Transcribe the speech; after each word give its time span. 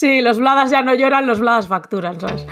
Sí, 0.00 0.20
los 0.20 0.38
bladas 0.38 0.70
ya 0.70 0.80
no 0.80 0.94
lloran, 0.94 1.26
los 1.26 1.40
bladas 1.40 1.66
facturan, 1.66 2.20
¿sabes? 2.20 2.46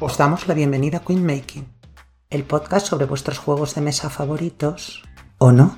Os 0.00 0.16
damos 0.16 0.48
la 0.48 0.54
bienvenida 0.54 0.96
a 0.96 1.00
Queen 1.04 1.26
Making, 1.26 1.68
el 2.30 2.44
podcast 2.44 2.86
sobre 2.86 3.04
vuestros 3.04 3.36
juegos 3.36 3.74
de 3.74 3.82
mesa 3.82 4.08
favoritos, 4.08 5.02
¿o 5.36 5.52
no? 5.52 5.76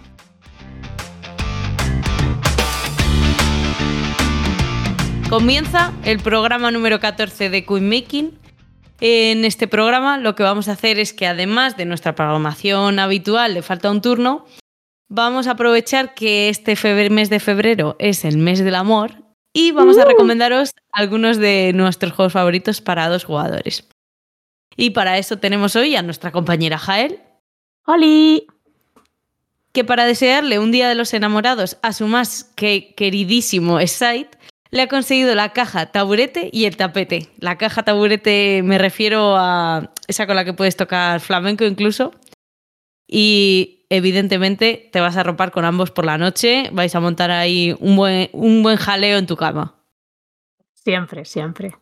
Comienza 5.30 5.92
el 6.04 6.18
programa 6.18 6.72
número 6.72 6.98
14 6.98 7.50
de 7.50 7.64
Queen 7.64 7.88
Making. 7.88 8.36
En 9.00 9.44
este 9.44 9.68
programa 9.68 10.18
lo 10.18 10.34
que 10.34 10.42
vamos 10.42 10.66
a 10.66 10.72
hacer 10.72 10.98
es 10.98 11.12
que 11.12 11.28
además 11.28 11.76
de 11.76 11.84
nuestra 11.84 12.16
programación 12.16 12.98
habitual 12.98 13.54
de 13.54 13.62
Falta 13.62 13.92
un 13.92 14.02
Turno, 14.02 14.44
vamos 15.08 15.46
a 15.46 15.52
aprovechar 15.52 16.14
que 16.14 16.48
este 16.48 16.74
mes 17.10 17.30
de 17.30 17.38
febrero 17.38 17.94
es 18.00 18.24
el 18.24 18.38
mes 18.38 18.58
del 18.58 18.74
amor 18.74 19.22
y 19.52 19.70
vamos 19.70 19.98
a 19.98 20.04
recomendaros 20.04 20.72
algunos 20.90 21.36
de 21.36 21.70
nuestros 21.76 22.12
juegos 22.12 22.32
favoritos 22.32 22.80
para 22.80 23.08
dos 23.08 23.22
jugadores. 23.22 23.88
Y 24.76 24.90
para 24.90 25.16
eso 25.16 25.36
tenemos 25.36 25.76
hoy 25.76 25.94
a 25.94 26.02
nuestra 26.02 26.32
compañera 26.32 26.76
Jael. 26.76 27.20
¡Holi! 27.86 28.48
Que 29.70 29.84
para 29.84 30.06
desearle 30.06 30.58
un 30.58 30.72
día 30.72 30.88
de 30.88 30.96
los 30.96 31.14
enamorados 31.14 31.78
a 31.82 31.92
su 31.92 32.08
más 32.08 32.42
que 32.56 32.94
queridísimo 32.96 33.78
Side, 33.86 34.39
le 34.70 34.82
ha 34.82 34.88
conseguido 34.88 35.34
la 35.34 35.52
caja 35.52 35.86
taburete 35.86 36.48
y 36.52 36.64
el 36.64 36.76
tapete. 36.76 37.28
La 37.38 37.56
caja 37.58 37.82
taburete 37.82 38.62
me 38.62 38.78
refiero 38.78 39.36
a 39.36 39.92
esa 40.06 40.26
con 40.26 40.36
la 40.36 40.44
que 40.44 40.52
puedes 40.52 40.76
tocar 40.76 41.20
flamenco 41.20 41.64
incluso. 41.64 42.12
Y 43.06 43.86
evidentemente 43.90 44.88
te 44.92 45.00
vas 45.00 45.16
a 45.16 45.24
ropar 45.24 45.50
con 45.50 45.64
ambos 45.64 45.90
por 45.90 46.04
la 46.04 46.18
noche. 46.18 46.70
Vais 46.72 46.94
a 46.94 47.00
montar 47.00 47.30
ahí 47.30 47.76
un 47.80 47.96
buen, 47.96 48.30
un 48.32 48.62
buen 48.62 48.76
jaleo 48.76 49.18
en 49.18 49.26
tu 49.26 49.36
cama. 49.36 49.74
Siempre, 50.74 51.24
siempre. 51.24 51.76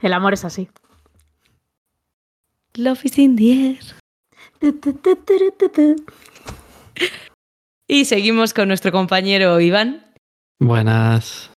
El 0.00 0.12
amor 0.12 0.34
es 0.34 0.44
así. 0.44 0.68
Love 2.74 3.04
is 3.04 3.18
in 3.18 3.36
the 3.36 3.52
air. 3.70 3.78
Y 7.88 8.04
seguimos 8.04 8.54
con 8.54 8.68
nuestro 8.68 8.92
compañero 8.92 9.60
Iván. 9.60 10.12
Buenas. 10.60 11.50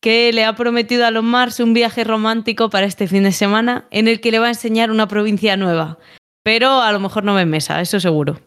Que 0.00 0.32
le 0.32 0.44
ha 0.44 0.54
prometido 0.54 1.06
a 1.06 1.10
los 1.10 1.22
Mars 1.22 1.60
un 1.60 1.74
viaje 1.74 2.04
romántico 2.04 2.70
para 2.70 2.86
este 2.86 3.06
fin 3.06 3.22
de 3.22 3.32
semana 3.32 3.86
en 3.90 4.08
el 4.08 4.20
que 4.20 4.30
le 4.30 4.38
va 4.38 4.46
a 4.46 4.50
enseñar 4.50 4.90
una 4.90 5.08
provincia 5.08 5.56
nueva. 5.56 5.98
Pero 6.42 6.80
a 6.80 6.90
lo 6.92 7.00
mejor 7.00 7.24
no 7.24 7.34
ve 7.34 7.44
mesa, 7.44 7.80
eso 7.80 8.00
seguro. 8.00 8.40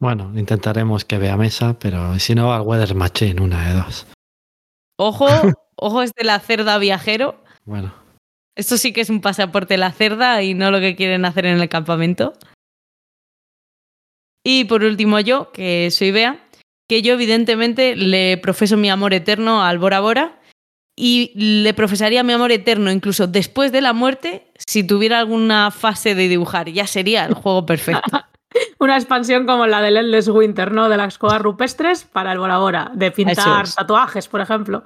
Bueno, 0.00 0.32
intentaremos 0.34 1.04
que 1.04 1.18
vea 1.18 1.36
mesa, 1.36 1.78
pero 1.78 2.18
si 2.18 2.34
no, 2.34 2.52
al 2.52 2.62
Weather 2.62 2.94
Machine, 2.94 3.40
una 3.40 3.68
de 3.68 3.74
dos. 3.74 4.06
Ojo, 4.98 5.28
ojo 5.76 6.02
es 6.02 6.12
de 6.12 6.24
la 6.24 6.40
cerda 6.40 6.76
viajero. 6.78 7.40
Bueno, 7.64 7.94
Esto 8.56 8.76
sí 8.76 8.92
que 8.92 9.00
es 9.00 9.10
un 9.10 9.20
pasaporte 9.20 9.74
de 9.74 9.78
la 9.78 9.92
cerda 9.92 10.42
y 10.42 10.54
no 10.54 10.70
lo 10.70 10.80
que 10.80 10.96
quieren 10.96 11.24
hacer 11.24 11.46
en 11.46 11.60
el 11.60 11.68
campamento. 11.68 12.32
Y 14.44 14.64
por 14.64 14.82
último 14.82 15.20
yo, 15.20 15.52
que 15.52 15.90
soy 15.90 16.10
Bea, 16.10 16.44
que 16.88 17.00
yo 17.00 17.14
evidentemente 17.14 17.96
le 17.96 18.36
profeso 18.38 18.76
mi 18.76 18.90
amor 18.90 19.14
eterno 19.14 19.62
al 19.62 19.78
Bora 19.78 20.00
Bora 20.00 20.40
y 20.96 21.32
le 21.34 21.74
profesaría 21.74 22.22
mi 22.22 22.32
amor 22.32 22.52
eterno 22.52 22.90
incluso 22.90 23.26
después 23.26 23.72
de 23.72 23.80
la 23.80 23.92
muerte 23.92 24.46
si 24.66 24.84
tuviera 24.84 25.18
alguna 25.18 25.70
fase 25.70 26.14
de 26.14 26.28
dibujar. 26.28 26.68
Ya 26.68 26.86
sería 26.86 27.24
el 27.26 27.34
juego 27.34 27.66
perfecto. 27.66 28.02
Una 28.78 28.96
expansión 28.96 29.46
como 29.46 29.66
la 29.66 29.82
del 29.82 29.96
Endless 29.96 30.28
Winter, 30.28 30.70
¿no? 30.70 30.88
De 30.88 30.96
las 30.96 31.18
cuevas 31.18 31.42
rupestres 31.42 32.04
para 32.04 32.32
el 32.32 32.38
Bora 32.38 32.58
Bora. 32.58 32.92
De 32.94 33.10
pintar 33.10 33.64
es. 33.64 33.74
tatuajes, 33.74 34.28
por 34.28 34.40
ejemplo. 34.40 34.84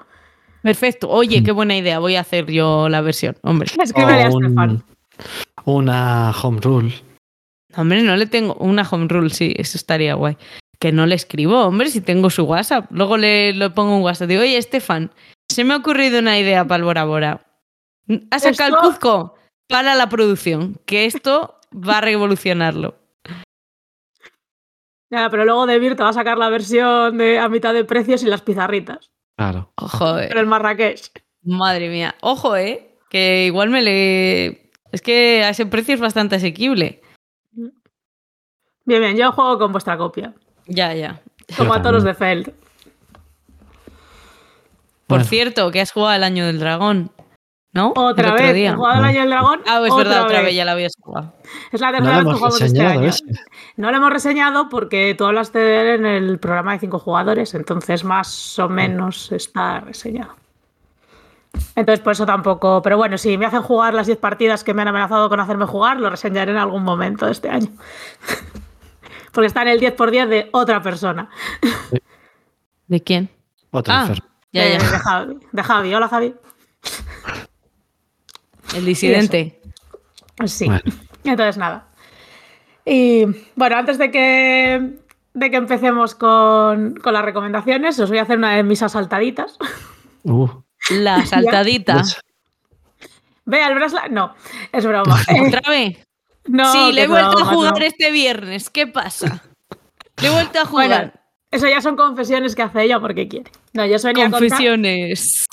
Perfecto. 0.63 1.11
Oye, 1.11 1.43
qué 1.43 1.53
buena 1.53 1.77
idea. 1.77 1.99
Voy 1.99 2.17
a 2.17 2.21
hacer 2.21 2.47
yo 2.47 2.89
la 2.89 3.03
versión. 3.03 3.37
Hombre. 3.43 3.71
Escríbele 3.83 4.23
a 4.23 4.29
Estefan. 4.29 4.83
una 5.65 6.31
home 6.43 6.61
rule. 6.63 6.95
Hombre, 7.77 8.03
no 8.03 8.17
le 8.17 8.27
tengo 8.27 8.55
una 8.55 8.89
home 8.91 9.07
rule, 9.09 9.29
sí, 9.29 9.55
eso 9.59 9.77
estaría 9.77 10.15
guay. 10.15 10.39
Que 10.81 10.91
no 10.91 11.05
le 11.07 11.15
escribo, 11.15 11.65
hombre, 11.65 11.91
si 11.91 12.01
tengo 12.01 12.31
su 12.31 12.45
WhatsApp. 12.45 12.87
Luego 12.91 13.19
le, 13.19 13.53
le 13.53 13.69
pongo 13.71 13.97
un 13.97 14.03
WhatsApp. 14.03 14.29
Digo, 14.29 14.43
oye, 14.43 14.57
Estefan, 14.57 15.11
se 15.59 15.65
me 15.65 15.75
ha 15.75 15.79
ocurrido 15.79 16.21
una 16.21 16.39
idea 16.39 16.65
para 16.65 16.77
el 16.77 16.85
Bora 16.85 17.05
Bora. 17.05 17.45
¿Has 18.31 18.45
sacado 18.45 18.77
el 18.77 18.81
Cuzco? 18.81 19.35
Para 19.67 19.97
la 19.97 20.09
producción, 20.09 20.77
que 20.87 21.05
esto 21.05 21.59
va 21.75 21.99
a 21.99 22.01
revolucionarlo. 22.01 22.95
Ya, 25.11 25.29
pero 25.29 25.45
luego 25.45 25.67
de 25.67 25.81
Vir 25.81 25.97
te 25.97 26.05
va 26.05 26.11
a 26.11 26.13
sacar 26.13 26.39
la 26.39 26.49
versión 26.49 27.19
de 27.19 27.41
a 27.41 27.49
mitad 27.49 27.75
de 27.75 27.85
precios 27.85 28.23
y 28.23 28.27
las 28.27 28.41
pizarritas. 28.41 29.11
Claro. 29.37 29.73
Ojo, 29.75 30.21
eh. 30.21 30.27
Pero 30.29 30.39
el 30.39 30.47
Marrakech. 30.47 31.11
Madre 31.43 31.89
mía. 31.89 32.15
Ojo, 32.21 32.55
eh. 32.55 32.97
Que 33.11 33.47
igual 33.47 33.71
me 33.71 33.83
le. 33.83 34.71
Es 34.93 35.03
que 35.03 35.43
a 35.43 35.49
ese 35.49 35.67
precio 35.67 35.97
es 35.97 36.01
bastante 36.01 36.37
asequible. 36.37 37.03
Bien, 37.51 37.73
bien, 39.01 39.17
yo 39.17 39.33
juego 39.33 39.59
con 39.59 39.73
vuestra 39.73 39.99
copia. 39.99 40.33
Ya, 40.69 40.95
ya. 40.95 41.21
Como 41.57 41.75
a 41.75 41.83
todos 41.83 42.05
los 42.05 42.17
también. 42.17 42.45
de 42.45 42.45
Feld. 42.45 42.68
Por 45.09 45.19
Bueno. 45.19 45.25
cierto, 45.25 45.71
que 45.73 45.81
has 45.81 45.91
jugado 45.91 46.15
el 46.15 46.23
año 46.23 46.47
del 46.47 46.61
dragón. 46.61 47.11
¿No? 47.73 47.93
Otra 47.97 48.33
vez, 48.33 48.55
día. 48.55 48.71
he 48.71 48.75
jugado 48.75 48.99
el 49.01 49.05
año 49.05 49.21
del 49.21 49.31
dragón. 49.31 49.61
Ah, 49.67 49.81
es 49.85 49.93
otra 49.93 49.97
verdad, 50.05 50.25
otra 50.25 50.37
vez. 50.39 50.47
vez 50.47 50.55
ya 50.55 50.65
la 50.65 50.73
habías 50.73 50.93
jugado. 51.01 51.35
Es 51.73 51.81
la 51.81 51.93
tercera 51.93 52.17
vez 52.19 52.27
que 52.27 52.33
jugamos 52.33 52.61
este 52.63 52.87
año. 52.87 53.09
ese. 53.09 53.25
No 53.77 53.91
lo 53.91 53.97
hemos 53.99 54.11
reseñado 54.11 54.69
porque 54.69 55.15
tú 55.17 55.25
hablaste 55.27 55.59
de 55.59 55.81
él 55.81 55.89
en 56.01 56.07
el 56.07 56.39
programa 56.39 56.73
de 56.73 56.79
cinco 56.79 56.99
jugadores, 56.99 57.55
entonces 57.55 58.05
más 58.05 58.59
o 58.59 58.69
menos 58.69 59.33
está 59.33 59.81
reseñado. 59.81 60.35
Entonces, 61.77 62.01
por 62.01 62.13
eso 62.13 62.27
tampoco. 62.27 62.81
Pero 62.83 62.97
bueno, 62.97 63.17
si 63.19 63.37
me 63.39 63.47
hacen 63.47 63.63
jugar 63.63 63.95
las 63.95 64.07
10 64.07 64.19
partidas 64.19 64.65
que 64.65 64.75
me 64.75 64.83
han 64.83 64.89
amenazado 64.89 65.29
con 65.29 65.41
hacerme 65.41 65.67
jugar, 65.67 65.99
lo 66.01 66.11
reseñaré 66.11 66.53
en 66.53 66.59
algún 66.59 66.83
momento 66.85 67.27
de 67.27 67.33
este 67.33 67.49
año. 67.51 67.69
porque 69.33 69.47
está 69.47 69.63
en 69.63 69.69
el 69.69 69.81
10x10 69.81 70.27
de 70.27 70.49
otra 70.53 70.83
persona. 70.83 71.29
¿De 72.87 73.03
quién? 73.03 73.31
Otro 73.71 73.93
Ah. 73.95 74.09
Ya, 74.53 74.63
de, 74.65 74.73
ya. 74.79 74.79
de 74.79 74.99
Javi. 74.99 75.39
De 75.53 75.63
Javi. 75.63 75.95
Hola, 75.95 76.09
Javi. 76.09 76.35
El 78.75 78.85
disidente. 78.85 79.61
Sí. 80.47 80.67
Bueno. 80.67 80.83
Entonces, 81.25 81.57
nada. 81.57 81.89
Y 82.85 83.25
bueno, 83.57 83.77
antes 83.77 83.99
de 83.99 84.11
que, 84.11 84.99
de 85.35 85.51
que 85.51 85.57
empecemos 85.57 86.15
con, 86.15 86.95
con 86.97 87.13
las 87.13 87.25
recomendaciones, 87.25 87.99
os 87.99 88.09
voy 88.09 88.19
a 88.19 88.23
hacer 88.23 88.39
una 88.39 88.55
de 88.57 88.63
mis 88.63 88.83
asaltaditas. 88.83 89.59
Uh, 90.25 90.49
La 90.91 91.25
saltadita. 91.27 91.95
pues, 91.95 92.21
Ve 93.45 93.63
al 93.63 93.75
Brasla. 93.75 94.09
No, 94.09 94.35
es 94.73 94.85
broma. 94.87 95.19
Eh, 95.29 95.47
¿Otra 95.47 95.63
vez? 95.71 96.07
no, 96.47 96.73
sí, 96.73 96.93
le 96.93 97.03
he 97.03 97.09
vuelto 97.09 97.39
a 97.39 97.45
jugar 97.47 97.79
no. 97.79 97.85
este 97.85 98.11
viernes. 98.11 98.71
¿Qué 98.71 98.87
pasa? 98.87 99.43
Le 100.21 100.29
he 100.29 100.31
vuelto 100.31 100.59
a 100.61 100.65
Bueno, 100.65 100.95
jugar. 100.95 101.18
Eso 101.51 101.67
ya 101.69 101.81
son 101.81 101.97
confesiones 101.97 102.55
que 102.55 102.63
hace 102.63 102.83
ella 102.85 103.01
porque 103.01 103.29
quiere. 103.29 103.51
No, 103.73 103.87
yo 103.87 103.97
contar- 103.97 104.31
Confesiones. 104.31 105.47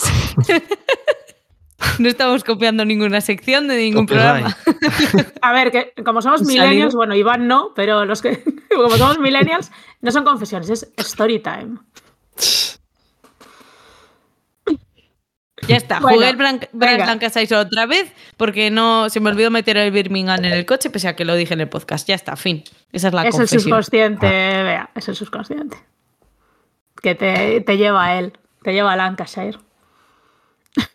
no 1.99 2.07
estamos 2.07 2.43
copiando 2.43 2.85
ninguna 2.85 3.21
sección 3.21 3.67
de 3.67 3.77
ningún 3.77 4.05
Copyright. 4.05 4.55
programa. 4.55 5.33
A 5.41 5.53
ver, 5.53 5.71
que 5.71 5.93
como 6.03 6.21
somos 6.21 6.41
¿Han 6.41 6.47
millennials, 6.47 6.95
bueno, 6.95 7.15
Iván 7.15 7.47
no, 7.47 7.71
pero 7.75 8.05
los 8.05 8.21
que 8.21 8.43
como 8.75 8.97
somos 8.97 9.19
millennials, 9.19 9.71
no 10.01 10.11
son 10.11 10.23
confesiones, 10.23 10.69
es 10.69 10.91
story 10.97 11.39
time. 11.39 11.77
Ya 15.67 15.77
está, 15.77 15.99
Bueno, 15.99 16.17
jugué 16.17 16.29
el. 16.29 16.35
Blanca 16.73 17.29
Saiso 17.29 17.59
otra 17.59 17.85
vez 17.85 18.13
porque 18.37 18.69
no 18.69 19.09
se 19.09 19.19
me 19.19 19.29
olvidó 19.29 19.49
meter 19.49 19.77
el 19.77 19.91
Birmingham 19.91 20.43
en 20.45 20.51
el 20.51 20.65
coche, 20.65 20.89
pese 20.89 21.07
a 21.07 21.15
que 21.15 21.25
lo 21.25 21.35
dije 21.35 21.53
en 21.53 21.61
el 21.61 21.69
podcast. 21.69 22.07
Ya 22.07 22.15
está, 22.15 22.35
fin. 22.35 22.63
Esa 22.91 23.07
es 23.07 23.13
la 23.13 23.21
es 23.21 23.27
el 23.27 23.31
confesión. 23.31 23.61
subconsciente, 23.63 24.27
vea, 24.27 24.89
es 24.95 25.07
el 25.07 25.15
subconsciente. 25.15 25.77
Que 27.01 27.15
te, 27.15 27.61
te 27.61 27.77
lleva 27.77 28.05
a 28.05 28.19
él, 28.19 28.33
te 28.63 28.73
lleva 28.73 28.93
a 28.93 28.95
Lancashire. 28.95 29.57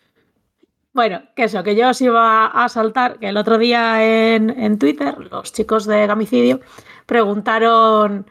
Bueno, 0.92 1.22
que 1.36 1.44
eso, 1.44 1.62
que 1.62 1.76
yo 1.76 1.88
os 1.90 2.00
iba 2.00 2.46
a 2.46 2.68
saltar, 2.68 3.20
que 3.20 3.28
el 3.28 3.36
otro 3.36 3.58
día 3.58 4.34
en, 4.34 4.50
en 4.50 4.76
Twitter 4.76 5.16
los 5.30 5.52
chicos 5.52 5.86
de 5.86 6.04
Gamicidio 6.08 6.60
preguntaron 7.06 8.26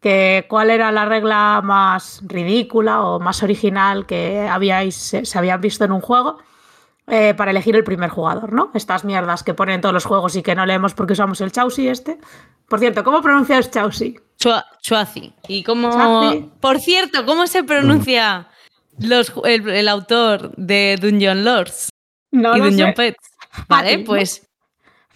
que 0.00 0.46
cuál 0.48 0.70
era 0.70 0.92
la 0.92 1.04
regla 1.04 1.60
más 1.64 2.20
ridícula 2.24 3.02
o 3.02 3.18
más 3.20 3.42
original 3.42 4.06
que 4.06 4.46
habíais, 4.48 4.94
se, 4.94 5.24
se 5.24 5.38
habían 5.38 5.60
visto 5.60 5.84
en 5.84 5.92
un 5.92 6.00
juego 6.00 6.38
eh, 7.08 7.34
para 7.34 7.50
elegir 7.50 7.74
el 7.74 7.84
primer 7.84 8.10
jugador, 8.10 8.52
¿no? 8.52 8.70
Estas 8.74 9.04
mierdas 9.04 9.42
que 9.42 9.54
ponen 9.54 9.76
en 9.76 9.80
todos 9.80 9.94
los 9.94 10.04
juegos 10.04 10.36
y 10.36 10.42
que 10.42 10.54
no 10.54 10.66
leemos 10.66 10.94
porque 10.94 11.14
usamos 11.14 11.40
el 11.40 11.50
Chausi 11.52 11.88
este. 11.88 12.18
Por 12.68 12.78
cierto, 12.80 13.02
¿cómo 13.02 13.22
pronuncias 13.22 13.70
Chausi? 13.70 14.18
Chua- 14.38 14.64
Chuazi. 14.82 15.32
Y 15.48 15.64
cómo. 15.64 15.90
Chuazi. 15.90 16.50
Por 16.60 16.78
cierto, 16.80 17.24
¿cómo 17.26 17.46
se 17.46 17.64
pronuncia 17.64 18.48
los, 19.00 19.32
el, 19.44 19.68
el 19.68 19.88
autor 19.88 20.54
de 20.56 20.96
Dungeon 21.00 21.44
Lords 21.44 21.88
No 22.30 22.56
y 22.56 22.60
Dungeon 22.60 22.90
sé. 22.90 22.94
Pets. 22.94 23.30
Vale, 23.68 24.00
pues 24.00 24.46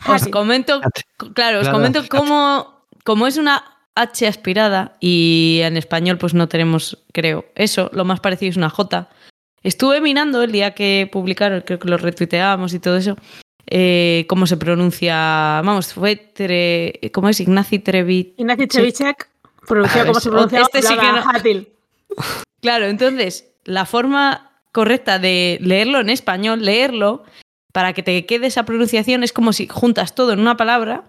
os 0.08 0.26
comento, 0.28 0.81
claro, 1.35 1.58
os 1.61 1.64
Claro, 1.69 1.70
comento 1.70 2.02
cómo, 2.11 2.87
cómo 3.05 3.26
es 3.28 3.37
una 3.37 3.62
H 3.94 4.26
aspirada 4.26 4.96
y 5.00 5.60
en 5.62 5.76
español 5.76 6.18
pues 6.18 6.34
no 6.34 6.48
tenemos, 6.48 6.98
creo, 7.12 7.44
eso, 7.54 7.90
lo 7.92 8.04
más 8.04 8.20
parecido 8.20 8.50
es 8.50 8.56
una 8.56 8.70
J. 8.70 9.08
Estuve 9.62 10.00
mirando 10.00 10.42
el 10.42 10.52
día 10.52 10.74
que 10.74 11.08
publicaron, 11.10 11.60
creo 11.60 11.78
que 11.78 11.88
lo 11.88 11.98
retuiteábamos 11.98 12.74
y 12.74 12.78
todo 12.80 12.96
eso, 12.96 13.16
eh, 13.66 14.26
cómo 14.28 14.46
se 14.46 14.56
pronuncia, 14.56 15.14
vamos, 15.64 15.92
fue, 15.92 16.16
tre, 16.16 17.00
¿cómo 17.12 17.28
es? 17.28 17.40
Ignacy 17.40 17.78
Trevi. 17.78 18.34
Ignacy 18.38 18.66
como 19.66 19.82
ves, 19.82 20.22
se 20.22 20.30
pronuncia 20.30 20.62
este 20.62 20.82
sí 20.82 20.94
que 20.96 21.06
no-. 21.06 21.66
Claro, 22.60 22.86
entonces, 22.86 23.52
la 23.64 23.86
forma 23.86 24.52
correcta 24.72 25.18
de 25.18 25.58
leerlo 25.60 26.00
en 26.00 26.10
español, 26.10 26.64
leerlo, 26.64 27.24
para 27.72 27.92
que 27.92 28.02
te 28.02 28.26
quede 28.26 28.46
esa 28.46 28.64
pronunciación, 28.64 29.22
es 29.22 29.32
como 29.32 29.52
si 29.52 29.66
juntas 29.66 30.14
todo 30.14 30.32
en 30.32 30.40
una 30.40 30.56
palabra 30.56 31.04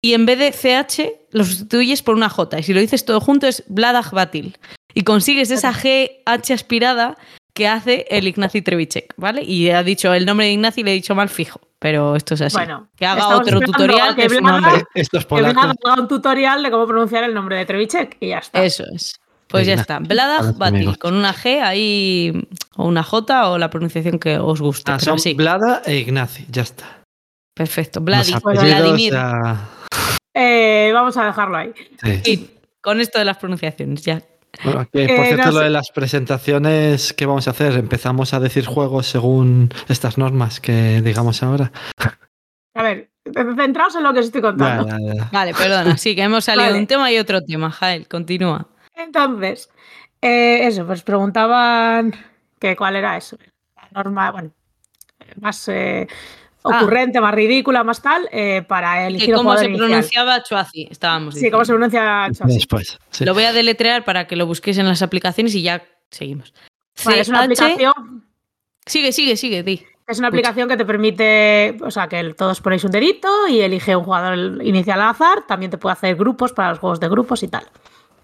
y 0.00 0.14
en 0.14 0.26
vez 0.26 0.38
de 0.38 0.52
CH 0.52 1.12
lo 1.32 1.44
sustituyes 1.44 2.02
por 2.02 2.14
una 2.14 2.28
J. 2.28 2.58
Y 2.60 2.62
si 2.62 2.74
lo 2.74 2.80
dices 2.80 3.04
todo 3.04 3.20
junto 3.20 3.46
es 3.46 3.64
Bladachbatil. 3.68 4.56
Y 4.94 5.02
consigues 5.02 5.50
esa 5.50 5.72
GH 5.72 6.52
aspirada 6.52 7.16
que 7.54 7.68
hace 7.68 8.06
el 8.10 8.28
Ignacy 8.28 8.62
Trevicek, 8.62 9.14
¿vale? 9.16 9.42
Y 9.42 9.70
ha 9.70 9.82
dicho 9.82 10.14
el 10.14 10.24
nombre 10.24 10.46
de 10.46 10.52
Ignacy, 10.52 10.82
le 10.82 10.92
he 10.92 10.94
dicho 10.94 11.14
mal 11.14 11.28
fijo, 11.28 11.60
pero 11.78 12.16
esto 12.16 12.34
es 12.34 12.40
así. 12.42 12.56
Bueno, 12.56 12.88
que 12.96 13.04
haga 13.04 13.36
otro 13.36 13.60
tutorial 13.60 14.10
a 14.10 14.14
que 14.14 14.28
de 14.28 14.36
su 14.36 14.40
nombre. 14.40 14.84
Esto 14.94 15.18
es 15.18 15.26
Que 15.26 15.36
haga 15.36 15.74
un 15.98 16.08
tutorial 16.08 16.62
de 16.62 16.70
cómo 16.70 16.86
pronunciar 16.86 17.24
el 17.24 17.34
nombre 17.34 17.56
de 17.56 17.66
Trevicek 17.66 18.16
y 18.20 18.28
ya 18.28 18.38
está. 18.38 18.62
Eso 18.62 18.84
es. 18.94 19.16
Pues 19.48 19.66
ya 19.66 19.72
Ignacy, 19.72 19.80
está. 19.92 19.98
Bladachbatil, 19.98 20.76
amigos. 20.76 20.98
con 20.98 21.14
una 21.14 21.34
G 21.34 21.60
ahí, 21.62 22.48
o 22.76 22.86
una 22.86 23.02
J, 23.02 23.50
o 23.50 23.58
la 23.58 23.70
pronunciación 23.70 24.18
que 24.18 24.38
os 24.38 24.60
guste. 24.60 24.92
Ah, 24.92 24.96
pero 24.98 25.12
son 25.12 25.18
sí. 25.18 25.34
Blada 25.34 25.82
e 25.84 25.96
Ignaci, 25.96 26.46
ya 26.50 26.62
está. 26.62 27.02
Perfecto. 27.54 28.00
Vladi, 28.00 28.32
Vladimir. 28.44 29.12
ya- 29.12 29.68
Eh, 30.40 30.90
vamos 30.94 31.16
a 31.16 31.24
dejarlo 31.24 31.56
ahí. 31.56 31.72
sí. 32.24 32.54
Con 32.80 33.00
esto 33.00 33.18
de 33.18 33.24
las 33.24 33.36
pronunciaciones, 33.38 34.02
ya. 34.02 34.22
Bueno, 34.64 34.88
que, 34.92 35.06
por 35.08 35.24
Eh, 35.24 35.26
cierto, 35.26 35.46
no 35.46 35.50
lo 35.52 35.58
sé. 35.58 35.64
de 35.64 35.70
las 35.70 35.90
presentaciones, 35.90 37.12
¿qué 37.12 37.26
vamos 37.26 37.48
a 37.48 37.50
hacer? 37.50 37.72
¿Empezamos 37.72 38.32
a 38.34 38.40
decir 38.40 38.64
juegos 38.64 39.06
según 39.08 39.70
estas 39.88 40.16
normas 40.16 40.60
que 40.60 41.02
digamos 41.02 41.42
ahora? 41.42 41.72
A 42.74 42.82
ver, 42.82 43.10
centraos 43.56 43.94
en 43.96 44.04
lo 44.04 44.12
que 44.12 44.20
os 44.20 44.26
estoy 44.26 44.40
contando. 44.40 44.86
Ya, 44.88 45.14
ya. 45.14 45.28
Vale, 45.32 45.52
perdona. 45.54 45.96
Sí, 45.98 46.14
que 46.14 46.22
hemos 46.22 46.44
salido 46.44 46.64
Vale. 46.66 46.74
de 46.74 46.80
un 46.80 46.86
tema 46.86 47.10
y 47.12 47.18
otro 47.18 47.42
tema. 47.42 47.70
Jael, 47.72 48.06
continúa. 48.08 48.68
Entonces, 48.94 49.68
eh, 50.22 50.60
eso, 50.66 50.86
pues 50.86 51.02
preguntaban 51.02 52.14
que 52.60 52.74
cuál 52.76 52.96
era 52.96 53.16
eso. 53.16 53.36
La 53.76 53.88
norma, 53.92 54.30
bueno, 54.30 54.50
más 55.40 55.68
eh, 55.68 56.06
Ah. 56.72 56.78
ocurrente, 56.80 57.20
más 57.20 57.34
ridícula, 57.34 57.84
más 57.84 58.00
tal, 58.02 58.28
eh, 58.32 58.62
para 58.66 59.06
elegir 59.06 59.26
Que 59.26 59.30
el 59.32 59.36
¿Cómo 59.36 59.50
jugador 59.50 59.64
se 59.64 59.70
inicial. 59.70 59.88
pronunciaba 59.88 60.42
Chuazi? 60.42 60.88
Estábamos 60.90 61.34
Sí, 61.34 61.50
cómo 61.50 61.64
se 61.64 61.72
diciendo. 61.72 61.90
pronuncia 61.90 62.26
Chelsea. 62.26 62.46
Después. 62.56 62.98
sí. 63.10 63.24
Lo 63.24 63.34
voy 63.34 63.44
a 63.44 63.52
deletrear 63.52 64.04
para 64.04 64.26
que 64.26 64.36
lo 64.36 64.46
busquéis 64.46 64.78
en 64.78 64.86
las 64.86 65.02
aplicaciones 65.02 65.54
y 65.54 65.62
ya 65.62 65.82
seguimos. 66.10 66.52
Vale, 67.04 67.20
es 67.20 67.28
una 67.28 67.42
aplicación 67.44 68.24
Sigue, 68.86 69.12
sigue, 69.12 69.36
sigue, 69.36 69.62
di. 69.62 69.84
Es 70.06 70.18
una 70.18 70.28
aplicación 70.28 70.66
que 70.68 70.76
te 70.78 70.86
permite, 70.86 71.76
o 71.82 71.90
sea, 71.90 72.08
que 72.08 72.32
todos 72.32 72.62
ponéis 72.62 72.82
un 72.84 72.90
dedito 72.90 73.28
y 73.46 73.60
elige 73.60 73.94
un 73.94 74.04
jugador 74.04 74.64
inicial 74.64 75.02
al 75.02 75.10
azar. 75.10 75.46
También 75.46 75.70
te 75.70 75.76
puede 75.76 75.92
hacer 75.92 76.16
grupos 76.16 76.54
para 76.54 76.70
los 76.70 76.78
juegos 76.78 76.98
de 76.98 77.08
grupos 77.10 77.42
y 77.42 77.48
tal. 77.48 77.64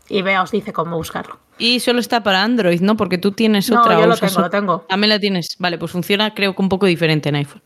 Y 0.09 0.23
vea, 0.23 0.43
os 0.43 0.51
dice 0.51 0.73
cómo 0.73 0.97
buscarlo. 0.97 1.39
Y 1.59 1.81
solo 1.81 2.01
está 2.01 2.23
para 2.23 2.43
Android, 2.43 2.81
¿no? 2.81 2.97
Porque 2.97 3.19
tú 3.19 3.33
tienes 3.33 3.71
No, 3.71 3.81
otra. 3.83 4.01
yo 4.01 4.07
lo 4.07 4.17
tengo, 4.17 4.41
lo 4.41 4.51
tengo. 4.51 4.81
También 4.89 5.11
la 5.11 5.19
tienes. 5.19 5.57
Vale, 5.59 5.77
pues 5.77 5.91
funciona 5.93 6.33
creo 6.33 6.55
que 6.55 6.63
un 6.63 6.69
poco 6.71 6.87
diferente 6.87 7.29
en 7.29 7.35
iPhone. 7.37 7.63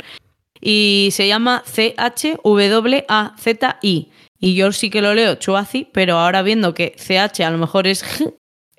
Y 0.60 1.10
se 1.12 1.28
llama 1.28 1.62
C-H-W-A-Z-I. 1.66 2.43
Y 4.40 4.55
yo 4.55 4.72
sí 4.72 4.90
que 4.90 5.02
lo 5.02 5.14
leo 5.14 5.34
Chuazi, 5.34 5.88
pero 5.93 6.19
ahora 6.19 6.43
viendo 6.43 6.75
que 6.75 6.94
CH 6.96 7.40
a 7.44 7.50
lo 7.50 7.58
mejor 7.58 7.87
es 7.87 8.05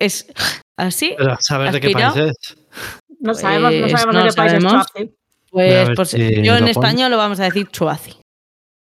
es 0.00 0.26
así, 0.76 1.14
Pero 1.16 1.36
¿sabes 1.40 1.72
de 1.72 1.80
qué 1.80 1.90
país 1.90 2.16
es? 2.16 2.56
No 3.20 3.34
sabemos, 3.34 3.72
no 3.72 3.80
Pues 3.80 3.92
sabemos 3.92 4.14
no 4.14 4.22
de 4.22 4.30
qué 4.30 4.34
país 4.34 4.52
es 4.54 4.62
sabemos. 4.62 4.86
Chuazi. 4.86 5.10
Pues, 5.50 5.88
pues 5.94 6.08
si 6.10 6.42
yo 6.42 6.56
en 6.56 6.68
español 6.68 7.10
lo 7.10 7.16
vamos 7.18 7.38
a 7.40 7.44
decir 7.44 7.68
Chuazi. 7.68 8.16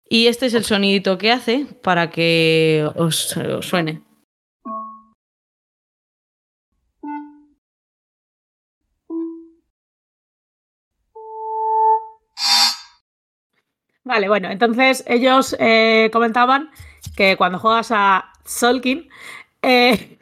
Y 0.08 0.26
este 0.28 0.46
es 0.46 0.54
el 0.54 0.64
sonidito 0.64 1.18
que 1.18 1.32
hace 1.32 1.66
para 1.82 2.10
que 2.10 2.88
os, 2.96 3.36
os 3.36 3.66
suene. 3.66 4.02
Vale, 14.04 14.28
bueno, 14.28 14.50
entonces 14.50 15.02
ellos 15.06 15.56
eh, 15.58 16.10
comentaban 16.12 16.70
que 17.16 17.36
cuando 17.36 17.58
juegas 17.58 17.90
a 17.90 18.32
Solkin, 18.44 19.08
eh, 19.62 20.18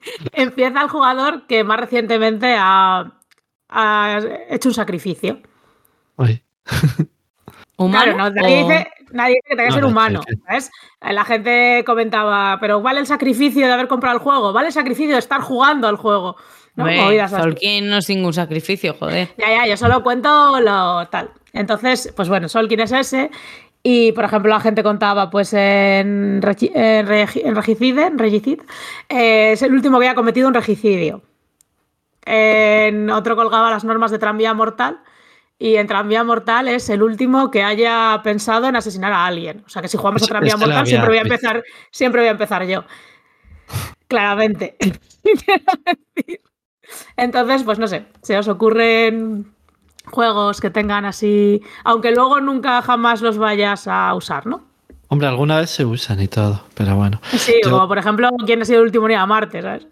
empieza 0.32 0.82
el 0.82 0.88
jugador 0.88 1.46
que 1.46 1.64
más 1.64 1.80
recientemente 1.80 2.54
ha, 2.58 3.12
ha 3.68 4.20
hecho 4.48 4.68
un 4.68 4.74
sacrificio. 4.74 5.40
Uy. 6.16 6.42
¿Humano? 7.78 8.14
Claro, 8.14 8.16
no, 8.16 8.30
nadie, 8.30 8.56
o- 8.64 8.68
dice, 8.68 8.88
nadie 9.10 9.34
dice 9.34 9.48
que 9.48 9.56
tenga 9.56 9.64
que 9.64 9.68
No, 9.68 9.74
ser 9.74 9.82
no, 9.82 9.88
humano. 9.88 10.24
La 11.00 11.24
gente 11.24 11.82
comentaba, 11.84 12.58
pero 12.60 12.80
¿vale 12.80 13.00
el 13.00 13.06
sacrificio 13.06 13.66
de 13.66 13.72
haber 13.72 13.88
comprado 13.88 14.16
el 14.16 14.22
juego? 14.22 14.52
¿Vale 14.52 14.68
el 14.68 14.72
sacrificio 14.72 15.12
de 15.12 15.18
estar 15.18 15.40
jugando 15.42 15.86
al 15.88 15.96
juego? 15.96 16.36
¿No? 16.76 16.84
Tolkien 17.42 17.88
no 17.88 17.96
es 17.98 18.08
ningún 18.08 18.32
sacrificio, 18.32 18.94
joder. 18.94 19.28
Ya, 19.38 19.48
ya, 19.48 19.66
yo 19.66 19.76
solo 19.76 20.02
cuento 20.02 20.60
lo 20.60 21.06
tal. 21.08 21.30
Entonces, 21.52 22.12
pues 22.14 22.28
bueno, 22.28 22.48
Solkin 22.48 22.80
es 22.80 22.92
ese. 22.92 23.30
Y, 23.82 24.12
por 24.12 24.24
ejemplo, 24.24 24.50
la 24.50 24.60
gente 24.60 24.82
contaba, 24.82 25.30
pues 25.30 25.52
en, 25.54 26.42
regi- 26.42 26.72
en, 26.74 27.06
regi- 27.06 27.42
en 27.44 27.54
regicide, 27.54 28.06
en 28.06 28.18
regicid, 28.18 28.60
eh, 29.08 29.52
es 29.52 29.62
el 29.62 29.72
último 29.72 29.98
que 30.00 30.06
haya 30.06 30.14
cometido 30.14 30.48
un 30.48 30.54
regicidio. 30.54 31.22
En 32.24 33.08
otro 33.10 33.36
colgaba 33.36 33.70
las 33.70 33.84
normas 33.84 34.10
de 34.10 34.18
tranvía 34.18 34.52
mortal. 34.54 34.98
Y 35.58 35.76
en 35.76 35.86
tranvía 35.86 36.22
mortal 36.22 36.68
es 36.68 36.90
el 36.90 37.02
último 37.02 37.50
que 37.50 37.62
haya 37.62 38.20
pensado 38.22 38.66
en 38.66 38.76
asesinar 38.76 39.12
a 39.14 39.24
alguien. 39.24 39.62
O 39.66 39.70
sea 39.70 39.80
que 39.80 39.88
si 39.88 39.96
jugamos 39.96 40.22
a 40.24 40.26
tranvía 40.26 40.52
mortal, 40.58 40.86
siempre 40.86 41.08
voy 41.08 41.18
a 41.18 41.22
empezar, 41.22 41.64
siempre 41.90 42.20
voy 42.20 42.28
a 42.28 42.32
empezar 42.32 42.66
yo. 42.66 42.84
Claramente. 44.08 44.76
Entonces, 47.16 47.62
pues 47.64 47.78
no 47.78 47.86
sé, 47.86 48.06
se 48.22 48.38
os 48.38 48.48
ocurren 48.48 49.52
juegos 50.06 50.60
que 50.60 50.70
tengan 50.70 51.04
así, 51.04 51.60
aunque 51.84 52.12
luego 52.12 52.40
nunca 52.40 52.80
jamás 52.82 53.22
los 53.22 53.38
vayas 53.38 53.86
a 53.88 54.14
usar, 54.14 54.46
¿no? 54.46 54.64
Hombre, 55.08 55.28
alguna 55.28 55.58
vez 55.58 55.70
se 55.70 55.84
usan 55.84 56.20
y 56.20 56.28
todo, 56.28 56.62
pero 56.74 56.96
bueno. 56.96 57.20
Sí, 57.32 57.54
Yo- 57.64 57.70
como 57.70 57.88
por 57.88 57.98
ejemplo, 57.98 58.28
¿quién 58.44 58.62
ha 58.62 58.64
sido 58.64 58.80
el 58.80 58.86
último 58.86 59.06
en 59.06 59.12
ir 59.12 59.18
a 59.18 59.26
Marte, 59.26 59.62
sabes? 59.62 59.86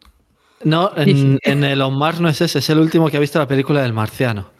No, 0.65 0.91
en, 0.97 1.39
en 1.43 1.65
el 1.65 1.81
On 1.83 1.97
Mars 1.97 2.21
no 2.21 2.29
es 2.29 2.41
ese, 2.41 2.59
es 2.59 2.71
el 2.71 2.79
último 2.79 3.09
que 3.09 3.17
ha 3.17 3.21
visto 3.21 3.39
la 3.39 3.47
película 3.47 3.83
del 3.83 3.93
marciano. 3.93 4.53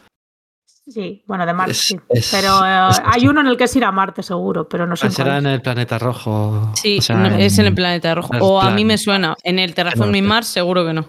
Sí, 0.87 1.23
bueno, 1.27 1.47
de 1.47 1.55
Marte, 1.55 1.73
Es- 1.73 1.79
sí. 1.79 1.99
es- 2.11 2.31
pero 2.31 2.65
eh, 2.65 2.89
es- 2.91 3.03
hay 3.07 3.27
uno 3.27 3.41
en 3.41 3.47
el 3.47 3.57
que 3.57 3.65
es 3.65 3.75
ir 3.75 3.85
a 3.85 3.91
Marte, 3.91 4.23
seguro, 4.23 4.69
pero 4.69 4.87
no 4.87 4.97
sé. 4.97 5.07
Ah, 5.07 5.11
será 5.11 5.39
en 5.39 5.47
el 5.47 5.63
planeta 5.63 5.99
rojo. 5.99 6.73
Sí, 6.75 6.99
o 6.99 7.03
sea, 7.03 7.17
no, 7.17 7.35
es 7.37 7.59
en 7.59 7.67
el 7.67 7.75
planeta 7.75 8.15
rojo. 8.15 8.31
O 8.41 8.61
a 8.61 8.71
mí 8.71 8.85
me 8.85 8.99
suena. 8.99 9.35
En 9.45 9.59
el 9.59 9.75
Terraforming. 9.75 10.27
Mars, 10.27 10.47
seguro 10.49 10.85
que 10.85 10.93
no. 10.93 11.07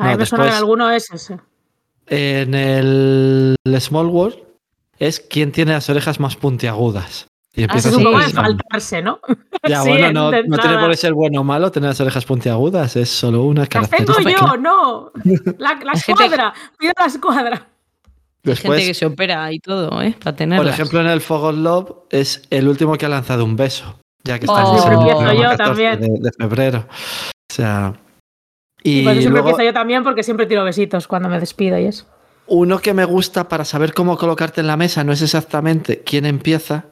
A 0.00 0.04
mí 0.06 0.12
no, 0.12 0.18
me 0.18 0.26
suena 0.26 0.44
que 0.44 0.48
después- 0.48 0.48
en 0.50 0.54
alguno 0.54 0.90
es 0.90 1.10
ese. 1.10 1.38
En 2.06 2.54
el 2.54 3.56
Small 3.80 4.06
World 4.06 4.36
es 4.98 5.20
quien 5.20 5.52
tiene 5.52 5.72
las 5.72 5.88
orejas 5.88 6.18
más 6.20 6.36
puntiagudas. 6.36 7.26
Y 7.52 7.62
Ah, 7.62 7.64
empieza 7.64 7.88
ese 7.88 7.88
es 7.88 7.94
un 7.96 8.00
sí. 8.00 8.04
poco 8.06 8.18
de 8.18 8.24
a- 8.24 8.28
faltarse, 8.30 9.02
¿no? 9.02 9.20
Ya, 9.68 9.82
Sí, 9.82 9.90
bueno, 9.90 10.12
no, 10.12 10.30
tiene 10.30 10.78
por 10.78 10.90
qué 10.90 10.96
ser 10.96 11.12
bueno 11.12 11.40
o 11.42 11.44
malo 11.44 11.70
tener 11.70 11.90
las 11.90 12.00
orejas 12.00 12.24
puntiagudas, 12.24 12.96
es 12.96 13.10
solo 13.10 13.42
una 13.44 13.60
Las 13.62 13.68
tengo 13.68 13.88
característica. 13.88 14.46
yo, 14.46 14.56
no. 14.56 15.12
La, 15.58 15.78
la 15.84 15.92
escuadra, 15.92 16.54
pido 16.78 16.92
la 16.98 17.06
escuadra. 17.06 17.66
Hay 18.46 18.56
gente 18.56 18.86
que 18.86 18.94
se 18.94 19.04
opera 19.04 19.52
y 19.52 19.58
todo, 19.60 20.00
¿eh? 20.00 20.16
Para 20.22 20.34
por 20.56 20.66
ejemplo, 20.66 21.00
en 21.02 21.08
el 21.08 21.20
Fog 21.20 21.44
of 21.44 21.56
Love 21.56 21.92
es 22.08 22.42
el 22.48 22.68
último 22.68 22.96
que 22.96 23.04
ha 23.04 23.08
lanzado 23.10 23.44
un 23.44 23.54
beso. 23.54 23.96
Ya 24.24 24.38
que 24.38 24.46
Oh. 24.48 24.56
está 24.58 24.82
Siempre 24.88 25.10
en 25.12 25.26
el 25.28 25.36
yo 25.36 25.42
14 25.50 25.56
también. 25.64 26.00
De, 26.00 26.08
de 26.20 26.30
febrero. 26.32 26.86
O 26.88 27.54
sea. 27.54 27.92
Y 28.82 29.00
Y 29.00 29.04
por 29.04 29.12
eso 29.12 29.20
siempre 29.20 29.42
luego, 29.42 29.48
empiezo 29.50 29.70
yo 29.70 29.74
también, 29.74 30.02
porque 30.02 30.22
siempre 30.22 30.46
tiro 30.46 30.64
besitos 30.64 31.06
cuando 31.06 31.28
me 31.28 31.38
despido 31.38 31.78
y 31.78 31.86
eso. 31.86 32.06
uno 32.46 32.78
que 32.80 32.94
me 32.94 33.04
gusta 33.04 33.48
para 33.48 33.64
saber 33.64 33.94
cómo 33.94 34.16
colocarte 34.16 34.60
en 34.60 34.66
la 34.66 34.76
mesa, 34.76 35.04
no 35.04 35.12
es 35.12 35.22
exactamente 35.22 36.02
quién 36.02 36.26
empieza, 36.26 36.86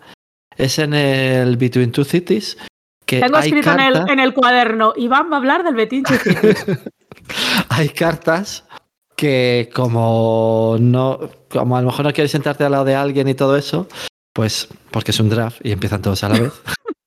es 0.57 0.78
en 0.78 0.95
el 0.95 1.57
Between 1.57 1.92
Two 1.92 2.04
Cities. 2.04 2.57
Que 3.04 3.21
Tengo 3.21 3.38
escrito 3.38 3.73
en 3.73 3.80
el, 3.80 3.97
en 4.09 4.21
el 4.21 4.35
cuaderno, 4.35 4.92
Iván 4.97 5.30
va 5.30 5.37
a 5.37 5.38
hablar 5.38 5.64
del 5.64 5.75
Betinche 5.75 6.18
City. 6.18 6.49
hay 7.71 7.88
cartas 7.88 8.64
que 9.16 9.68
como 9.75 10.76
no 10.78 11.18
como 11.49 11.76
a 11.76 11.80
lo 11.80 11.88
mejor 11.88 12.04
no 12.04 12.12
quieres 12.12 12.30
sentarte 12.30 12.64
al 12.64 12.73
lado 12.73 12.85
de 12.85 12.95
alguien 12.95 13.26
y 13.28 13.35
todo 13.35 13.57
eso 13.57 13.88
pues 14.33 14.68
porque 14.92 15.11
es 15.11 15.18
un 15.18 15.28
draft 15.28 15.61
y 15.64 15.73
empiezan 15.73 16.02
todos 16.02 16.23
a 16.23 16.28
la 16.28 16.38
vez 16.38 16.52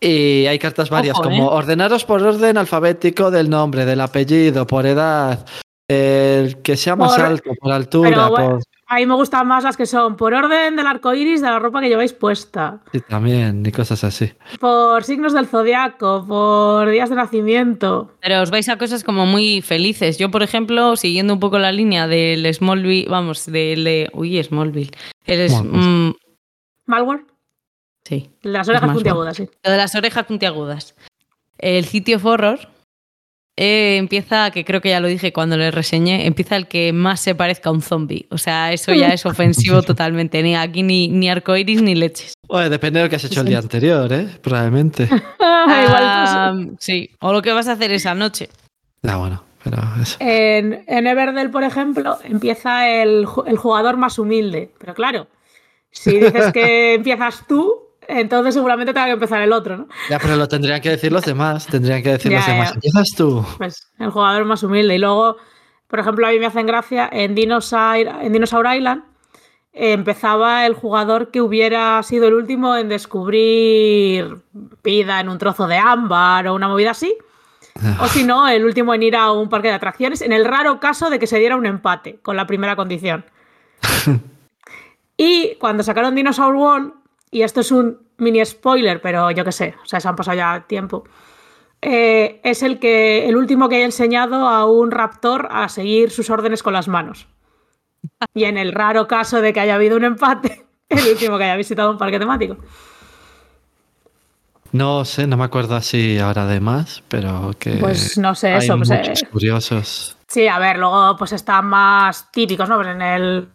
y 0.00 0.46
hay 0.46 0.58
cartas 0.58 0.90
varias 0.90 1.14
Ojo, 1.16 1.24
como 1.24 1.44
¿eh? 1.44 1.48
ordenaros 1.50 2.04
por 2.04 2.22
orden 2.22 2.56
alfabético 2.58 3.30
del 3.30 3.50
nombre 3.50 3.84
del 3.84 4.00
apellido 4.00 4.66
por 4.66 4.86
edad 4.86 5.44
El 5.88 6.60
que 6.62 6.76
sea 6.76 6.96
más 6.96 7.16
Por- 7.16 7.24
alto, 7.24 7.50
por 7.60 7.72
altura, 7.72 8.08
Pero 8.10 8.28
bueno, 8.30 8.50
por... 8.54 8.62
A 8.90 8.96
mí 8.96 9.04
me 9.06 9.14
gustan 9.16 9.46
más 9.46 9.64
las 9.64 9.76
que 9.76 9.84
son 9.84 10.16
por 10.16 10.32
orden 10.32 10.74
del 10.76 10.86
arco 10.86 11.12
iris 11.14 11.42
de 11.42 11.46
la 11.48 11.58
ropa 11.58 11.80
que 11.82 11.88
lleváis 11.90 12.14
puesta, 12.14 12.80
Sí, 12.92 13.00
también, 13.06 13.62
y 13.66 13.70
cosas 13.72 14.02
así. 14.04 14.32
por 14.60 15.04
signos 15.04 15.34
del 15.34 15.46
zodiaco, 15.46 16.24
por 16.26 16.88
días 16.90 17.10
de 17.10 17.16
nacimiento. 17.16 18.12
Pero 18.22 18.40
os 18.40 18.50
vais 18.50 18.66
a 18.70 18.78
cosas 18.78 19.04
como 19.04 19.26
muy 19.26 19.60
felices. 19.60 20.16
Yo, 20.18 20.30
por 20.30 20.42
ejemplo, 20.42 20.96
siguiendo 20.96 21.34
un 21.34 21.40
poco 21.40 21.58
la 21.58 21.70
línea 21.70 22.06
del 22.06 22.46
Smallville, 22.54 23.08
vamos, 23.10 23.44
del... 23.44 23.84
de- 23.84 24.10
Uy, 24.14 24.42
Smallville. 24.42 24.90
El 25.26 25.40
es- 25.40 25.52
Smallville. 25.52 26.08
mm, 26.08 26.14
Malware, 26.86 27.24
sí, 28.08 28.30
las 28.42 28.68
orejas 28.68 28.92
puntiagudas, 28.92 29.36
sí. 29.36 29.48
lo 29.62 29.70
de 29.70 29.76
las 29.76 29.94
orejas 29.94 30.24
puntiagudas. 30.24 30.94
El 31.58 31.84
City 31.84 32.14
of 32.14 32.24
Horror 32.24 32.60
eh, 33.60 33.96
empieza, 33.96 34.52
que 34.52 34.64
creo 34.64 34.80
que 34.80 34.90
ya 34.90 35.00
lo 35.00 35.08
dije 35.08 35.32
cuando 35.32 35.56
le 35.56 35.72
reseñé, 35.72 36.26
empieza 36.26 36.54
el 36.54 36.68
que 36.68 36.92
más 36.92 37.18
se 37.18 37.34
parezca 37.34 37.70
a 37.70 37.72
un 37.72 37.82
zombie. 37.82 38.28
O 38.30 38.38
sea, 38.38 38.72
eso 38.72 38.94
ya 38.94 39.08
es 39.08 39.26
ofensivo 39.26 39.82
totalmente. 39.82 40.40
Ni 40.44 40.54
aquí 40.54 40.84
ni, 40.84 41.08
ni 41.08 41.28
arcoiris 41.28 41.82
ni 41.82 41.96
leches. 41.96 42.34
Bueno, 42.46 42.70
depende 42.70 43.00
de 43.00 43.06
lo 43.06 43.10
que 43.10 43.16
has 43.16 43.24
hecho 43.24 43.40
el 43.40 43.48
día 43.48 43.58
anterior, 43.58 44.12
¿eh? 44.12 44.28
Probablemente. 44.40 45.08
Ah, 45.70 45.84
igual, 45.84 46.76
sí, 46.78 47.10
o 47.20 47.30
lo 47.30 47.42
que 47.42 47.52
vas 47.52 47.68
a 47.68 47.72
hacer 47.72 47.92
esa 47.92 48.14
noche. 48.14 48.48
Ah, 49.02 49.16
bueno, 49.16 49.44
pero 49.62 49.76
eso. 50.00 50.16
en, 50.18 50.82
en 50.86 51.06
Everdell, 51.06 51.50
por 51.50 51.62
ejemplo, 51.62 52.16
empieza 52.24 52.88
el, 52.88 53.26
el 53.46 53.56
jugador 53.58 53.98
más 53.98 54.18
humilde. 54.18 54.72
Pero 54.78 54.94
claro, 54.94 55.26
si 55.90 56.16
dices 56.18 56.52
que 56.54 56.94
empiezas 56.94 57.44
tú, 57.46 57.87
entonces 58.08 58.54
seguramente 58.54 58.92
tenga 58.92 59.06
que 59.06 59.12
empezar 59.12 59.42
el 59.42 59.52
otro, 59.52 59.76
¿no? 59.76 59.88
Ya, 60.10 60.18
pero 60.18 60.34
lo 60.36 60.48
tendrían 60.48 60.80
que 60.80 60.90
decir 60.90 61.12
los 61.12 61.24
demás. 61.24 61.66
Tendrían 61.66 62.02
que 62.02 62.10
decir 62.10 62.32
Ya, 62.32 62.38
los 62.38 62.46
demás. 62.46 62.68
ya. 62.70 62.74
Empiezas 62.74 63.08
tú. 63.16 63.44
Pues 63.58 63.90
el 63.98 64.10
jugador 64.10 64.44
más 64.44 64.62
humilde. 64.62 64.94
Y 64.94 64.98
luego, 64.98 65.36
por 65.86 66.00
ejemplo, 66.00 66.26
a 66.26 66.30
mí 66.30 66.38
me 66.38 66.46
hacen 66.46 66.66
gracia 66.66 67.08
en 67.12 67.34
Dinosaur, 67.34 68.06
en 68.22 68.32
Dinosaur 68.32 68.66
Island. 68.74 69.04
eh, 69.72 69.92
empezaba 69.92 70.66
el 70.66 70.74
jugador 70.74 71.30
que 71.30 71.40
hubiera 71.40 72.02
sido 72.02 72.26
el 72.26 72.34
último 72.34 72.74
en 72.76 72.88
descubrir 72.88 74.38
vida 74.82 75.20
en 75.20 75.28
un 75.28 75.38
trozo 75.38 75.66
de 75.68 75.76
ámbar 75.76 76.48
o 76.48 76.54
una 76.54 76.66
movida 76.68 76.90
así. 76.92 77.14
O 78.00 78.08
si 78.08 78.24
no, 78.24 78.48
el 78.48 78.64
último 78.64 78.92
en 78.92 79.04
ir 79.04 79.14
a 79.14 79.30
un 79.30 79.48
parque 79.48 79.68
de 79.68 79.74
atracciones, 79.74 80.20
en 80.20 80.32
el 80.32 80.44
raro 80.44 80.80
caso 80.80 81.10
de 81.10 81.20
que 81.20 81.28
se 81.28 81.38
diera 81.38 81.54
un 81.54 81.64
empate 81.64 82.18
con 82.22 82.34
la 82.36 82.44
primera 82.44 82.74
condición. 82.74 83.24
y 85.16 85.54
cuando 85.60 85.84
sacaron 85.84 86.14
Dinosaur 86.16 86.56
World, 86.56 86.92
y 87.30 87.42
esto 87.42 87.60
es 87.60 87.70
un 87.72 87.98
mini 88.18 88.44
spoiler, 88.44 89.00
pero 89.00 89.30
yo 89.30 89.44
qué 89.44 89.52
sé, 89.52 89.74
o 89.82 89.86
sea, 89.86 90.00
se 90.00 90.08
han 90.08 90.16
pasado 90.16 90.36
ya 90.36 90.64
tiempo. 90.66 91.04
eh, 91.80 92.40
es 92.42 92.62
el 92.62 92.78
que 92.80 93.28
el 93.28 93.36
último 93.36 93.68
que 93.68 93.76
haya 93.76 93.84
enseñado 93.84 94.48
a 94.48 94.66
un 94.66 94.90
raptor 94.90 95.48
a 95.50 95.68
seguir 95.68 96.10
sus 96.10 96.28
órdenes 96.30 96.62
con 96.62 96.72
las 96.72 96.88
manos. 96.88 97.28
Y 98.34 98.44
en 98.44 98.58
el 98.58 98.72
raro 98.72 99.06
caso 99.06 99.40
de 99.40 99.52
que 99.52 99.60
haya 99.60 99.74
habido 99.76 99.96
un 99.96 100.04
empate, 100.04 100.66
el 100.88 101.06
último 101.08 101.38
que 101.38 101.44
haya 101.44 101.56
visitado 101.56 101.90
un 101.90 101.98
parque 101.98 102.18
temático. 102.18 102.56
No 104.72 105.04
sé, 105.04 105.26
no 105.26 105.36
me 105.36 105.44
acuerdo 105.44 105.76
así 105.76 106.18
ahora 106.18 106.46
de 106.46 106.60
más, 106.60 107.02
pero 107.08 107.52
que. 107.58 107.72
Pues 107.76 108.18
no 108.18 108.34
sé, 108.34 108.48
hay 108.48 108.58
eso, 108.66 108.76
pues, 108.76 108.90
muchos 108.90 109.22
eh, 109.22 109.26
curiosos. 109.26 110.16
Sí, 110.26 110.46
a 110.46 110.58
ver, 110.58 110.78
luego 110.78 111.16
pues 111.16 111.32
están 111.32 111.66
más 111.66 112.30
típicos, 112.30 112.68
¿no? 112.68 112.76
Pues 112.76 112.88
en 112.88 113.00
el 113.00 113.48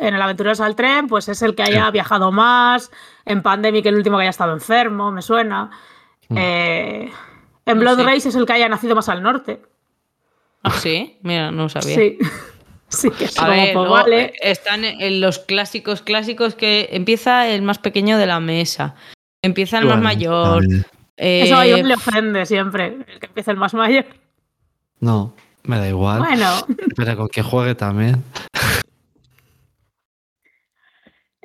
en 0.00 0.14
el 0.14 0.22
Aventureros 0.22 0.60
al 0.60 0.74
Tren, 0.76 1.06
pues 1.06 1.28
es 1.28 1.40
el 1.42 1.54
que 1.54 1.62
haya 1.62 1.90
viajado 1.90 2.32
más. 2.32 2.90
En 3.24 3.42
Pandemic, 3.42 3.86
el 3.86 3.94
último 3.96 4.16
que 4.16 4.22
haya 4.22 4.30
estado 4.30 4.52
enfermo, 4.52 5.10
me 5.10 5.22
suena. 5.22 5.70
Eh, 6.34 7.10
en 7.66 7.78
Blood. 7.80 8.00
Race 8.02 8.28
es 8.28 8.34
el 8.34 8.46
que 8.46 8.52
haya 8.54 8.68
nacido 8.68 8.94
más 8.94 9.08
al 9.08 9.22
norte. 9.22 9.62
Ah, 10.62 10.70
sí, 10.72 11.18
mira, 11.22 11.50
no 11.50 11.64
lo 11.64 11.68
sabía. 11.68 11.94
Sí. 11.96 12.18
Sí, 12.90 13.10
que 13.10 13.26
es 13.26 13.38
A 13.38 13.42
como, 13.42 13.50
ver, 13.54 13.74
pues, 13.74 13.90
vale. 13.90 14.22
eh, 14.22 14.32
están 14.40 14.82
en 14.82 15.20
los 15.20 15.40
clásicos 15.40 16.00
clásicos 16.00 16.54
que 16.54 16.88
empieza 16.92 17.46
el 17.46 17.60
más 17.60 17.78
pequeño 17.78 18.16
de 18.16 18.24
la 18.24 18.40
mesa. 18.40 18.94
Empieza 19.42 19.78
el 19.78 19.84
más 19.84 20.00
mayor. 20.00 20.64
eh, 21.18 21.42
Eso 21.44 21.58
a 21.58 21.66
Iván 21.66 21.86
le 21.86 21.92
ofende 21.96 22.46
siempre, 22.46 22.86
el 23.06 23.20
que 23.20 23.26
empieza 23.26 23.50
el 23.50 23.58
más 23.58 23.74
mayor. 23.74 24.06
No, 25.00 25.34
me 25.64 25.76
da 25.78 25.86
igual. 25.86 26.20
Bueno, 26.20 26.50
Pero 26.96 27.14
con 27.18 27.28
que 27.28 27.42
juegue 27.42 27.74
también. 27.74 28.24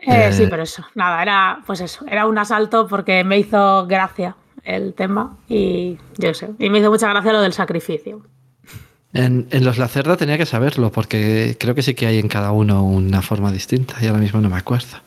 eh, 0.08 0.32
sí, 0.34 0.44
Eh. 0.44 0.48
pero 0.50 0.64
eso, 0.64 0.86
nada, 0.96 1.22
era 1.22 1.60
pues 1.66 1.82
eso, 1.82 2.06
era 2.08 2.26
un 2.28 2.38
asalto 2.38 2.88
porque 2.88 3.24
me 3.24 3.38
hizo 3.40 3.86
gracia 3.88 4.36
el 4.64 4.94
tema 4.94 5.38
y 5.50 5.98
yo 6.18 6.34
sé, 6.34 6.50
y 6.60 6.70
me 6.70 6.80
hizo 6.80 6.90
mucha 6.92 7.10
gracia 7.10 7.34
lo 7.34 7.42
del 7.42 7.54
sacrificio. 7.54 8.22
En, 9.14 9.48
en 9.52 9.64
los 9.64 9.78
Lacerda 9.78 10.18
tenía 10.18 10.38
que 10.40 10.46
saberlo, 10.48 10.92
porque 10.92 11.56
creo 11.60 11.76
que 11.76 11.84
sí 11.84 11.94
que 11.94 12.08
hay 12.08 12.18
en 12.18 12.28
cada 12.28 12.52
uno 12.52 12.84
una 12.84 13.22
forma 13.22 13.52
distinta 13.52 13.96
y 14.02 14.08
ahora 14.08 14.20
mismo 14.20 14.42
no 14.42 14.50
me 14.50 14.58
acuerdo. 14.58 14.98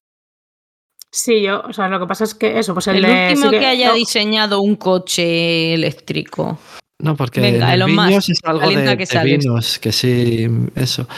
Sí, 1.11 1.43
yo, 1.43 1.63
o 1.63 1.73
sea, 1.73 1.89
lo 1.89 1.99
que 1.99 2.07
pasa 2.07 2.25
es 2.25 2.35
que 2.35 2.59
eso, 2.59 2.75
pues 2.75 2.87
el, 2.89 2.97
el 2.97 3.03
de- 3.03 3.29
último 3.33 3.51
sí 3.51 3.59
que, 3.59 3.67
haya 3.67 3.89
no, 3.89 3.95
diseñado 3.95 4.61
un 4.61 4.77
coche 4.77 5.75
eléctrico. 5.75 6.59
No, 6.99 7.17
porque 7.17 7.41
Venga, 7.41 7.69
en 7.69 7.81
el 7.81 7.83
Elon 7.83 7.95
Musk, 7.95 8.07
Viños 8.09 8.29
es 8.31 8.39
algo 8.45 8.61
calienta 8.61 8.91
de, 8.91 8.97
que 8.99 9.19
de 9.19 9.25
vinos, 9.25 9.79
que 9.79 9.93
sí, 9.93 10.47
eso. 10.75 11.09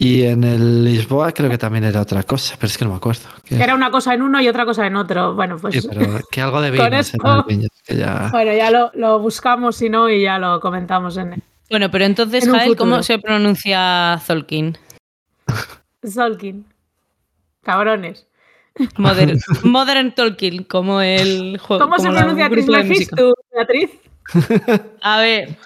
Y 0.00 0.22
en 0.22 0.44
el 0.44 0.84
Lisboa 0.84 1.32
creo 1.32 1.50
que 1.50 1.58
también 1.58 1.82
era 1.82 2.00
otra 2.00 2.22
cosa, 2.22 2.54
pero 2.56 2.68
es 2.68 2.78
que 2.78 2.84
no 2.84 2.92
me 2.92 2.96
acuerdo. 2.98 3.22
Que- 3.44 3.56
Era 3.60 3.74
una 3.74 3.90
cosa 3.90 4.14
en 4.14 4.22
uno 4.22 4.40
y 4.40 4.46
otra 4.48 4.64
cosa 4.64 4.86
en 4.86 4.94
otro. 4.94 5.34
Bueno, 5.34 5.56
pues 5.60 5.74
sí, 5.82 5.88
pero 5.92 6.20
que 6.30 6.40
algo 6.40 6.60
de 6.62 6.70
vinos 6.70 6.92
esto- 6.92 7.18
era 7.24 7.34
el 7.38 7.42
Viños, 7.48 7.70
que 7.84 7.96
ya... 7.96 8.28
bueno, 8.30 8.52
ya 8.52 8.70
lo, 8.70 8.92
lo 8.94 9.18
buscamos 9.18 9.74
si 9.76 9.88
no 9.88 10.08
y 10.08 10.22
ya 10.22 10.38
lo 10.38 10.60
comentamos 10.60 11.16
en 11.16 11.32
el 11.34 11.42
Bueno, 11.68 11.90
pero 11.90 12.04
entonces, 12.04 12.46
En 12.46 12.52
Jael, 12.54 12.76
¿cómo 12.76 13.02
se 13.02 13.18
pronuncia 13.18 14.20
Zolkin? 14.24 14.78
Zolkin. 16.06 16.64
Cabrones. 17.62 18.26
Modern, 18.96 19.38
Modern 19.64 20.14
Tolkien, 20.14 20.62
como 20.62 21.00
el 21.00 21.58
juego. 21.58 21.82
¿Cómo 21.82 21.98
se 21.98 22.06
como 22.06 22.18
pronuncia 22.18 22.48
música. 22.48 22.72
Trismegistus, 22.84 23.34
Beatriz? 23.52 23.90
A 25.02 25.18
ver, 25.20 25.56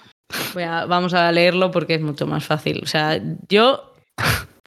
voy 0.54 0.62
a- 0.62 0.86
vamos 0.86 1.12
a 1.12 1.30
leerlo 1.30 1.70
porque 1.70 1.96
es 1.96 2.00
mucho 2.00 2.26
más 2.26 2.44
fácil. 2.46 2.80
O 2.82 2.86
sea, 2.86 3.20
yo, 3.50 3.91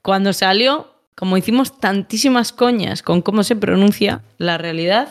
cuando 0.02 0.34
salió, 0.34 0.92
como 1.16 1.38
hicimos 1.38 1.80
tantísimas 1.80 2.52
coñas 2.52 3.02
con 3.02 3.22
cómo 3.22 3.44
se 3.44 3.56
pronuncia, 3.56 4.22
la 4.38 4.58
realidad 4.58 5.10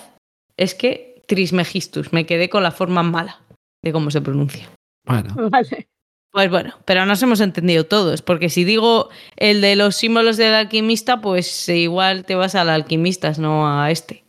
es 0.56 0.74
que 0.74 1.22
Trismegistus, 1.26 2.12
me 2.12 2.26
quedé 2.26 2.48
con 2.48 2.62
la 2.62 2.70
forma 2.70 3.02
mala 3.02 3.40
de 3.82 3.92
cómo 3.92 4.10
se 4.10 4.20
pronuncia. 4.20 4.68
Bueno, 5.06 5.34
Vale. 5.50 5.88
Pues 6.34 6.50
bueno, 6.50 6.74
pero 6.84 7.06
nos 7.06 7.22
hemos 7.22 7.40
entendido 7.40 7.84
todos, 7.84 8.20
porque 8.20 8.48
si 8.48 8.64
digo 8.64 9.08
el 9.36 9.60
de 9.60 9.76
los 9.76 9.94
símbolos 9.94 10.36
del 10.36 10.52
alquimista, 10.52 11.20
pues 11.20 11.68
igual 11.68 12.24
te 12.24 12.34
vas 12.34 12.56
al 12.56 12.70
alquimistas, 12.70 13.38
no 13.38 13.68
a 13.68 13.92
este. 13.92 14.24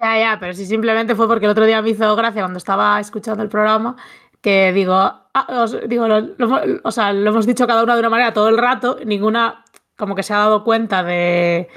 Ya, 0.00 0.16
ya, 0.16 0.36
pero 0.38 0.54
si 0.54 0.66
simplemente 0.66 1.16
fue 1.16 1.26
porque 1.26 1.46
el 1.46 1.50
otro 1.50 1.66
día 1.66 1.82
me 1.82 1.90
hizo 1.90 2.14
gracia 2.14 2.42
cuando 2.42 2.58
estaba 2.58 3.00
escuchando 3.00 3.42
el 3.42 3.48
programa 3.48 3.96
que 4.40 4.72
digo, 4.72 4.94
ah, 4.94 5.46
os- 5.62 5.88
digo 5.88 6.06
lo, 6.08 6.20
lo- 6.20 6.80
o 6.84 6.90
sea, 6.90 7.12
lo 7.12 7.30
hemos 7.30 7.46
dicho 7.46 7.66
cada 7.66 7.82
una 7.82 7.94
de 7.94 8.00
una 8.00 8.10
manera 8.10 8.32
todo 8.32 8.48
el 8.48 8.58
rato, 8.58 8.98
ninguna 9.04 9.64
como 9.96 10.14
que 10.14 10.22
se 10.22 10.32
ha 10.32 10.38
dado 10.38 10.62
cuenta 10.64 11.02
de, 11.02 11.68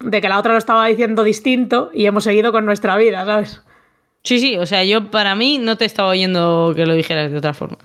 de 0.00 0.20
que 0.20 0.28
la 0.28 0.38
otra 0.38 0.52
lo 0.52 0.58
estaba 0.58 0.86
diciendo 0.86 1.22
distinto 1.22 1.90
y 1.94 2.06
hemos 2.06 2.24
seguido 2.24 2.50
con 2.52 2.64
nuestra 2.66 2.96
vida, 2.96 3.24
¿sabes? 3.24 3.62
Sí, 4.24 4.38
sí, 4.40 4.56
o 4.56 4.66
sea, 4.66 4.82
yo 4.84 5.10
para 5.10 5.34
mí 5.34 5.58
no 5.58 5.76
te 5.76 5.84
estaba 5.84 6.08
oyendo 6.08 6.72
que 6.74 6.86
lo 6.86 6.94
dijeras 6.94 7.30
de 7.30 7.38
otra 7.38 7.54
forma. 7.54 7.76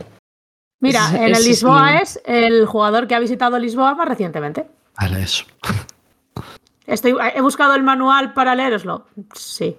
Mira, 0.79 1.09
en 1.13 1.35
el. 1.35 1.43
Lisboa 1.43 1.97
es 1.97 2.21
el 2.25 2.65
jugador 2.65 3.05
que 3.07 3.13
ha 3.15 3.19
visitado 3.19 3.59
Lisboa 3.59 3.93
más 3.95 4.07
recientemente. 4.07 4.65
vale, 4.97 5.21
eso. 5.23 5.43
Estoy, 6.87 7.15
he 7.35 7.41
buscado 7.41 7.75
el 7.75 7.83
manual 7.83 8.33
para 8.33 8.55
leeroslo. 8.55 9.05
Sí. 9.35 9.77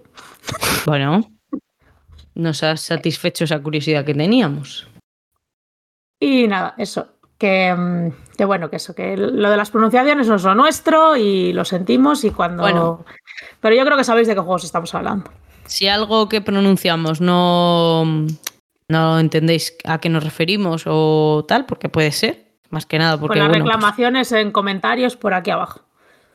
Bueno, 0.87 1.23
nos 2.40 2.62
ha 2.62 2.76
satisfecho 2.76 3.44
esa 3.44 3.61
curiosidad 3.61 4.04
que 4.04 4.14
teníamos. 4.14 4.88
Y 6.18 6.47
nada, 6.49 6.75
eso. 6.78 7.09
Que, 7.38 7.75
mm, 7.75 8.37
que 8.37 8.44
bueno, 8.44 8.68
que 8.68 8.76
eso, 8.76 8.94
que 8.94 9.16
lo 9.16 9.50
de 9.50 9.56
las 9.56 9.70
pronunciaciones 9.70 10.26
no 10.28 10.35
es 10.35 10.44
lo 10.44 10.54
nuestro 10.54 11.16
y 11.16 11.52
lo 11.54 11.64
sentimos 11.64 12.25
y 12.25 12.30
cuando. 12.30 12.62
Bueno. 12.62 13.04
Pero 13.61 13.75
yo 13.75 13.85
creo 13.85 13.97
que 13.97 14.04
sabéis 14.04 14.28
de 14.28 14.35
qué 14.35 14.40
juegos 14.40 14.64
estamos 14.64 14.94
hablando. 14.94 15.30
Si 15.64 15.87
algo 15.88 16.28
que 16.28 16.42
pronunciamos 16.42 17.20
no, 17.23 18.26
no 18.88 19.18
entendéis 19.18 19.76
a 19.85 19.99
qué 19.99 20.09
nos 20.11 20.25
referimos 20.25 20.82
o 20.87 21.44
tal, 21.49 21.64
porque 21.64 21.88
puede 21.88 22.12
ser, 22.12 22.44
más 22.68 22.85
que 22.85 22.99
nada, 22.99 23.12
Con 23.12 23.20
porque 23.28 23.38
las 23.38 23.49
bueno, 23.49 23.64
pues- 23.64 23.73
reclamaciones 23.75 24.32
en 24.32 24.50
comentarios 24.50 25.16
por 25.16 25.32
aquí 25.32 25.50
abajo. 25.50 25.80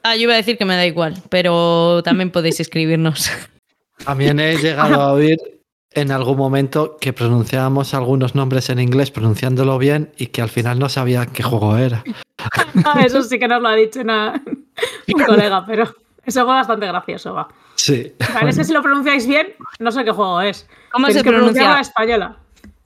Ah, 0.02 0.16
yo 0.16 0.24
iba 0.24 0.34
a 0.34 0.38
decir 0.38 0.58
que 0.58 0.66
me 0.66 0.76
da 0.76 0.86
igual, 0.86 1.16
pero 1.30 2.02
también 2.04 2.32
podéis 2.32 2.60
escribirnos. 2.60 3.30
También 4.06 4.40
he 4.42 4.58
llegado 4.58 5.02
a 5.02 5.14
oír 5.14 5.38
en 5.96 6.12
algún 6.12 6.38
momento 6.38 6.98
que 7.00 7.14
pronunciábamos 7.14 7.94
algunos 7.94 8.36
nombres 8.36 8.70
en 8.70 8.80
inglés 8.80 9.12
pronunciándolo 9.12 9.78
bien 9.78 10.12
y 10.18 10.28
que 10.28 10.42
al 10.42 10.50
final 10.50 10.78
no 10.80 10.90
sabía 10.90 11.26
qué 11.26 11.44
juego 11.44 11.78
era. 11.78 12.04
Ah, 12.86 13.02
Eso 13.04 13.24
sí 13.24 13.40
que 13.40 13.48
nos 13.48 13.62
lo 13.62 13.70
ha 13.70 13.76
dicho 13.76 14.02
una- 14.02 14.40
un 14.46 15.24
colega, 15.26 15.66
pero 15.66 15.86
eso 16.24 16.44
fue 16.46 16.54
bastante 16.54 16.86
gracioso, 16.86 17.34
va. 17.34 17.48
Sí. 17.76 18.14
Vale, 18.34 18.50
ese 18.52 18.64
si 18.66 18.74
lo 18.74 18.82
pronunciáis 18.84 19.26
bien, 19.26 19.48
no 19.80 19.92
sé 19.92 20.04
qué 20.04 20.12
juego 20.12 20.42
es. 20.42 20.68
¿Cómo 20.92 21.08
Tenéis 21.08 21.24
se 21.24 21.24
que 21.24 21.36
pronuncia? 21.36 21.70
la 21.74 21.80
española. 21.80 22.38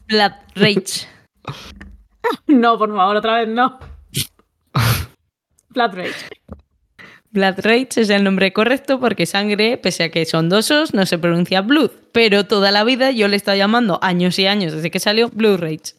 Blood 0.08 0.32
Rage. 0.56 1.08
No, 2.48 2.78
por 2.78 2.96
favor, 2.96 3.16
otra 3.16 3.40
vez 3.40 3.48
no. 3.50 3.80
Blood 5.70 5.94
Rage. 5.96 6.28
Blood 7.32 7.60
Rage 7.60 7.90
es 8.02 8.10
el 8.10 8.24
nombre 8.24 8.54
correcto 8.54 9.00
porque 9.00 9.26
sangre, 9.26 9.78
pese 9.78 10.06
a 10.06 10.10
que 10.10 10.26
son 10.26 10.50
dosos, 10.50 10.94
no 10.94 11.06
se 11.06 11.20
pronuncia 11.20 11.62
blood. 11.62 11.92
Pero 12.12 12.46
toda 12.46 12.72
la 12.72 12.84
vida 12.84 13.12
yo 13.12 13.28
le 13.28 13.36
he 13.36 13.38
estado 13.38 13.58
llamando 13.58 14.00
años 14.02 14.40
y 14.40 14.48
años 14.48 14.74
desde 14.74 14.90
que 14.90 15.00
salió 15.00 15.30
Blue 15.30 15.58
Rage. 15.58 15.94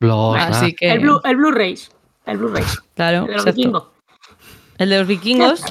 Blood, 0.00 0.36
Así 0.36 0.74
que. 0.74 0.92
El 0.92 1.00
Blue, 1.00 1.20
el 1.24 1.36
Blue 1.36 1.50
Rage. 1.50 1.88
El 2.26 2.38
Blue 2.38 2.48
Rage. 2.48 2.78
Claro, 2.94 3.22
El 3.22 3.26
de 3.26 3.32
los 3.32 3.42
exacto. 3.42 3.56
vikingos. 3.56 3.88
El 4.78 4.90
de 4.90 4.98
los 4.98 5.06
vikingos, 5.08 5.64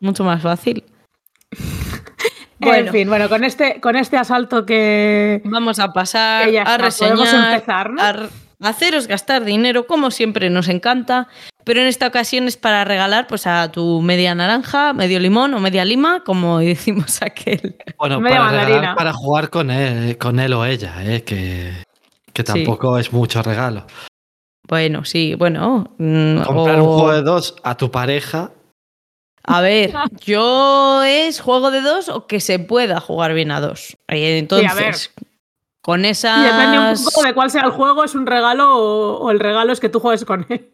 mucho 0.00 0.24
más 0.24 0.42
fácil. 0.42 0.84
Bueno. 2.60 2.88
En 2.88 2.92
fin, 2.92 3.08
bueno, 3.08 3.28
con 3.28 3.44
este, 3.44 3.80
con 3.80 3.94
este 3.94 4.16
asalto 4.16 4.66
que. 4.66 5.40
Vamos 5.44 5.78
a 5.78 5.92
pasar 5.92 6.46
Que 6.46 6.54
ya 6.54 6.62
a 6.62 6.76
reseñar, 6.76 7.54
empezar, 7.54 7.90
¿no? 7.90 8.02
a 8.02 8.28
haceros 8.60 9.06
gastar 9.06 9.44
dinero, 9.44 9.86
como 9.86 10.10
siempre 10.10 10.50
nos 10.50 10.68
encanta, 10.68 11.28
pero 11.68 11.80
en 11.82 11.86
esta 11.86 12.08
ocasión 12.08 12.48
es 12.48 12.56
para 12.56 12.84
regalar 12.84 13.26
pues 13.28 13.46
a 13.46 13.70
tu 13.70 14.00
media 14.02 14.34
naranja, 14.34 14.92
medio 14.92 15.20
limón 15.20 15.54
o 15.54 15.60
media 15.60 15.84
lima, 15.84 16.24
como 16.24 16.58
decimos 16.58 17.22
aquel. 17.22 17.76
Bueno, 17.98 18.18
Media 18.20 18.38
para, 18.40 18.64
regalar, 18.64 18.96
para 18.96 19.12
jugar 19.12 19.50
con 19.50 19.70
él, 19.70 20.18
con 20.18 20.40
él 20.40 20.52
o 20.54 20.64
ella, 20.64 20.94
eh, 21.04 21.22
que, 21.22 21.72
que 22.32 22.42
Sí. 22.42 22.44
tampoco 22.64 22.98
es 22.98 23.12
mucho 23.12 23.42
regalo. 23.42 23.86
Bueno, 24.66 25.04
sí, 25.04 25.34
bueno. 25.34 25.94
mm, 25.98 26.42
Comprar 26.42 26.80
o- 26.80 26.84
un 26.84 26.90
juego 26.98 27.12
de 27.12 27.22
dos 27.22 27.54
a 27.62 27.76
tu 27.76 27.90
pareja, 27.90 28.50
A 29.44 29.60
ver, 29.60 29.92
yo 30.26 31.02
es 31.04 31.40
juego 31.40 31.70
de 31.70 31.80
dos 31.80 32.08
o 32.08 32.26
que 32.26 32.40
se 32.40 32.58
pueda 32.58 33.00
jugar 33.00 33.32
bien 33.34 33.50
a 33.50 33.60
dos. 33.60 33.96
Entonces, 34.08 34.74
ver. 34.74 35.24
con 35.82 36.00
Y 36.04 36.08
depende 36.12 36.78
un 36.78 37.02
poco 37.04 37.22
de 37.22 37.32
cuál 37.34 37.50
sea 37.50 37.62
el 37.62 37.70
juego, 37.70 38.04
es 38.04 38.14
un 38.14 38.26
regalo 38.26 38.76
o, 38.76 39.18
o 39.20 39.30
el 39.30 39.40
regalo 39.40 39.72
es 39.72 39.80
que 39.80 39.88
tú 39.88 40.00
juegues 40.00 40.24
con 40.24 40.44
él. 40.50 40.70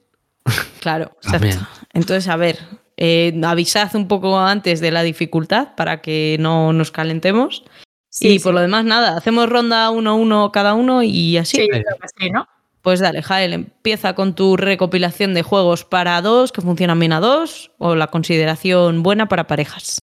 Claro, 0.81 1.17
exacto. 1.23 1.67
Entonces, 1.93 2.29
a 2.29 2.37
ver, 2.37 2.59
eh, 2.97 3.39
avisad 3.45 3.95
un 3.97 4.09
poco 4.09 4.39
antes 4.39 4.81
de 4.81 4.91
la 4.91 5.03
dificultad 5.03 5.75
para 5.77 6.01
que 6.01 6.37
no 6.41 6.73
nos 6.73 6.91
calentemos. 6.91 7.65
Sí, 8.09 8.29
y 8.29 8.39
sí. 8.39 8.45
por 8.45 8.55
lo 8.55 8.61
demás, 8.61 8.85
nada, 8.85 9.17
hacemos 9.17 9.49
ronda 9.49 9.91
uno 9.91 10.11
a 10.11 10.15
uno 10.15 10.53
cada 10.53 10.75
uno 10.75 11.03
y 11.03 11.37
así. 11.37 11.57
Sí, 11.57 11.69
creo 11.69 11.83
que 12.01 12.09
sí, 12.17 12.31
¿no? 12.31 12.47
Pues 12.81 13.01
dale, 13.01 13.23
Jael, 13.23 13.55
empieza 13.55 14.15
con 14.15 14.35
tu 14.35 14.57
recopilación 14.57 15.33
de 15.33 15.43
juegos 15.43 15.85
para 15.85 16.21
dos 16.21 16.53
que 16.53 16.61
funcionan 16.61 17.01
bien 17.01 17.15
a 17.15 17.21
dos 17.21 17.73
o 17.79 17.95
la 17.95 18.09
consideración 18.09 19.03
buena 19.03 19.27
para 19.27 19.47
parejas. 19.47 19.99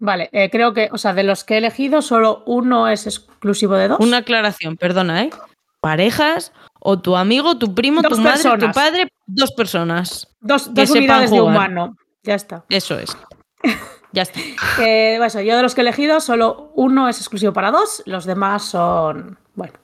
Vale, 0.00 0.28
eh, 0.32 0.50
creo 0.50 0.74
que, 0.74 0.88
o 0.92 0.98
sea, 0.98 1.14
de 1.14 1.22
los 1.22 1.44
que 1.44 1.54
he 1.54 1.58
elegido, 1.58 2.02
solo 2.02 2.42
uno 2.46 2.88
es 2.88 3.06
exclusivo 3.06 3.74
de 3.74 3.88
dos. 3.88 4.00
Una 4.00 4.18
aclaración, 4.18 4.76
perdona, 4.76 5.24
¿eh? 5.24 5.30
Parejas 5.80 6.52
o 6.80 6.98
tu 6.98 7.16
amigo, 7.16 7.56
tu 7.58 7.74
primo, 7.74 8.02
Dos 8.02 8.12
tu 8.12 8.18
madre, 8.20 8.58
tu 8.58 8.72
padre, 8.72 9.12
dos 9.26 9.52
personas. 9.52 10.28
dos 10.40 10.72
dos 10.74 10.90
unidades 10.90 11.30
de 11.30 11.40
humano. 11.40 11.96
Ya 12.22 12.34
está. 12.34 12.64
Eso 12.68 12.98
es. 12.98 13.16
Ya 14.10 14.22
está. 14.22 14.40
Eh, 14.80 15.20
eso, 15.22 15.42
yo 15.42 15.54
de 15.54 15.62
los 15.62 15.74
que 15.74 15.82
he 15.82 15.84
elegido, 15.84 16.20
solo 16.20 16.72
uno 16.74 17.10
es 17.10 17.18
exclusivo 17.18 17.52
para 17.52 17.70
dos, 17.70 18.02
los 18.06 18.24
demás 18.24 18.64
son. 18.64 19.38
Bueno. 19.54 19.74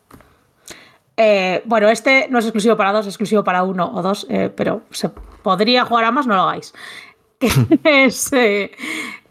Eh, 1.16 1.62
bueno, 1.66 1.90
este 1.90 2.26
no 2.30 2.38
es 2.38 2.46
exclusivo 2.46 2.74
para 2.76 2.92
dos, 2.92 3.02
es 3.02 3.12
exclusivo 3.12 3.44
para 3.44 3.62
uno 3.64 3.92
o 3.94 4.00
dos, 4.00 4.26
eh, 4.30 4.50
pero 4.54 4.80
se 4.90 5.10
podría 5.10 5.84
jugar 5.84 6.06
a 6.06 6.10
más, 6.10 6.26
no 6.26 6.36
lo 6.36 6.42
hagáis. 6.42 6.72
Es, 7.84 8.32
eh, 8.32 8.70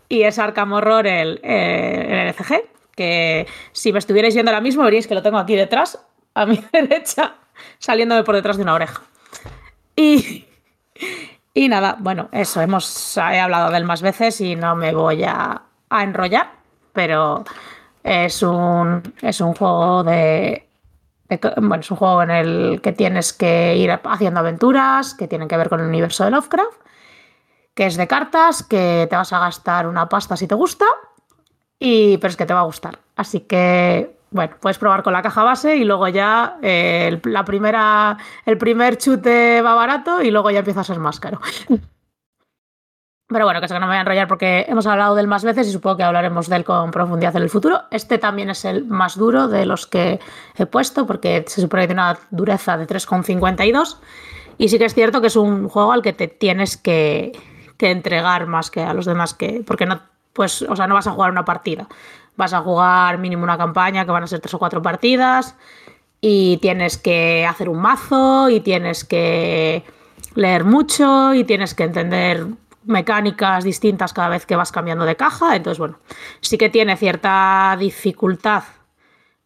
y 0.09 0.21
es 0.21 0.37
Arkham 0.37 0.73
Horror 0.73 1.07
el, 1.07 1.39
el 1.43 2.27
LCG, 2.27 2.63
que 2.95 3.47
si 3.71 3.91
me 3.91 3.97
estuvierais 3.99 4.35
viendo 4.35 4.51
ahora 4.51 4.61
mismo 4.61 4.83
veríais 4.83 5.07
que 5.07 5.15
lo 5.15 5.23
tengo 5.23 5.39
aquí 5.39 5.55
detrás, 5.55 5.99
a 6.33 6.45
mi 6.45 6.63
derecha, 6.71 7.35
saliéndome 7.79 8.23
por 8.23 8.35
detrás 8.35 8.57
de 8.57 8.63
una 8.63 8.73
oreja. 8.73 9.01
Y, 9.95 10.45
y 11.53 11.69
nada, 11.69 11.97
bueno, 11.99 12.29
eso, 12.31 12.61
hemos 12.61 13.17
he 13.17 13.39
hablado 13.39 13.69
de 13.71 13.77
él 13.77 13.85
más 13.85 14.01
veces 14.01 14.41
y 14.41 14.55
no 14.55 14.75
me 14.75 14.93
voy 14.93 15.23
a, 15.23 15.61
a 15.89 16.03
enrollar, 16.03 16.51
pero 16.93 17.43
es 18.03 18.41
un, 18.43 19.01
es 19.21 19.39
un 19.39 19.53
juego 19.53 20.03
de, 20.03 20.67
de 21.29 21.39
Bueno, 21.57 21.81
es 21.81 21.91
un 21.91 21.97
juego 21.97 22.23
en 22.23 22.31
el 22.31 22.81
que 22.81 22.91
tienes 22.91 23.33
que 23.33 23.77
ir 23.77 23.91
haciendo 23.91 24.39
aventuras 24.39 25.13
que 25.13 25.27
tienen 25.27 25.47
que 25.47 25.57
ver 25.57 25.69
con 25.69 25.79
el 25.79 25.87
universo 25.87 26.25
de 26.25 26.31
Lovecraft, 26.31 26.81
que 27.73 27.85
es 27.87 27.97
de 27.97 28.07
cartas, 28.07 28.63
que 28.63 29.07
te 29.09 29.15
vas 29.15 29.33
a 29.33 29.39
gastar 29.39 29.87
una 29.87 30.09
pasta 30.09 30.37
si 30.37 30.47
te 30.47 30.55
gusta, 30.55 30.85
y, 31.79 32.17
pero 32.17 32.31
es 32.31 32.37
que 32.37 32.45
te 32.45 32.53
va 32.53 32.61
a 32.61 32.63
gustar. 32.65 32.99
Así 33.15 33.41
que, 33.41 34.17
bueno, 34.33 34.55
puedes 34.59 34.77
probar 34.77 35.03
con 35.03 35.13
la 35.13 35.21
caja 35.21 35.43
base 35.43 35.77
y 35.77 35.85
luego 35.85 36.07
ya 36.07 36.57
eh, 36.61 37.07
el, 37.07 37.31
la 37.31 37.45
primera, 37.45 38.17
el 38.45 38.57
primer 38.57 38.97
chute 38.97 39.61
va 39.61 39.75
barato 39.75 40.21
y 40.21 40.31
luego 40.31 40.51
ya 40.51 40.59
empieza 40.59 40.81
a 40.81 40.83
ser 40.83 40.99
más 40.99 41.19
caro. 41.19 41.39
Pero 43.27 43.45
bueno, 43.45 43.61
que 43.61 43.67
no 43.67 43.79
me 43.79 43.87
voy 43.87 43.95
a 43.95 44.01
enrollar 44.01 44.27
porque 44.27 44.65
hemos 44.67 44.85
hablado 44.85 45.15
de 45.15 45.21
él 45.21 45.27
más 45.27 45.43
veces 45.43 45.67
y 45.67 45.71
supongo 45.71 45.97
que 45.97 46.03
hablaremos 46.03 46.49
de 46.49 46.55
él 46.57 46.63
con 46.63 46.91
profundidad 46.91 47.35
en 47.35 47.43
el 47.43 47.49
futuro. 47.49 47.83
Este 47.89 48.17
también 48.17 48.49
es 48.49 48.65
el 48.65 48.85
más 48.85 49.17
duro 49.17 49.47
de 49.47 49.65
los 49.65 49.87
que 49.87 50.19
he 50.55 50.65
puesto 50.65 51.07
porque 51.07 51.43
se 51.47 51.61
supone 51.61 51.83
que 51.83 51.87
tiene 51.87 52.01
una 52.01 52.19
dureza 52.31 52.77
de 52.77 52.85
3,52 52.85 53.97
y 54.57 54.69
sí 54.69 54.77
que 54.77 54.85
es 54.85 54.93
cierto 54.93 55.21
que 55.21 55.27
es 55.27 55.35
un 55.35 55.69
juego 55.69 55.93
al 55.93 56.01
que 56.01 56.13
te 56.13 56.27
tienes 56.27 56.77
que, 56.77 57.31
que 57.77 57.91
entregar 57.91 58.45
más 58.45 58.69
que 58.69 58.81
a 58.81 58.93
los 58.93 59.05
demás, 59.05 59.33
que, 59.33 59.63
porque 59.65 59.85
no, 59.85 60.01
pues, 60.33 60.61
o 60.63 60.75
sea, 60.75 60.87
no 60.87 60.95
vas 60.95 61.07
a 61.07 61.11
jugar 61.11 61.31
una 61.31 61.45
partida, 61.45 61.87
vas 62.35 62.53
a 62.53 62.61
jugar 62.61 63.17
mínimo 63.17 63.43
una 63.43 63.57
campaña 63.57 64.05
que 64.05 64.11
van 64.11 64.23
a 64.23 64.27
ser 64.27 64.39
tres 64.39 64.53
o 64.53 64.59
cuatro 64.59 64.81
partidas 64.81 65.55
y 66.21 66.57
tienes 66.57 66.97
que 66.97 67.45
hacer 67.45 67.69
un 67.69 67.79
mazo 67.79 68.49
y 68.49 68.59
tienes 68.61 69.03
que 69.03 69.83
leer 70.35 70.63
mucho 70.63 71.33
y 71.33 71.43
tienes 71.43 71.75
que 71.75 71.83
entender 71.83 72.47
mecánicas 72.85 73.63
distintas 73.63 74.13
cada 74.13 74.29
vez 74.29 74.45
que 74.45 74.55
vas 74.55 74.71
cambiando 74.71 75.05
de 75.05 75.15
caja. 75.15 75.55
Entonces, 75.55 75.79
bueno, 75.79 75.99
sí 76.41 76.57
que 76.57 76.69
tiene 76.69 76.97
cierta 76.97 77.75
dificultad 77.79 78.63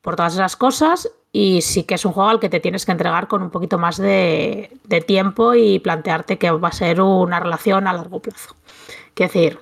por 0.02 0.15
todas 0.15 0.34
esas 0.34 0.56
cosas 0.56 1.10
y 1.32 1.62
sí 1.62 1.84
que 1.84 1.95
es 1.95 2.06
un 2.06 2.13
juego 2.13 2.30
al 2.30 2.39
que 2.39 2.50
te 2.50 2.60
tienes 2.60 2.86
que 2.86 2.91
entregar 2.91 3.28
con 3.28 3.43
un 3.43 3.50
poquito 3.50 3.78
más 3.78 3.97
de, 3.97 4.80
tiempo 5.06 5.54
y 5.54 5.80
plantearte 5.80 6.38
que 6.38 6.52
va 6.52 6.69
a 6.69 6.71
ser 6.71 7.02
una 7.02 7.39
relación 7.39 7.88
a 7.88 7.93
largo 7.93 8.21
plazo. 8.21 8.56
Quiero 9.13 9.34
decir, 9.34 9.60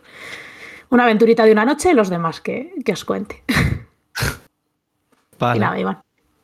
una 0.89 1.03
aventurita 1.03 1.45
de 1.45 1.51
una 1.51 1.65
noche 1.65 1.91
y 1.91 1.93
los 1.93 2.09
demás 2.09 2.41
que, 2.41 2.73
que 2.83 2.93
os 2.93 3.05
cuente. 3.05 3.43
vale. 5.39 5.57
Y 5.57 5.59
nada, 5.59 5.79
Iván. 5.79 6.01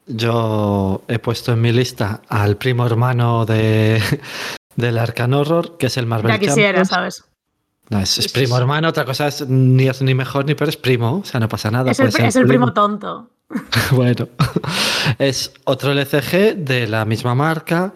Yo 0.07 1.03
he 1.07 1.19
puesto 1.19 1.53
en 1.53 1.61
mi 1.61 1.71
lista 1.71 2.21
al 2.27 2.57
primo 2.57 2.85
hermano 2.85 3.45
de, 3.45 4.01
del 4.75 4.97
Arcan 4.97 5.33
Horror, 5.33 5.77
que 5.77 5.87
es 5.87 5.97
el 5.97 6.05
Marvel 6.05 6.31
Ya 6.31 6.39
quisiera, 6.39 6.83
Champions. 6.83 6.89
¿sabes? 6.89 7.25
No, 7.89 7.99
es, 7.99 8.17
es 8.17 8.31
primo 8.31 8.57
hermano, 8.57 8.87
otra 8.87 9.03
cosa 9.03 9.27
es 9.27 9.45
ni 9.49 9.89
es 9.89 10.01
ni 10.01 10.13
mejor 10.13 10.45
ni 10.45 10.55
peor, 10.55 10.69
es 10.69 10.77
primo, 10.77 11.17
o 11.17 11.25
sea, 11.25 11.41
no 11.41 11.49
pasa 11.49 11.69
nada. 11.69 11.91
El, 11.91 12.07
es 12.07 12.35
el 12.37 12.47
primo 12.47 12.71
tonto. 12.71 13.29
bueno, 13.91 14.29
es 15.19 15.53
otro 15.65 15.93
LCG 15.93 16.55
de 16.55 16.87
la 16.87 17.03
misma 17.03 17.35
marca. 17.35 17.93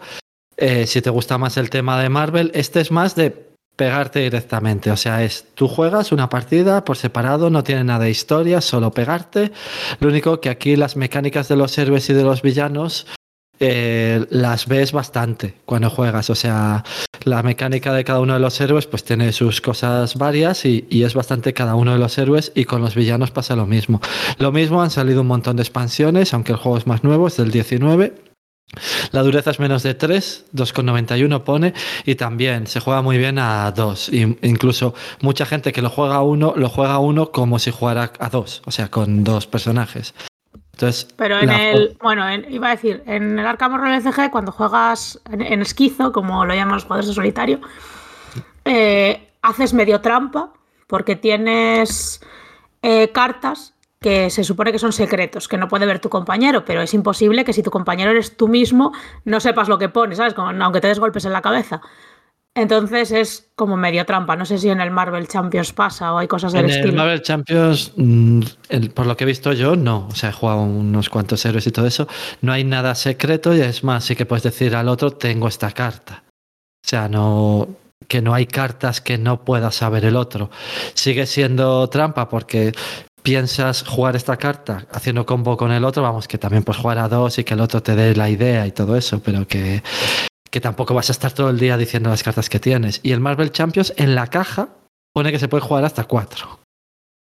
Eh, 0.58 0.86
si 0.86 1.00
te 1.00 1.08
gusta 1.08 1.38
más 1.38 1.56
el 1.56 1.70
tema 1.70 2.00
de 2.00 2.10
Marvel, 2.10 2.50
este 2.54 2.80
es 2.80 2.90
más 2.90 3.14
de 3.14 3.45
pegarte 3.76 4.20
directamente. 4.20 4.90
O 4.90 4.96
sea, 4.96 5.22
es 5.22 5.46
tú 5.54 5.68
juegas 5.68 6.12
una 6.12 6.28
partida 6.28 6.84
por 6.84 6.96
separado, 6.96 7.50
no 7.50 7.62
tiene 7.62 7.84
nada 7.84 8.04
de 8.04 8.10
historia, 8.10 8.60
solo 8.60 8.90
pegarte. 8.90 9.52
Lo 10.00 10.08
único 10.08 10.40
que 10.40 10.48
aquí 10.48 10.76
las 10.76 10.96
mecánicas 10.96 11.48
de 11.48 11.56
los 11.56 11.76
héroes 11.78 12.08
y 12.10 12.14
de 12.14 12.24
los 12.24 12.42
villanos 12.42 13.06
eh, 13.58 14.26
las 14.30 14.66
ves 14.66 14.92
bastante 14.92 15.54
cuando 15.64 15.90
juegas. 15.90 16.30
O 16.30 16.34
sea, 16.34 16.84
la 17.24 17.42
mecánica 17.42 17.92
de 17.92 18.04
cada 18.04 18.20
uno 18.20 18.34
de 18.34 18.40
los 18.40 18.60
héroes 18.60 18.86
pues 18.86 19.04
tiene 19.04 19.32
sus 19.32 19.60
cosas 19.60 20.16
varias 20.16 20.64
y, 20.64 20.86
y 20.90 21.04
es 21.04 21.14
bastante 21.14 21.54
cada 21.54 21.74
uno 21.74 21.92
de 21.92 21.98
los 21.98 22.16
héroes 22.18 22.52
y 22.54 22.64
con 22.64 22.82
los 22.82 22.94
villanos 22.94 23.30
pasa 23.30 23.56
lo 23.56 23.66
mismo. 23.66 24.00
Lo 24.38 24.52
mismo, 24.52 24.82
han 24.82 24.90
salido 24.90 25.20
un 25.20 25.26
montón 25.28 25.56
de 25.56 25.62
expansiones, 25.62 26.34
aunque 26.34 26.52
el 26.52 26.58
juego 26.58 26.78
es 26.78 26.86
más 26.86 27.04
nuevo, 27.04 27.28
es 27.28 27.36
del 27.36 27.50
19. 27.50 28.25
La 29.12 29.22
dureza 29.22 29.50
es 29.50 29.60
menos 29.60 29.82
de 29.82 29.94
3, 29.94 30.46
2,91 30.54 31.44
pone, 31.44 31.72
y 32.04 32.14
también 32.16 32.66
se 32.66 32.80
juega 32.80 33.00
muy 33.00 33.16
bien 33.16 33.38
a 33.38 33.70
2. 33.72 34.10
Incluso 34.42 34.94
mucha 35.20 35.46
gente 35.46 35.72
que 35.72 35.80
lo 35.82 35.88
juega 35.88 36.16
a 36.16 36.22
1, 36.22 36.54
lo 36.56 36.68
juega 36.68 36.94
a 36.94 36.98
1 36.98 37.30
como 37.30 37.58
si 37.58 37.70
jugara 37.70 38.12
a 38.18 38.28
2, 38.28 38.62
o 38.66 38.70
sea, 38.70 38.88
con 38.90 39.24
dos 39.24 39.46
personajes. 39.46 40.14
Entonces, 40.72 41.08
Pero 41.16 41.38
en 41.38 41.46
la- 41.46 41.70
el. 41.70 41.96
Bueno, 42.02 42.28
en- 42.28 42.52
iba 42.52 42.68
a 42.68 42.70
decir, 42.72 43.02
en 43.06 43.38
el 43.38 43.46
Arkham 43.46 43.72
Horror 43.72 43.88
LCG, 43.88 44.30
cuando 44.30 44.52
juegas 44.52 45.18
en, 45.30 45.40
en 45.40 45.62
esquizo, 45.62 46.12
como 46.12 46.44
lo 46.44 46.52
llaman 46.54 46.74
los 46.74 46.82
jugadores 46.84 47.08
de 47.08 47.14
solitario, 47.14 47.60
eh, 48.66 49.28
haces 49.42 49.72
medio 49.72 50.00
trampa, 50.00 50.52
porque 50.86 51.16
tienes 51.16 52.20
eh, 52.82 53.10
cartas 53.12 53.72
que 54.00 54.30
se 54.30 54.44
supone 54.44 54.72
que 54.72 54.78
son 54.78 54.92
secretos, 54.92 55.48
que 55.48 55.56
no 55.56 55.68
puede 55.68 55.86
ver 55.86 55.98
tu 56.00 56.08
compañero, 56.10 56.64
pero 56.64 56.82
es 56.82 56.92
imposible 56.94 57.44
que 57.44 57.52
si 57.52 57.62
tu 57.62 57.70
compañero 57.70 58.10
eres 58.10 58.36
tú 58.36 58.46
mismo, 58.48 58.92
no 59.24 59.40
sepas 59.40 59.68
lo 59.68 59.78
que 59.78 59.88
pones, 59.88 60.18
¿sabes? 60.18 60.34
Como, 60.34 60.48
aunque 60.62 60.80
te 60.80 60.88
des 60.88 60.98
golpes 61.00 61.24
en 61.24 61.32
la 61.32 61.42
cabeza. 61.42 61.80
Entonces 62.54 63.10
es 63.12 63.50
como 63.54 63.76
medio 63.76 64.06
trampa. 64.06 64.34
No 64.34 64.46
sé 64.46 64.56
si 64.56 64.70
en 64.70 64.80
el 64.80 64.90
Marvel 64.90 65.28
Champions 65.28 65.74
pasa 65.74 66.14
o 66.14 66.18
hay 66.18 66.26
cosas 66.26 66.52
del 66.54 66.64
En 66.64 66.70
estilo. 66.70 66.88
el 66.90 66.96
Marvel 66.96 67.20
Champions, 67.22 67.92
mm, 67.96 68.40
el- 68.70 68.90
por 68.92 69.06
lo 69.06 69.14
que 69.16 69.24
he 69.24 69.26
visto 69.26 69.52
yo, 69.52 69.76
no. 69.76 70.06
O 70.10 70.14
sea, 70.14 70.30
he 70.30 70.32
jugado 70.32 70.62
unos 70.62 71.10
cuantos 71.10 71.44
héroes 71.44 71.66
y 71.66 71.70
todo 71.70 71.86
eso. 71.86 72.08
No 72.40 72.52
hay 72.52 72.64
nada 72.64 72.94
secreto 72.94 73.54
y 73.54 73.60
es 73.60 73.84
más, 73.84 74.04
sí 74.04 74.16
que 74.16 74.24
puedes 74.24 74.42
decir 74.42 74.74
al 74.74 74.88
otro, 74.88 75.10
tengo 75.10 75.48
esta 75.48 75.70
carta. 75.72 76.24
O 76.84 76.88
sea, 76.88 77.08
no 77.08 77.68
que 78.08 78.22
no 78.22 78.32
hay 78.34 78.46
cartas 78.46 79.00
que 79.02 79.18
no 79.18 79.44
pueda 79.44 79.70
saber 79.70 80.04
el 80.06 80.16
otro. 80.16 80.50
Sigue 80.94 81.26
siendo 81.26 81.88
trampa 81.90 82.28
porque 82.28 82.72
piensas 83.26 83.82
jugar 83.82 84.14
esta 84.14 84.36
carta 84.36 84.86
haciendo 84.92 85.26
combo 85.26 85.56
con 85.56 85.72
el 85.72 85.84
otro, 85.84 86.00
vamos, 86.00 86.28
que 86.28 86.38
también 86.38 86.62
puedes 86.62 86.80
jugar 86.80 86.98
a 86.98 87.08
dos 87.08 87.36
y 87.40 87.42
que 87.44 87.54
el 87.54 87.60
otro 87.60 87.82
te 87.82 87.96
dé 87.96 88.14
la 88.14 88.30
idea 88.30 88.64
y 88.68 88.70
todo 88.70 88.96
eso, 88.96 89.20
pero 89.20 89.48
que, 89.48 89.82
que 90.48 90.60
tampoco 90.60 90.94
vas 90.94 91.08
a 91.08 91.12
estar 91.12 91.32
todo 91.32 91.50
el 91.50 91.58
día 91.58 91.76
diciendo 91.76 92.08
las 92.08 92.22
cartas 92.22 92.48
que 92.48 92.60
tienes. 92.60 93.00
Y 93.02 93.10
el 93.10 93.18
Marvel 93.18 93.50
Champions 93.50 93.92
en 93.96 94.14
la 94.14 94.28
caja 94.28 94.68
pone 95.12 95.32
que 95.32 95.40
se 95.40 95.48
puede 95.48 95.62
jugar 95.64 95.84
hasta 95.84 96.04
cuatro. 96.04 96.60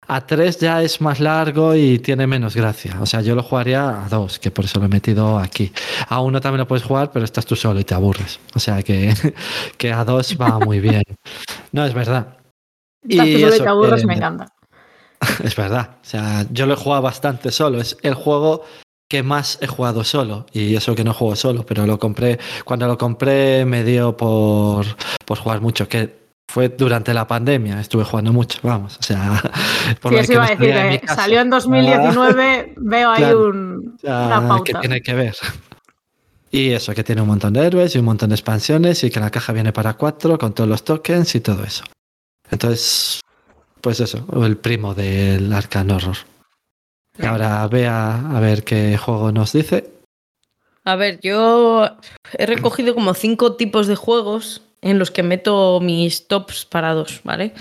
A 0.07 0.25
tres 0.25 0.57
ya 0.57 0.81
es 0.81 1.01
más 1.01 1.19
largo 1.19 1.75
y 1.75 1.99
tiene 1.99 2.25
menos 2.27 2.55
gracia. 2.55 2.95
O 3.01 3.05
sea, 3.05 3.19
yo 3.19 3.35
lo 3.35 3.43
jugaría 3.43 4.05
a 4.05 4.07
dos, 4.07 4.39
que 4.39 4.51
por 4.51 4.63
eso 4.63 4.79
lo 4.79 4.85
he 4.85 4.89
metido 4.89 5.37
aquí. 5.37 5.71
A 6.07 6.21
uno 6.21 6.39
también 6.39 6.59
lo 6.59 6.67
puedes 6.67 6.85
jugar, 6.85 7.11
pero 7.11 7.25
estás 7.25 7.45
tú 7.45 7.57
solo 7.57 7.77
y 7.81 7.83
te 7.83 7.93
aburres. 7.93 8.39
O 8.55 8.59
sea 8.59 8.81
que, 8.83 9.13
que 9.77 9.91
a 9.91 10.05
dos 10.05 10.37
va 10.39 10.59
muy 10.59 10.79
bien. 10.79 11.03
No, 11.73 11.85
es 11.85 11.93
verdad. 11.93 12.37
Estás 13.07 13.25
tú 13.27 13.31
Y 13.37 13.59
te 13.59 13.67
aburres, 13.67 14.01
que- 14.01 14.07
me 14.07 14.13
encanta. 14.15 14.47
es 15.43 15.55
verdad. 15.55 15.97
O 16.01 16.05
sea, 16.05 16.45
yo 16.51 16.65
lo 16.65 16.73
he 16.73 16.77
jugado 16.77 17.01
bastante 17.01 17.51
solo. 17.51 17.79
Es 17.81 17.97
el 18.01 18.13
juego 18.13 18.63
que 19.09 19.23
más 19.23 19.57
he 19.61 19.67
jugado 19.67 20.03
solo. 20.03 20.45
Y 20.53 20.75
eso 20.75 20.95
que 20.95 21.03
no 21.03 21.13
juego 21.13 21.35
solo, 21.35 21.65
pero 21.65 21.85
lo 21.85 21.97
compré. 21.99 22.39
Cuando 22.65 22.87
lo 22.87 22.97
compré 22.97 23.65
me 23.65 23.83
dio 23.83 24.15
por, 24.15 24.85
por 25.25 25.37
jugar 25.39 25.61
mucho. 25.61 25.87
Que 25.87 26.17
fue 26.51 26.69
durante 26.69 27.13
la 27.13 27.27
pandemia. 27.27 27.79
Estuve 27.79 28.03
jugando 28.03 28.31
mucho, 28.33 28.59
vamos. 28.63 28.97
O 28.99 29.03
sea, 29.03 29.41
por 30.01 30.13
Sí, 30.13 30.19
eso 30.19 30.27
que 30.27 30.33
iba 30.33 30.45
a 30.45 30.49
decir 30.49 30.99
que 31.01 31.07
casa. 31.07 31.21
salió 31.21 31.41
en 31.41 31.49
2019, 31.49 32.73
veo 32.77 33.09
ahí 33.11 33.17
Claro. 33.17 33.45
un- 33.49 33.97
una 34.03 34.61
que 34.63 34.73
pauta. 34.73 34.79
tiene 34.81 35.01
que 35.01 35.13
ver. 35.13 35.35
Y 36.51 36.71
eso, 36.71 36.95
que 36.95 37.03
tiene 37.03 37.21
un 37.21 37.27
montón 37.27 37.53
de 37.53 37.63
héroes 37.63 37.93
y 37.95 37.99
un 37.99 38.05
montón 38.05 38.29
de 38.29 38.35
expansiones 38.35 39.03
y 39.03 39.11
que 39.11 39.19
la 39.19 39.29
caja 39.29 39.53
viene 39.53 39.71
para 39.71 39.93
cuatro 39.93 40.35
con 40.39 40.51
todos 40.53 40.67
los 40.67 40.83
tokens 40.83 41.35
y 41.35 41.41
todo 41.41 41.63
eso. 41.63 41.83
Entonces, 42.49 43.21
pues 43.81 43.99
eso, 43.99 44.25
el 44.43 44.57
primo 44.57 44.93
del 44.93 45.51
Arcan 45.53 45.91
Horror. 45.91 46.17
Ahora 47.21 47.67
vea 47.67 48.35
a 48.35 48.39
ver 48.39 48.63
qué 48.63 48.97
juego 48.97 49.31
nos 49.31 49.53
dice. 49.53 49.89
A 50.85 50.95
ver, 50.95 51.19
yo 51.21 51.89
he 52.37 52.45
recogido 52.45 52.95
como 52.95 53.13
cinco 53.13 53.55
tipos 53.55 53.87
de 53.87 53.95
juegos 53.95 54.61
en 54.81 54.97
los 54.97 55.11
que 55.11 55.23
meto 55.23 55.79
mis 55.81 56.27
tops 56.27 56.65
para 56.65 56.93
dos, 56.93 57.21
¿vale? 57.23 57.53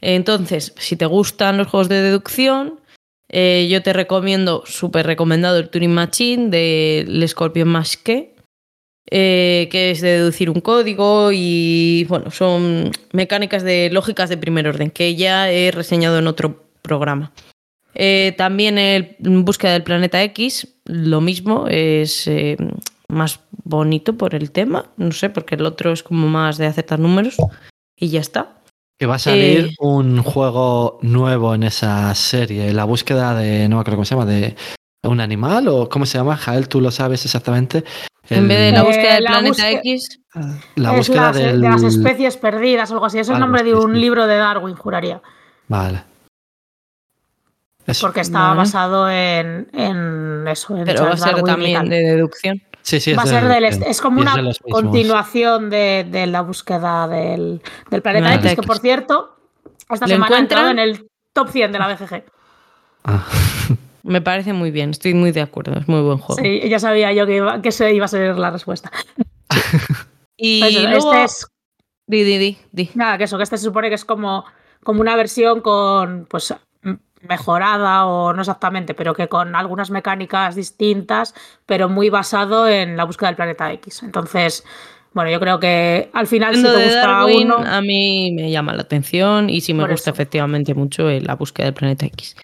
Entonces, 0.00 0.74
si 0.76 0.96
te 0.96 1.06
gustan 1.06 1.56
los 1.56 1.68
juegos 1.68 1.88
de 1.88 2.02
deducción, 2.02 2.80
eh, 3.28 3.66
yo 3.70 3.82
te 3.82 3.92
recomiendo, 3.92 4.62
súper 4.66 5.06
recomendado, 5.06 5.58
el 5.58 5.70
Turing 5.70 5.94
Machine 5.94 6.50
del 6.50 7.26
Scorpion 7.28 7.68
Masque, 7.68 8.35
eh, 9.10 9.68
que 9.70 9.92
es 9.92 10.00
de 10.00 10.18
deducir 10.18 10.50
un 10.50 10.60
código 10.60 11.30
y, 11.32 12.04
bueno, 12.08 12.30
son 12.30 12.90
mecánicas 13.12 13.62
de 13.62 13.88
lógicas 13.92 14.28
de 14.28 14.36
primer 14.36 14.66
orden, 14.66 14.90
que 14.90 15.14
ya 15.14 15.50
he 15.50 15.70
reseñado 15.70 16.18
en 16.18 16.26
otro 16.26 16.64
programa. 16.82 17.32
Eh, 17.94 18.34
también 18.36 18.78
el 18.78 19.16
Búsqueda 19.20 19.72
del 19.72 19.82
Planeta 19.82 20.22
X, 20.24 20.76
lo 20.84 21.20
mismo, 21.20 21.66
es 21.68 22.26
eh, 22.26 22.56
más 23.08 23.40
bonito 23.64 24.16
por 24.16 24.34
el 24.34 24.50
tema, 24.50 24.90
no 24.96 25.12
sé, 25.12 25.30
porque 25.30 25.54
el 25.54 25.64
otro 25.64 25.92
es 25.92 26.02
como 26.02 26.28
más 26.28 26.58
de 26.58 26.66
aceptar 26.66 26.98
números 26.98 27.36
y 27.96 28.08
ya 28.08 28.20
está. 28.20 28.60
Que 28.98 29.06
va 29.06 29.16
a 29.16 29.18
salir 29.18 29.74
un 29.78 30.22
juego 30.22 30.98
nuevo 31.02 31.54
en 31.54 31.62
esa 31.62 32.14
serie, 32.14 32.72
la 32.72 32.84
búsqueda 32.84 33.34
de, 33.34 33.68
no 33.68 33.76
me 33.76 33.80
acuerdo 33.80 33.98
cómo 33.98 34.04
se 34.04 34.14
llama, 34.14 34.26
de 34.26 34.56
un 35.08 35.20
animal 35.20 35.68
o 35.68 35.88
cómo 35.88 36.06
se 36.06 36.18
llama, 36.18 36.36
Jael, 36.36 36.68
tú 36.68 36.80
lo 36.80 36.90
sabes 36.90 37.24
exactamente. 37.24 37.84
En 38.28 38.48
vez 38.48 38.58
de 38.58 38.72
la 38.72 38.80
Eh, 38.80 38.86
búsqueda 38.86 39.14
del 39.14 39.24
la 39.24 39.30
planeta 39.30 39.48
búsqueda- 39.50 39.70
X, 39.80 40.20
la 40.74 40.90
es 40.92 40.96
búsqueda 40.98 41.22
las- 41.26 41.36
del... 41.36 41.60
de 41.60 41.68
las 41.68 41.82
especies 41.84 42.36
perdidas, 42.36 42.90
algo 42.90 43.06
así. 43.06 43.18
Es 43.20 43.28
el 43.28 43.38
nombre 43.38 43.62
de 43.62 43.74
un 43.74 43.98
libro 44.00 44.26
de 44.26 44.36
Darwin, 44.36 44.74
juraría. 44.74 45.22
Vale. 45.68 46.02
Eso. 47.86 48.06
Porque 48.08 48.20
está 48.20 48.40
Vale. 48.48 48.56
basado 48.58 49.08
en, 49.08 49.68
en 49.72 50.48
eso. 50.48 50.76
En 50.76 50.84
pero 50.84 51.04
va 51.04 51.10
a 51.12 51.16
ser 51.16 51.26
Darwin 51.36 51.44
también 51.46 51.88
de 51.88 51.96
deducción. 52.02 52.60
Sí, 52.82 52.98
sí, 53.00 53.14
Va 53.14 53.22
a 53.22 53.24
es 53.26 53.30
ser 53.30 53.46
del- 53.46 53.64
es 53.64 54.00
como 54.00 54.20
una 54.20 54.34
de 54.36 54.56
continuación 54.70 55.70
de, 55.70 56.06
de 56.10 56.26
la 56.26 56.40
búsqueda 56.42 57.06
del, 57.08 57.60
del 57.90 58.02
planeta 58.02 58.34
X, 58.34 58.54
que 58.56 58.62
por 58.62 58.78
cierto, 58.78 59.36
esta 59.88 60.06
¿Lo 60.06 60.14
semana 60.14 60.36
ha 60.36 60.38
entrado 60.40 60.70
en 60.70 60.78
el 60.80 61.08
top 61.32 61.48
100 61.50 61.70
de 61.72 61.78
la 61.78 61.94
BGG. 61.94 62.24
Ah, 63.04 63.24
Me 64.06 64.20
parece 64.20 64.52
muy 64.52 64.70
bien, 64.70 64.90
estoy 64.90 65.14
muy 65.14 65.32
de 65.32 65.40
acuerdo, 65.40 65.78
es 65.78 65.88
muy 65.88 66.00
buen 66.00 66.18
juego. 66.18 66.40
Sí, 66.40 66.68
ya 66.68 66.78
sabía 66.78 67.12
yo 67.12 67.26
que, 67.26 67.36
iba, 67.36 67.60
que 67.60 67.70
esa 67.70 67.90
iba 67.90 68.04
a 68.04 68.08
ser 68.08 68.38
la 68.38 68.50
respuesta. 68.50 68.90
Y 70.38 70.62
Eso, 70.62 70.88
luego... 70.88 71.12
Este 71.12 71.24
es, 71.24 71.46
Di, 72.08 72.22
di, 72.22 72.38
di, 72.38 72.58
di. 72.70 72.90
nada, 72.94 73.18
que 73.18 73.24
eso, 73.24 73.36
que 73.36 73.42
este 73.42 73.56
se 73.58 73.64
supone 73.64 73.88
que 73.88 73.94
es 73.96 74.04
como, 74.04 74.44
como 74.84 75.00
una 75.00 75.16
versión 75.16 75.60
con, 75.60 76.26
pues, 76.26 76.54
mejorada 77.28 78.06
o 78.06 78.32
no 78.32 78.42
exactamente, 78.42 78.94
pero 78.94 79.14
que 79.14 79.28
con 79.28 79.56
algunas 79.56 79.90
mecánicas 79.90 80.54
distintas, 80.54 81.34
pero 81.64 81.88
muy 81.88 82.10
basado 82.10 82.68
en 82.68 82.96
la 82.96 83.04
búsqueda 83.04 83.28
del 83.30 83.36
planeta 83.36 83.72
X. 83.72 84.02
Entonces, 84.04 84.62
bueno, 85.14 85.30
yo 85.30 85.40
creo 85.40 85.58
que 85.58 86.10
al 86.12 86.26
final 86.28 86.54
si 86.54 86.62
te 86.62 86.68
de 86.68 86.84
gusta 86.84 87.00
Darwin 87.00 87.46
uno... 87.50 87.56
a 87.66 87.80
mí 87.80 88.30
me 88.36 88.50
llama 88.50 88.74
la 88.74 88.82
atención 88.82 89.50
y 89.50 89.62
sí 89.62 89.74
me 89.74 89.82
Por 89.82 89.90
gusta 89.90 90.10
eso. 90.10 90.14
efectivamente 90.14 90.74
mucho 90.74 91.08
la 91.08 91.34
búsqueda 91.34 91.64
del 91.66 91.74
planeta 91.74 92.06
X. 92.06 92.36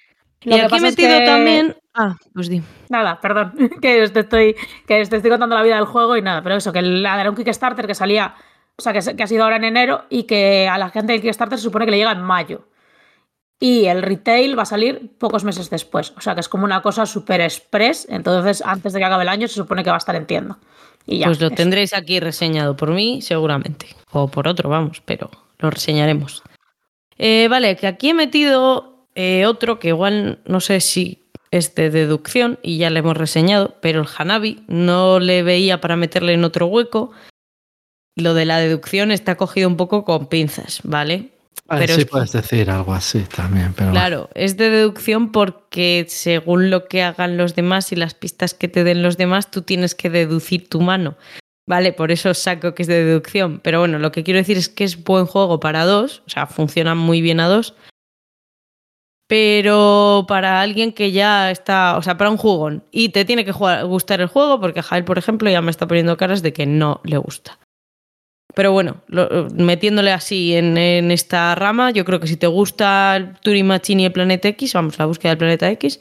Lo 0.45 0.57
y 0.57 0.59
que 0.59 0.65
aquí 0.65 0.67
he 0.67 0.71
pasa 0.71 0.89
es 0.89 0.93
metido 0.97 1.19
que- 1.19 1.27
también... 1.27 1.77
Ah, 1.95 2.17
pues 2.33 2.49
di. 2.49 2.63
Nada, 2.89 3.21
perdón, 3.21 3.53
que 3.83 4.09
te 4.09 4.21
estoy, 4.21 4.55
que 4.87 5.05
te 5.05 5.17
estoy 5.17 5.31
contando 5.31 5.55
la 5.55 5.63
vida 5.63 5.77
del 5.77 5.85
juego 5.85 6.17
y 6.17 6.23
nada, 6.23 6.43
pero 6.43 6.57
eso, 6.57 6.73
que 6.73 6.81
la 6.83 7.21
era 7.21 7.29
un 7.31 7.37
Kickstarter 7.37 7.87
que 7.87 7.95
salía, 7.95 8.35
o 8.77 8.83
sea, 8.83 8.93
que, 8.93 8.99
ha 9.23 9.27
sido 9.27 9.45
ahora 9.45 9.57
en 9.57 9.65
enero 9.65 10.05
y 10.09 10.23
que 10.25 10.69
a 10.69 10.79
la 10.79 10.89
gente 10.89 11.13
del 11.13 11.21
Kickstarter 11.23 11.59
se 11.59 11.65
supone 11.65 11.85
que 11.85 11.91
le 11.91 11.99
llega 11.99 12.13
en 12.13 12.23
mayo. 12.23 12.67
Y 13.61 13.85
el 13.85 14.03
retail 14.03 14.59
va 14.59 14.63
a 14.63 14.67
salir 14.67 15.13
pocos 15.19 15.45
meses 15.45 15.71
después, 15.71 16.13
o 16.17 16.21
sea, 16.21 16.35
que 16.35 16.41
es 16.41 16.49
como 16.49 16.65
una 16.65 16.83
cosa 16.83 17.07
súper 17.07 17.41
express, 17.43 18.07
entonces 18.11 18.63
antes 18.67 18.93
de 18.93 18.99
que 18.99 19.05
acabe 19.05 19.23
el 19.23 19.29
año 19.29 19.47
se 19.47 19.55
supone 19.55 19.85
que 19.85 19.91
va 19.91 19.97
a 19.97 19.99
estar 19.99 20.17
en 20.17 20.27
tienda. 20.27 20.59
Y 21.07 21.19
ya. 21.19 21.27
pues 21.27 21.41
lo 21.41 21.49
eso. 21.49 21.57
tendréis 21.57 21.95
aquí 21.95 22.21
reseñado 22.21 22.77
por 22.77 22.91
mí, 22.91 23.21
seguramente. 23.23 23.87
O 24.13 24.29
por 24.29 24.49
otro, 24.49 24.69
vamos, 24.69 25.03
pero 25.05 25.31
lo 25.59 25.71
reseñaremos. 25.71 26.43
Eh, 27.19 27.47
vale, 27.49 27.77
que 27.77 27.87
aquí 27.87 28.11
he 28.11 28.15
metido 28.15 28.92
eh, 29.15 29.47
otro 29.47 29.79
que 29.79 29.89
igual 29.89 30.41
no 30.47 30.61
sé 30.61 30.81
si 30.81 31.25
es 31.51 31.75
de 31.75 31.91
deducción 31.91 32.59
y 32.63 32.79
ya 32.79 32.91
le 32.91 33.01
hemos 33.01 33.17
reseñado, 33.17 33.77
pero 33.83 34.01
el 34.03 34.09
Hanabi 34.17 34.65
no 34.69 35.21
le 35.21 35.43
veía 35.43 35.81
para 35.81 35.97
meterle 35.97 36.33
en 36.33 36.45
otro 36.45 36.67
hueco. 36.67 37.13
Lo 38.17 38.35
de 38.35 38.45
la 38.45 38.59
deducción 38.59 39.11
está 39.11 39.37
cogido 39.37 39.69
un 39.69 39.77
poco 39.77 40.05
con 40.05 40.27
pinzas, 40.27 40.81
¿vale? 40.85 41.31
ah, 41.69 41.77
Pero 41.79 41.95
sí 41.95 42.03
es- 42.03 42.07
puedes 42.07 42.33
decir 42.33 42.71
algo 42.71 42.93
así 42.95 43.21
también, 43.21 43.73
pero 43.75 43.91
Claro, 43.91 44.29
es 44.35 44.57
de 44.57 44.71
deducción 44.71 45.33
porque 45.33 46.05
según 46.09 46.71
lo 46.71 46.87
que 46.87 47.03
hagan 47.03 47.37
los 47.37 47.55
demás 47.55 47.93
y 47.93 47.97
las 47.97 48.15
pistas 48.15 48.55
que 48.55 48.69
te 48.69 48.85
den 48.85 49.03
los 49.03 49.17
demás, 49.17 49.51
tú 49.51 49.63
tienes 49.63 49.95
que 49.95 50.11
deducir 50.11 50.69
tu 50.69 50.81
mano. 50.81 51.17
Vale, 51.67 51.93
por 51.93 52.11
eso 52.13 52.35
saco 52.35 52.75
que 52.75 52.83
es 52.83 52.89
de 52.89 53.05
deducción. 53.05 53.61
Pero 53.61 53.79
bueno, 53.79 53.99
lo 53.99 54.11
que 54.13 54.25
quiero 54.25 54.39
decir 54.39 54.57
es 54.59 54.69
que 54.69 54.85
es 54.85 55.03
buen 55.05 55.27
juego 55.27 55.61
para 55.61 55.85
dos, 55.85 56.23
o 56.27 56.31
sea, 56.31 56.47
funciona 56.47 56.95
muy 56.95 57.21
bien 57.23 57.41
a 57.41 57.49
dos. 57.49 57.75
Pero 59.33 60.27
para 60.29 60.61
alguien 60.61 60.93
que 60.93 61.11
ya 61.11 61.51
está, 61.51 61.97
o 61.97 62.03
sea, 62.03 62.19
para 62.19 62.29
un 62.29 62.37
jugón 62.37 62.85
y 62.91 63.09
te 63.09 63.25
tiene 63.25 63.47
que 63.47 63.53
jugar- 63.53 63.87
gustar 63.87 64.21
el 64.21 64.27
juego, 64.27 64.61
porque 64.61 64.83
Jael, 64.83 65.05
por 65.05 65.17
ejemplo, 65.17 65.49
ya 65.49 65.63
me 65.63 65.71
está 65.71 65.89
poniendo 65.89 66.19
caras 66.19 66.43
de 66.43 66.53
que 66.53 66.67
no 66.67 67.01
le 67.03 67.17
gusta. 67.17 67.59
Pero 68.55 68.73
bueno, 68.73 68.97
metiéndole 69.55 70.13
así 70.13 70.55
en, 70.55 70.77
en 70.77 71.11
esta 71.11 71.55
rama, 71.55 71.93
yo 71.93 72.05
creo 72.05 72.21
que 72.21 72.27
si 72.27 72.37
te 72.37 72.47
gusta 72.47 73.17
el 73.17 73.33
Turing 73.41 73.67
Machine 73.67 74.03
y 74.03 74.05
el 74.05 74.13
Planeta 74.13 74.49
X, 74.49 74.75
vamos, 74.75 74.99
la 74.99 75.07
búsqueda 75.07 75.31
del 75.31 75.39
Planeta 75.39 75.71
X, 75.71 75.99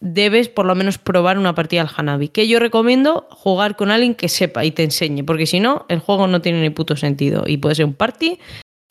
debes 0.00 0.48
por 0.48 0.64
lo 0.64 0.74
menos 0.74 0.96
probar 0.96 1.36
una 1.36 1.54
partida 1.54 1.82
al 1.82 1.90
Hanabi. 1.94 2.28
Que 2.28 2.48
yo 2.48 2.60
recomiendo 2.60 3.26
jugar 3.28 3.76
con 3.76 3.90
alguien 3.90 4.14
que 4.14 4.30
sepa 4.30 4.64
y 4.64 4.70
te 4.70 4.84
enseñe, 4.84 5.22
porque 5.22 5.44
si 5.44 5.60
no, 5.60 5.84
el 5.90 5.98
juego 5.98 6.28
no 6.28 6.40
tiene 6.40 6.62
ni 6.62 6.70
puto 6.70 6.96
sentido. 6.96 7.44
Y 7.46 7.58
puede 7.58 7.74
ser 7.74 7.84
un 7.84 7.92
party 7.92 8.38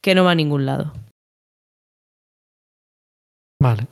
que 0.03 0.13
no 0.13 0.25
va 0.25 0.31
a 0.33 0.35
ningún 0.35 0.67
lado. 0.67 0.93
Vale. 3.63 3.87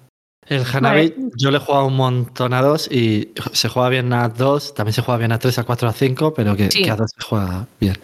El 0.47 0.65
Hanabi, 0.65 1.09
Vale. 1.11 1.31
yo 1.37 1.49
le 1.49 1.57
he 1.57 1.61
jugado 1.61 1.85
un 1.85 1.95
montón 1.95 2.53
a 2.53 2.61
dos 2.61 2.91
y 2.91 3.33
se 3.53 3.69
juega 3.69 3.87
bien 3.89 4.11
a 4.11 4.27
dos, 4.27 4.73
también 4.73 4.93
se 4.93 5.01
juega 5.01 5.17
bien 5.19 5.31
a 5.31 5.39
tres, 5.39 5.57
a 5.59 5.63
cuatro, 5.63 5.87
a 5.87 5.93
cinco, 5.93 6.33
pero 6.33 6.55
que, 6.57 6.69
Sí. 6.69 6.83
que 6.83 6.91
a 6.91 6.95
dos 6.97 7.09
se 7.17 7.23
juega 7.25 7.67
bien. 7.79 7.95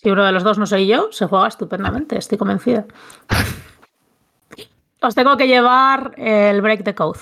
Si 0.00 0.08
uno 0.10 0.24
de 0.24 0.32
los 0.32 0.44
dos 0.44 0.56
no 0.58 0.66
soy 0.66 0.86
yo, 0.86 1.08
se 1.12 1.26
juega 1.26 1.48
estupendamente, 1.48 2.16
estoy 2.16 2.38
convencida. 2.38 2.86
Os 5.02 5.14
tengo 5.14 5.36
que 5.36 5.46
llevar 5.48 6.14
el 6.16 6.62
Break 6.62 6.82
the 6.84 6.94
Code. 6.94 7.20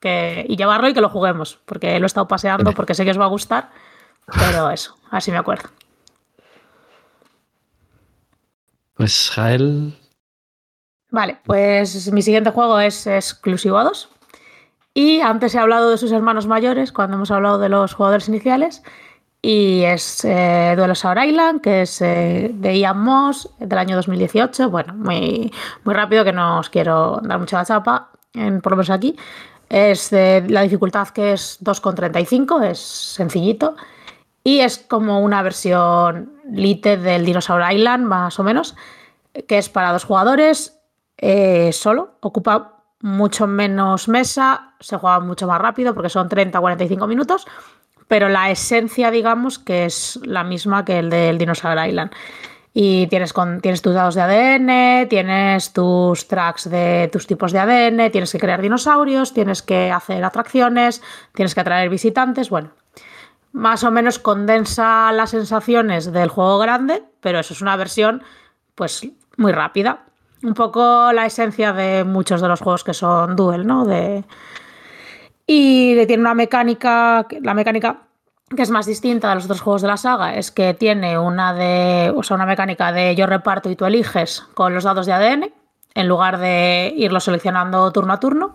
Que, 0.00 0.44
y 0.48 0.56
llevarlo 0.56 0.88
y 0.88 0.94
que 0.94 1.00
lo 1.00 1.08
juguemos, 1.08 1.58
porque 1.64 1.98
lo 1.98 2.04
he 2.04 2.06
estado 2.06 2.28
paseando, 2.28 2.64
Vale. 2.64 2.76
porque 2.76 2.94
sé 2.94 3.04
que 3.04 3.10
os 3.12 3.18
va 3.20 3.24
a 3.24 3.28
gustar. 3.28 3.70
Pero 4.38 4.70
eso, 4.70 4.96
así 5.10 5.30
me 5.30 5.36
acuerdo. 5.38 5.68
Pues 8.94 9.30
Jael. 9.30 9.94
Vale, 11.12 11.36
pues 11.44 12.10
mi 12.10 12.22
siguiente 12.22 12.50
juego 12.50 12.80
es 12.80 13.06
exclusivo 13.06 13.76
a 13.76 13.84
dos. 13.84 14.08
Y 14.94 15.20
antes 15.20 15.54
he 15.54 15.58
hablado 15.58 15.90
de 15.90 15.98
sus 15.98 16.10
hermanos 16.10 16.46
mayores 16.46 16.90
cuando 16.90 17.16
hemos 17.16 17.30
hablado 17.30 17.58
de 17.58 17.68
los 17.68 17.92
jugadores 17.92 18.28
iniciales. 18.28 18.82
Y 19.42 19.82
es 19.82 20.24
eh, 20.24 20.74
Island, 20.74 21.60
que 21.60 21.82
es 21.82 22.00
eh, 22.00 22.50
de 22.54 22.78
Ian 22.78 22.98
Moss, 23.00 23.50
del 23.58 23.78
año 23.78 23.94
2018. 23.96 24.70
Bueno, 24.70 24.94
muy, 24.94 25.52
muy 25.84 25.94
rápido, 25.94 26.24
que 26.24 26.32
no 26.32 26.60
os 26.60 26.70
quiero 26.70 27.20
dar 27.22 27.38
mucha 27.38 27.58
la 27.58 27.66
chapa, 27.66 28.08
en, 28.32 28.62
por 28.62 28.72
lo 28.72 28.76
menos 28.76 28.90
aquí. 28.90 29.14
Es 29.68 30.12
la 30.12 30.62
dificultad 30.62 31.08
que 31.08 31.34
es 31.34 31.58
2,35, 31.62 32.64
es 32.64 32.78
sencillito. 32.78 33.76
Y 34.44 34.60
es 34.60 34.78
como 34.78 35.20
una 35.20 35.42
versión 35.42 36.32
lite 36.50 36.96
del 36.96 37.26
Dinosaur 37.26 37.70
Island, 37.70 38.06
más 38.06 38.38
o 38.38 38.44
menos, 38.44 38.74
que 39.46 39.58
es 39.58 39.68
para 39.68 39.92
dos 39.92 40.04
jugadores 40.04 40.78
eh, 41.22 41.72
solo. 41.72 42.16
Ocupa 42.20 42.82
mucho 43.00 43.46
menos 43.46 44.08
mesa, 44.08 44.74
se 44.80 44.96
juega 44.96 45.20
mucho 45.20 45.46
más 45.46 45.60
rápido 45.60 45.94
porque 45.94 46.10
son 46.10 46.28
30-45 46.28 47.06
minutos, 47.06 47.46
pero 48.08 48.28
la 48.28 48.50
esencia, 48.50 49.10
digamos, 49.10 49.58
que 49.60 49.84
es 49.84 50.18
la 50.24 50.42
misma 50.42 50.84
que 50.84 50.98
el 50.98 51.10
del 51.10 51.38
Dinosaur 51.38 51.78
Island. 51.86 52.12
Y 52.74 53.06
tienes, 53.06 53.34
tienes 53.60 53.82
tus 53.82 53.94
dados 53.94 54.14
de 54.14 54.22
ADN, 54.22 55.08
tienes 55.08 55.72
tus 55.72 56.26
tracks 56.26 56.68
de 56.68 57.08
tus 57.12 57.26
tipos 57.26 57.52
de 57.52 57.58
ADN, 57.60 58.10
tienes 58.10 58.32
que 58.32 58.38
crear 58.38 58.60
dinosaurios, 58.60 59.34
tienes 59.34 59.62
que 59.62 59.92
hacer 59.92 60.24
atracciones, 60.24 61.02
tienes 61.34 61.54
que 61.54 61.60
atraer 61.60 61.88
visitantes. 61.90 62.48
Bueno, 62.50 62.70
más 63.52 63.84
o 63.84 63.90
menos 63.90 64.18
condensa 64.18 65.12
las 65.12 65.30
sensaciones 65.30 66.10
del 66.12 66.30
juego 66.30 66.58
grande, 66.58 67.04
pero 67.20 67.38
eso 67.38 67.52
es 67.52 67.60
una 67.60 67.76
versión 67.76 68.22
pues 68.74 69.06
muy 69.36 69.52
rápida 69.52 70.06
un 70.42 70.54
poco 70.54 71.12
la 71.12 71.26
esencia 71.26 71.72
de 71.72 72.04
muchos 72.04 72.40
de 72.40 72.48
los 72.48 72.60
juegos 72.60 72.84
que 72.84 72.94
son 72.94 73.36
duel, 73.36 73.66
¿no? 73.66 73.84
De... 73.84 74.24
Y 75.46 76.06
tiene 76.06 76.22
una 76.22 76.34
mecánica, 76.34 77.26
la 77.40 77.54
mecánica 77.54 78.02
que 78.54 78.62
es 78.62 78.70
más 78.70 78.86
distinta 78.86 79.30
de 79.30 79.36
los 79.36 79.44
otros 79.44 79.60
juegos 79.60 79.82
de 79.82 79.88
la 79.88 79.96
saga, 79.96 80.34
es 80.36 80.50
que 80.50 80.74
tiene 80.74 81.18
una 81.18 81.54
de, 81.54 82.12
o 82.14 82.22
sea, 82.22 82.34
una 82.34 82.46
mecánica 82.46 82.92
de 82.92 83.14
yo 83.14 83.26
reparto 83.26 83.70
y 83.70 83.76
tú 83.76 83.84
eliges 83.84 84.42
con 84.54 84.74
los 84.74 84.84
dados 84.84 85.06
de 85.06 85.12
ADN, 85.12 85.52
en 85.94 86.08
lugar 86.08 86.38
de 86.38 86.92
irlo 86.96 87.20
seleccionando 87.20 87.90
turno 87.92 88.12
a 88.12 88.20
turno. 88.20 88.54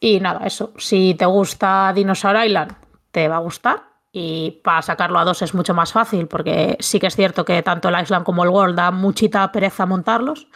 Y 0.00 0.20
nada, 0.20 0.46
eso. 0.46 0.72
Si 0.76 1.14
te 1.14 1.26
gusta 1.26 1.92
Dinosaur 1.94 2.44
Island, 2.44 2.72
te 3.10 3.28
va 3.28 3.36
a 3.36 3.40
gustar. 3.40 3.82
Y 4.12 4.60
para 4.64 4.82
sacarlo 4.82 5.18
a 5.18 5.24
dos 5.24 5.42
es 5.42 5.54
mucho 5.54 5.74
más 5.74 5.92
fácil, 5.92 6.26
porque 6.26 6.76
sí 6.80 6.98
que 6.98 7.08
es 7.08 7.16
cierto 7.16 7.44
que 7.44 7.62
tanto 7.62 7.88
el 7.88 8.00
Island 8.00 8.24
como 8.24 8.42
el 8.42 8.50
World 8.50 8.76
da 8.76 8.90
muchita 8.90 9.50
pereza 9.52 9.86
montarlos. 9.86 10.48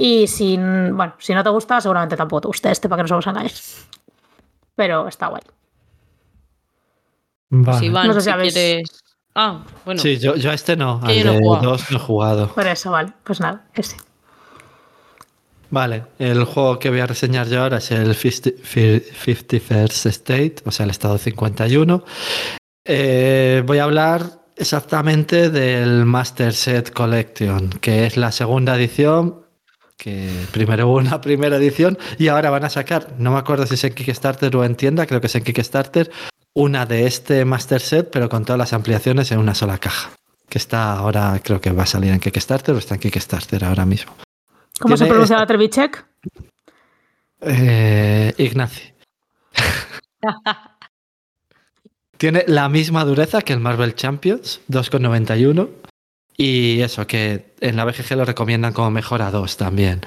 Y 0.00 0.28
si, 0.28 0.56
bueno, 0.56 1.14
si 1.18 1.34
no 1.34 1.42
te 1.42 1.50
gusta, 1.50 1.80
seguramente 1.80 2.16
tampoco 2.16 2.42
te 2.42 2.48
guste 2.48 2.70
este 2.70 2.88
para 2.88 3.02
que 3.02 3.10
no 3.10 3.20
se 3.20 3.28
engañes. 3.28 3.88
Pero 4.76 5.08
está 5.08 5.26
guay. 5.26 5.42
Vale. 7.50 7.90
no 7.90 8.14
sé 8.14 8.20
si, 8.20 8.30
quieres... 8.30 9.02
Ah, 9.34 9.64
bueno. 9.84 10.00
Sí, 10.00 10.16
yo, 10.18 10.36
yo 10.36 10.52
a 10.52 10.54
este 10.54 10.76
no. 10.76 11.00
Al 11.02 11.14
de 11.14 11.40
dos 11.62 11.90
no 11.90 11.96
he 11.96 12.00
jugado. 12.00 12.46
Por 12.48 12.66
eso, 12.66 12.92
vale. 12.92 13.12
Pues 13.24 13.40
nada, 13.40 13.66
ese. 13.74 13.96
Vale, 15.70 16.04
el 16.18 16.44
juego 16.44 16.78
que 16.78 16.90
voy 16.90 17.00
a 17.00 17.06
reseñar 17.06 17.48
yo 17.48 17.62
ahora 17.62 17.78
es 17.78 17.90
el 17.90 18.14
51st 18.14 20.06
State, 20.06 20.54
o 20.64 20.70
sea, 20.70 20.84
el 20.84 20.90
estado 20.90 21.18
51. 21.18 22.04
Eh, 22.84 23.62
voy 23.66 23.78
a 23.78 23.84
hablar 23.84 24.22
exactamente 24.56 25.50
del 25.50 26.06
Master 26.06 26.54
Set 26.54 26.90
Collection, 26.92 27.68
que 27.68 28.06
es 28.06 28.16
la 28.16 28.32
segunda 28.32 28.76
edición 28.76 29.47
que 29.98 30.30
primero 30.52 30.88
hubo 30.88 30.96
una 30.96 31.20
primera 31.20 31.56
edición 31.56 31.98
y 32.18 32.28
ahora 32.28 32.48
van 32.50 32.64
a 32.64 32.70
sacar, 32.70 33.16
no 33.18 33.32
me 33.32 33.38
acuerdo 33.38 33.66
si 33.66 33.74
es 33.74 33.84
en 33.84 33.94
Kickstarter 33.94 34.54
o 34.56 34.64
en 34.64 34.76
tienda, 34.76 35.06
creo 35.06 35.20
que 35.20 35.26
es 35.26 35.34
en 35.34 35.42
Kickstarter, 35.42 36.10
una 36.54 36.86
de 36.86 37.06
este 37.06 37.44
Master 37.44 37.80
Set, 37.80 38.08
pero 38.10 38.28
con 38.28 38.44
todas 38.44 38.58
las 38.58 38.72
ampliaciones 38.72 39.30
en 39.32 39.38
una 39.38 39.54
sola 39.54 39.78
caja. 39.78 40.10
Que 40.48 40.58
está 40.58 40.92
ahora, 40.92 41.38
creo 41.44 41.60
que 41.60 41.72
va 41.72 41.82
a 41.82 41.86
salir 41.86 42.12
en 42.12 42.20
Kickstarter 42.20 42.74
o 42.74 42.78
está 42.78 42.94
en 42.94 43.00
Kickstarter 43.00 43.64
ahora 43.64 43.84
mismo. 43.84 44.14
¿Cómo 44.80 44.96
se 44.96 45.04
pronuncia 45.06 45.36
la 45.36 45.46
Trevichek? 45.46 46.06
Eh, 47.40 48.32
Ignaci. 48.38 48.94
Tiene 52.16 52.44
la 52.46 52.68
misma 52.68 53.04
dureza 53.04 53.42
que 53.42 53.52
el 53.52 53.60
Marvel 53.60 53.94
Champions, 53.94 54.60
2,91. 54.68 55.68
Y 56.40 56.82
eso, 56.82 57.04
que 57.08 57.52
en 57.60 57.74
la 57.74 57.84
BGG 57.84 58.16
lo 58.16 58.24
recomiendan 58.24 58.72
como 58.72 58.92
mejor 58.92 59.22
a 59.22 59.32
dos 59.32 59.56
también. 59.56 60.02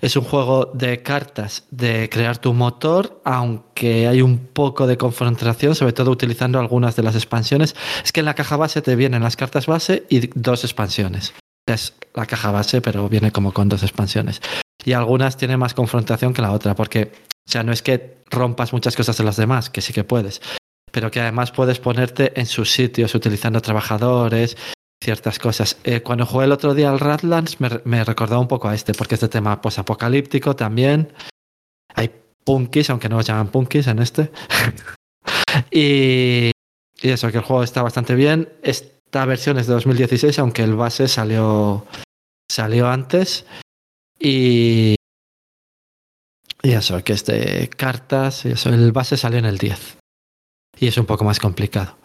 Es 0.00 0.16
un 0.16 0.24
juego 0.24 0.70
de 0.72 1.02
cartas 1.02 1.64
de 1.70 2.08
crear 2.08 2.38
tu 2.38 2.54
motor, 2.54 3.20
aunque 3.22 4.08
hay 4.08 4.22
un 4.22 4.38
poco 4.38 4.86
de 4.86 4.96
confrontación, 4.96 5.74
sobre 5.74 5.92
todo 5.92 6.10
utilizando 6.10 6.58
algunas 6.58 6.96
de 6.96 7.02
las 7.02 7.14
expansiones. 7.14 7.76
Es 8.02 8.12
que 8.12 8.20
en 8.20 8.26
la 8.26 8.34
caja 8.34 8.56
base 8.56 8.80
te 8.80 8.96
vienen 8.96 9.22
las 9.22 9.36
cartas 9.36 9.66
base 9.66 10.06
y 10.08 10.30
dos 10.34 10.64
expansiones. 10.64 11.34
Es 11.66 11.92
la 12.14 12.24
caja 12.24 12.50
base, 12.50 12.80
pero 12.80 13.10
viene 13.10 13.30
como 13.30 13.52
con 13.52 13.68
dos 13.68 13.82
expansiones. 13.82 14.40
Y 14.86 14.94
algunas 14.94 15.36
tienen 15.36 15.58
más 15.58 15.74
confrontación 15.74 16.32
que 16.32 16.40
la 16.40 16.52
otra, 16.52 16.74
porque, 16.74 17.12
o 17.46 17.50
sea, 17.50 17.62
no 17.62 17.72
es 17.72 17.82
que 17.82 18.22
rompas 18.30 18.72
muchas 18.72 18.96
cosas 18.96 19.18
de 19.18 19.24
las 19.24 19.36
demás, 19.36 19.68
que 19.68 19.82
sí 19.82 19.92
que 19.92 20.04
puedes, 20.04 20.40
pero 20.90 21.10
que 21.10 21.20
además 21.20 21.50
puedes 21.50 21.78
ponerte 21.78 22.38
en 22.40 22.46
sus 22.46 22.70
sitios 22.70 23.14
utilizando 23.14 23.60
trabajadores 23.60 24.56
ciertas 25.04 25.38
cosas. 25.38 25.76
Eh, 25.84 26.00
cuando 26.00 26.26
jugué 26.26 26.46
el 26.46 26.52
otro 26.52 26.74
día 26.74 26.90
al 26.90 26.98
Radlands 26.98 27.60
me, 27.60 27.68
me 27.84 28.02
recordaba 28.04 28.40
un 28.40 28.48
poco 28.48 28.68
a 28.68 28.74
este, 28.74 28.94
porque 28.94 29.14
este 29.14 29.28
tema 29.28 29.60
posapocalíptico 29.60 30.56
también. 30.56 31.12
Hay 31.94 32.10
punkis, 32.42 32.90
aunque 32.90 33.08
no 33.08 33.16
los 33.16 33.26
llaman 33.26 33.48
punkis 33.48 33.86
en 33.86 33.98
este. 34.00 34.32
y, 35.70 36.50
y, 37.02 37.10
eso, 37.10 37.30
que 37.30 37.38
el 37.38 37.44
juego 37.44 37.62
está 37.62 37.82
bastante 37.82 38.14
bien. 38.14 38.48
Esta 38.62 39.24
versión 39.26 39.58
es 39.58 39.66
de 39.66 39.74
2016, 39.74 40.38
aunque 40.38 40.62
el 40.62 40.74
base 40.74 41.06
salió, 41.06 41.86
salió 42.50 42.88
antes. 42.88 43.44
Y, 44.18 44.96
y 46.62 46.70
eso, 46.70 47.04
que 47.04 47.12
es 47.12 47.26
de 47.26 47.68
cartas. 47.76 48.44
Y 48.46 48.52
eso, 48.52 48.70
el 48.70 48.90
base 48.92 49.16
salió 49.16 49.38
en 49.38 49.44
el 49.44 49.58
10. 49.58 49.98
Y 50.80 50.88
es 50.88 50.98
un 50.98 51.06
poco 51.06 51.24
más 51.24 51.38
complicado. 51.38 52.03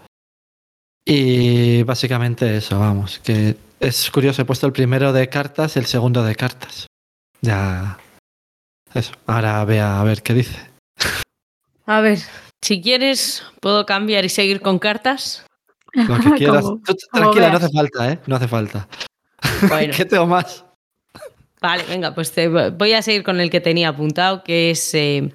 Y 1.11 1.81
básicamente 1.81 2.57
eso, 2.57 2.79
vamos, 2.79 3.17
que 3.17 3.57
es 3.79 4.11
curioso, 4.11 4.43
he 4.43 4.45
puesto 4.45 4.67
el 4.67 4.73
primero 4.73 5.11
de 5.11 5.27
cartas, 5.27 5.75
el 5.75 5.87
segundo 5.87 6.23
de 6.23 6.35
cartas. 6.35 6.85
Ya. 7.41 7.97
Eso, 8.93 9.13
ahora 9.25 9.65
vea 9.65 9.99
a 9.99 10.03
ver 10.03 10.21
qué 10.21 10.35
dice. 10.35 10.69
A 11.87 12.01
ver, 12.01 12.19
si 12.61 12.79
quieres, 12.79 13.43
puedo 13.59 13.87
cambiar 13.87 14.23
y 14.23 14.29
seguir 14.29 14.61
con 14.61 14.77
cartas. 14.77 15.47
Lo 15.93 16.19
que 16.19 16.29
quieras. 16.33 16.65
tranquila, 17.11 17.49
no 17.49 17.57
hace 17.57 17.69
falta, 17.69 18.11
¿eh? 18.11 18.19
No 18.27 18.35
hace 18.35 18.47
falta. 18.47 18.87
Bueno. 19.67 19.93
¿Qué 19.97 20.05
tengo 20.05 20.27
más? 20.27 20.63
Vale, 21.59 21.85
venga, 21.89 22.13
pues 22.13 22.31
voy 22.77 22.93
a 22.93 23.01
seguir 23.01 23.23
con 23.23 23.41
el 23.41 23.49
que 23.49 23.61
tenía 23.61 23.89
apuntado, 23.89 24.43
que 24.43 24.69
es 24.69 24.93
eh, 24.93 25.33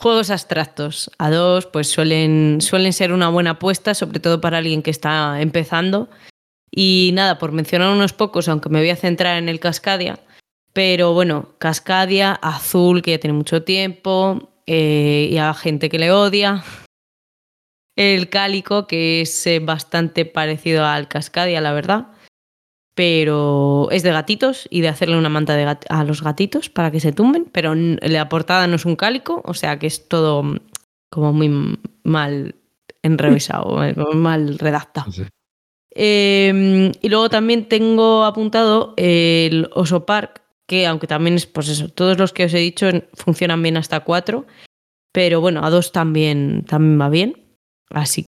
Juegos 0.00 0.30
abstractos 0.30 1.10
a 1.18 1.30
dos 1.30 1.66
pues 1.66 1.90
suelen, 1.90 2.62
suelen 2.62 2.94
ser 2.94 3.12
una 3.12 3.28
buena 3.28 3.50
apuesta, 3.50 3.92
sobre 3.92 4.18
todo 4.18 4.40
para 4.40 4.56
alguien 4.56 4.82
que 4.82 4.90
está 4.90 5.42
empezando. 5.42 6.08
Y 6.70 7.10
nada, 7.12 7.36
por 7.38 7.52
mencionar 7.52 7.90
unos 7.90 8.14
pocos, 8.14 8.48
aunque 8.48 8.70
me 8.70 8.78
voy 8.78 8.88
a 8.88 8.96
centrar 8.96 9.36
en 9.36 9.50
el 9.50 9.60
Cascadia, 9.60 10.18
pero 10.72 11.12
bueno, 11.12 11.50
Cascadia, 11.58 12.32
Azul, 12.32 13.02
que 13.02 13.10
ya 13.10 13.18
tiene 13.18 13.36
mucho 13.36 13.62
tiempo, 13.62 14.54
eh, 14.66 15.28
y 15.30 15.36
a 15.36 15.52
gente 15.52 15.90
que 15.90 15.98
le 15.98 16.12
odia. 16.12 16.64
El 17.94 18.30
Cálico, 18.30 18.86
que 18.86 19.20
es 19.20 19.46
eh, 19.46 19.58
bastante 19.58 20.24
parecido 20.24 20.86
al 20.86 21.08
Cascadia, 21.08 21.60
la 21.60 21.72
verdad 21.72 22.06
pero 22.94 23.88
es 23.90 24.02
de 24.02 24.12
gatitos 24.12 24.66
y 24.70 24.80
de 24.80 24.88
hacerle 24.88 25.16
una 25.16 25.28
manta 25.28 25.54
de 25.56 25.78
a 25.88 26.04
los 26.04 26.22
gatitos 26.22 26.68
para 26.68 26.90
que 26.90 27.00
se 27.00 27.12
tumben, 27.12 27.46
pero 27.50 27.74
la 27.74 28.28
portada 28.28 28.66
no 28.66 28.76
es 28.76 28.84
un 28.84 28.96
cálico, 28.96 29.42
o 29.44 29.54
sea 29.54 29.78
que 29.78 29.86
es 29.86 30.08
todo 30.08 30.44
como 31.10 31.32
muy 31.32 31.78
mal 32.04 32.54
enrevesado, 33.02 33.84
eh, 33.84 33.94
mal 34.14 34.58
redactado. 34.58 35.10
Em, 35.92 36.92
y 37.00 37.08
luego 37.08 37.28
también 37.28 37.68
tengo 37.68 38.24
apuntado 38.24 38.94
el 38.96 39.68
Oso 39.74 40.06
Park, 40.06 40.42
que 40.66 40.86
aunque 40.86 41.06
también 41.06 41.34
es, 41.34 41.46
pues 41.46 41.68
eso, 41.68 41.88
todos 41.88 42.18
los 42.18 42.32
que 42.32 42.44
os 42.44 42.54
he 42.54 42.58
dicho 42.58 42.86
funcionan 43.14 43.62
bien 43.62 43.76
hasta 43.76 44.00
cuatro, 44.00 44.46
pero 45.12 45.40
bueno, 45.40 45.64
a 45.64 45.70
dos 45.70 45.90
también, 45.90 46.64
también 46.64 47.00
va 47.00 47.08
bien. 47.08 47.56
Así 47.90 48.22
que 48.22 48.28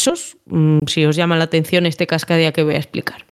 esos, 0.00 0.36
mm, 0.46 0.78
si 0.88 1.04
os 1.04 1.14
llama 1.14 1.36
la 1.36 1.44
atención 1.44 1.86
este 1.86 2.08
cascadía 2.08 2.52
que 2.52 2.64
voy 2.64 2.74
a 2.74 2.78
explicar. 2.78 3.31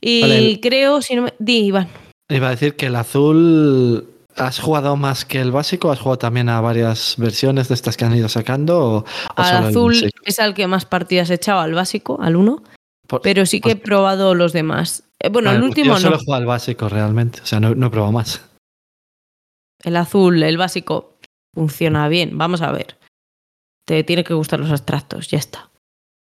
Y 0.00 0.60
creo, 0.60 1.02
si 1.02 1.16
no 1.16 1.22
me... 1.22 1.34
Di, 1.38 1.66
Iván. 1.66 1.88
Iba 2.28 2.48
a 2.48 2.50
decir 2.50 2.76
que 2.76 2.86
el 2.86 2.96
azul 2.96 4.06
¿Has 4.38 4.60
jugado 4.60 4.96
más 4.96 5.24
que 5.24 5.40
el 5.40 5.50
básico? 5.50 5.90
¿Has 5.90 5.98
jugado 5.98 6.18
también 6.18 6.48
a 6.48 6.60
varias 6.60 7.16
versiones 7.18 7.68
de 7.68 7.74
estas 7.74 7.96
que 7.96 8.04
han 8.04 8.14
ido 8.14 8.28
sacando? 8.28 8.78
O, 8.78 9.04
al 9.34 9.66
azul 9.66 10.10
es 10.24 10.38
al 10.38 10.54
que 10.54 10.66
más 10.68 10.84
partidas 10.84 11.30
he 11.30 11.34
echado, 11.34 11.60
al 11.60 11.74
básico, 11.74 12.18
al 12.20 12.36
1. 12.36 12.62
Pero 13.22 13.46
sí 13.46 13.60
que 13.60 13.72
he 13.72 13.76
probado 13.76 14.34
los 14.34 14.52
demás. 14.52 15.02
Eh, 15.18 15.28
bueno, 15.28 15.50
el 15.50 15.56
Vale, 15.56 15.68
porque 15.68 15.80
último 15.80 15.96
Yo 15.96 16.00
solo 16.00 16.16
no. 16.16 16.22
he 16.22 16.24
jugado 16.24 16.40
al 16.42 16.46
básico 16.46 16.88
realmente. 16.88 17.40
O 17.40 17.46
sea, 17.46 17.58
no, 17.58 17.74
no 17.74 17.86
he 17.86 17.90
probado 17.90 18.12
más. 18.12 18.42
El 19.82 19.96
azul, 19.96 20.42
el 20.42 20.56
básico, 20.56 21.18
funciona 21.54 22.08
bien. 22.08 22.38
Vamos 22.38 22.62
a 22.62 22.70
ver. 22.70 22.96
Te 23.86 24.04
tiene 24.04 24.22
que 24.22 24.34
gustar 24.34 24.60
los 24.60 24.70
abstractos, 24.70 25.28
ya 25.28 25.38
está. 25.38 25.70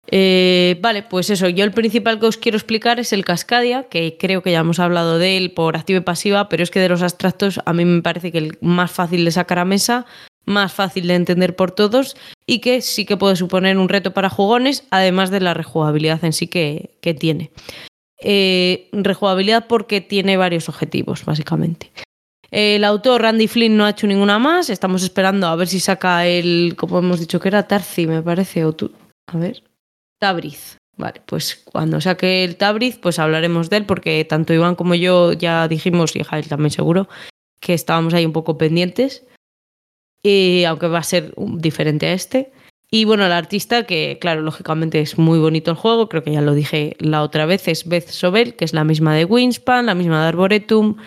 Eh, 0.08 0.78
vale, 0.80 1.02
pues 1.02 1.30
eso. 1.30 1.48
Yo 1.48 1.64
el 1.64 1.72
principal 1.72 2.18
que 2.18 2.26
os 2.26 2.36
quiero 2.36 2.58
explicar 2.58 2.98
es 2.98 3.12
el 3.12 3.24
Cascadia, 3.24 3.84
que 3.84 4.16
creo 4.18 4.42
que 4.42 4.52
ya 4.52 4.60
hemos 4.60 4.78
hablado 4.78 5.18
de 5.18 5.36
él 5.36 5.52
por 5.52 5.76
activa 5.76 5.98
y 5.98 6.02
pasiva, 6.02 6.48
pero 6.48 6.62
es 6.62 6.70
que 6.70 6.80
de 6.80 6.88
los 6.88 7.02
abstractos 7.02 7.60
a 7.64 7.72
mí 7.72 7.84
me 7.84 8.02
parece 8.02 8.32
que 8.32 8.38
el 8.38 8.58
más 8.60 8.90
fácil 8.90 9.24
de 9.24 9.30
sacar 9.30 9.58
a 9.58 9.64
mesa, 9.64 10.06
más 10.44 10.72
fácil 10.72 11.06
de 11.06 11.14
entender 11.14 11.54
por 11.54 11.70
todos 11.70 12.16
y 12.46 12.58
que 12.58 12.80
sí 12.82 13.04
que 13.04 13.16
puede 13.16 13.36
suponer 13.36 13.78
un 13.78 13.88
reto 13.88 14.12
para 14.12 14.28
jugones, 14.28 14.84
además 14.90 15.30
de 15.30 15.40
la 15.40 15.54
rejugabilidad 15.54 16.24
en 16.24 16.32
sí 16.32 16.48
que, 16.48 16.90
que 17.00 17.14
tiene. 17.14 17.50
Eh, 18.24 18.88
rejugabilidad 18.92 19.66
porque 19.66 20.00
tiene 20.00 20.36
varios 20.36 20.68
objetivos, 20.68 21.24
básicamente. 21.24 21.90
El 22.50 22.84
autor 22.84 23.22
Randy 23.22 23.48
Flynn 23.48 23.76
no 23.76 23.86
ha 23.86 23.90
hecho 23.90 24.06
ninguna 24.06 24.38
más. 24.38 24.68
Estamos 24.68 25.02
esperando 25.02 25.46
a 25.46 25.56
ver 25.56 25.68
si 25.68 25.80
saca 25.80 26.26
el, 26.26 26.74
como 26.76 26.98
hemos 26.98 27.18
dicho 27.18 27.40
que 27.40 27.48
era 27.48 27.66
Tarzi, 27.66 28.06
me 28.06 28.20
parece, 28.20 28.64
o 28.64 28.72
tú. 28.72 28.92
A 29.26 29.38
ver. 29.38 29.62
Tabriz. 30.22 30.78
Vale, 30.96 31.20
pues 31.26 31.64
cuando 31.64 32.00
saque 32.00 32.44
el 32.44 32.54
Tabriz, 32.54 32.96
pues 32.96 33.18
hablaremos 33.18 33.68
de 33.70 33.78
él, 33.78 33.87
porque 33.87 34.24
tanto 34.24 34.54
Iván 34.54 34.76
como 34.76 34.94
yo 34.94 35.32
ya 35.32 35.66
dijimos, 35.66 36.14
y 36.14 36.22
Jael 36.22 36.46
también 36.46 36.70
seguro, 36.70 37.08
que 37.58 37.74
estábamos 37.74 38.14
ahí 38.14 38.24
un 38.24 38.32
poco 38.32 38.56
pendientes. 38.56 39.26
Y 40.22 40.62
aunque 40.62 40.87
va 40.87 41.00
a 41.00 41.02
ser 41.02 41.35
diferente 41.37 42.06
a 42.06 42.12
este. 42.12 42.52
Y 42.88 43.04
bueno, 43.04 43.26
el 43.26 43.32
artista, 43.32 43.85
que 43.85 44.18
claro, 44.20 44.42
lógicamente 44.42 45.00
es 45.00 45.18
muy 45.18 45.40
bonito 45.40 45.72
el 45.72 45.76
juego, 45.76 46.08
creo 46.08 46.22
que 46.22 46.30
ya 46.30 46.40
lo 46.40 46.54
dije 46.54 46.94
la 47.00 47.22
otra 47.22 47.44
vez, 47.44 47.66
es 47.66 47.88
Beth 47.88 48.08
Sobel, 48.08 48.54
que 48.54 48.64
es 48.64 48.74
la 48.74 48.85
misma 48.85 49.16
de 49.16 49.24
Wingspan, 49.24 49.87
la 49.87 49.96
misma 49.96 50.22
de 50.22 50.28
Arboretum 50.28 50.98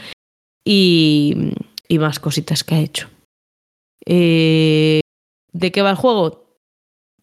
y, 0.66 1.54
y 1.88 2.00
más 2.00 2.20
cositas 2.20 2.66
que 2.66 2.76
ha 2.76 2.80
hecho. 2.80 3.08
Eh, 4.06 5.00
¿De 5.54 5.72
qué 5.72 5.82
va 5.82 5.92
el 5.92 5.96
juego? 5.96 6.45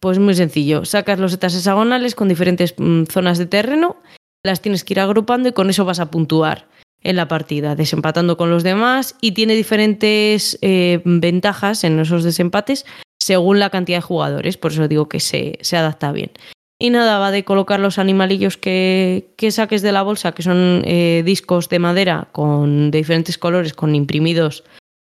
Pues 0.03 0.19
muy 0.19 0.35
sencillo, 0.35 0.83
sacas 0.83 1.17
los 1.17 1.31
setas 1.31 1.55
hexagonales 1.55 2.13
con 2.13 2.27
diferentes 2.27 2.75
mm, 2.77 3.03
zonas 3.05 3.37
de 3.37 3.45
terreno, 3.45 3.95
las 4.43 4.59
tienes 4.59 4.83
que 4.83 4.95
ir 4.95 4.99
agrupando 4.99 5.47
y 5.47 5.53
con 5.53 5.69
eso 5.69 5.85
vas 5.85 6.01
a 6.01 6.11
puntuar 6.11 6.67
en 7.03 7.15
la 7.15 7.29
partida, 7.29 7.77
desempatando 7.77 8.35
con 8.35 8.49
los 8.49 8.63
demás 8.63 9.15
y 9.21 9.31
tiene 9.31 9.55
diferentes 9.55 10.59
eh, 10.61 11.01
ventajas 11.05 11.85
en 11.85 12.01
esos 12.01 12.25
desempates 12.25 12.85
según 13.17 13.59
la 13.59 13.69
cantidad 13.69 13.99
de 13.99 14.01
jugadores, 14.01 14.57
por 14.57 14.73
eso 14.73 14.89
digo 14.89 15.07
que 15.07 15.21
se, 15.21 15.57
se 15.61 15.77
adapta 15.77 16.11
bien. 16.11 16.31
Y 16.77 16.89
nada, 16.89 17.17
va 17.17 17.31
de 17.31 17.45
colocar 17.45 17.79
los 17.79 17.97
animalillos 17.97 18.57
que, 18.57 19.29
que 19.37 19.51
saques 19.51 19.81
de 19.81 19.93
la 19.93 20.01
bolsa, 20.01 20.33
que 20.33 20.43
son 20.43 20.81
eh, 20.83 21.23
discos 21.25 21.69
de 21.69 21.79
madera 21.79 22.27
con, 22.33 22.91
de 22.91 22.97
diferentes 22.97 23.37
colores, 23.37 23.73
con 23.73 23.95
imprimidos 23.95 24.65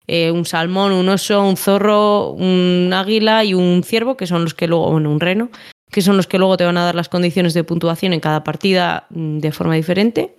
eh, 0.06 0.30
un 0.30 0.44
salmón, 0.44 0.92
un 0.92 1.08
oso, 1.08 1.42
un 1.42 1.56
zorro, 1.56 2.30
un 2.30 2.90
águila 2.92 3.44
y 3.44 3.54
un 3.54 3.82
ciervo, 3.84 4.16
que 4.16 4.26
son 4.26 4.42
los 4.42 4.54
que 4.54 4.66
luego, 4.66 4.90
bueno, 4.90 5.10
un 5.10 5.20
reno, 5.20 5.50
que 5.90 6.02
son 6.02 6.16
los 6.16 6.26
que 6.26 6.38
luego 6.38 6.56
te 6.56 6.64
van 6.64 6.76
a 6.76 6.84
dar 6.84 6.94
las 6.94 7.08
condiciones 7.08 7.54
de 7.54 7.64
puntuación 7.64 8.12
en 8.12 8.20
cada 8.20 8.44
partida 8.44 9.06
mm, 9.10 9.38
de 9.38 9.52
forma 9.52 9.74
diferente. 9.74 10.36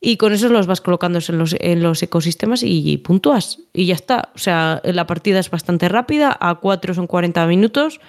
Y 0.00 0.18
con 0.18 0.32
eso 0.32 0.48
los 0.50 0.66
vas 0.66 0.80
colocando 0.80 1.18
en 1.26 1.38
los, 1.38 1.56
en 1.58 1.82
los 1.82 2.02
ecosistemas 2.02 2.62
y 2.62 2.98
puntúas. 2.98 3.60
Y 3.72 3.86
ya 3.86 3.94
está. 3.94 4.30
O 4.34 4.38
sea, 4.38 4.80
la 4.84 5.06
partida 5.06 5.38
es 5.38 5.50
bastante 5.50 5.88
rápida. 5.88 6.36
A 6.38 6.56
4 6.56 6.94
son 6.94 7.06
40 7.06 7.46
minutos. 7.46 8.00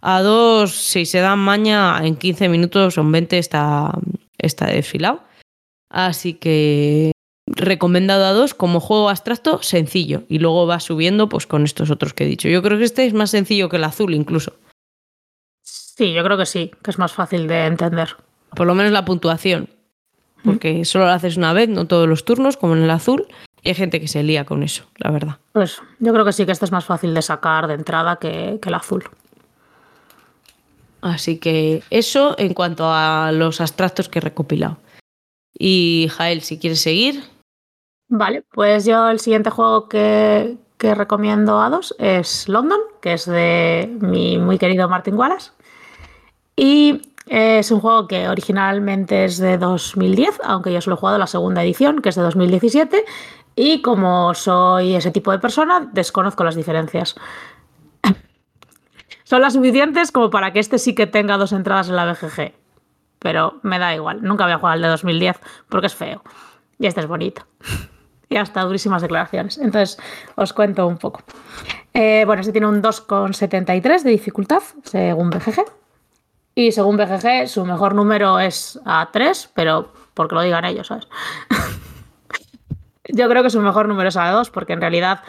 A 0.00 0.22
2, 0.22 0.70
si 0.70 1.06
se 1.06 1.20
dan 1.20 1.38
maña, 1.38 1.98
en 2.02 2.16
15 2.16 2.48
minutos 2.48 2.94
son 2.94 3.12
20 3.12 3.38
está, 3.38 3.92
está 4.36 4.66
desfilado. 4.66 5.22
Así 5.90 6.34
que 6.34 7.12
recomendado 7.56 8.24
a 8.24 8.32
2 8.32 8.54
como 8.54 8.80
juego 8.80 9.08
abstracto 9.08 9.62
sencillo. 9.62 10.22
Y 10.28 10.38
luego 10.38 10.66
va 10.66 10.80
subiendo 10.80 11.28
pues 11.28 11.46
con 11.46 11.64
estos 11.64 11.90
otros 11.90 12.14
que 12.14 12.24
he 12.24 12.28
dicho. 12.28 12.48
Yo 12.48 12.62
creo 12.62 12.78
que 12.78 12.84
este 12.84 13.06
es 13.06 13.14
más 13.14 13.30
sencillo 13.30 13.68
que 13.68 13.76
el 13.76 13.84
azul 13.84 14.14
incluso. 14.14 14.54
Sí, 15.62 16.12
yo 16.12 16.24
creo 16.24 16.36
que 16.36 16.46
sí, 16.46 16.72
que 16.82 16.90
es 16.90 16.98
más 16.98 17.12
fácil 17.12 17.46
de 17.46 17.66
entender. 17.66 18.16
Por 18.50 18.66
lo 18.66 18.74
menos 18.74 18.92
la 18.92 19.04
puntuación. 19.04 19.68
Porque 20.44 20.84
solo 20.84 21.06
lo 21.06 21.12
haces 21.12 21.36
una 21.36 21.52
vez, 21.52 21.68
no 21.68 21.86
todos 21.86 22.08
los 22.08 22.24
turnos, 22.24 22.56
como 22.56 22.76
en 22.76 22.82
el 22.82 22.90
azul. 22.90 23.26
Y 23.62 23.68
hay 23.68 23.74
gente 23.74 24.00
que 24.00 24.08
se 24.08 24.22
lía 24.22 24.44
con 24.44 24.62
eso, 24.62 24.84
la 24.98 25.10
verdad. 25.10 25.38
Pues 25.52 25.80
yo 25.98 26.12
creo 26.12 26.24
que 26.24 26.32
sí 26.32 26.44
que 26.44 26.52
este 26.52 26.66
es 26.66 26.72
más 26.72 26.84
fácil 26.84 27.14
de 27.14 27.22
sacar 27.22 27.66
de 27.66 27.74
entrada 27.74 28.16
que, 28.16 28.58
que 28.60 28.68
el 28.68 28.74
azul. 28.74 29.04
Así 31.00 31.38
que 31.38 31.82
eso 31.90 32.34
en 32.38 32.54
cuanto 32.54 32.84
a 32.86 33.30
los 33.32 33.60
abstractos 33.60 34.08
que 34.08 34.18
he 34.18 34.22
recopilado. 34.22 34.78
Y 35.56 36.08
Jael, 36.10 36.42
si 36.42 36.58
quieres 36.58 36.80
seguir. 36.80 37.22
Vale, 38.08 38.42
pues 38.52 38.84
yo 38.84 39.08
el 39.08 39.18
siguiente 39.18 39.50
juego 39.50 39.88
que, 39.88 40.58
recomiendo 40.78 41.62
a 41.62 41.70
dos 41.70 41.94
es 41.98 42.46
London, 42.46 42.78
que 43.00 43.14
es 43.14 43.24
de 43.24 43.96
mi 44.00 44.36
muy 44.36 44.58
querido 44.58 44.88
Martin 44.88 45.14
Wallace. 45.14 45.52
Y 46.56 47.00
es 47.26 47.70
un 47.70 47.80
juego 47.80 48.06
que 48.06 48.28
originalmente 48.28 49.24
es 49.24 49.38
de 49.38 49.56
2010, 49.56 50.40
aunque 50.44 50.72
yo 50.72 50.82
solo 50.82 50.96
he 50.96 50.98
jugado 50.98 51.18
la 51.18 51.26
segunda 51.26 51.62
edición, 51.62 52.02
que 52.02 52.10
es 52.10 52.16
de 52.16 52.22
2017. 52.22 53.04
Y 53.56 53.80
como 53.80 54.34
soy 54.34 54.94
ese 54.94 55.10
tipo 55.10 55.32
de 55.32 55.38
persona, 55.38 55.88
desconozco 55.92 56.44
las 56.44 56.54
diferencias. 56.54 57.14
Son 59.24 59.40
las 59.40 59.54
suficientes 59.54 60.12
como 60.12 60.28
para 60.28 60.52
que 60.52 60.60
este 60.60 60.78
sí 60.78 60.94
que 60.94 61.06
tenga 61.06 61.38
dos 61.38 61.52
entradas 61.52 61.88
en 61.88 61.96
la 61.96 62.04
BGG. 62.12 62.52
Pero 63.20 63.58
me 63.62 63.78
da 63.78 63.94
igual, 63.94 64.22
nunca 64.22 64.44
voy 64.44 64.52
a 64.52 64.58
jugar 64.58 64.74
al 64.74 64.82
de 64.82 64.88
2010 64.88 65.40
porque 65.70 65.86
es 65.86 65.94
feo. 65.94 66.22
Y 66.78 66.86
este 66.86 67.00
es 67.00 67.06
bonito. 67.06 67.46
Y 68.34 68.36
hasta 68.36 68.62
durísimas 68.62 69.00
declaraciones. 69.00 69.58
Entonces, 69.58 69.96
os 70.34 70.52
cuento 70.52 70.88
un 70.88 70.98
poco. 70.98 71.22
Eh, 71.92 72.24
bueno, 72.26 72.40
este 72.40 72.50
tiene 72.50 72.66
un 72.66 72.82
2,73 72.82 74.02
de 74.02 74.10
dificultad, 74.10 74.60
según 74.82 75.30
BGG. 75.30 75.64
Y 76.56 76.72
según 76.72 76.96
BGG, 76.96 77.46
su 77.46 77.64
mejor 77.64 77.94
número 77.94 78.40
es 78.40 78.80
A3, 78.84 79.50
pero 79.54 79.92
porque 80.14 80.34
lo 80.34 80.42
digan 80.42 80.64
ellos, 80.64 80.88
¿sabes? 80.88 81.06
Yo 83.04 83.28
creo 83.28 83.44
que 83.44 83.50
su 83.50 83.60
mejor 83.60 83.86
número 83.86 84.08
es 84.08 84.16
A2, 84.16 84.50
porque 84.50 84.72
en 84.72 84.80
realidad 84.80 85.20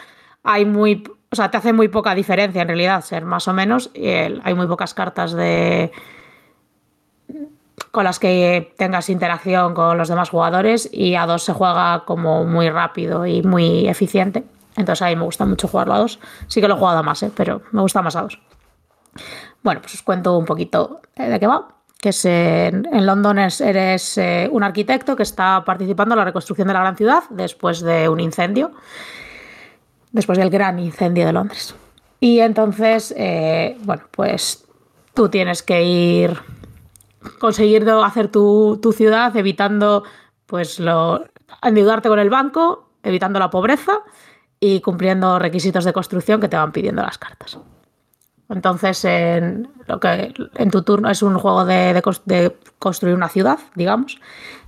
hay 0.42 0.64
muy. 0.64 1.04
O 1.30 1.36
sea, 1.36 1.52
te 1.52 1.58
hace 1.58 1.72
muy 1.72 1.86
poca 1.86 2.12
diferencia 2.16 2.62
en 2.62 2.68
realidad 2.68 3.04
ser 3.04 3.24
más 3.24 3.46
o 3.46 3.52
menos. 3.52 3.92
Y 3.94 4.08
hay 4.08 4.54
muy 4.56 4.66
pocas 4.66 4.94
cartas 4.94 5.32
de 5.32 5.92
con 7.96 8.04
las 8.04 8.18
que 8.18 8.74
tengas 8.76 9.08
interacción 9.08 9.72
con 9.72 9.96
los 9.96 10.08
demás 10.08 10.28
jugadores 10.28 10.86
y 10.92 11.14
a 11.14 11.24
dos 11.24 11.44
se 11.44 11.54
juega 11.54 12.04
como 12.04 12.44
muy 12.44 12.68
rápido 12.68 13.24
y 13.24 13.42
muy 13.42 13.88
eficiente. 13.88 14.44
Entonces 14.76 15.00
a 15.00 15.06
mí 15.06 15.16
me 15.16 15.22
gusta 15.24 15.46
mucho 15.46 15.66
jugarlo 15.66 15.94
a 15.94 15.98
dos. 16.00 16.18
Sí 16.46 16.60
que 16.60 16.68
lo 16.68 16.74
he 16.74 16.78
jugado 16.78 16.98
a 16.98 17.02
más, 17.02 17.22
¿eh? 17.22 17.30
pero 17.34 17.62
me 17.72 17.80
gusta 17.80 18.02
más 18.02 18.14
a 18.14 18.20
dos. 18.20 18.38
Bueno, 19.62 19.80
pues 19.80 19.94
os 19.94 20.02
cuento 20.02 20.36
un 20.36 20.44
poquito 20.44 21.00
de 21.16 21.40
qué 21.40 21.46
va. 21.46 21.68
Que 21.98 22.10
es 22.10 22.22
en, 22.26 22.86
en 22.92 23.06
London 23.06 23.38
es- 23.38 23.62
eres 23.62 24.18
eh, 24.18 24.46
un 24.52 24.62
arquitecto 24.62 25.16
que 25.16 25.22
está 25.22 25.64
participando 25.64 26.14
en 26.14 26.18
la 26.18 26.24
reconstrucción 26.26 26.68
de 26.68 26.74
la 26.74 26.80
gran 26.80 26.96
ciudad 26.98 27.22
después 27.30 27.80
de 27.80 28.10
un 28.10 28.20
incendio, 28.20 28.72
después 30.12 30.36
del 30.36 30.50
gran 30.50 30.78
incendio 30.78 31.24
de 31.24 31.32
Londres. 31.32 31.74
Y 32.20 32.40
entonces, 32.40 33.14
eh, 33.16 33.78
bueno, 33.84 34.02
pues 34.10 34.66
tú 35.14 35.30
tienes 35.30 35.62
que 35.62 35.82
ir 35.82 36.38
conseguir 37.38 37.88
hacer 37.88 38.28
tu, 38.28 38.78
tu 38.82 38.92
ciudad 38.92 39.36
evitando 39.36 40.04
pues 40.46 40.80
lo 40.80 41.24
endeudarte 41.62 42.08
con 42.08 42.18
el 42.18 42.30
banco, 42.30 42.90
evitando 43.02 43.38
la 43.38 43.50
pobreza 43.50 44.00
y 44.60 44.80
cumpliendo 44.80 45.38
requisitos 45.38 45.84
de 45.84 45.92
construcción 45.92 46.40
que 46.40 46.48
te 46.48 46.56
van 46.56 46.72
pidiendo 46.72 47.02
las 47.02 47.18
cartas. 47.18 47.58
Entonces, 48.48 49.04
en, 49.04 49.68
lo 49.86 49.98
que, 49.98 50.32
en 50.54 50.70
tu 50.70 50.82
turno 50.82 51.10
es 51.10 51.22
un 51.22 51.36
juego 51.38 51.64
de, 51.64 51.94
de 51.94 52.02
de 52.24 52.56
construir 52.78 53.16
una 53.16 53.28
ciudad, 53.28 53.58
digamos. 53.74 54.20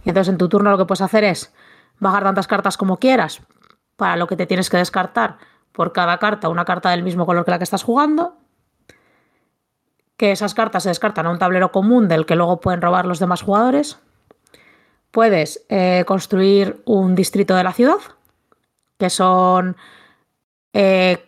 Y 0.05 0.09
entonces 0.09 0.33
en 0.33 0.39
tu 0.39 0.49
turno 0.49 0.71
lo 0.71 0.79
que 0.79 0.85
puedes 0.85 1.03
hacer 1.03 1.25
es 1.25 1.53
bajar 2.01 2.25
tantas 2.25 2.47
cartas 2.47 2.77
como 2.77 2.99
quieras 2.99 3.41
para 3.97 4.17
lo 4.17 4.27
que 4.27 4.37
te 4.37 4.47
tienes 4.47 4.71
que 4.71 4.77
descartar 4.77 5.39
por 5.73 5.93
cada 5.93 6.19
carta, 6.19 6.49
una 6.49 6.65
carta 6.65 6.91
del 6.91 7.03
mismo 7.03 7.25
color 7.25 7.45
que 7.45 7.51
la 7.53 7.59
que 7.59 7.65
estás 7.65 7.85
jugando. 7.85 8.38
Que 10.19 10.33
esas 10.33 10.53
cartas 10.53 10.83
se 10.83 10.91
descartan 10.91 11.27
a 11.27 11.31
un 11.31 11.39
tablero 11.39 11.73
común 11.73 12.09
del 12.09 12.27
que 12.27 12.37
luego 12.37 12.61
pueden 12.61 12.83
robar 12.83 13.07
los 13.07 13.21
demás 13.21 13.41
jugadores. 13.41 13.99
Puedes 15.11 15.65
eh, 15.71 16.05
construir 16.07 16.83
un 16.85 17.15
distrito 17.15 17.55
de 17.57 17.65
la 17.65 17.73
ciudad, 17.73 17.97
que 18.99 19.09
son 19.09 19.77
eh, 20.75 21.25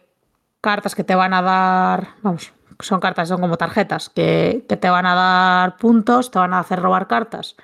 cartas 0.61 0.95
que 0.95 1.05
te 1.05 1.15
van 1.15 1.33
a 1.33 1.41
dar, 1.41 2.09
vamos, 2.21 2.53
son 2.81 3.01
cartas, 3.01 3.29
son 3.29 3.41
como 3.41 3.57
tarjetas 3.57 4.09
que, 4.11 4.65
te 4.69 4.91
van 4.91 5.07
a 5.07 5.15
dar 5.15 5.77
puntos, 5.77 6.31
te 6.31 6.39
van 6.39 6.53
a 6.53 6.61
hacer 6.61 6.81
robar 6.81 7.07
cartas 7.07 7.57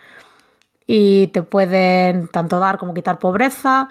y 0.87 1.29
te 1.29 1.43
pueden 1.43 2.29
tanto 2.29 2.59
dar 2.61 2.79
como 2.79 2.95
quitar 2.95 3.19
pobreza. 3.19 3.89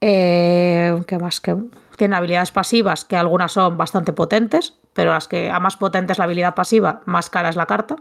Eh, 0.00 1.02
¿Qué 1.06 1.18
más? 1.18 1.40
Que 1.40 1.56
tienen 2.00 2.14
habilidades 2.14 2.50
pasivas 2.50 3.04
que 3.04 3.14
algunas 3.14 3.52
son 3.52 3.76
bastante 3.76 4.14
potentes, 4.14 4.72
pero 4.94 5.12
las 5.12 5.28
que 5.28 5.50
a 5.50 5.60
más 5.60 5.76
potente 5.76 6.12
es 6.12 6.18
la 6.18 6.24
habilidad 6.24 6.54
pasiva, 6.54 7.02
más 7.04 7.28
cara 7.28 7.50
es 7.50 7.56
la 7.56 7.66
carta. 7.66 7.96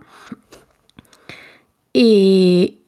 Y, 1.92 2.80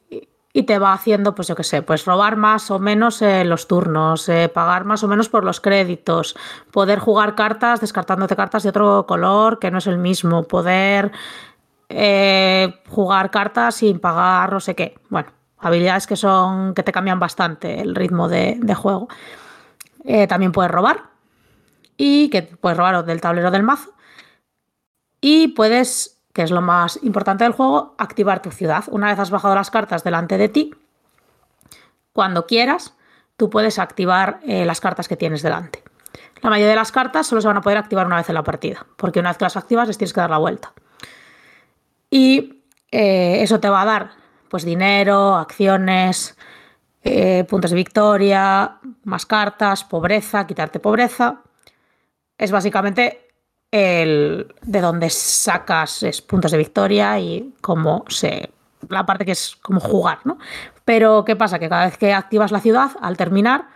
y 0.54 0.64
te 0.64 0.80
va 0.80 0.94
haciendo, 0.94 1.36
pues 1.36 1.50
yo 1.50 1.56
qué 1.56 1.66
sé, 1.66 1.82
pues 1.82 2.06
robar 2.06 2.38
más 2.38 2.72
o 2.72 2.80
menos 2.80 3.22
eh, 3.22 3.44
los 3.44 3.68
turnos, 3.68 4.30
eh, 4.30 4.48
pagar 4.48 4.86
más 4.86 5.04
o 5.04 5.10
menos 5.10 5.28
por 5.28 5.44
los 5.44 5.60
créditos, 5.60 6.38
poder 6.72 7.00
jugar 7.00 7.36
cartas 7.36 7.82
descartándote 7.82 8.38
cartas 8.38 8.64
de 8.64 8.70
otro 8.70 9.06
color 9.06 9.60
que 9.60 9.70
no 9.70 9.80
es 9.80 9.88
el 9.88 9.98
mismo, 9.98 10.44
poder 10.44 11.12
eh, 11.90 12.74
jugar 12.88 13.32
cartas 13.32 13.76
sin 13.76 14.00
pagar 14.00 14.54
no 14.54 14.62
sé 14.62 14.76
qué. 14.76 14.96
Bueno, 15.10 15.28
habilidades 15.60 16.08
que 16.08 16.16
son 16.16 16.74
que 16.74 16.84
te 16.84 16.94
cambian 16.94 17.20
bastante 17.20 17.82
el 17.82 17.96
ritmo 17.96 18.30
de 18.30 18.76
juego. 18.76 19.10
También 20.28 20.52
puedes 20.52 20.72
robar 20.72 21.10
y 21.98 22.30
que 22.30 22.42
puedes 22.42 22.78
robar 22.78 23.06
del 23.06 23.22
tablero 23.22 23.52
del 23.52 23.64
mazo 23.64 23.94
y 25.20 25.50
puedes 25.50 26.22
que 26.34 26.44
es 26.44 26.52
lo 26.52 26.62
más 26.62 27.00
importante 27.04 27.44
del 27.44 27.54
juego, 27.54 27.96
activar 27.98 28.42
tu 28.42 28.52
ciudad. 28.52 28.86
Una 28.88 29.08
vez 29.08 29.20
has 29.20 29.32
bajado 29.32 29.56
las 29.56 29.70
cartas 29.72 30.04
delante 30.04 30.38
de 30.38 30.50
ti, 30.50 30.74
cuando 32.14 32.46
quieras, 32.46 32.94
tú 33.38 33.50
puedes 33.50 33.80
activar 33.80 34.40
eh, 34.44 34.66
las 34.66 34.82
cartas 34.82 35.08
que 35.08 35.18
tienes 35.18 35.42
delante. 35.42 35.84
La 36.42 36.50
mayoría 36.50 36.72
de 36.72 36.76
las 36.76 36.92
cartas 36.92 37.28
solo 37.28 37.42
se 37.42 37.48
van 37.48 37.58
a 37.58 37.62
poder 37.62 37.78
activar 37.78 38.06
una 38.06 38.18
vez 38.18 38.30
en 38.30 38.36
la 38.36 38.44
partida, 38.44 38.86
porque 38.98 39.20
una 39.20 39.30
vez 39.30 39.38
que 39.38 39.46
las 39.46 39.58
activas 39.58 39.88
les 39.88 39.98
tienes 39.98 40.14
que 40.14 40.22
dar 40.22 40.30
la 40.30 40.38
vuelta. 40.38 40.74
Y 42.10 42.64
eh, 42.92 43.42
eso 43.42 43.60
te 43.60 43.70
va 43.70 43.82
a 43.82 43.86
dar 43.86 44.12
pues 44.50 44.66
dinero, 44.66 45.36
acciones, 45.36 46.38
eh, 47.04 47.46
puntos 47.50 47.72
de 47.72 47.78
victoria, 47.78 48.78
más 49.04 49.26
cartas, 49.26 49.84
pobreza, 49.84 50.46
quitarte 50.46 50.80
pobreza. 50.80 51.42
Es 52.38 52.52
básicamente 52.52 53.28
el, 53.72 54.54
de 54.62 54.82
donde 54.82 55.10
sacas 55.10 56.04
puntos 56.28 56.52
de 56.52 56.58
victoria 56.58 57.20
y 57.20 57.54
cómo 57.62 58.06
se. 58.08 58.52
La 58.90 59.06
parte 59.06 59.26
que 59.26 59.32
es 59.32 59.56
como 59.62 59.80
jugar, 59.80 60.20
¿no? 60.26 60.38
Pero 60.86 61.24
¿qué 61.24 61.36
pasa? 61.36 61.60
Que 61.60 61.70
cada 61.70 61.86
vez 61.86 61.98
que 61.98 62.14
activas 62.14 62.52
la 62.52 62.60
ciudad, 62.60 62.92
al 63.02 63.16
terminar, 63.16 63.68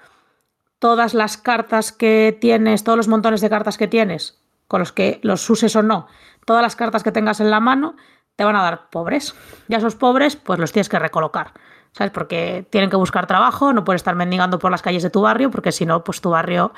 todas 0.79 1.13
las 1.13 1.37
cartas 1.37 1.91
que 1.91 2.37
tienes, 2.39 2.83
todos 2.83 2.97
los 2.97 3.07
montones 3.07 3.41
de 3.41 3.49
cartas 3.49 3.77
que 3.77 3.87
tienes, 3.87 4.39
con 4.67 4.79
los 4.79 4.91
que 4.91 5.19
los 5.21 5.47
uses 5.49 5.75
o 5.75 5.83
no, 5.83 6.07
todas 6.45 6.63
las 6.63 6.75
cartas 6.75 7.03
que 7.03 7.11
tengas 7.11 7.39
en 7.39 7.51
la 7.51 7.59
mano, 7.59 7.95
te 8.35 8.43
van 8.43 8.55
a 8.55 8.63
dar 8.63 8.89
pobres. 8.89 9.35
Y 9.67 9.75
a 9.75 9.77
esos 9.77 9.95
pobres, 9.95 10.35
pues 10.35 10.59
los 10.59 10.71
tienes 10.71 10.89
que 10.89 10.99
recolocar. 10.99 11.53
¿Sabes? 11.95 12.11
Porque 12.11 12.67
tienen 12.69 12.89
que 12.89 12.97
buscar 12.97 13.25
trabajo, 13.25 13.71
no 13.71 13.85
puedes 13.85 14.01
estar 14.01 14.15
mendigando 14.15 14.59
por 14.59 14.69
las 14.69 14.81
calles 14.81 15.01
de 15.01 15.09
tu 15.09 15.21
barrio, 15.21 15.49
porque 15.49 15.71
si 15.71 15.85
no, 15.85 16.03
pues 16.03 16.19
tu 16.19 16.29
barrio 16.29 16.73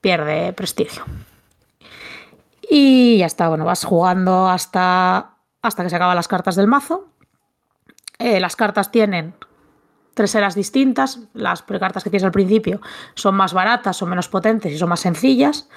pierde 0.00 0.52
prestigio. 0.52 1.02
Y 2.70 3.18
ya 3.18 3.26
está, 3.26 3.48
bueno, 3.48 3.64
vas 3.64 3.84
jugando 3.84 4.48
hasta, 4.48 5.32
hasta 5.60 5.82
que 5.82 5.90
se 5.90 5.96
acaban 5.96 6.14
las 6.14 6.28
cartas 6.28 6.54
del 6.54 6.68
mazo. 6.68 7.08
Eh, 8.20 8.38
las 8.38 8.54
cartas 8.54 8.92
tienen 8.92 9.34
tres 10.14 10.32
eras 10.36 10.54
distintas. 10.54 11.18
Las 11.32 11.62
cartas 11.62 12.04
que 12.04 12.10
tienes 12.10 12.24
al 12.24 12.30
principio 12.30 12.80
son 13.16 13.34
más 13.34 13.54
baratas, 13.54 13.96
son 13.96 14.10
menos 14.10 14.28
potentes 14.28 14.72
y 14.72 14.78
son 14.78 14.88
más 14.88 15.00
sencillas. 15.00 15.68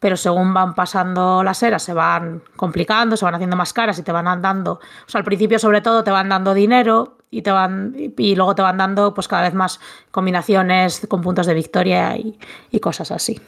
Pero 0.00 0.16
según 0.16 0.52
van 0.52 0.74
pasando 0.74 1.44
las 1.44 1.62
eras, 1.62 1.84
se 1.84 1.94
van 1.94 2.42
complicando, 2.56 3.16
se 3.16 3.24
van 3.24 3.36
haciendo 3.36 3.54
más 3.54 3.72
caras 3.72 4.00
y 4.00 4.02
te 4.02 4.10
van 4.10 4.42
dando. 4.42 4.72
O 4.72 5.08
sea, 5.08 5.20
al 5.20 5.24
principio, 5.24 5.60
sobre 5.60 5.80
todo, 5.80 6.02
te 6.02 6.10
van 6.10 6.28
dando 6.28 6.54
dinero 6.54 7.15
y, 7.30 7.42
te 7.42 7.50
van, 7.50 7.94
y 7.96 8.36
luego 8.36 8.54
te 8.54 8.62
van 8.62 8.78
dando 8.78 9.14
pues, 9.14 9.28
cada 9.28 9.42
vez 9.42 9.54
más 9.54 9.80
combinaciones 10.10 11.06
con 11.08 11.20
puntos 11.20 11.46
de 11.46 11.54
victoria 11.54 12.16
y, 12.16 12.38
y 12.70 12.80
cosas 12.80 13.10
así. 13.10 13.40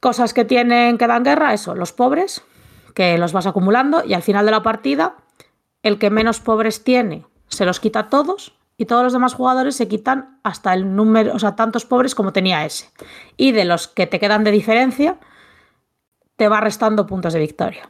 Cosas 0.00 0.34
que 0.34 0.44
tienen 0.44 0.98
que 0.98 1.06
dan 1.06 1.24
guerra, 1.24 1.52
eso, 1.52 1.74
los 1.74 1.92
pobres, 1.92 2.42
que 2.94 3.18
los 3.18 3.32
vas 3.32 3.46
acumulando 3.46 4.04
y 4.04 4.14
al 4.14 4.22
final 4.22 4.44
de 4.46 4.52
la 4.52 4.62
partida, 4.62 5.16
el 5.82 5.98
que 5.98 6.10
menos 6.10 6.40
pobres 6.40 6.84
tiene 6.84 7.24
se 7.48 7.64
los 7.64 7.80
quita 7.80 8.08
todos 8.08 8.56
y 8.76 8.86
todos 8.86 9.04
los 9.04 9.12
demás 9.12 9.34
jugadores 9.34 9.76
se 9.76 9.88
quitan 9.88 10.38
hasta 10.42 10.74
el 10.74 10.94
número, 10.94 11.34
o 11.34 11.38
sea, 11.38 11.56
tantos 11.56 11.86
pobres 11.86 12.14
como 12.14 12.32
tenía 12.32 12.64
ese. 12.66 12.90
Y 13.36 13.52
de 13.52 13.64
los 13.64 13.88
que 13.88 14.06
te 14.06 14.20
quedan 14.20 14.44
de 14.44 14.50
diferencia, 14.50 15.18
te 16.36 16.48
va 16.48 16.60
restando 16.60 17.06
puntos 17.06 17.32
de 17.32 17.40
victoria. 17.40 17.88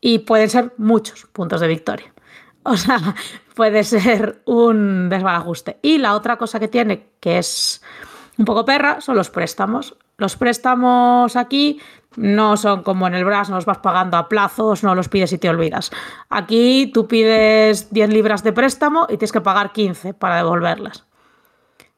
Y 0.00 0.20
pueden 0.20 0.50
ser 0.50 0.74
muchos 0.76 1.26
puntos 1.26 1.60
de 1.60 1.68
victoria. 1.68 2.12
O 2.64 2.76
sea, 2.76 3.14
puede 3.58 3.82
ser 3.82 4.40
un 4.44 5.08
desbarajuste. 5.08 5.80
Y 5.82 5.98
la 5.98 6.14
otra 6.14 6.36
cosa 6.36 6.60
que 6.60 6.68
tiene, 6.68 7.08
que 7.18 7.38
es 7.38 7.82
un 8.38 8.44
poco 8.44 8.64
perra, 8.64 9.00
son 9.00 9.16
los 9.16 9.30
préstamos. 9.30 9.96
Los 10.16 10.36
préstamos 10.36 11.34
aquí 11.34 11.80
no 12.14 12.56
son 12.56 12.84
como 12.84 13.08
en 13.08 13.14
el 13.14 13.24
BRAS, 13.24 13.50
no 13.50 13.56
los 13.56 13.64
vas 13.64 13.78
pagando 13.78 14.16
a 14.16 14.28
plazos, 14.28 14.84
no 14.84 14.94
los 14.94 15.08
pides 15.08 15.32
y 15.32 15.38
te 15.38 15.48
olvidas. 15.48 15.90
Aquí 16.28 16.92
tú 16.94 17.08
pides 17.08 17.92
10 17.92 18.10
libras 18.10 18.44
de 18.44 18.52
préstamo 18.52 19.06
y 19.08 19.16
tienes 19.16 19.32
que 19.32 19.40
pagar 19.40 19.72
15 19.72 20.14
para 20.14 20.36
devolverlas. 20.36 21.04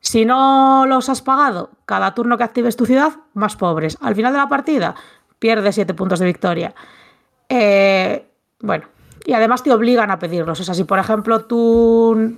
Si 0.01 0.25
no 0.25 0.87
los 0.87 1.11
has 1.11 1.21
pagado, 1.21 1.73
cada 1.85 2.15
turno 2.15 2.39
que 2.39 2.45
actives 2.45 2.75
tu 2.77 2.87
ciudad, 2.87 3.13
más 3.35 3.57
pobres. 3.57 3.99
Al 4.01 4.15
final 4.15 4.33
de 4.33 4.39
la 4.39 4.49
partida, 4.49 4.95
pierdes 5.39 5.75
7 5.75 5.93
puntos 5.93 6.21
de 6.21 6.25
victoria. 6.25 6.75
Eh, 7.51 8.27
bueno, 8.61 8.87
y 9.25 9.33
además 9.33 9.63
te 9.63 9.73
obligan 9.73 10.11
a 10.11 10.19
pedirlos. 10.19 10.61
O 10.61 10.65
sea, 10.65 10.75
si 10.75 10.85
por 10.85 10.99
ejemplo 10.99 11.45
tú 11.45 12.37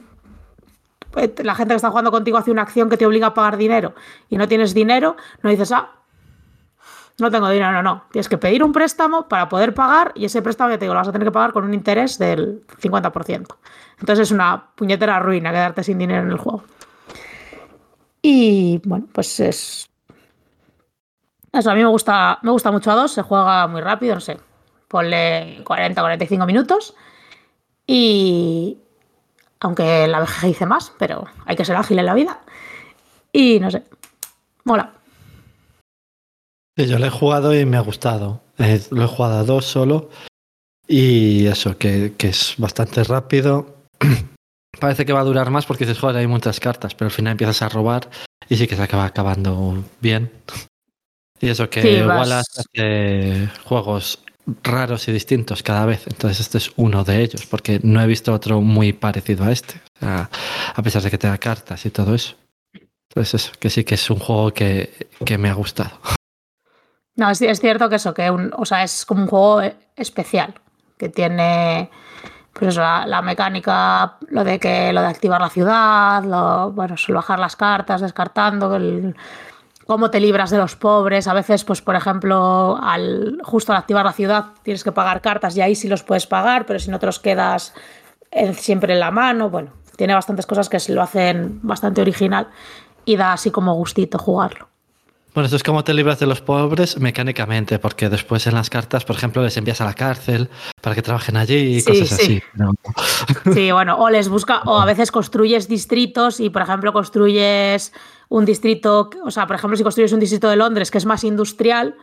eh, 1.16 1.35
la 1.43 1.55
gente 1.55 1.72
que 1.72 1.76
está 1.76 1.91
jugando 1.91 2.11
contigo 2.11 2.39
hace 2.39 2.51
una 2.51 2.62
acción 2.62 2.89
que 2.89 2.97
te 2.97 3.07
obliga 3.07 3.28
a 3.28 3.35
pagar 3.35 3.57
dinero 3.57 3.95
y 4.28 4.37
no 4.37 4.49
tienes 4.49 4.74
dinero, 4.74 5.16
no 5.43 5.51
dices, 5.51 5.72
ah, 5.72 5.91
no 7.18 7.30
tengo 7.30 7.49
dinero, 7.49 7.72
no, 7.72 7.83
no. 7.83 8.05
Tienes 8.11 8.28
que 8.28 8.39
pedir 8.39 8.64
un 8.64 8.72
préstamo 8.72 9.28
para 9.28 9.49
poder 9.49 9.74
pagar 9.74 10.12
y 10.14 10.24
ese 10.24 10.43
préstamo 10.43 10.70
ya 10.70 10.78
te 10.78 10.87
digo, 10.87 10.95
lo 10.95 11.01
vas 11.01 11.09
a 11.09 11.12
tener 11.12 11.26
que 11.26 11.33
pagar 11.33 11.53
con 11.53 11.64
un 11.64 11.74
interés 11.74 12.18
del 12.18 12.66
50%. 12.80 13.47
Entonces 14.01 14.28
es 14.28 14.33
una 14.33 14.70
puñetera 14.74 15.18
ruina 15.20 15.51
quedarte 15.51 15.85
sin 15.85 15.99
dinero 15.99 16.22
en 16.22 16.30
el 16.30 16.39
juego. 16.39 16.64
Y 18.22 18.80
bueno, 18.85 19.07
pues 19.12 19.41
es. 19.41 19.91
Eso, 21.53 21.70
a 21.70 21.74
mí 21.74 21.83
me 21.83 21.89
gusta, 21.89 22.39
me 22.43 22.51
gusta 22.51 22.70
mucho 22.70 22.91
a 22.91 22.95
dos, 22.95 23.12
se 23.12 23.22
juega 23.22 23.66
muy 23.66 23.83
rápido, 23.83 24.14
no 24.14 24.20
sé. 24.20 24.39
Ponle 24.93 25.62
40, 25.64 26.03
45 26.03 26.45
minutos. 26.45 26.95
Y, 27.86 28.76
aunque 29.61 30.07
la 30.07 30.20
vejez 30.20 30.43
dice 30.51 30.66
más, 30.66 30.93
pero 30.99 31.24
hay 31.47 31.57
que 31.57 31.64
ser 31.64 31.76
ágil 31.76 31.99
en 31.99 32.05
la 32.07 32.14
vida. 32.14 32.43
Y 33.32 33.59
no 33.59 33.70
sé, 33.70 33.84
mola. 34.64 34.93
yo 36.76 36.99
lo 36.99 37.07
he 37.07 37.11
jugado 37.11 37.59
y 37.59 37.64
me 37.64 37.78
ha 37.78 37.80
gustado. 37.80 38.43
Eh, 38.59 38.82
lo 38.90 39.05
he 39.05 39.07
jugado 39.07 39.38
a 39.38 39.45
dos 39.45 39.64
solo. 39.64 40.11
Y 40.86 41.47
eso, 41.47 41.78
que, 41.78 42.12
es 42.18 42.55
bastante 42.59 43.03
rápido. 43.03 43.74
Parece 44.78 45.07
que 45.07 45.14
va 45.14 45.20
a 45.20 45.24
durar 45.24 45.49
más 45.51 45.64
porque 45.64 45.86
se 45.86 45.95
juega 45.95 46.18
hay 46.18 46.26
muchas 46.26 46.61
cartas, 46.61 46.95
pero 46.95 47.07
al 47.07 47.12
final 47.12 47.32
empiezas 47.32 47.62
a 47.62 47.70
robar 47.70 48.11
y 48.47 48.59
sí 48.59 48.66
que 48.66 48.76
se 48.76 48.82
acaba 48.82 49.07
acabando 49.07 49.82
bien. 50.03 50.30
Y 51.40 51.49
eso 51.49 51.68
que 51.68 51.99
igual 51.99 52.30
hace 52.30 53.49
juegos 53.64 54.22
raros 54.62 55.09
y 55.09 55.12
distintos 55.12 55.62
cada 55.62 55.86
vez. 55.86 56.07
Entonces 56.07 56.40
este 56.40 56.59
es 56.59 56.72
uno 56.76 57.05
de 57.05 57.22
ellos, 57.22 57.47
porque 57.47 57.80
no 57.82 58.01
he 58.01 58.07
visto 58.07 58.32
otro 58.32 58.61
muy 58.61 58.93
parecido 58.93 59.45
a 59.45 59.53
este, 59.53 59.80
a 60.01 60.82
pesar 60.82 61.03
de 61.03 61.11
que 61.11 61.18
tenga 61.18 61.38
cartas 61.38 61.84
y 61.86 61.90
todo 61.90 62.14
eso. 62.14 62.36
Entonces 63.09 63.34
eso, 63.34 63.53
que 63.59 63.70
sí 63.70 63.84
que 63.84 63.95
es 63.95 64.11
un 64.11 64.18
juego 64.18 64.53
que, 64.53 64.90
me 65.38 65.49
ha 65.49 65.55
gustado. 65.55 65.90
No, 67.14 67.30
es, 67.30 67.43
es 67.43 67.61
cierto 67.61 67.88
que 67.88 67.97
eso, 67.97 68.14
que 68.14 68.30
un, 68.30 68.53
o 68.57 68.64
sea, 68.64 68.82
es 68.82 69.05
como 69.05 69.22
un 69.22 69.28
juego 69.28 69.62
especial, 69.97 70.55
que 70.97 71.09
tiene 71.11 71.90
pues 72.53 72.76
la, 72.76 73.07
la, 73.07 73.22
mecánica, 73.22 74.18
lo 74.28 74.45
de 74.45 74.59
que 74.59 74.93
lo 74.93 75.01
de 75.01 75.07
activar 75.07 75.40
la 75.40 75.51
ciudad, 75.51 76.22
lo, 76.24 76.72
bueno, 76.72 76.97
bajar 77.09 77.38
las 77.38 77.57
cartas, 77.57 78.01
descartando, 78.01 78.74
el, 78.76 79.14
cómo 79.87 80.11
te 80.11 80.20
libras 80.20 80.51
de 80.51 80.59
los 80.59 80.76
pobres. 80.76 81.28
A 81.28 81.35
veces, 81.35 81.64
pues, 81.64 81.83
por 81.83 81.97
ejemplo, 81.97 82.78
al, 82.83 83.39
justo 83.43 83.72
al 83.72 83.78
activar 83.78 84.05
la 84.05 84.12
ciudad 84.12 84.47
tienes 84.62 84.85
que 84.85 84.93
pagar 84.93 85.20
cartas 85.20 85.57
y 85.57 85.61
ahí 85.61 85.74
sí 85.74 85.89
los 85.89 86.03
puedes 86.03 86.26
pagar, 86.26 86.66
pero 86.66 86.78
si 86.78 86.91
no 86.91 86.99
te 86.99 87.07
los 87.07 87.18
quedas 87.18 87.74
siempre 88.55 88.95
en 88.95 89.01
la 89.01 89.11
mano. 89.11 89.51
Bueno, 89.51 89.72
tiene 89.97 90.14
bastantes 90.14 90.47
cosas 90.47 90.68
que 90.68 90.80
se 90.80 90.93
lo 90.93 91.03
hacen 91.03 91.61
bastante 91.62 92.01
original 92.01 92.49
y 93.05 93.16
da 93.16 93.33
así 93.33 93.51
como 93.51 93.74
gustito 93.74 94.18
jugarlo. 94.18 94.72
Bueno, 95.35 95.47
eso 95.47 95.57
es 95.57 95.62
como 95.62 95.83
te 95.83 95.95
libras 95.95 96.18
de 96.18 96.26
los 96.26 96.43
pobres 96.43 96.99
mecánicamente, 96.99 97.78
porque 97.78 98.11
después 98.11 98.47
en 98.47 98.55
las 98.55 98.68
cartas, 98.68 99.07
por 99.07 99.16
ejemplo, 99.16 99.43
les 99.43 99.57
envías 99.57 99.80
a 99.80 99.87
la 99.87 99.95
cárcel 99.95 100.51
para 100.83 100.95
que 100.95 101.01
trabajen 101.01 101.39
allí 101.39 101.78
y 101.78 101.83
cosas 101.83 102.12
así. 102.12 102.43
Sí, 103.55 103.72
bueno, 103.72 103.97
o 103.99 104.11
les 104.11 104.28
busca, 104.28 104.61
o 104.66 104.78
a 104.78 104.85
veces 104.85 105.11
construyes 105.11 105.68
distritos 105.68 106.39
y, 106.39 106.51
por 106.51 106.61
ejemplo, 106.61 106.93
construyes 106.93 107.95
un 108.28 108.45
distrito, 108.45 109.09
o 109.24 109.30
sea, 109.30 109.47
por 109.47 109.57
ejemplo, 109.57 109.76
si 109.76 109.83
construyes 109.83 110.12
un 110.12 110.20
distrito 110.20 110.51
de 110.51 110.57
Londres 110.57 110.91
que 110.91 110.99
es 110.99 111.07
más 111.07 111.24
industrial, 111.24 111.97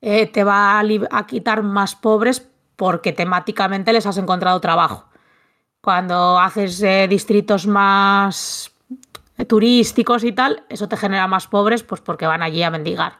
eh, 0.00 0.26
te 0.26 0.42
va 0.42 0.80
a, 0.80 1.26
quitar 1.26 1.62
más 1.62 1.94
pobres 1.94 2.46
porque 2.74 3.12
temáticamente 3.12 3.92
les 3.92 4.04
has 4.04 4.18
encontrado 4.18 4.60
trabajo. 4.60 5.06
Cuando 5.80 6.40
haces 6.40 6.82
eh, 6.82 7.06
distritos 7.08 7.68
más 7.68 8.73
turísticos 9.44 10.24
y 10.24 10.32
tal, 10.32 10.64
eso 10.68 10.88
te 10.88 10.96
genera 10.96 11.26
más 11.26 11.46
pobres, 11.46 11.82
pues 11.82 12.00
porque 12.00 12.26
van 12.26 12.42
allí 12.42 12.62
a 12.62 12.70
mendigar. 12.70 13.18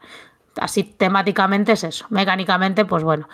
Así 0.56 0.84
temáticamente 0.84 1.72
es 1.72 1.84
eso. 1.84 2.06
Mecánicamente, 2.10 2.84
pues 2.84 3.02
bueno, 3.02 3.28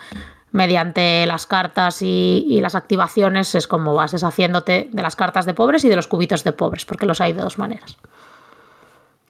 mediante 0.51 1.25
las 1.25 1.47
cartas 1.47 2.01
y, 2.01 2.59
las 2.61 2.75
activaciones 2.75 3.55
es 3.55 3.67
como 3.67 3.93
vas 3.93 4.11
deshaciéndote 4.11 4.89
de 4.91 5.01
las 5.01 5.15
cartas 5.15 5.45
de 5.45 5.53
pobres 5.53 5.83
y 5.85 5.89
de 5.89 5.95
los 5.95 6.07
cubitos 6.07 6.43
de 6.43 6.51
pobres, 6.51 6.85
porque 6.85 7.05
los 7.05 7.21
hay 7.21 7.33
de 7.33 7.41
dos 7.41 7.57
maneras. 7.57 7.97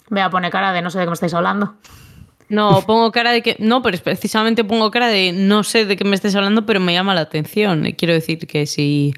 Me 0.10 0.22
voy 0.22 0.28
a 0.28 0.30
poner 0.30 0.52
cara 0.52 0.74
de 0.74 0.82
no 0.82 0.90
sé 0.90 1.00
de 1.00 1.06
qué 1.06 1.10
me 1.10 1.14
estáis 1.14 1.34
hablando. 1.34 1.76
No, 2.50 2.82
pongo 2.86 3.14
cara 3.14 3.32
de 3.32 3.42
que. 3.42 3.56
No, 3.60 3.82
pero 3.82 3.98
precisamente 4.00 4.66
pongo 4.66 4.92
cara 4.92 5.08
de 5.08 5.32
no 5.32 5.64
sé 5.64 5.86
de 5.86 5.96
qué 5.96 6.04
me 6.04 6.16
estés 6.16 6.36
hablando, 6.36 6.66
pero 6.66 6.82
me 6.82 6.92
llama 6.92 7.16
la 7.16 7.22
atención. 7.22 7.90
Quiero 7.98 8.14
decir 8.14 8.46
que 8.46 8.66
si, 8.66 9.14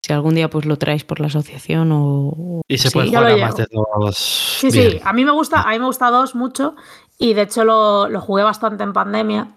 si 0.00 0.12
algún 0.12 0.34
día 0.34 0.48
pues 0.48 0.64
lo 0.64 0.78
traes 0.78 1.04
por 1.04 1.20
la 1.20 1.26
asociación 1.26 1.90
o. 1.92 2.62
Y 2.68 2.78
se 2.78 2.88
sí. 2.88 2.94
puede 2.94 3.10
Yo 3.10 3.18
jugar 3.18 3.32
a 3.32 3.36
más 3.36 3.56
de 3.56 3.66
dos. 3.70 4.16
Sí, 4.16 4.70
Bien. 4.70 4.92
sí, 4.92 5.00
a 5.04 5.12
mí 5.12 5.24
me 5.24 5.32
gusta, 5.32 5.62
a 5.62 5.70
mí 5.70 5.78
me 5.78 5.86
gusta 5.86 6.10
dos 6.10 6.34
mucho 6.34 6.74
y 7.18 7.34
de 7.34 7.42
hecho 7.42 7.64
lo, 7.64 8.08
lo 8.08 8.20
jugué 8.20 8.42
bastante 8.42 8.82
en 8.82 8.92
pandemia 8.92 9.48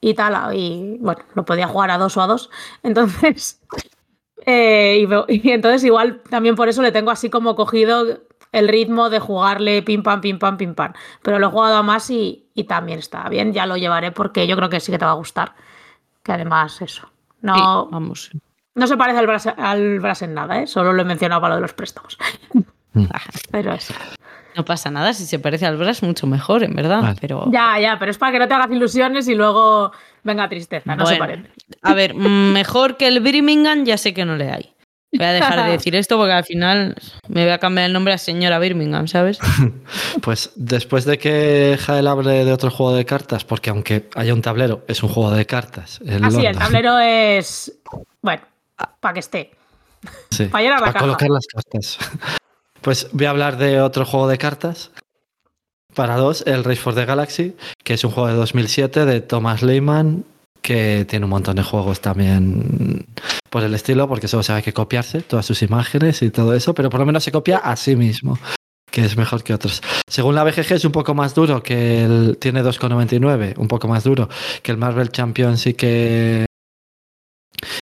y 0.00 0.14
tal, 0.14 0.54
y 0.54 0.98
bueno, 1.00 1.22
lo 1.34 1.44
podía 1.44 1.68
jugar 1.68 1.90
a 1.90 1.98
dos 1.98 2.16
o 2.16 2.22
a 2.22 2.26
dos, 2.26 2.50
entonces, 2.82 3.60
eh, 4.46 5.06
y, 5.28 5.50
entonces 5.50 5.84
igual 5.84 6.22
también 6.28 6.54
por 6.54 6.68
eso 6.68 6.82
le 6.82 6.92
tengo 6.92 7.10
así 7.10 7.30
como 7.30 7.56
cogido 7.56 8.20
el 8.52 8.68
ritmo 8.68 9.10
de 9.10 9.18
jugarle 9.18 9.82
pim 9.82 10.02
pam, 10.02 10.20
pim 10.20 10.38
pam, 10.38 10.56
pim 10.56 10.74
pam, 10.74 10.92
pero 11.22 11.38
lo 11.38 11.48
he 11.48 11.50
jugado 11.50 11.76
a 11.76 11.82
más 11.82 12.10
y, 12.10 12.48
y 12.54 12.64
también 12.64 12.98
está 12.98 13.28
bien, 13.28 13.52
ya 13.52 13.66
lo 13.66 13.76
llevaré 13.76 14.12
porque 14.12 14.46
yo 14.46 14.56
creo 14.56 14.68
que 14.68 14.80
sí 14.80 14.92
que 14.92 14.98
te 14.98 15.04
va 15.04 15.12
a 15.12 15.14
gustar, 15.14 15.54
que 16.22 16.32
además 16.32 16.80
eso, 16.82 17.08
Sí, 17.40 17.52
no, 17.52 17.86
vamos. 17.90 18.30
No 18.76 18.86
se 18.86 18.96
parece 18.96 19.18
al 19.18 19.26
Brass, 19.26 19.46
al 19.56 20.00
en 20.20 20.34
nada, 20.34 20.60
¿eh? 20.62 20.66
solo 20.66 20.92
lo 20.92 21.02
he 21.02 21.04
mencionado 21.04 21.40
para 21.40 21.54
lo 21.54 21.56
de 21.56 21.62
los 21.62 21.72
préstamos, 21.72 22.16
Ah, 23.10 23.20
pero 23.50 23.72
eso. 23.72 23.94
No 24.54 24.64
pasa 24.64 24.90
nada, 24.90 25.12
si 25.12 25.26
se 25.26 25.38
parece 25.38 25.66
al 25.66 25.76
Brass, 25.76 26.02
mucho 26.02 26.26
mejor, 26.26 26.62
en 26.62 26.74
verdad. 26.74 27.02
Vale. 27.02 27.18
Pero. 27.20 27.50
Ya, 27.52 27.78
ya, 27.78 27.98
pero 27.98 28.10
es 28.10 28.18
para 28.18 28.32
que 28.32 28.38
no 28.38 28.48
te 28.48 28.54
hagas 28.54 28.70
ilusiones 28.70 29.28
y 29.28 29.34
luego 29.34 29.92
venga 30.22 30.48
tristeza, 30.48 30.94
no 30.94 31.04
se 31.06 31.16
parece. 31.16 31.50
A 31.82 31.94
ver, 31.94 32.14
mm, 32.14 32.52
mejor 32.52 32.96
que 32.96 33.06
el 33.08 33.20
Birmingham, 33.20 33.84
ya 33.84 33.98
sé 33.98 34.14
que 34.14 34.24
no 34.24 34.36
le 34.36 34.50
hay. 34.50 34.72
Voy 35.12 35.26
a 35.26 35.32
dejar 35.32 35.64
de 35.64 35.72
decir 35.72 35.94
esto 35.94 36.16
porque 36.18 36.32
al 36.32 36.44
final 36.44 36.96
me 37.28 37.44
voy 37.44 37.52
a 37.52 37.58
cambiar 37.58 37.86
el 37.86 37.92
nombre 37.92 38.12
a 38.14 38.18
señora 38.18 38.58
Birmingham, 38.58 39.08
¿sabes? 39.08 39.38
Pues 40.22 40.52
después 40.56 41.04
de 41.04 41.18
que 41.18 41.78
Jael 41.80 42.06
hable 42.06 42.44
de 42.44 42.52
otro 42.52 42.70
juego 42.70 42.94
de 42.94 43.04
cartas, 43.04 43.44
porque 43.44 43.70
aunque 43.70 44.08
haya 44.14 44.34
un 44.34 44.42
tablero, 44.42 44.84
es 44.88 45.02
un 45.02 45.08
juego 45.10 45.30
de 45.30 45.46
cartas. 45.46 46.00
El 46.06 46.24
Así, 46.24 46.44
el 46.44 46.58
tablero 46.58 46.98
es. 46.98 47.78
Bueno, 48.22 48.42
para 49.00 49.14
que 49.14 49.20
esté. 49.20 49.50
Sí, 50.30 50.46
para 50.46 50.62
llenar 50.62 50.80
la 50.80 50.86
para 50.86 50.92
caja. 50.92 51.04
colocar 51.04 51.30
las 51.30 51.46
cartas. 51.46 51.98
Pues 52.82 53.08
voy 53.10 53.26
a 53.26 53.30
hablar 53.30 53.56
de 53.56 53.80
otro 53.80 54.04
juego 54.06 54.28
de 54.28 54.38
cartas. 54.38 54.92
Para 55.92 56.14
dos, 56.14 56.44
el 56.46 56.62
Race 56.62 56.80
for 56.80 56.94
the 56.94 57.04
Galaxy, 57.04 57.56
que 57.82 57.94
es 57.94 58.04
un 58.04 58.12
juego 58.12 58.28
de 58.28 58.34
2007 58.34 59.04
de 59.06 59.20
Thomas 59.22 59.62
Lehman, 59.62 60.24
que 60.62 61.04
tiene 61.08 61.24
un 61.24 61.30
montón 61.30 61.56
de 61.56 61.64
juegos 61.64 62.00
también 62.00 63.06
por 63.50 63.64
el 63.64 63.74
estilo, 63.74 64.06
porque 64.06 64.28
solo 64.28 64.44
sabe 64.44 64.62
que 64.62 64.72
copiarse 64.72 65.22
todas 65.22 65.44
sus 65.46 65.62
imágenes 65.62 66.22
y 66.22 66.30
todo 66.30 66.54
eso, 66.54 66.74
pero 66.74 66.88
por 66.88 67.00
lo 67.00 67.06
menos 67.06 67.24
se 67.24 67.32
copia 67.32 67.58
a 67.58 67.74
sí 67.74 67.96
mismo, 67.96 68.38
que 68.90 69.04
es 69.04 69.16
mejor 69.16 69.42
que 69.42 69.54
otros. 69.54 69.82
Según 70.08 70.36
la 70.36 70.44
BGG 70.44 70.74
es 70.74 70.84
un 70.84 70.92
poco 70.92 71.12
más 71.14 71.34
duro 71.34 71.62
que 71.62 72.04
el... 72.04 72.36
Tiene 72.38 72.62
2,99, 72.62 73.58
un 73.58 73.66
poco 73.66 73.88
más 73.88 74.04
duro 74.04 74.28
que 74.62 74.70
el 74.70 74.78
Marvel 74.78 75.10
Champions 75.10 75.66
y 75.66 75.74
que 75.74 76.46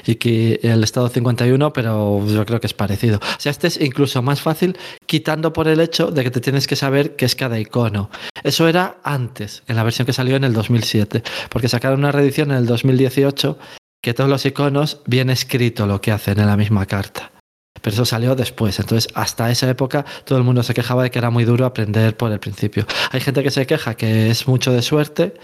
y 0.07 0.17
que 0.17 0.61
el 0.63 0.83
estado 0.85 1.09
51, 1.09 1.73
pero 1.73 2.27
yo 2.27 2.45
creo 2.47 2.61
que 2.61 2.67
es 2.67 2.75
parecido. 2.75 3.19
O 3.19 3.41
sea, 3.41 3.51
este 3.51 3.69
es 3.69 3.81
incluso 3.81 4.23
más 4.23 4.41
fácil 4.41 4.77
quitando 5.07 5.53
por 5.53 5.69
el 5.69 5.81
hecho 5.81 6.11
de 6.11 6.23
que 6.25 6.31
te 6.31 6.41
tienes 6.41 6.67
que 6.67 6.77
saber 6.77 7.17
qué 7.17 7.25
es 7.25 7.35
cada 7.35 7.59
icono. 7.59 8.11
Eso 8.43 8.69
era 8.69 8.99
antes, 9.03 9.63
en 9.67 9.77
la 9.77 9.83
versión 9.83 10.07
que 10.07 10.13
salió 10.13 10.37
en 10.37 10.45
el 10.45 10.53
2007, 10.53 11.23
porque 11.51 11.69
sacaron 11.69 12.01
una 12.01 12.13
reedición 12.13 12.51
en 12.51 12.59
el 12.59 12.67
2018 12.67 13.59
que 14.03 14.13
todos 14.13 14.29
los 14.29 14.45
iconos 14.45 15.01
viene 15.07 15.33
escrito 15.33 15.87
lo 15.87 16.01
que 16.01 16.13
hacen 16.13 16.39
en 16.39 16.47
la 16.47 16.57
misma 16.57 16.85
carta. 16.85 17.33
Pero 17.81 17.95
eso 17.95 18.05
salió 18.05 18.35
después, 18.35 18.79
entonces 18.79 19.11
hasta 19.15 19.51
esa 19.51 19.69
época 19.69 20.05
todo 20.25 20.39
el 20.39 20.45
mundo 20.45 20.63
se 20.63 20.75
quejaba 20.75 21.03
de 21.03 21.11
que 21.11 21.19
era 21.19 21.31
muy 21.31 21.45
duro 21.45 21.67
aprender 21.67 22.17
por 22.17 22.31
el 22.33 22.39
principio. 22.39 22.87
Hay 23.11 23.21
gente 23.21 23.43
que 23.43 23.51
se 23.51 23.67
queja 23.67 23.95
que 23.95 24.31
es 24.31 24.47
mucho 24.47 24.73
de 24.73 24.83
suerte, 24.83 25.35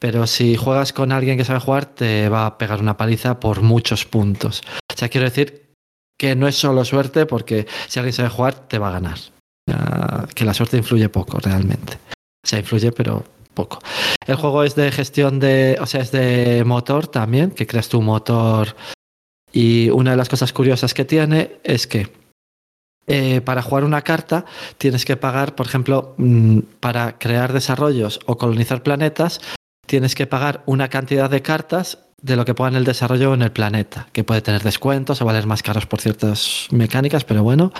pero 0.00 0.26
si 0.26 0.56
juegas 0.56 0.92
con 0.92 1.12
alguien 1.12 1.36
que 1.36 1.44
sabe 1.44 1.60
jugar, 1.60 1.84
te 1.84 2.28
va 2.30 2.46
a 2.46 2.58
pegar 2.58 2.80
una 2.80 2.96
paliza 2.96 3.38
por 3.38 3.60
muchos 3.60 4.06
puntos. 4.06 4.62
O 4.92 4.96
sea, 4.96 5.10
quiero 5.10 5.26
decir 5.26 5.74
que 6.18 6.34
no 6.34 6.48
es 6.48 6.56
solo 6.56 6.84
suerte, 6.84 7.26
porque 7.26 7.66
si 7.86 8.00
alguien 8.00 8.14
sabe 8.14 8.30
jugar, 8.30 8.66
te 8.66 8.78
va 8.78 8.88
a 8.88 8.92
ganar. 8.92 9.18
Que 10.34 10.44
la 10.44 10.54
suerte 10.54 10.78
influye 10.78 11.08
poco, 11.10 11.38
realmente. 11.38 11.98
O 12.42 12.48
sea, 12.48 12.58
influye, 12.58 12.90
pero 12.92 13.24
poco. 13.52 13.78
El 14.26 14.36
juego 14.36 14.64
es 14.64 14.74
de 14.74 14.90
gestión 14.90 15.38
de. 15.38 15.76
O 15.80 15.86
sea, 15.86 16.00
es 16.00 16.10
de 16.10 16.64
motor 16.64 17.06
también, 17.06 17.50
que 17.50 17.66
creas 17.66 17.90
tu 17.90 18.00
motor. 18.00 18.74
Y 19.52 19.90
una 19.90 20.12
de 20.12 20.16
las 20.16 20.30
cosas 20.30 20.52
curiosas 20.52 20.94
que 20.94 21.04
tiene 21.04 21.58
es 21.62 21.86
que 21.86 22.10
eh, 23.06 23.40
para 23.42 23.60
jugar 23.60 23.84
una 23.84 24.02
carta 24.02 24.46
tienes 24.78 25.04
que 25.04 25.16
pagar, 25.16 25.54
por 25.54 25.66
ejemplo, 25.66 26.14
mm, 26.16 26.60
para 26.80 27.18
crear 27.18 27.52
desarrollos 27.52 28.20
o 28.26 28.38
colonizar 28.38 28.82
planetas, 28.82 29.40
tienes 29.90 30.14
que 30.14 30.28
pagar 30.28 30.62
una 30.66 30.88
cantidad 30.88 31.28
de 31.28 31.42
cartas 31.42 31.98
de 32.22 32.36
lo 32.36 32.44
que 32.44 32.54
ponga 32.54 32.70
en 32.70 32.76
el 32.76 32.84
desarrollo 32.84 33.34
en 33.34 33.42
el 33.42 33.50
planeta, 33.50 34.06
que 34.12 34.22
puede 34.22 34.40
tener 34.40 34.62
descuentos 34.62 35.20
o 35.20 35.24
valer 35.24 35.46
más 35.46 35.64
caros 35.64 35.86
por 35.86 36.00
ciertas 36.00 36.68
mecánicas, 36.70 37.24
pero 37.24 37.42
bueno. 37.42 37.72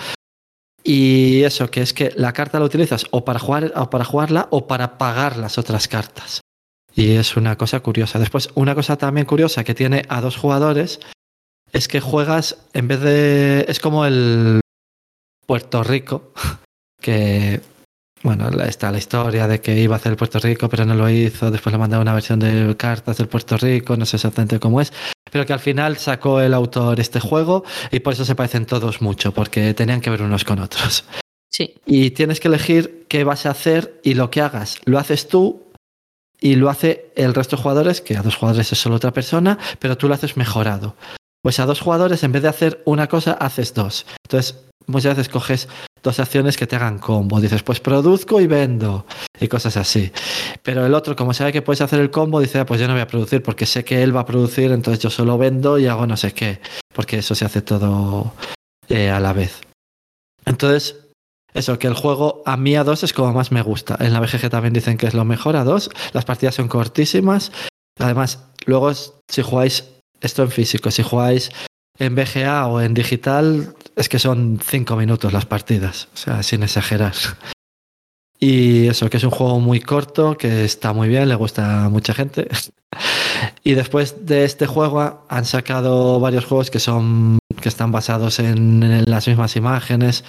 Y 0.83 1.43
eso, 1.43 1.71
que 1.71 1.81
es 1.81 1.93
que 1.93 2.11
la 2.17 2.33
carta 2.33 2.59
la 2.59 2.65
utilizas 2.65 3.05
o 3.11 3.23
para 3.23 3.39
jugar 3.39 3.71
o 3.77 3.89
para 3.89 4.03
jugarla 4.03 4.49
o 4.51 4.67
para 4.67 4.97
pagar 4.97 5.37
las 5.37 5.57
otras 5.57 5.87
cartas. 5.87 6.41
Y 6.93 7.11
es 7.11 7.37
una 7.37 7.57
cosa 7.57 7.79
curiosa. 7.79 8.19
Después, 8.19 8.49
una 8.55 8.75
cosa 8.75 8.97
también 8.97 9.25
curiosa 9.25 9.63
que 9.63 9.73
tiene 9.73 10.03
a 10.09 10.19
dos 10.19 10.35
jugadores 10.35 10.99
es 11.71 11.87
que 11.87 12.01
juegas 12.01 12.57
en 12.73 12.89
vez 12.89 12.99
de. 12.99 13.65
Es 13.69 13.79
como 13.79 14.05
el 14.05 14.59
Puerto 15.45 15.81
Rico, 15.81 16.33
que 16.99 17.61
bueno, 18.23 18.49
está 18.63 18.91
la 18.91 18.99
historia 18.99 19.47
de 19.47 19.61
que 19.61 19.79
iba 19.79 19.95
a 19.95 19.97
hacer 19.97 20.15
Puerto 20.15 20.39
Rico, 20.39 20.69
pero 20.69 20.85
no 20.85 20.93
lo 20.93 21.09
hizo. 21.09 21.49
Después 21.49 21.73
le 21.73 21.79
mandaron 21.79 22.03
una 22.03 22.13
versión 22.13 22.39
de 22.39 22.75
cartas 22.77 23.17
del 23.17 23.27
Puerto 23.27 23.57
Rico, 23.57 23.97
no 23.97 24.05
sé 24.05 24.17
exactamente 24.17 24.59
cómo 24.59 24.79
es. 24.79 24.93
Pero 25.31 25.45
que 25.45 25.53
al 25.53 25.59
final 25.59 25.97
sacó 25.97 26.41
el 26.41 26.53
autor 26.53 26.99
este 26.99 27.19
juego 27.19 27.63
y 27.89 28.01
por 28.01 28.13
eso 28.13 28.25
se 28.25 28.35
parecen 28.35 28.65
todos 28.65 29.01
mucho, 29.01 29.33
porque 29.33 29.73
tenían 29.73 30.01
que 30.01 30.09
ver 30.09 30.21
unos 30.21 30.43
con 30.43 30.59
otros. 30.59 31.05
Sí. 31.49 31.75
Y 31.85 32.11
tienes 32.11 32.39
que 32.39 32.47
elegir 32.47 33.05
qué 33.09 33.23
vas 33.23 33.45
a 33.45 33.51
hacer 33.51 33.99
y 34.03 34.13
lo 34.13 34.29
que 34.29 34.41
hagas. 34.41 34.77
Lo 34.85 34.99
haces 34.99 35.27
tú 35.27 35.71
y 36.39 36.55
lo 36.55 36.69
hace 36.69 37.11
el 37.15 37.33
resto 37.33 37.55
de 37.55 37.61
jugadores, 37.61 38.01
que 38.01 38.17
a 38.17 38.21
dos 38.21 38.35
jugadores 38.35 38.71
es 38.71 38.79
solo 38.79 38.95
otra 38.95 39.11
persona, 39.11 39.57
pero 39.79 39.97
tú 39.97 40.07
lo 40.07 40.13
haces 40.13 40.37
mejorado. 40.37 40.95
Pues 41.41 41.59
a 41.59 41.65
dos 41.65 41.79
jugadores, 41.79 42.23
en 42.23 42.31
vez 42.31 42.43
de 42.43 42.49
hacer 42.49 42.81
una 42.85 43.07
cosa, 43.07 43.33
haces 43.33 43.73
dos. 43.73 44.05
Entonces, 44.23 44.59
muchas 44.85 45.17
veces 45.17 45.29
coges 45.29 45.67
dos 46.03 46.19
acciones 46.19 46.57
que 46.57 46.67
te 46.67 46.75
hagan 46.75 46.99
combo. 46.99 47.39
Dices, 47.39 47.63
pues 47.63 47.79
produzco 47.79 48.41
y 48.41 48.47
vendo. 48.47 49.05
Y 49.39 49.47
cosas 49.47 49.77
así. 49.77 50.11
Pero 50.63 50.85
el 50.85 50.93
otro, 50.93 51.15
como 51.15 51.33
sabe 51.33 51.51
que 51.51 51.61
puedes 51.61 51.81
hacer 51.81 51.99
el 51.99 52.11
combo, 52.11 52.39
dice, 52.39 52.59
ah, 52.59 52.65
pues 52.65 52.79
yo 52.79 52.87
no 52.87 52.93
voy 52.93 53.01
a 53.01 53.07
producir 53.07 53.41
porque 53.41 53.65
sé 53.65 53.83
que 53.83 54.03
él 54.03 54.15
va 54.15 54.21
a 54.21 54.25
producir, 54.25 54.71
entonces 54.71 55.01
yo 55.01 55.09
solo 55.09 55.37
vendo 55.37 55.77
y 55.79 55.87
hago 55.87 56.07
no 56.07 56.17
sé 56.17 56.33
qué. 56.33 56.59
Porque 56.93 57.19
eso 57.19 57.35
se 57.35 57.45
hace 57.45 57.61
todo 57.61 58.33
eh, 58.89 59.09
a 59.09 59.19
la 59.19 59.33
vez. 59.33 59.61
Entonces, 60.45 60.95
eso, 61.53 61.77
que 61.79 61.87
el 61.87 61.93
juego 61.93 62.41
a 62.45 62.55
mí 62.57 62.75
a 62.75 62.83
dos 62.83 63.03
es 63.03 63.13
como 63.13 63.33
más 63.33 63.51
me 63.51 63.61
gusta. 63.61 63.97
En 63.99 64.13
la 64.13 64.19
BGG 64.19 64.49
también 64.49 64.73
dicen 64.73 64.97
que 64.97 65.07
es 65.07 65.13
lo 65.13 65.25
mejor 65.25 65.55
a 65.55 65.63
dos. 65.63 65.89
Las 66.13 66.25
partidas 66.25 66.55
son 66.55 66.67
cortísimas. 66.67 67.51
Además, 67.99 68.45
luego 68.65 68.91
si 68.93 69.41
jugáis 69.41 69.85
esto 70.21 70.43
en 70.43 70.51
físico, 70.51 70.91
si 70.91 71.03
jugáis 71.03 71.51
en 72.01 72.15
BGA 72.15 72.65
o 72.65 72.81
en 72.81 72.95
digital, 72.95 73.75
es 73.95 74.09
que 74.09 74.17
son 74.17 74.59
cinco 74.65 74.95
minutos 74.95 75.31
las 75.31 75.45
partidas. 75.45 76.09
O 76.15 76.17
sea, 76.17 76.43
sin 76.43 76.63
exagerar. 76.63 77.13
Y 78.43 78.87
eso, 78.87 79.07
que 79.07 79.17
es 79.17 79.23
un 79.23 79.29
juego 79.29 79.59
muy 79.59 79.81
corto, 79.81 80.35
que 80.35 80.65
está 80.65 80.93
muy 80.93 81.07
bien, 81.07 81.29
le 81.29 81.35
gusta 81.35 81.85
a 81.85 81.89
mucha 81.89 82.13
gente. 82.13 82.49
Y 83.63 83.73
después 83.75 84.25
de 84.25 84.43
este 84.43 84.65
juego 84.65 85.25
han 85.29 85.45
sacado 85.45 86.19
varios 86.19 86.45
juegos 86.45 86.71
que 86.71 86.79
son 86.79 87.37
que 87.61 87.69
están 87.69 87.91
basados 87.91 88.39
en, 88.39 89.03
las 89.05 89.27
mismas 89.27 89.55
imágenes. 89.55 90.23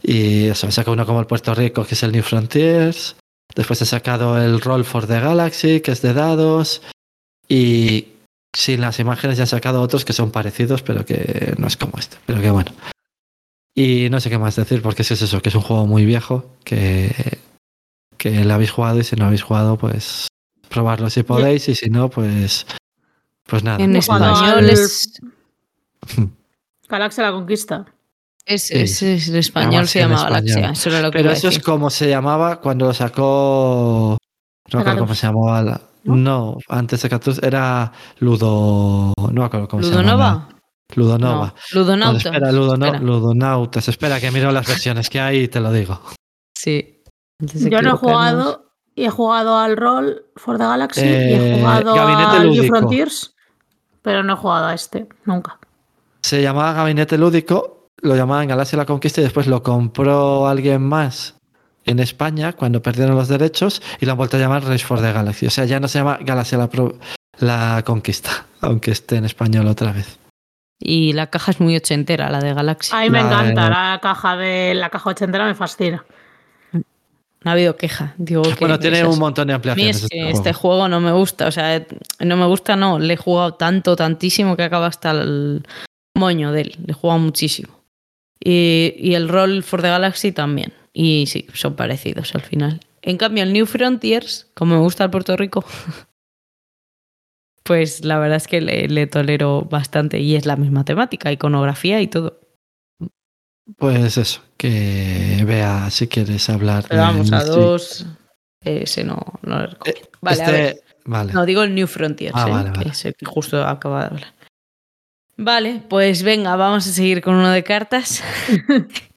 Y 0.00 0.46
eso, 0.46 0.68
he 0.68 0.72
sacado 0.72 0.92
uno 0.92 1.06
como 1.06 1.20
el 1.20 1.26
Puerto 1.26 1.52
Rico, 1.54 1.84
que 1.84 1.94
es 1.94 2.02
el 2.04 2.12
New 2.12 2.22
Frontiers. 2.22 3.16
Después 3.54 3.82
he 3.82 3.86
sacado 3.86 4.40
el 4.40 4.60
Roll 4.60 4.84
for 4.84 5.06
the 5.08 5.20
Galaxy, 5.20 5.80
que 5.80 5.90
es 5.90 6.02
de 6.02 6.14
dados. 6.14 6.82
Y 7.48 8.06
sin 8.54 8.80
las 8.80 8.98
imágenes 9.00 9.38
ya 9.38 9.44
he 9.44 9.46
sacado 9.46 9.80
otros 9.82 10.04
que 10.04 10.12
son 10.12 10.30
parecidos, 10.30 10.82
pero 10.82 11.04
que 11.04 11.54
no 11.58 11.66
es 11.66 11.76
como 11.76 11.98
este. 11.98 12.16
Pero 12.26 12.40
que 12.40 12.50
bueno. 12.50 12.72
Y 13.74 14.08
no 14.10 14.20
sé 14.20 14.28
qué 14.30 14.38
más 14.38 14.56
decir, 14.56 14.82
porque 14.82 15.02
es 15.02 15.10
eso, 15.12 15.40
que 15.40 15.48
es 15.48 15.54
un 15.54 15.62
juego 15.62 15.86
muy 15.86 16.04
viejo, 16.04 16.56
que, 16.64 17.38
que 18.18 18.44
lo 18.44 18.54
habéis 18.54 18.72
jugado 18.72 18.98
y 18.98 19.04
si 19.04 19.14
no 19.16 19.26
habéis 19.26 19.42
jugado, 19.42 19.76
pues 19.78 20.26
probarlo 20.68 21.08
si 21.10 21.22
podéis 21.22 21.68
y 21.68 21.74
si 21.74 21.88
no, 21.90 22.10
pues, 22.10 22.66
pues 23.46 23.62
nada. 23.62 23.82
En 23.82 23.98
Cuando 24.04 24.32
español 24.32 24.70
es, 24.70 25.20
Galaxia 26.88 27.24
la 27.24 27.32
conquista. 27.32 27.86
es, 28.44 28.62
Sí. 28.64 28.74
es- 28.78 29.02
es- 29.02 29.28
en 29.28 29.36
español 29.36 29.68
Además, 29.74 29.90
se 29.90 29.98
llama 30.00 30.14
español. 30.16 30.32
Galaxia. 30.44 30.70
Eso 30.72 30.88
era 30.90 31.00
lo 31.02 31.10
que 31.12 31.18
Pero 31.18 31.30
eso 31.30 31.48
es 31.48 31.58
como 31.60 31.90
se 31.90 32.08
llamaba 32.08 32.60
cuando 32.60 32.86
lo 32.86 32.94
sacó. 32.94 34.18
No 34.72 34.78
recuerdo 34.80 35.00
cómo 35.00 35.14
se 35.14 35.26
llamaba. 35.26 35.62
la- 35.62 35.80
¿no? 36.04 36.16
No, 36.16 36.56
antes 36.68 37.02
de 37.02 37.08
Cartoons 37.08 37.42
era 37.42 37.92
Ludo. 38.18 39.12
No 39.18 39.32
me 39.32 39.44
acuerdo 39.44 39.68
cómo 39.68 39.82
se 39.82 39.90
llama. 39.90 40.02
¿Ludonova? 40.02 40.48
Ludonova. 40.96 41.54
No, 41.74 41.80
Ludonauta. 41.80 42.12
No, 42.12 42.18
espera, 42.36 42.52
Ludono- 42.52 42.86
Espera. 42.86 43.04
Ludonautas. 43.04 43.88
Espera, 43.88 44.20
que 44.20 44.30
miro 44.30 44.50
las 44.52 44.66
versiones 44.66 45.08
que 45.08 45.20
hay 45.20 45.38
y 45.44 45.48
te 45.48 45.60
lo 45.60 45.72
digo. 45.72 46.00
Sí. 46.54 47.02
Yo 47.40 47.80
no 47.82 47.90
he 47.90 47.96
jugado 47.96 48.72
y 48.94 49.04
he 49.04 49.10
jugado 49.10 49.56
al 49.56 49.76
rol 49.76 50.26
For 50.36 50.58
the 50.58 50.64
Galaxy 50.64 51.00
y 51.00 51.04
Eh, 51.04 51.54
he 51.54 51.60
jugado 51.60 51.94
Gabinete 51.94 52.36
al 52.36 52.50
New. 52.50 52.64
Frontiers, 52.66 53.34
pero 54.02 54.22
no 54.22 54.34
he 54.34 54.36
jugado 54.36 54.66
a 54.66 54.74
este, 54.74 55.08
nunca. 55.24 55.58
Se 56.22 56.42
llamaba 56.42 56.72
Gabinete 56.74 57.16
Lúdico, 57.16 57.88
lo 58.02 58.14
llamaban 58.16 58.48
Galaxia 58.48 58.76
la 58.76 58.84
Conquista 58.84 59.20
y 59.20 59.24
después 59.24 59.46
lo 59.46 59.62
compró 59.62 60.46
alguien 60.48 60.82
más 60.82 61.36
en 61.90 61.98
España 62.00 62.52
cuando 62.52 62.82
perdieron 62.82 63.14
los 63.16 63.28
derechos 63.28 63.82
y 64.00 64.06
lo 64.06 64.12
han 64.12 64.18
vuelto 64.18 64.36
a 64.36 64.40
llamar 64.40 64.64
Race 64.64 64.84
for 64.84 65.00
the 65.00 65.12
Galaxy. 65.12 65.46
O 65.46 65.50
sea, 65.50 65.64
ya 65.64 65.80
no 65.80 65.88
se 65.88 65.98
llama 65.98 66.18
Galaxia 66.22 66.58
la, 66.58 66.68
Pro- 66.68 66.98
la 67.38 67.82
Conquista, 67.84 68.46
aunque 68.60 68.90
esté 68.92 69.16
en 69.16 69.24
español 69.24 69.66
otra 69.66 69.92
vez. 69.92 70.18
Y 70.82 71.12
la 71.12 71.26
caja 71.28 71.50
es 71.50 71.60
muy 71.60 71.76
ochentera, 71.76 72.30
la 72.30 72.40
de 72.40 72.54
Galaxy. 72.54 72.90
A 72.96 73.00
mí 73.02 73.10
me 73.10 73.18
La- 73.22 73.26
encanta 73.26 73.68
la 73.68 73.98
caja 74.02 74.36
de 74.36 74.74
la 74.74 74.88
caja 74.88 75.10
ochentera, 75.10 75.44
me 75.44 75.54
fascina. 75.54 76.04
No 76.72 77.50
ha 77.50 77.54
habido 77.54 77.74
queja. 77.76 78.14
Digo 78.18 78.42
que 78.42 78.54
bueno, 78.60 78.78
tiene 78.78 78.98
esas- 79.00 79.12
un 79.14 79.18
montón 79.18 79.48
de 79.48 79.54
A 79.54 79.56
mí 79.56 79.68
ampliaciones. 79.68 80.04
es 80.04 80.08
que 80.10 80.18
este 80.20 80.30
este 80.32 80.52
juego. 80.52 80.76
juego 80.76 80.88
no 80.88 81.00
me 81.00 81.12
gusta, 81.12 81.46
o 81.46 81.50
sea, 81.52 81.84
no 82.20 82.36
me 82.36 82.44
gusta, 82.46 82.76
no, 82.76 82.98
le 82.98 83.14
he 83.14 83.16
jugado 83.16 83.54
tanto, 83.54 83.96
tantísimo 83.96 84.56
que 84.56 84.62
acaba 84.64 84.86
hasta 84.86 85.10
el 85.12 85.66
moño 86.14 86.52
de 86.52 86.60
él, 86.62 86.76
le 86.84 86.92
he 86.92 86.94
jugado 86.94 87.18
muchísimo. 87.18 87.80
Y, 88.42 88.94
y 88.98 89.14
el 89.14 89.28
rol 89.28 89.62
for 89.62 89.80
the 89.82 89.88
Galaxy 89.88 90.32
también, 90.32 90.72
y 91.02 91.26
sí, 91.26 91.46
son 91.54 91.76
parecidos 91.76 92.34
al 92.34 92.42
final. 92.42 92.80
En 93.00 93.16
cambio, 93.16 93.42
el 93.42 93.54
New 93.54 93.64
Frontiers, 93.64 94.48
como 94.54 94.74
me 94.74 94.80
gusta 94.82 95.04
el 95.04 95.10
Puerto 95.10 95.34
Rico, 95.36 95.64
pues 97.64 98.04
la 98.04 98.18
verdad 98.18 98.36
es 98.36 98.46
que 98.46 98.60
le, 98.60 98.86
le 98.88 99.06
tolero 99.06 99.62
bastante 99.62 100.20
y 100.20 100.36
es 100.36 100.44
la 100.46 100.56
misma 100.56 100.84
temática, 100.84 101.32
iconografía 101.32 102.00
y 102.02 102.08
todo. 102.08 102.40
Pues 103.78 104.16
eso, 104.18 104.42
que 104.56 105.42
vea 105.46 105.90
si 105.90 106.08
quieres 106.08 106.50
hablar. 106.50 106.84
Pero 106.88 107.02
vamos, 107.02 107.32
a 107.32 107.40
sí. 107.40 107.46
dos, 107.48 108.06
ese 108.62 109.04
no, 109.04 109.18
no 109.42 109.60
le 109.60 109.66
recomiendo. 109.68 110.08
Vale, 110.20 110.42
a 110.42 110.44
Este- 110.44 110.52
ver. 110.62 110.82
Vale. 111.06 111.32
No, 111.32 111.46
digo 111.46 111.62
el 111.62 111.74
New 111.74 111.86
Frontiers, 111.86 112.34
Ah, 112.36 112.44
¿eh? 112.46 112.50
vale, 112.50 112.72
que 112.72 112.78
vale. 112.78 112.90
es 112.90 113.04
el 113.06 113.14
que 113.14 113.24
justo 113.24 113.64
acaba 113.64 114.00
de 114.00 114.06
hablar. 114.06 114.34
Vale, 115.38 115.82
pues 115.88 116.22
venga, 116.22 116.54
vamos 116.56 116.86
a 116.86 116.92
seguir 116.92 117.22
con 117.22 117.36
uno 117.36 117.50
de 117.50 117.64
cartas. 117.64 118.22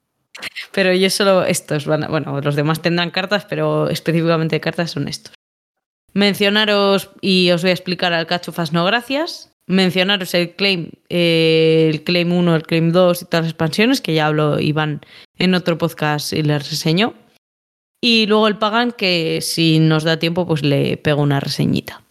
pero 0.72 0.94
yo 0.94 1.10
solo 1.10 1.46
estos 1.46 1.86
bueno, 1.86 2.42
los 2.42 2.56
demás 2.56 2.82
tendrán 2.82 3.12
cartas, 3.12 3.46
pero 3.46 3.90
específicamente 3.90 4.60
cartas 4.60 4.92
son 4.92 5.08
estos. 5.08 5.34
Mencionaros, 6.14 7.12
y 7.22 7.50
os 7.52 7.62
voy 7.64 7.72
a 7.72 7.74
explicar 7.74 8.14
al 8.14 8.28
cachofas 8.28 8.72
no 8.72 8.86
gracias. 8.86 9.52
Mencionaros 9.66 10.34
el 10.34 10.56
claim, 10.56 10.90
eh, 11.10 11.90
el 11.92 12.04
claim 12.04 12.32
1, 12.32 12.56
el 12.56 12.64
claim 12.64 12.92
2 12.92 13.22
y 13.22 13.26
todas 13.26 13.46
las 13.46 13.52
expansiones, 13.52 14.02
que 14.02 14.14
ya 14.14 14.28
habló 14.28 14.60
Iván 14.60 15.02
en 15.38 15.56
otro 15.56 15.78
podcast 15.78 16.34
y 16.34 16.44
les 16.44 16.70
reseñó. 16.70 17.16
Y 18.02 18.26
luego 18.26 18.48
el 18.48 18.58
Pagan, 18.58 18.92
que 18.92 19.40
si 19.42 19.80
nos 19.80 20.04
da 20.04 20.20
tiempo, 20.20 20.46
pues 20.46 20.62
le 20.64 20.98
pego 20.98 21.22
una 21.22 21.40
reseñita. 21.40 22.04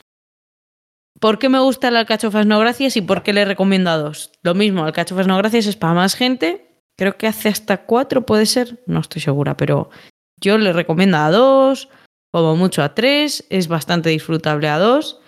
¿Por 1.20 1.38
qué 1.38 1.48
me 1.48 1.60
gusta 1.60 1.88
el 1.88 1.96
Alcachofas 1.96 2.46
no 2.46 2.58
gracias 2.58 2.96
y 2.96 3.02
por 3.02 3.22
qué 3.22 3.32
le 3.32 3.44
recomiendo 3.44 3.90
a 3.90 3.98
dos? 3.98 4.32
Lo 4.42 4.54
mismo, 4.54 4.84
Alcachofas 4.84 5.26
no 5.26 5.36
gracias 5.36 5.66
es 5.66 5.76
para 5.76 5.94
más 5.94 6.14
gente. 6.14 6.71
Creo 7.02 7.16
que 7.16 7.26
hace 7.26 7.48
hasta 7.48 7.78
cuatro, 7.78 8.24
puede 8.24 8.46
ser. 8.46 8.80
No 8.86 9.00
estoy 9.00 9.20
segura, 9.20 9.56
pero 9.56 9.90
yo 10.40 10.56
le 10.56 10.72
recomiendo 10.72 11.16
a 11.16 11.32
dos, 11.32 11.88
como 12.30 12.54
mucho 12.54 12.80
a 12.80 12.94
tres. 12.94 13.44
Es 13.50 13.66
bastante 13.66 14.10
disfrutable 14.10 14.68
a 14.68 14.78
dos. 14.78 15.18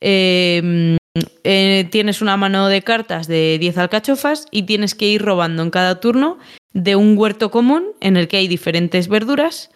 Eh, 0.00 0.96
eh, 1.44 1.86
tienes 1.90 2.22
una 2.22 2.38
mano 2.38 2.68
de 2.68 2.80
cartas 2.80 3.26
de 3.26 3.58
10 3.60 3.76
alcachofas 3.76 4.46
y 4.50 4.62
tienes 4.62 4.94
que 4.94 5.04
ir 5.04 5.20
robando 5.20 5.62
en 5.62 5.68
cada 5.68 6.00
turno 6.00 6.38
de 6.72 6.96
un 6.96 7.18
huerto 7.18 7.50
común 7.50 7.88
en 8.00 8.16
el 8.16 8.26
que 8.26 8.38
hay 8.38 8.48
diferentes 8.48 9.08
verduras. 9.08 9.70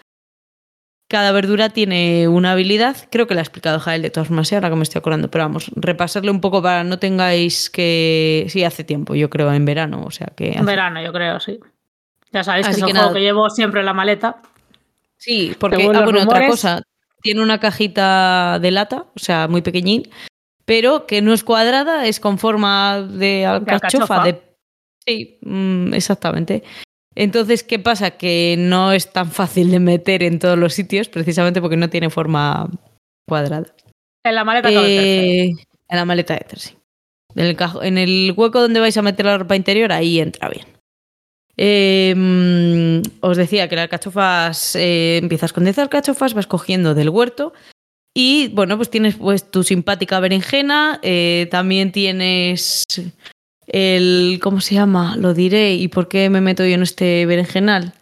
Cada 1.13 1.31
verdura 1.31 1.69
tiene 1.69 2.27
una 2.27 2.53
habilidad, 2.53 2.97
creo 3.11 3.27
que 3.27 3.35
la 3.35 3.43
ha 3.43 3.45
explicado 3.45 3.79
Jael 3.79 4.01
de 4.01 4.09
todas 4.09 4.31
maneras, 4.31 4.51
ahora 4.55 4.71
que 4.71 4.77
me 4.77 4.83
estoy 4.83 4.99
acordando, 5.01 5.31
pero 5.31 5.45
vamos, 5.45 5.71
repasarle 5.77 6.31
un 6.31 6.41
poco 6.41 6.63
para 6.63 6.85
no 6.85 6.99
tengáis 6.99 7.69
que... 7.69 8.47
Sí, 8.49 8.65
hace 8.65 8.83
tiempo, 8.83 9.15
yo 9.15 9.29
creo, 9.29 9.53
en 9.53 9.67
verano, 9.67 10.05
o 10.07 10.11
sea 10.11 10.29
que... 10.35 10.53
En 10.53 10.65
verano, 10.65 11.03
yo 11.03 11.13
creo, 11.13 11.39
sí. 11.39 11.61
Ya 12.33 12.43
sabéis 12.43 12.67
que 12.67 12.73
es 12.73 12.79
un 12.79 12.87
que 12.87 12.93
juego 12.93 13.09
nada. 13.09 13.15
que 13.15 13.21
llevo 13.21 13.51
siempre 13.51 13.81
en 13.81 13.87
la 13.87 13.93
maleta. 13.93 14.41
Sí, 15.19 15.55
porque, 15.61 15.83
ah, 15.83 16.03
bueno, 16.03 16.23
otra 16.23 16.47
cosa, 16.47 16.83
tiene 17.21 17.43
una 17.43 17.61
cajita 17.61 18.59
de 18.59 18.71
lata, 18.71 19.05
o 19.15 19.19
sea, 19.19 19.49
muy 19.49 19.61
pequeñín, 19.61 20.09
pero 20.65 21.07
que 21.07 21.21
no 21.21 21.35
es 21.35 21.45
cuadrada, 21.45 22.07
es 22.07 22.21
con 22.21 22.39
forma 22.39 23.03
de 23.03 23.45
alcachofa. 23.45 24.15
alcachofa. 24.15 24.25
De... 24.25 24.43
Sí, 25.07 25.39
mm, 25.43 25.93
exactamente. 25.93 26.63
Entonces, 27.15 27.63
¿qué 27.63 27.79
pasa? 27.79 28.13
Que 28.13 28.57
no 28.59 28.93
es 28.93 29.13
tan 29.13 29.31
fácil 29.31 29.71
de 29.71 29.81
meter 29.81 30.23
en 30.23 30.39
todos 30.39 30.59
los 30.59 30.75
sitios, 30.75 31.09
precisamente 31.09 31.61
porque 31.61 31.77
no 31.77 31.91
tiene 31.91 32.11
forma 32.11 32.71
cuadrada. 33.29 33.75
En 34.25 34.35
la 34.35 34.45
maleta. 34.45 34.71
Eh, 34.73 35.51
en 35.89 35.97
la 35.97 36.05
maleta 36.05 36.35
de 36.35 36.47
sí. 36.57 36.77
En 37.35 37.47
el, 37.47 37.57
en 37.83 37.99
el 37.99 38.35
hueco 38.37 38.61
donde 38.61 38.81
vais 38.81 38.97
a 38.97 39.03
meter 39.03 39.27
la 39.27 39.39
ropa 39.39 39.57
interior, 39.57 39.93
ahí 39.93 40.21
entra 40.21 40.49
bien. 40.49 40.67
Eh, 41.57 42.15
mm, 42.17 43.03
os 43.21 43.37
decía 43.37 43.69
que 43.69 43.77
las 43.77 43.85
alcachofas, 43.85 44.75
eh, 44.77 45.19
empiezas 45.19 45.53
con 45.53 45.65
10 45.65 45.79
alcachofas, 45.79 46.35
vas 46.35 46.47
cogiendo 46.47 46.95
del 46.95 47.11
huerto 47.11 47.53
y 48.15 48.49
bueno, 48.49 48.77
pues 48.77 48.91
tienes 48.91 49.17
pues 49.17 49.51
tu 49.51 49.63
simpática 49.63 50.21
berenjena, 50.21 50.99
eh, 51.03 51.49
también 51.51 51.93
tienes 51.93 52.85
el, 53.73 54.39
¿cómo 54.43 54.61
se 54.61 54.75
llama? 54.75 55.17
Lo 55.17 55.35
diré, 55.35 55.75
¿y 55.75 55.89
por 55.89 56.09
qué 56.09 56.31
me 56.31 56.41
meto 56.41 56.65
yo 56.65 56.75
en 56.75 56.83
este 56.83 57.27
berenjenal? 57.27 57.93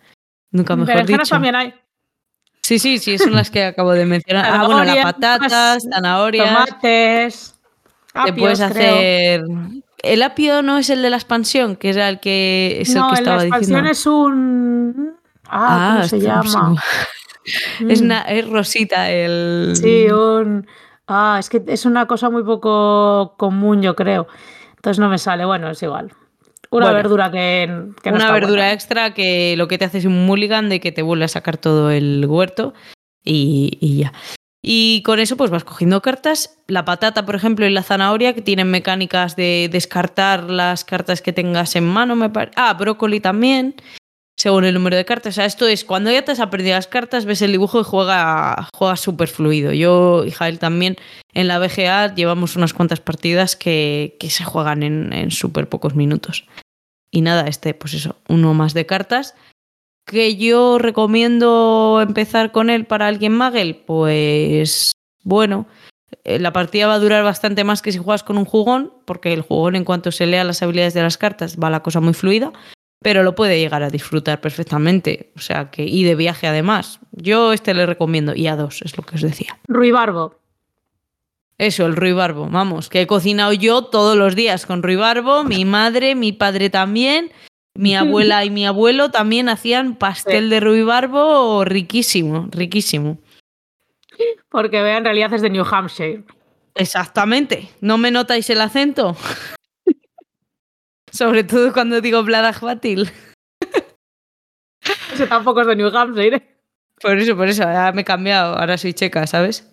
Nunca 0.50 0.74
mejor 0.76 0.88
Berenjenas 0.94 1.26
dicho. 1.28 1.34
también 1.36 1.54
hay. 1.54 1.74
Sí, 2.62 2.78
sí, 2.78 2.98
sí, 2.98 3.18
son 3.18 3.32
las 3.34 3.50
que 3.50 3.64
acabo 3.64 3.92
de 3.92 4.04
mencionar. 4.04 4.44
Ah, 4.50 4.66
bueno, 4.66 4.84
las 4.84 4.96
patatas, 5.04 5.82
zanahorias. 5.92 6.66
Tomates. 6.68 7.54
Te 8.12 8.18
apios, 8.18 8.36
puedes 8.36 8.58
creo. 8.72 8.94
hacer. 8.96 9.44
El 10.02 10.22
apio 10.22 10.62
no 10.62 10.78
es 10.78 10.90
el 10.90 11.02
de 11.02 11.10
la 11.10 11.16
expansión, 11.16 11.76
que 11.76 11.90
era 11.90 12.08
el 12.08 12.20
que 12.20 12.78
es 12.80 12.88
el 12.90 12.96
No, 12.96 13.10
que 13.12 13.18
en 13.18 13.24
la 13.24 13.30
estaba 13.36 13.42
expansión 13.44 13.84
diciendo. 13.84 13.90
es 13.90 14.06
un. 14.06 15.14
Ah, 15.48 15.92
¿cómo 15.94 16.08
se 16.08 16.16
está- 16.18 16.42
llama? 16.42 16.82
Es, 17.88 18.00
Mm, 18.00 18.04
una, 18.04 18.20
es 18.22 18.48
rosita 18.48 19.10
el. 19.10 19.72
Sí, 19.74 20.06
un. 20.10 20.66
Ah, 21.08 21.36
es 21.40 21.48
que 21.48 21.62
es 21.66 21.86
una 21.86 22.06
cosa 22.06 22.28
muy 22.30 22.44
poco 22.44 23.34
común, 23.38 23.80
yo 23.82 23.96
creo. 23.96 24.28
Entonces 24.80 24.98
no 24.98 25.08
me 25.08 25.18
sale. 25.18 25.44
Bueno, 25.44 25.70
es 25.70 25.82
igual. 25.82 26.12
Una 26.70 26.86
Bueno, 26.86 26.96
verdura 26.96 27.30
que, 27.30 27.66
que 28.02 28.10
no 28.10 28.16
una 28.16 28.24
está 28.26 28.32
verdura 28.32 28.52
buena. 28.62 28.72
extra 28.72 29.12
que 29.14 29.54
lo 29.56 29.66
que 29.68 29.76
te 29.78 29.84
hace 29.84 29.98
es 29.98 30.04
un 30.04 30.24
mulligan 30.26 30.68
de 30.68 30.80
que 30.80 30.92
te 30.92 31.02
vuelve 31.02 31.24
a 31.24 31.28
sacar 31.28 31.56
todo 31.56 31.90
el 31.90 32.24
huerto 32.26 32.74
y, 33.24 33.76
y 33.80 33.98
ya. 33.98 34.12
Y 34.62 35.02
con 35.02 35.18
eso 35.18 35.36
pues 35.36 35.50
vas 35.50 35.64
cogiendo 35.64 36.00
cartas. 36.02 36.58
La 36.66 36.84
patata, 36.84 37.24
por 37.26 37.34
ejemplo, 37.34 37.66
y 37.66 37.70
la 37.70 37.82
zanahoria, 37.82 38.34
que 38.34 38.42
tienen 38.42 38.70
mecánicas 38.70 39.34
de 39.34 39.68
descartar 39.72 40.44
las 40.44 40.84
cartas 40.84 41.22
que 41.22 41.32
tengas 41.32 41.74
en 41.76 41.86
mano. 41.88 42.14
Me 42.14 42.30
Ah, 42.56 42.74
brócoli 42.74 43.20
también, 43.20 43.74
según 44.40 44.64
el 44.64 44.72
número 44.72 44.96
de 44.96 45.04
cartas. 45.04 45.34
O 45.34 45.36
sea, 45.36 45.44
esto 45.44 45.66
es 45.66 45.84
cuando 45.84 46.10
ya 46.10 46.24
te 46.24 46.32
has 46.32 46.40
aprendido 46.40 46.74
las 46.74 46.86
cartas, 46.86 47.26
ves 47.26 47.42
el 47.42 47.52
dibujo 47.52 47.78
y 47.78 47.84
juega, 47.84 48.70
juega 48.74 48.96
súper 48.96 49.28
fluido. 49.28 49.74
Yo 49.74 50.24
y 50.24 50.30
Jael 50.30 50.58
también 50.58 50.96
en 51.34 51.46
la 51.46 51.58
BGA 51.58 52.14
llevamos 52.14 52.56
unas 52.56 52.72
cuantas 52.72 53.00
partidas 53.00 53.54
que, 53.54 54.16
que 54.18 54.30
se 54.30 54.44
juegan 54.44 54.82
en, 54.82 55.12
en 55.12 55.30
súper 55.30 55.68
pocos 55.68 55.94
minutos. 55.94 56.46
Y 57.10 57.20
nada, 57.20 57.48
este, 57.48 57.74
pues 57.74 57.92
eso, 57.92 58.16
uno 58.28 58.54
más 58.54 58.72
de 58.72 58.86
cartas. 58.86 59.34
Que 60.06 60.36
yo 60.36 60.78
recomiendo 60.78 62.00
empezar 62.02 62.50
con 62.50 62.70
él 62.70 62.86
para 62.86 63.08
alguien 63.08 63.34
Magel, 63.34 63.76
pues 63.76 64.92
bueno, 65.22 65.66
eh, 66.24 66.38
la 66.38 66.54
partida 66.54 66.86
va 66.86 66.94
a 66.94 66.98
durar 66.98 67.24
bastante 67.24 67.62
más 67.62 67.82
que 67.82 67.92
si 67.92 67.98
juegas 67.98 68.22
con 68.22 68.38
un 68.38 68.46
jugón, 68.46 68.90
porque 69.04 69.34
el 69.34 69.42
jugón 69.42 69.76
en 69.76 69.84
cuanto 69.84 70.10
se 70.12 70.26
lea 70.26 70.44
las 70.44 70.62
habilidades 70.62 70.94
de 70.94 71.02
las 71.02 71.18
cartas 71.18 71.58
va 71.62 71.68
la 71.68 71.82
cosa 71.82 72.00
muy 72.00 72.14
fluida, 72.14 72.54
pero 73.02 73.22
lo 73.22 73.34
puede 73.34 73.58
llegar 73.58 73.82
a 73.82 73.90
disfrutar 73.90 74.40
perfectamente, 74.40 75.32
o 75.36 75.40
sea 75.40 75.70
que 75.70 75.84
y 75.84 76.04
de 76.04 76.14
viaje 76.14 76.46
además. 76.46 77.00
Yo 77.12 77.52
este 77.52 77.74
le 77.74 77.86
recomiendo 77.86 78.34
y 78.34 78.46
a 78.46 78.56
dos, 78.56 78.82
es 78.82 78.96
lo 78.96 79.02
que 79.02 79.16
os 79.16 79.22
decía. 79.22 79.58
Ruibarbo. 79.66 80.38
Eso, 81.56 81.84
el 81.84 81.96
ruibarbo, 81.96 82.48
vamos, 82.48 82.88
que 82.88 83.02
he 83.02 83.06
cocinado 83.06 83.52
yo 83.52 83.84
todos 83.84 84.16
los 84.16 84.34
días 84.34 84.64
con 84.64 84.82
ruibarbo, 84.82 85.44
mi 85.44 85.66
madre, 85.66 86.14
mi 86.14 86.32
padre 86.32 86.70
también, 86.70 87.32
mi 87.74 87.94
abuela 87.94 88.44
y 88.46 88.50
mi 88.50 88.64
abuelo 88.66 89.10
también 89.10 89.50
hacían 89.50 89.96
pastel 89.96 90.48
de 90.48 90.60
ruibarbo 90.60 91.64
riquísimo, 91.66 92.48
riquísimo. 92.50 93.18
Porque 94.48 94.80
vea, 94.80 94.98
en 94.98 95.04
realidad 95.04 95.34
es 95.34 95.42
de 95.42 95.50
New 95.50 95.64
Hampshire. 95.70 96.24
Exactamente, 96.74 97.68
¿no 97.82 97.98
me 97.98 98.10
notáis 98.10 98.48
el 98.48 98.62
acento? 98.62 99.16
Sobre 101.10 101.44
todo 101.44 101.72
cuando 101.72 102.00
digo 102.00 102.22
Bladajbatil. 102.22 103.10
Ese 105.12 105.26
tampoco 105.26 105.62
es 105.62 105.66
de 105.66 105.76
New 105.76 105.96
Hampshire. 105.96 106.42
Por 107.00 107.18
eso, 107.18 107.36
por 107.36 107.48
eso, 107.48 107.62
ya 107.62 107.92
me 107.92 108.02
he 108.02 108.04
cambiado, 108.04 108.56
ahora 108.56 108.76
soy 108.76 108.92
checa, 108.92 109.26
¿sabes? 109.26 109.66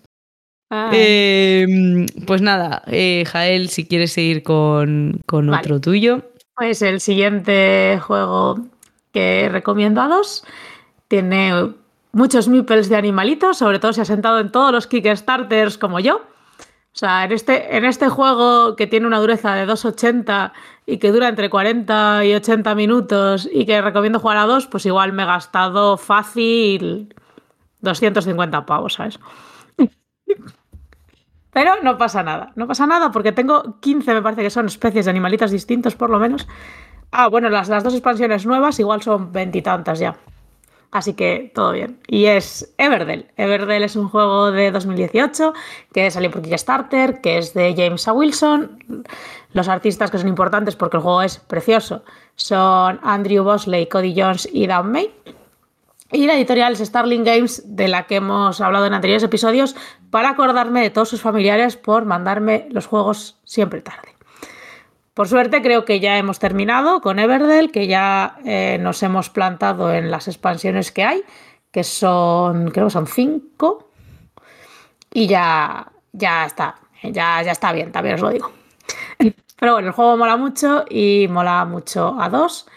Eh, 0.92 2.06
pues 2.26 2.42
nada, 2.42 2.82
eh, 2.86 3.24
Jael, 3.26 3.68
si 3.68 3.86
quieres 3.86 4.12
seguir 4.12 4.42
con, 4.42 5.20
con 5.26 5.46
Vale. 5.46 5.60
otro 5.60 5.80
tuyo. 5.80 6.22
Pues 6.56 6.82
el 6.82 7.00
siguiente 7.00 7.98
juego 8.02 8.58
que 9.12 9.48
recomiendo 9.50 10.00
a 10.00 10.08
dos 10.08 10.44
tiene 11.08 11.72
muchos 12.12 12.48
meeples 12.48 12.88
de 12.88 12.96
animalitos, 12.96 13.58
sobre 13.58 13.78
todo 13.78 13.92
se 13.92 14.02
ha 14.02 14.04
sentado 14.04 14.40
en 14.40 14.50
todos 14.50 14.72
los 14.72 14.86
Kickstarters 14.86 15.78
como 15.78 16.00
yo. 16.00 16.22
O 16.98 17.00
sea, 17.00 17.22
en 17.22 17.30
este, 17.30 17.76
en 17.76 17.84
este 17.84 18.08
juego 18.08 18.74
que 18.74 18.88
tiene 18.88 19.06
una 19.06 19.20
dureza 19.20 19.54
de 19.54 19.68
2.80 19.68 20.50
y 20.84 20.98
que 20.98 21.12
dura 21.12 21.28
entre 21.28 21.48
40 21.48 22.24
y 22.24 22.34
80 22.34 22.74
minutos 22.74 23.48
y 23.52 23.66
que 23.66 23.80
recomiendo 23.80 24.18
jugar 24.18 24.38
a 24.38 24.46
dos, 24.46 24.66
pues 24.66 24.84
igual 24.84 25.12
me 25.12 25.22
he 25.22 25.26
gastado 25.26 25.96
fácil 25.96 27.14
250 27.82 28.66
pavos, 28.66 28.94
¿sabes? 28.94 29.20
Pero 31.52 31.80
no 31.84 31.96
pasa 31.98 32.24
nada, 32.24 32.50
no 32.56 32.66
pasa 32.66 32.84
nada 32.84 33.12
porque 33.12 33.30
tengo 33.30 33.78
15, 33.78 34.14
me 34.14 34.22
parece 34.22 34.42
que 34.42 34.50
son 34.50 34.66
especies 34.66 35.04
de 35.04 35.12
animalitos 35.12 35.52
distintos 35.52 35.94
por 35.94 36.10
lo 36.10 36.18
menos. 36.18 36.48
Ah, 37.12 37.28
bueno, 37.28 37.48
las, 37.48 37.68
las 37.68 37.84
dos 37.84 37.94
expansiones 37.94 38.44
nuevas 38.44 38.80
igual 38.80 39.02
son 39.02 39.30
veintitantas 39.30 40.00
ya. 40.00 40.16
Así 40.90 41.12
que 41.14 41.52
todo 41.54 41.72
bien. 41.72 42.00
Y 42.06 42.26
es 42.26 42.72
Everdell. 42.78 43.30
Everdell 43.36 43.82
es 43.82 43.94
un 43.94 44.08
juego 44.08 44.50
de 44.50 44.70
2018 44.70 45.52
que 45.92 46.10
salió 46.10 46.30
por 46.30 46.40
Kickstarter, 46.40 47.20
que 47.20 47.38
es 47.38 47.52
de 47.52 47.74
James 47.76 48.08
A. 48.08 48.12
Wilson. 48.12 49.04
Los 49.52 49.68
artistas 49.68 50.10
que 50.10 50.18
son 50.18 50.28
importantes 50.28 50.76
porque 50.76 50.96
el 50.96 51.02
juego 51.02 51.22
es 51.22 51.38
precioso 51.38 52.02
son 52.38 53.00
Andrew 53.02 53.42
Bosley, 53.42 53.86
Cody 53.86 54.14
Jones 54.16 54.48
y 54.50 54.66
Dan 54.66 54.92
May. 54.92 55.12
Y 56.10 56.26
la 56.26 56.36
editorial 56.36 56.72
es 56.72 56.78
Starling 56.78 57.24
Games, 57.24 57.62
de 57.66 57.88
la 57.88 58.06
que 58.06 58.16
hemos 58.16 58.60
hablado 58.62 58.86
en 58.86 58.94
anteriores 58.94 59.22
episodios, 59.22 59.76
para 60.10 60.30
acordarme 60.30 60.80
de 60.80 60.90
todos 60.90 61.10
sus 61.10 61.20
familiares 61.20 61.76
por 61.76 62.06
mandarme 62.06 62.66
los 62.70 62.86
juegos 62.86 63.38
siempre 63.44 63.82
tarde. 63.82 64.17
Por 65.18 65.26
suerte 65.26 65.62
creo 65.62 65.84
que 65.84 65.98
ya 65.98 66.16
hemos 66.16 66.38
terminado 66.38 67.00
con 67.00 67.18
Everdell, 67.18 67.72
que 67.72 67.88
ya 67.88 68.38
eh, 68.44 68.78
nos 68.80 69.02
hemos 69.02 69.30
plantado 69.30 69.92
en 69.92 70.12
las 70.12 70.28
expansiones 70.28 70.92
que 70.92 71.02
hay, 71.02 71.24
que 71.72 71.82
son, 71.82 72.70
creo 72.70 72.86
que 72.86 72.92
son 72.92 73.08
cinco, 73.08 73.90
y 75.12 75.26
ya, 75.26 75.90
ya 76.12 76.46
está, 76.46 76.76
ya, 77.02 77.42
ya 77.42 77.50
está 77.50 77.72
bien, 77.72 77.90
también 77.90 78.14
os 78.14 78.20
lo 78.20 78.30
digo. 78.30 78.52
Pero 79.58 79.72
bueno, 79.72 79.88
el 79.88 79.92
juego 79.92 80.16
mola 80.16 80.36
mucho 80.36 80.84
y 80.88 81.26
mola 81.28 81.64
mucho 81.64 82.16
a 82.20 82.28
dos. 82.28 82.68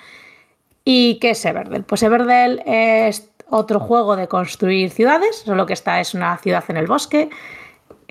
¿Y 0.83 1.19
qué 1.19 1.29
es 1.29 1.45
Everdell? 1.45 1.83
Pues 1.83 2.01
Everdell 2.01 2.63
es 2.65 3.29
otro 3.51 3.79
juego 3.79 4.15
de 4.15 4.27
construir 4.27 4.89
ciudades, 4.89 5.43
solo 5.45 5.67
que 5.67 5.73
esta 5.73 5.99
es 5.99 6.15
una 6.15 6.39
ciudad 6.39 6.63
en 6.69 6.77
el 6.77 6.87
bosque, 6.87 7.29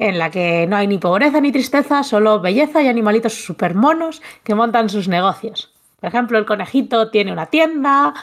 en 0.00 0.18
la 0.18 0.30
que 0.30 0.66
no 0.66 0.76
hay 0.76 0.86
ni 0.86 0.96
pobreza 0.96 1.42
ni 1.42 1.52
tristeza, 1.52 2.02
solo 2.02 2.40
belleza 2.40 2.82
y 2.82 2.88
animalitos 2.88 3.44
súper 3.44 3.74
monos 3.74 4.22
que 4.42 4.54
montan 4.54 4.88
sus 4.88 5.08
negocios. 5.08 5.70
Por 6.00 6.08
ejemplo, 6.08 6.38
el 6.38 6.46
conejito 6.46 7.10
tiene 7.10 7.32
una 7.32 7.46
tienda, 7.46 8.14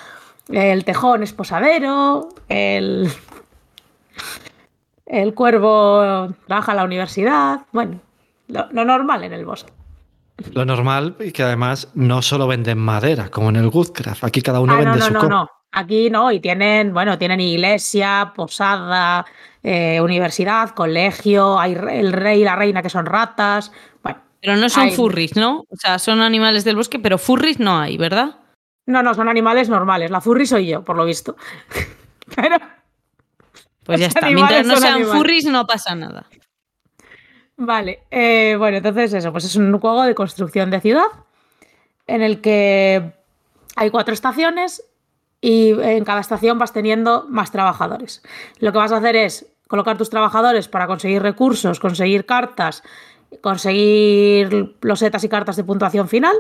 el 0.50 0.84
tejón 0.84 1.22
es 1.22 1.34
posadero, 1.34 2.30
el, 2.50 3.08
el 5.06 5.34
cuervo 5.36 6.34
trabaja 6.48 6.72
en 6.72 6.78
la 6.78 6.84
universidad, 6.84 7.60
bueno, 7.72 8.00
lo, 8.48 8.66
lo 8.72 8.84
normal 8.84 9.24
en 9.24 9.34
el 9.34 9.46
bosque. 9.46 9.72
Lo 10.54 10.66
normal 10.66 11.16
y 11.20 11.32
que 11.32 11.44
además 11.44 11.90
no 11.94 12.24
solo 12.24 12.48
venden 12.48 12.80
madera, 12.80 13.30
como 13.30 13.50
en 13.50 13.58
el 13.58 13.70
Goodcraft. 13.70 14.24
Aquí 14.24 14.42
cada 14.42 14.62
uno 14.62 14.74
Ah, 14.74 14.78
no, 14.78 14.84
vende 14.84 15.00
no, 15.00 15.06
su 15.06 15.14
no, 15.14 15.24
no. 15.30 15.50
Aquí 15.72 16.10
no, 16.10 16.32
y 16.32 16.40
tienen, 16.40 16.92
bueno, 16.92 17.20
tienen 17.20 17.40
iglesia, 17.40 18.34
posada, 18.36 19.26
eh, 19.70 20.00
universidad, 20.02 20.70
colegio, 20.70 21.60
hay 21.60 21.74
el 21.74 22.14
rey 22.14 22.42
y 22.42 22.44
la 22.46 22.56
reina 22.56 22.82
que 22.82 22.90
son 22.90 23.06
ratas. 23.06 23.72
Bueno, 24.02 24.20
Pero 24.40 24.56
no 24.56 24.70
son 24.70 24.84
Hay- 24.84 24.92
furries, 24.96 25.36
¿no? 25.36 25.66
O 25.70 25.76
sea, 25.76 26.00
son 26.00 26.22
animales 26.22 26.64
del 26.64 26.76
bosque, 26.78 27.00
pero 27.00 27.18
furries 27.18 27.60
no 27.60 27.78
hay, 27.80 27.98
¿verdad? 27.98 28.38
no, 28.86 29.04
no, 29.04 29.14
son 29.14 29.28
animales 29.28 29.68
normales. 29.68 30.10
La 30.12 30.22
furry 30.22 30.46
soy 30.46 30.68
yo, 30.68 30.82
por 30.86 30.96
lo 30.96 31.04
visto. 31.04 31.36
Pero 32.36 32.56
Pues 33.84 34.00
ya 34.00 34.08
está. 34.08 34.30
Mientras 34.30 34.66
no 34.66 34.78
sean 34.78 34.94
animales. 34.96 35.18
furries, 35.18 35.46
no 35.46 35.66
pasa 35.68 35.94
nada. 35.96 36.26
Vale, 37.58 38.04
eh, 38.12 38.56
bueno, 38.58 38.78
entonces 38.78 39.14
eso, 39.14 39.32
pues 39.34 39.44
es 39.46 39.56
un 39.58 39.78
juego 39.80 40.04
de 40.04 40.14
construcción 40.16 40.70
de 40.70 40.80
ciudad 40.80 41.08
en 42.06 42.22
el 42.22 42.40
que 42.40 43.12
hay 43.76 43.90
cuatro 43.90 44.14
estaciones 44.14 44.84
y 45.42 45.72
en 45.82 46.06
cada 46.06 46.22
estación 46.22 46.58
vas 46.60 46.72
teniendo 46.72 47.26
más 47.30 47.52
trabajadores. 47.52 48.22
Lo 48.60 48.72
que 48.72 48.78
vas 48.78 48.92
a 48.92 48.98
hacer 48.98 49.16
es 49.16 49.48
colocar 49.68 49.98
tus 49.98 50.10
trabajadores 50.10 50.68
para 50.68 50.88
conseguir 50.88 51.22
recursos, 51.22 51.80
conseguir 51.80 52.26
cartas, 52.26 52.84
conseguir 53.42 54.76
losetas 54.82 55.24
y 55.24 55.30
cartas 55.30 55.56
de 55.56 55.64
puntuación 55.64 56.08
final 56.08 56.36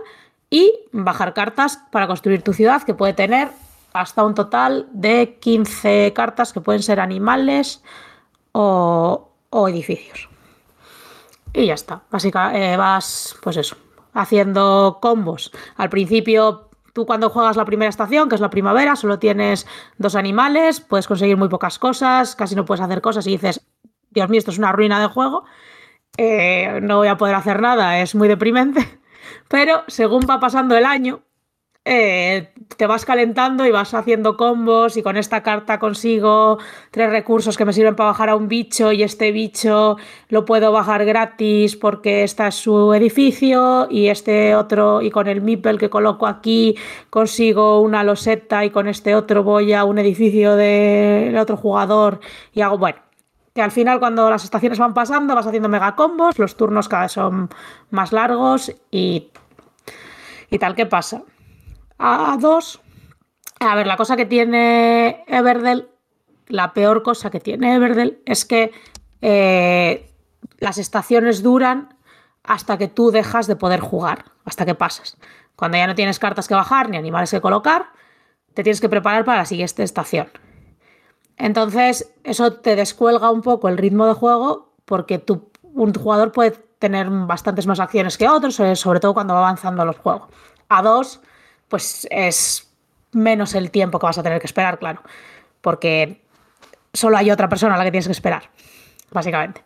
y 0.50 0.74
bajar 0.92 1.34
cartas 1.34 1.80
para 1.92 2.08
construir 2.08 2.42
tu 2.42 2.54
ciudad 2.54 2.84
que 2.84 2.94
puede 2.94 3.14
tener 3.14 3.50
hasta 3.94 4.24
un 4.24 4.36
total 4.36 4.88
de 4.92 5.38
15 5.40 6.14
cartas 6.14 6.54
que 6.54 6.62
pueden 6.62 6.84
ser 6.84 7.00
animales 7.00 7.84
o, 8.52 9.32
edificios. 9.68 10.30
Y 11.54 11.66
ya 11.66 11.74
está. 11.74 12.04
Básicamente 12.12 12.78
vas, 12.78 13.36
pues 13.42 13.58
eso, 13.58 13.76
haciendo 14.14 15.00
combos. 15.02 15.52
Al 15.76 15.90
principio, 15.90 16.67
tú 16.98 17.06
cuando 17.06 17.30
juegas 17.30 17.56
la 17.56 17.64
primera 17.64 17.90
estación, 17.90 18.28
que 18.28 18.34
es 18.34 18.42
la 18.42 18.50
primavera, 18.50 18.96
solo 18.96 19.20
tienes 19.20 19.68
dos 20.00 20.16
animales, 20.16 20.82
puedes 20.82 21.06
conseguir 21.06 21.38
muy 21.38 21.48
pocas 21.48 21.78
cosas, 21.78 22.36
casi 22.36 22.56
no 22.56 22.66
puedes 22.66 22.82
hacer 22.82 23.02
cosas 23.02 23.28
y 23.28 23.34
dices, 23.34 23.64
Dios 24.10 24.28
mío, 24.30 24.40
esto 24.40 24.50
es 24.50 24.58
una 24.58 24.72
ruina 24.72 25.00
de 25.00 25.06
juego. 25.06 25.46
eh, 26.18 26.80
no 26.82 26.98
voy 26.98 27.08
a 27.08 27.16
poder 27.16 27.36
hacer 27.36 27.62
nada, 27.62 28.00
es 28.00 28.16
muy 28.16 28.28
deprimente. 28.28 29.00
Pero 29.48 29.84
según 29.86 30.26
va 30.28 30.40
pasando 30.40 30.76
el 30.76 30.86
año, 30.86 31.22
eh, 31.90 32.50
te 32.76 32.86
vas 32.86 33.06
calentando 33.06 33.66
y 33.66 33.72
vas 33.72 33.94
haciendo 33.94 34.36
combos 34.36 34.98
y 34.98 35.04
con 35.04 35.16
esta 35.16 35.42
carta 35.42 35.80
consigo 35.80 36.58
tres 36.92 37.10
recursos 37.10 37.56
que 37.56 37.64
me 37.64 37.72
sirven 37.72 37.96
para 37.96 38.10
bajar 38.10 38.28
a 38.28 38.36
un 38.36 38.50
bicho 38.50 38.92
y 38.92 39.04
este 39.04 39.32
bicho 39.32 39.96
lo 40.28 40.44
puedo 40.44 40.74
bajar 40.74 41.06
gratis 41.06 41.78
porque 41.78 42.24
esta 42.24 42.50
es 42.50 42.56
su 42.56 42.94
edificio 42.94 43.88
y 43.90 44.10
este 44.10 44.54
otro 44.54 45.02
y 45.02 45.12
con 45.12 45.30
el 45.30 45.42
meeple 45.42 45.78
que 45.78 45.90
coloco 45.90 46.28
aquí 46.28 46.76
consigo 47.10 47.80
una 47.80 48.04
loseta 48.04 48.66
y 48.66 48.70
con 48.70 48.90
este 48.90 49.16
otro 49.16 49.44
voy 49.44 49.72
a 49.72 49.86
un 49.86 49.98
edificio 49.98 50.58
del 50.58 51.38
otro 51.38 51.56
jugador 51.56 52.20
y 52.52 52.60
hago 52.60 52.78
bueno 52.78 53.00
que 53.56 53.62
al 53.62 53.72
final 53.72 54.00
cuando 54.00 54.30
las 54.30 54.44
estaciones 54.44 54.78
van 54.78 54.94
pasando 54.94 55.36
vas 55.36 55.48
haciendo 55.48 55.70
mega 55.70 55.96
combos, 55.96 56.38
los 56.38 56.58
turnos 56.58 56.90
cada 56.90 57.04
vez 57.04 57.14
son 57.14 57.50
más 57.92 58.12
largos 58.12 58.74
y, 58.92 59.32
y 60.52 60.60
tal. 60.60 60.76
¿Qué 60.76 60.86
pasa? 60.86 61.24
A 61.98 62.38
dos, 62.40 62.80
a 63.60 63.76
ver, 63.76 63.88
la 63.88 63.98
cosa 63.98 64.16
que 64.16 64.26
tiene 64.26 65.24
Everdell, 65.28 65.90
la 66.48 66.74
peor 66.74 67.04
cosa 67.04 67.30
que 67.30 67.40
tiene 67.40 67.76
Everdell 67.76 68.22
es 68.26 68.46
que 68.46 68.72
eh, 69.22 70.12
las 70.60 70.78
estaciones 70.78 71.42
duran 71.42 71.96
hasta 72.44 72.78
que 72.78 72.88
tú 72.88 73.12
dejas 73.12 73.48
de 73.48 73.56
poder 73.56 73.80
jugar, 73.80 74.26
hasta 74.46 74.66
que 74.66 74.76
pasas. 74.76 75.18
Cuando 75.56 75.78
ya 75.78 75.88
no 75.88 75.96
tienes 75.96 76.20
cartas 76.20 76.48
que 76.48 76.54
bajar 76.54 76.90
ni 76.90 76.98
animales 76.98 77.32
que 77.32 77.42
colocar, 77.42 77.88
te 78.54 78.64
tienes 78.64 78.80
que 78.80 78.90
preparar 78.90 79.26
para 79.26 79.40
la 79.40 79.46
siguiente 79.46 79.84
estación. 79.84 80.30
Entonces, 81.36 82.14
eso 82.24 82.54
te 82.54 82.76
descuelga 82.76 83.30
un 83.32 83.42
poco 83.42 83.70
el 83.70 83.78
ritmo 83.78 84.06
de 84.06 84.14
juego 84.14 84.74
porque 84.86 85.20
tú, 85.20 85.50
un 85.62 85.94
jugador 85.94 86.32
puede 86.32 86.52
tener 86.80 87.10
bastantes 87.10 87.68
más 87.68 87.80
acciones 87.80 88.18
que 88.18 88.30
otros, 88.30 88.56
sobre 88.56 89.00
todo 89.00 89.14
cuando 89.14 89.34
va 89.34 89.42
avanzando 89.42 89.84
los 89.84 89.98
juegos. 89.98 90.30
A 90.70 90.82
dos, 90.82 91.22
pues 91.68 92.08
es 92.12 92.72
menos 93.12 93.56
el 93.56 93.72
tiempo 93.72 94.00
que 94.00 94.06
vas 94.06 94.18
a 94.18 94.24
tener 94.24 94.40
que 94.40 94.48
esperar, 94.48 94.80
claro, 94.80 95.02
porque 95.62 96.22
solo 96.94 97.18
hay 97.18 97.32
otra 97.32 97.50
persona 97.50 97.76
a 97.76 97.78
la 97.78 97.84
que 97.84 97.92
tienes 97.92 98.08
que 98.08 98.12
esperar, 98.12 98.50
básicamente. 99.12 99.64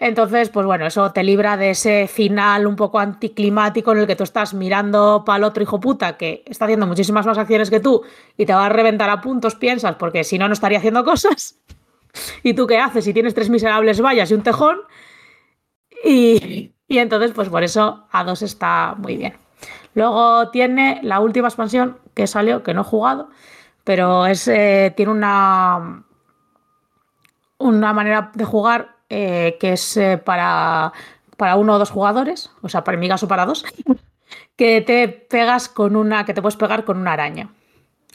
Entonces, 0.00 0.48
pues 0.48 0.64
bueno, 0.64 0.86
eso 0.86 1.12
te 1.12 1.22
libra 1.22 1.58
de 1.58 1.70
ese 1.70 2.08
final 2.08 2.66
un 2.66 2.74
poco 2.74 2.98
anticlimático 2.98 3.92
en 3.92 3.98
el 3.98 4.06
que 4.06 4.16
tú 4.16 4.24
estás 4.24 4.54
mirando 4.54 5.24
para 5.26 5.36
el 5.36 5.44
otro 5.44 5.62
hijo 5.62 5.78
puta 5.78 6.16
que 6.16 6.42
está 6.46 6.64
haciendo 6.64 6.86
muchísimas 6.86 7.26
más 7.26 7.36
acciones 7.36 7.68
que 7.68 7.80
tú 7.80 8.02
y 8.38 8.46
te 8.46 8.54
va 8.54 8.64
a 8.64 8.70
reventar 8.70 9.10
a 9.10 9.20
puntos, 9.20 9.56
piensas, 9.56 9.96
porque 9.96 10.24
si 10.24 10.38
no, 10.38 10.48
no 10.48 10.54
estaría 10.54 10.78
haciendo 10.78 11.04
cosas. 11.04 11.56
¿Y 12.42 12.54
tú 12.54 12.66
qué 12.66 12.78
haces 12.78 13.04
si 13.04 13.12
tienes 13.12 13.34
tres 13.34 13.50
miserables 13.50 14.00
vallas 14.00 14.30
y 14.30 14.34
un 14.34 14.42
tejón? 14.42 14.78
Y, 16.02 16.72
y 16.88 16.98
entonces, 16.98 17.32
pues 17.32 17.50
por 17.50 17.62
eso 17.62 18.06
A2 18.10 18.40
está 18.40 18.94
muy 18.96 19.18
bien. 19.18 19.34
Luego 19.94 20.50
tiene 20.50 21.00
la 21.02 21.20
última 21.20 21.48
expansión 21.48 21.98
que 22.14 22.26
salió, 22.26 22.62
que 22.62 22.74
no 22.74 22.82
he 22.82 22.84
jugado, 22.84 23.30
pero 23.84 24.26
es, 24.26 24.46
eh, 24.48 24.92
tiene 24.96 25.12
una, 25.12 26.04
una 27.58 27.92
manera 27.92 28.30
de 28.34 28.44
jugar 28.44 28.96
eh, 29.08 29.56
que 29.58 29.72
es 29.72 29.96
eh, 29.96 30.18
para, 30.18 30.92
para 31.36 31.56
uno 31.56 31.74
o 31.74 31.78
dos 31.78 31.90
jugadores, 31.90 32.50
o 32.62 32.68
sea, 32.68 32.84
para 32.84 32.94
en 32.94 33.00
mi 33.00 33.08
caso 33.08 33.26
para 33.26 33.46
dos, 33.46 33.64
que 34.56 34.80
te 34.82 35.08
pegas 35.08 35.68
con 35.68 35.96
una, 35.96 36.24
que 36.24 36.34
te 36.34 36.42
puedes 36.42 36.56
pegar 36.56 36.84
con 36.84 36.98
una 36.98 37.14
araña. 37.14 37.50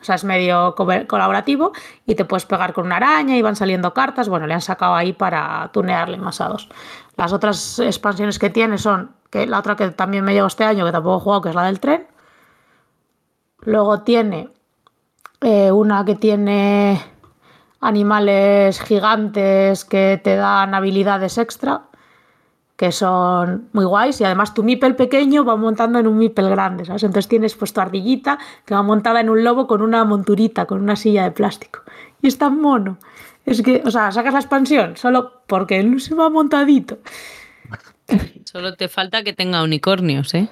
O 0.02 0.04
sea, 0.06 0.16
es 0.16 0.24
medio 0.24 0.76
colaborativo 0.76 1.72
y 2.06 2.14
te 2.14 2.26
puedes 2.26 2.46
pegar 2.46 2.74
con 2.74 2.86
una 2.86 2.98
araña 2.98 3.36
y 3.38 3.42
van 3.42 3.56
saliendo 3.56 3.94
cartas. 3.94 4.30
Bueno, 4.30 4.46
le 4.46 4.54
han 4.54 4.62
sacado 4.62 4.94
ahí 4.94 5.14
para 5.14 5.72
tunearle 5.74 6.18
más 6.18 6.42
a 6.42 6.50
dos. 6.50 6.70
Las 7.18 7.34
otras 7.34 7.80
expansiones 7.80 8.38
que 8.38 8.52
tiene 8.52 8.78
son, 8.78 9.16
la 9.48 9.60
otra 9.60 9.76
que 9.76 9.90
también 9.90 10.24
me 10.24 10.34
llegó 10.34 10.48
este 10.48 10.64
año, 10.64 10.86
que 10.86 10.92
tampoco 10.92 11.18
he 11.18 11.24
jugado, 11.24 11.42
que 11.42 11.50
es 11.50 11.56
la 11.56 11.64
del 11.64 11.80
tren. 11.80 12.08
Luego 13.62 14.02
tiene 14.02 14.50
eh, 15.42 15.72
una 15.72 16.06
que 16.06 16.16
tiene 16.16 17.02
animales 17.82 18.80
gigantes 18.82 19.86
que 19.86 20.20
te 20.24 20.36
dan 20.36 20.74
habilidades 20.74 21.38
extra 21.38 21.84
que 22.76 22.92
son 22.92 23.70
muy 23.72 23.86
guays 23.86 24.20
y 24.20 24.26
además 24.26 24.54
tu 24.54 24.64
mipel 24.64 24.96
pequeño 24.96 25.46
va 25.46 25.56
montando 25.56 26.00
en 26.00 26.08
un 26.08 26.18
mipel 26.18 26.50
grande, 26.50 26.86
¿sabes? 26.86 27.04
Entonces 27.04 27.30
tienes 27.30 27.56
pues 27.56 27.72
tu 27.72 27.80
ardillita 27.80 28.38
que 28.66 28.74
va 28.74 28.84
montada 28.84 29.22
en 29.22 29.30
un 29.30 29.44
lobo 29.44 29.66
con 29.68 29.82
una 29.82 30.04
monturita, 30.04 30.66
con 30.66 30.82
una 30.82 30.96
silla 30.96 31.24
de 31.24 31.32
plástico. 31.32 31.84
Y 32.22 32.28
es 32.28 32.38
tan 32.38 32.60
mono. 32.60 32.98
Es 33.46 33.62
que, 33.62 33.82
o 33.86 33.92
sea, 33.92 34.12
sacas 34.12 34.34
la 34.34 34.40
expansión 34.40 34.98
solo 34.98 35.44
porque 35.48 35.80
él 35.80 36.02
se 36.02 36.16
va 36.16 36.30
montadito. 36.30 36.98
Solo 38.46 38.76
te 38.76 38.88
falta 38.88 39.24
que 39.24 39.34
tenga 39.34 39.64
unicornios, 39.64 40.34
¿eh? 40.34 40.50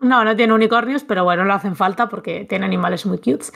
No, 0.00 0.24
no 0.24 0.34
tiene 0.34 0.52
unicornios, 0.52 1.04
pero 1.04 1.24
bueno, 1.24 1.44
no 1.44 1.54
hacen 1.54 1.76
falta 1.76 2.08
porque 2.08 2.44
tiene 2.44 2.64
animales 2.64 3.06
muy 3.06 3.18
cutes. 3.18 3.52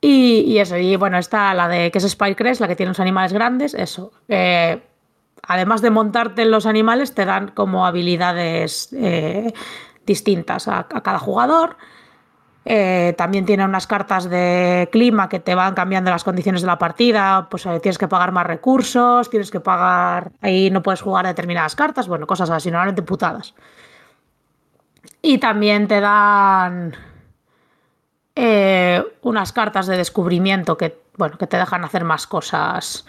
Y, 0.00 0.58
eso, 0.58 0.76
y 0.76 0.94
bueno, 0.96 1.18
está 1.18 1.54
la 1.54 1.68
de 1.68 1.90
que 1.90 1.98
es 1.98 2.08
Spycrest, 2.08 2.60
la 2.60 2.68
que 2.68 2.76
tiene 2.76 2.90
los 2.90 3.00
animales 3.00 3.32
grandes, 3.32 3.74
eso. 3.74 4.12
Eh, 4.28 4.80
además 5.42 5.82
de 5.82 5.90
montarte 5.90 6.42
en 6.42 6.50
los 6.52 6.66
animales, 6.66 7.14
te 7.14 7.24
dan 7.24 7.48
como 7.48 7.84
habilidades 7.84 8.92
eh, 8.92 9.52
distintas 10.06 10.68
a, 10.68 10.86
cada 10.86 11.18
jugador. 11.18 11.76
Eh, 12.70 13.14
también 13.16 13.46
tiene 13.46 13.64
unas 13.64 13.86
cartas 13.86 14.28
de 14.28 14.88
clima 14.92 15.28
que 15.30 15.40
te 15.40 15.54
van 15.54 15.74
cambiando 15.74 16.10
las 16.10 16.24
condiciones 16.24 16.60
de 16.60 16.66
la 16.66 16.78
partida. 16.78 17.48
Pues 17.50 17.64
eh, 17.64 17.80
tienes 17.80 17.96
que 17.96 18.08
pagar 18.08 18.32
más 18.32 18.46
recursos, 18.46 19.30
tienes 19.30 19.50
que 19.50 19.60
pagar. 19.60 20.32
Ahí 20.42 20.70
no 20.70 20.82
puedes 20.82 21.00
jugar 21.00 21.26
determinadas 21.26 21.74
cartas, 21.74 22.08
bueno, 22.08 22.26
cosas 22.26 22.50
así, 22.50 22.70
normalmente 22.70 23.02
putadas. 23.02 23.54
Y 25.22 25.38
también 25.38 25.88
te 25.88 26.00
dan 26.00 26.94
unas 29.22 29.52
cartas 29.52 29.88
de 29.88 29.96
descubrimiento 29.96 30.76
que, 30.76 30.96
bueno, 31.16 31.36
que 31.38 31.48
te 31.48 31.56
dejan 31.56 31.84
hacer 31.84 32.04
más 32.04 32.28
cosas 32.28 33.04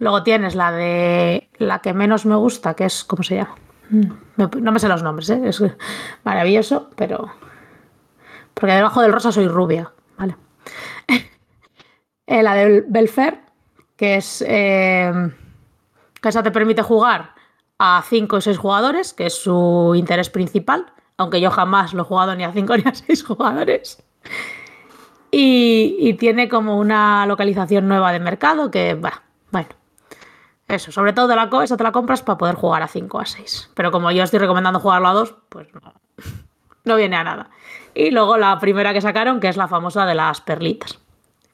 Luego 0.00 0.22
tienes 0.22 0.54
la 0.54 0.72
de 0.72 1.48
la 1.58 1.80
que 1.80 1.92
menos 1.92 2.24
me 2.24 2.34
gusta, 2.34 2.74
que 2.74 2.86
es, 2.86 3.04
¿cómo 3.04 3.22
se 3.22 3.36
llama? 3.36 3.54
Mm, 3.90 4.62
no 4.62 4.72
me 4.72 4.78
sé 4.78 4.88
los 4.88 5.02
nombres, 5.02 5.28
¿eh? 5.30 5.40
es 5.44 5.62
maravilloso, 6.24 6.88
pero... 6.96 7.30
Porque 8.60 8.74
debajo 8.74 9.02
del 9.02 9.12
rosa 9.12 9.32
soy 9.32 9.48
rubia, 9.48 9.92
¿vale? 10.16 10.36
Eh, 12.26 12.44
la 12.44 12.54
de 12.54 12.84
Belfer, 12.86 13.40
que 13.96 14.14
es... 14.14 14.44
Eh, 14.46 15.12
que 16.22 16.28
esa 16.28 16.44
te 16.44 16.52
permite 16.52 16.82
jugar 16.82 17.34
a 17.76 18.04
5 18.08 18.36
o 18.36 18.40
6 18.40 18.56
jugadores, 18.56 19.12
que 19.14 19.26
es 19.26 19.34
su 19.34 19.94
interés 19.96 20.30
principal, 20.30 20.92
aunque 21.16 21.40
yo 21.40 21.50
jamás 21.50 21.92
lo 21.92 22.02
he 22.02 22.04
jugado 22.04 22.36
ni 22.36 22.44
a 22.44 22.52
5 22.52 22.76
ni 22.76 22.84
a 22.86 22.94
6 22.94 23.24
jugadores. 23.26 24.00
Y, 25.32 25.96
y, 25.98 26.14
tiene 26.14 26.48
como 26.48 26.78
una 26.78 27.26
localización 27.26 27.88
nueva 27.88 28.12
de 28.12 28.20
mercado 28.20 28.70
que, 28.70 28.94
bueno, 28.94 29.68
eso, 30.70 30.92
sobre 30.92 31.12
todo 31.12 31.34
la 31.34 31.50
esa 31.64 31.76
te 31.76 31.82
la 31.82 31.90
compras 31.90 32.22
para 32.22 32.38
poder 32.38 32.54
jugar 32.54 32.82
a 32.82 32.88
5 32.88 33.20
a 33.20 33.26
6. 33.26 33.70
Pero 33.74 33.90
como 33.90 34.10
yo 34.12 34.22
estoy 34.22 34.38
recomendando 34.38 34.78
jugarlo 34.78 35.08
a 35.08 35.14
2, 35.14 35.34
pues 35.48 35.68
no, 35.74 35.94
viene 36.84 37.16
a 37.16 37.24
nada. 37.24 37.50
Y 37.94 38.10
luego 38.10 38.36
la 38.36 38.58
primera 38.58 38.92
que 38.92 39.00
sacaron, 39.00 39.40
que 39.40 39.48
es 39.48 39.56
la 39.56 39.68
famosa 39.68 40.06
de 40.06 40.14
las 40.14 40.40
perlitas. 40.40 40.98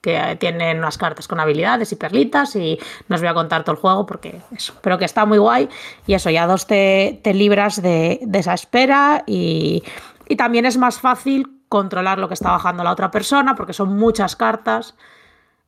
Que 0.01 0.37
tienen 0.39 0.79
unas 0.79 0.99
cartas 0.99 1.27
con 1.27 1.41
habilidades 1.41 1.91
y 1.93 1.97
perlitas. 1.97 2.55
Y 2.57 2.79
no 3.09 3.17
os 3.17 3.23
voy 3.23 3.29
a 3.29 3.35
contar 3.35 3.65
todo 3.65 3.75
el 3.75 3.81
juego 3.81 4.07
porque 4.07 4.41
eso. 4.55 4.75
Pero 4.81 4.99
que 4.99 5.05
está 5.05 5.25
muy 5.25 5.39
guay. 5.39 5.69
Y 6.07 6.15
eso, 6.15 6.31
ya 6.31 6.47
dos 6.47 6.67
te, 6.67 7.21
libras 7.25 7.83
de, 7.83 8.21
de, 8.23 8.39
esa 8.39 8.55
espera. 8.55 9.25
Y, 9.27 9.83
y 10.29 10.37
también 10.37 10.67
es 10.67 10.77
más 10.77 11.01
fácil 11.01 11.49
controlar 11.69 12.19
lo 12.19 12.29
que 12.29 12.35
está 12.35 12.53
bajando 12.53 12.85
la 12.85 12.93
otra 12.93 13.11
persona 13.11 13.57
porque 13.57 13.73
son 13.73 13.97
muchas 13.97 14.37
cartas 14.37 14.95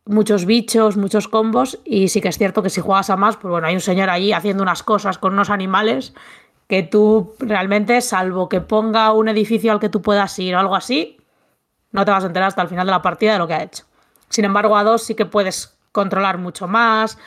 muchos 0.08 0.46
bichos, 0.46 0.96
muchos 0.96 1.28
combos 1.28 1.78
y 1.84 2.08
sí 2.08 2.20
que 2.20 2.28
es 2.28 2.38
cierto 2.38 2.62
que 2.62 2.70
si 2.70 2.80
juegas 2.80 3.10
a 3.10 3.16
más, 3.16 3.36
pues 3.36 3.50
bueno, 3.52 3.66
hay 3.66 3.74
un 3.74 3.80
señor 3.80 4.08
allí 4.08 4.32
haciendo 4.32 4.62
unas 4.62 4.82
cosas 4.82 5.18
con 5.18 5.34
unos 5.34 5.50
animales 5.50 6.14
que 6.68 6.82
tú 6.82 7.34
realmente, 7.38 8.00
salvo 8.00 8.48
que 8.48 8.60
ponga 8.60 9.12
un 9.12 9.28
edificio 9.28 9.72
al 9.72 9.80
que 9.80 9.88
tú 9.88 10.02
puedas 10.02 10.38
ir 10.38 10.54
o 10.54 10.58
algo 10.58 10.76
así, 10.76 11.18
no 11.90 12.04
te 12.04 12.10
vas 12.10 12.22
a 12.22 12.26
enterar 12.26 12.48
hasta 12.48 12.62
el 12.62 12.68
final 12.68 12.86
de 12.86 12.92
la 12.92 13.02
partida 13.02 13.32
de 13.32 13.38
lo 13.38 13.48
que 13.48 13.54
ha 13.54 13.62
hecho. 13.62 13.84
Sin 14.28 14.44
embargo, 14.44 14.76
a 14.76 14.84
dos 14.84 15.02
sí 15.02 15.14
que 15.14 15.24
puedes 15.24 15.78
controlar 15.92 16.36
mucho 16.36 16.68
más, 16.68 17.18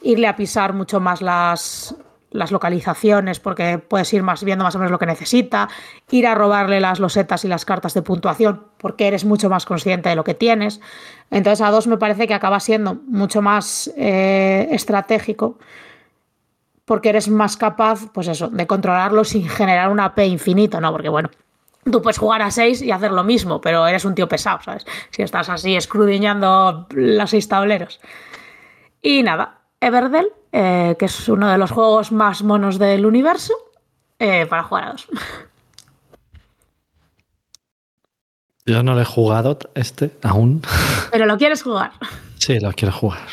irle 0.00 0.26
a 0.26 0.36
pisar 0.36 0.72
mucho 0.72 0.98
más 0.98 1.20
las, 1.20 1.94
las 2.30 2.50
localizaciones 2.50 3.38
porque 3.38 3.78
puedes 3.78 4.12
ir 4.14 4.22
más 4.22 4.42
viendo 4.42 4.64
más 4.64 4.74
o 4.74 4.78
menos 4.78 4.90
lo 4.90 4.98
que 4.98 5.06
necesita, 5.06 5.68
ir 6.10 6.26
a 6.26 6.34
robarle 6.34 6.80
las 6.80 6.98
losetas 6.98 7.44
y 7.44 7.48
las 7.48 7.66
cartas 7.66 7.92
de 7.92 8.00
puntuación 8.00 8.64
porque 8.78 9.08
eres 9.08 9.26
mucho 9.26 9.50
más 9.50 9.66
consciente 9.66 10.08
de 10.08 10.16
lo 10.16 10.24
que 10.24 10.34
tienes. 10.34 10.80
Entonces 11.30 11.60
a 11.60 11.70
dos 11.70 11.86
me 11.86 11.98
parece 11.98 12.26
que 12.26 12.34
acaba 12.34 12.60
siendo 12.60 12.94
mucho 12.94 13.42
más 13.42 13.92
eh, 13.96 14.68
estratégico 14.70 15.58
porque 16.86 17.10
eres 17.10 17.28
más 17.28 17.58
capaz, 17.58 18.08
pues 18.14 18.28
eso, 18.28 18.48
de 18.48 18.66
controlarlo 18.66 19.24
sin 19.24 19.46
generar 19.46 19.90
una 19.90 20.14
P 20.14 20.26
infinita, 20.26 20.80
¿no? 20.80 20.92
Porque 20.92 21.10
bueno, 21.10 21.28
tú 21.84 22.00
puedes 22.00 22.16
jugar 22.16 22.40
a 22.40 22.50
seis 22.50 22.80
y 22.80 22.90
hacer 22.90 23.12
lo 23.12 23.24
mismo, 23.24 23.60
pero 23.60 23.86
eres 23.86 24.06
un 24.06 24.14
tío 24.14 24.28
pesado, 24.28 24.60
¿sabes? 24.64 24.86
Si 25.10 25.20
estás 25.22 25.50
así 25.50 25.76
escrudiñando 25.76 26.86
los 26.90 27.28
seis 27.28 27.48
tableros. 27.48 28.00
Y 29.02 29.22
nada, 29.22 29.58
Everdell 29.80 30.32
eh, 30.52 30.96
que 30.98 31.04
es 31.04 31.28
uno 31.28 31.50
de 31.50 31.58
los 31.58 31.70
juegos 31.70 32.12
más 32.12 32.42
monos 32.42 32.78
del 32.78 33.04
universo, 33.04 33.52
eh, 34.18 34.46
para 34.46 34.62
jugar 34.62 34.84
a 34.84 34.92
dos. 34.92 35.06
Yo 38.64 38.82
no 38.82 38.94
lo 38.94 39.02
he 39.02 39.04
jugado 39.04 39.58
este 39.74 40.12
aún. 40.22 40.62
Pero 41.12 41.26
lo 41.26 41.36
quieres 41.36 41.62
jugar. 41.62 41.92
Sí, 42.38 42.58
lo 42.58 42.72
quiero 42.72 42.94
jugar. 42.94 43.26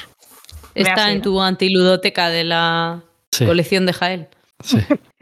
Está 0.75 1.11
en 1.11 1.21
tu 1.21 1.41
antiludoteca 1.41 2.29
de 2.29 2.43
la 2.43 3.03
colección 3.39 3.85
de 3.85 3.93
Jael. 3.93 4.27
Sí. 4.63 4.79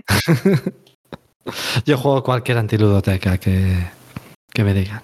Yo 1.86 1.98
juego 1.98 2.24
cualquier 2.24 2.58
antiludoteca 2.58 3.38
que, 3.38 3.88
que 4.54 4.64
me 4.64 4.74
digan. 4.74 5.02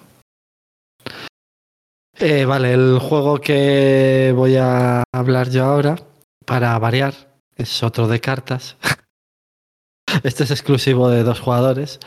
Eh, 2.20 2.44
vale, 2.44 2.72
el 2.72 2.98
juego 2.98 3.40
que 3.40 4.32
voy 4.34 4.56
a 4.56 5.04
hablar 5.12 5.50
yo 5.50 5.64
ahora 5.64 5.96
para 6.44 6.76
variar, 6.78 7.14
es 7.56 7.82
otro 7.82 8.08
de 8.08 8.20
cartas. 8.20 8.76
este 10.24 10.44
es 10.44 10.50
exclusivo 10.50 11.10
de 11.10 11.22
dos 11.22 11.38
jugadores, 11.38 12.00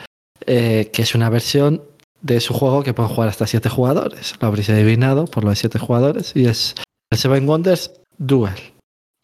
eh, 0.44 0.90
que 0.92 1.02
es 1.02 1.14
una 1.14 1.30
versión 1.30 1.82
de 2.20 2.40
su 2.40 2.52
juego 2.52 2.82
que 2.82 2.92
pueden 2.92 3.12
jugar 3.12 3.30
hasta 3.30 3.46
siete 3.46 3.70
jugadores. 3.70 4.34
Lo 4.40 4.48
habréis 4.48 4.68
adivinado 4.68 5.24
por 5.26 5.44
lo 5.44 5.50
de 5.50 5.56
siete 5.56 5.78
jugadores. 5.78 6.32
Y 6.34 6.46
es 6.46 6.74
el 7.10 7.18
Seven 7.18 7.48
Wonders 7.48 7.92
Duel, 8.18 8.74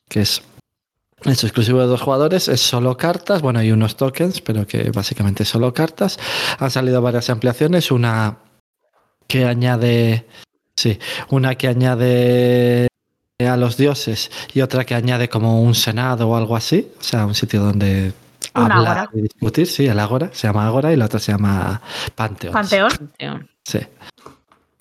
que 0.09 0.22
es, 0.22 0.43
es 1.25 1.45
exclusivo 1.45 1.81
de 1.81 1.87
dos 1.87 2.01
jugadores, 2.01 2.49
es 2.49 2.61
solo 2.61 2.97
cartas, 2.97 3.43
bueno, 3.43 3.59
hay 3.59 3.73
unos 3.73 3.97
tokens, 3.97 4.41
pero 4.41 4.66
que 4.66 4.91
básicamente 4.91 5.43
es 5.43 5.49
solo 5.49 5.73
cartas. 5.75 6.19
Han 6.59 6.71
salido 6.71 7.03
varias 7.03 7.29
ampliaciones, 7.31 7.91
una 7.91 8.39
que 9.27 9.45
añade, 9.45 10.27
sí, 10.77 10.99
una 11.31 11.55
que 11.57 11.69
añade 11.69 12.89
a 13.41 13.57
los 13.57 13.77
dioses 13.77 14.31
y 14.53 14.61
otra 14.62 14.85
que 14.85 14.95
añade 14.95 15.29
como 15.29 15.62
un 15.62 15.75
senado 15.75 16.29
o 16.29 16.37
algo 16.37 16.57
así, 16.57 16.91
o 16.99 17.03
sea, 17.03 17.27
un 17.27 17.35
sitio 17.35 17.62
donde 17.62 18.12
hablar 18.55 19.09
y 19.12 19.23
discutir, 19.23 19.66
sí, 19.66 19.87
el 19.87 19.99
Ágora, 19.99 20.31
se 20.33 20.47
llama 20.47 20.66
Ágora 20.66 20.93
y 20.93 20.97
la 20.97 21.07
otra 21.07 21.21
se 21.21 21.33
llama 21.33 21.81
Panteón. 22.14 22.53
Panteón. 22.53 23.49
Sí. 23.64 23.81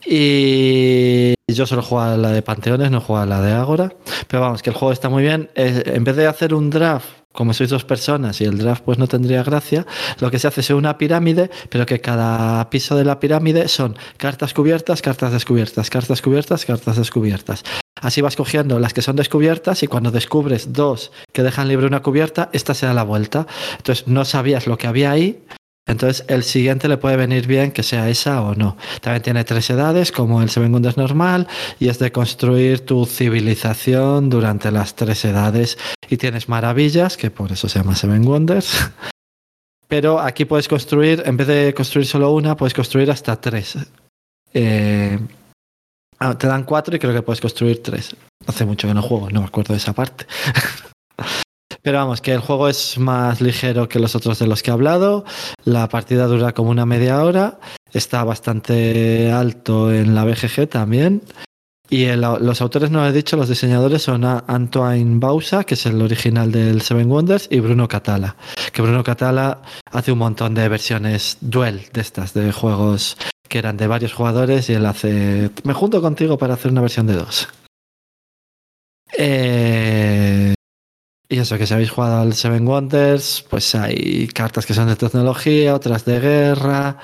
Y 0.09 1.33
yo 1.53 1.65
solo 1.65 1.81
juego 1.81 2.03
a 2.03 2.17
la 2.17 2.31
de 2.31 2.41
Panteones, 2.41 2.91
no 2.91 3.01
juego 3.01 3.21
a 3.21 3.25
la 3.25 3.41
de 3.41 3.51
Ágora, 3.51 3.93
pero 4.27 4.41
vamos, 4.41 4.61
que 4.61 4.69
el 4.69 4.75
juego 4.75 4.93
está 4.93 5.09
muy 5.09 5.23
bien. 5.23 5.49
En 5.55 6.03
vez 6.03 6.15
de 6.15 6.27
hacer 6.27 6.53
un 6.53 6.69
draft 6.69 7.07
como 7.33 7.53
sois 7.53 7.69
dos 7.69 7.83
personas 7.83 8.41
y 8.41 8.45
el 8.45 8.57
draft 8.57 8.83
pues 8.83 8.97
no 8.97 9.07
tendría 9.07 9.43
gracia, 9.43 9.85
lo 10.19 10.31
que 10.31 10.39
se 10.39 10.47
hace 10.47 10.61
es 10.61 10.69
una 10.71 10.97
pirámide, 10.97 11.51
pero 11.69 11.85
que 11.85 12.01
cada 12.01 12.67
piso 12.71 12.95
de 12.95 13.05
la 13.05 13.19
pirámide 13.19 13.67
son 13.67 13.95
cartas 14.17 14.55
cubiertas, 14.55 15.03
cartas 15.03 15.33
descubiertas, 15.33 15.89
cartas 15.91 16.21
cubiertas, 16.21 16.65
cartas 16.65 16.97
descubiertas. 16.97 17.63
Así 18.01 18.21
vas 18.21 18.35
cogiendo 18.35 18.79
las 18.79 18.93
que 18.93 19.01
son 19.01 19.15
descubiertas 19.15 19.83
y 19.83 19.87
cuando 19.87 20.09
descubres 20.09 20.73
dos 20.73 21.11
que 21.31 21.43
dejan 21.43 21.67
libre 21.67 21.85
una 21.85 22.01
cubierta, 22.01 22.49
esta 22.53 22.73
se 22.73 22.85
da 22.87 22.93
la 22.93 23.03
vuelta. 23.03 23.45
Entonces 23.77 24.07
no 24.07 24.25
sabías 24.25 24.67
lo 24.67 24.77
que 24.77 24.87
había 24.87 25.11
ahí, 25.11 25.43
entonces 25.87 26.25
el 26.27 26.43
siguiente 26.43 26.87
le 26.87 26.97
puede 26.97 27.17
venir 27.17 27.47
bien 27.47 27.71
que 27.71 27.83
sea 27.83 28.09
esa 28.09 28.41
o 28.41 28.55
no. 28.55 28.77
También 29.01 29.23
tiene 29.23 29.43
tres 29.43 29.69
edades, 29.69 30.11
como 30.11 30.41
el 30.41 30.49
Seven 30.49 30.73
Wonders 30.73 30.97
normal, 30.97 31.47
y 31.79 31.89
es 31.89 31.99
de 31.99 32.11
construir 32.11 32.85
tu 32.85 33.05
civilización 33.05 34.29
durante 34.29 34.71
las 34.71 34.95
tres 34.95 35.25
edades. 35.25 35.77
Y 36.09 36.17
tienes 36.17 36.49
maravillas, 36.49 37.17
que 37.17 37.31
por 37.31 37.51
eso 37.51 37.67
se 37.69 37.79
llama 37.79 37.95
Seven 37.95 38.25
Wonders. 38.25 38.91
Pero 39.87 40.19
aquí 40.19 40.45
puedes 40.45 40.67
construir, 40.67 41.23
en 41.25 41.37
vez 41.37 41.47
de 41.47 41.73
construir 41.73 42.05
solo 42.05 42.31
una, 42.31 42.57
puedes 42.57 42.73
construir 42.73 43.09
hasta 43.09 43.39
tres. 43.39 43.77
Eh, 44.53 45.17
Ah, 46.19 46.35
te 46.37 46.47
dan 46.47 46.63
cuatro 46.63 46.95
y 46.95 46.99
creo 46.99 47.13
que 47.13 47.21
puedes 47.21 47.41
construir 47.41 47.83
tres. 47.83 48.15
Hace 48.47 48.65
mucho 48.65 48.87
que 48.87 48.93
no 48.93 49.01
juego, 49.01 49.29
no 49.29 49.41
me 49.41 49.47
acuerdo 49.47 49.73
de 49.73 49.77
esa 49.77 49.93
parte. 49.93 50.25
Pero 51.81 51.97
vamos, 51.97 52.21
que 52.21 52.33
el 52.33 52.39
juego 52.39 52.67
es 52.67 52.97
más 52.97 53.41
ligero 53.41 53.87
que 53.87 53.99
los 53.99 54.15
otros 54.15 54.39
de 54.39 54.47
los 54.47 54.63
que 54.63 54.71
he 54.71 54.73
hablado. 54.73 55.25
La 55.63 55.87
partida 55.89 56.27
dura 56.27 56.53
como 56.53 56.71
una 56.71 56.85
media 56.85 57.23
hora. 57.23 57.59
Está 57.93 58.23
bastante 58.23 59.31
alto 59.31 59.93
en 59.93 60.13
la 60.15 60.25
BGG 60.25 60.67
también. 60.67 61.21
Y 61.89 62.05
los 62.07 62.61
autores, 62.61 62.91
no 62.91 62.99
lo 62.99 63.07
he 63.07 63.13
dicho, 63.13 63.37
los 63.37 63.47
diseñadores 63.47 64.01
son 64.01 64.25
Antoine 64.25 65.19
Bausa, 65.19 65.63
que 65.63 65.75
es 65.75 65.85
el 65.85 66.01
original 66.01 66.51
del 66.51 66.81
Seven 66.81 67.09
Wonders, 67.09 67.47
y 67.49 67.61
Bruno 67.61 67.87
Catala. 67.87 68.35
Que 68.73 68.81
Bruno 68.81 69.03
Catala 69.03 69.61
hace 69.91 70.11
un 70.11 70.19
montón 70.19 70.53
de 70.53 70.67
versiones 70.67 71.37
duel 71.39 71.85
de 71.93 72.01
estas, 72.01 72.33
de 72.33 72.51
juegos 72.51 73.17
que 73.47 73.59
eran 73.59 73.77
de 73.77 73.87
varios 73.87 74.13
jugadores, 74.13 74.69
y 74.69 74.73
él 74.73 74.85
hace. 74.85 75.49
Me 75.63 75.73
junto 75.73 76.01
contigo 76.01 76.37
para 76.37 76.55
hacer 76.55 76.71
una 76.71 76.81
versión 76.81 77.07
de 77.07 77.13
dos. 77.13 77.47
Eh, 79.17 80.53
y 81.29 81.39
eso, 81.39 81.57
que 81.57 81.67
si 81.67 81.73
habéis 81.73 81.91
jugado 81.91 82.21
al 82.21 82.33
Seven 82.33 82.65
Wonders, 82.65 83.45
pues 83.49 83.75
hay 83.75 84.27
cartas 84.27 84.65
que 84.65 84.73
son 84.73 84.87
de 84.87 84.95
tecnología, 84.95 85.75
otras 85.75 86.05
de 86.05 86.19
guerra, 86.19 86.97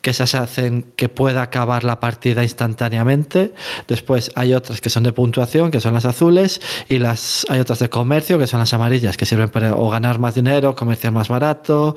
que 0.00 0.10
esas 0.10 0.34
hacen 0.34 0.92
que 0.96 1.08
pueda 1.08 1.42
acabar 1.42 1.84
la 1.84 2.00
partida 2.00 2.42
instantáneamente. 2.42 3.52
Después 3.86 4.30
hay 4.34 4.54
otras 4.54 4.80
que 4.80 4.88
son 4.88 5.02
de 5.02 5.12
puntuación, 5.12 5.70
que 5.70 5.80
son 5.80 5.94
las 5.94 6.06
azules, 6.06 6.60
y 6.88 6.98
las 6.98 7.44
hay 7.50 7.60
otras 7.60 7.80
de 7.80 7.90
comercio, 7.90 8.38
que 8.38 8.46
son 8.46 8.60
las 8.60 8.72
amarillas, 8.72 9.16
que 9.16 9.26
sirven 9.26 9.50
para 9.50 9.74
o 9.74 9.90
ganar 9.90 10.18
más 10.18 10.34
dinero, 10.34 10.74
comerciar 10.74 11.12
más 11.12 11.28
barato, 11.28 11.96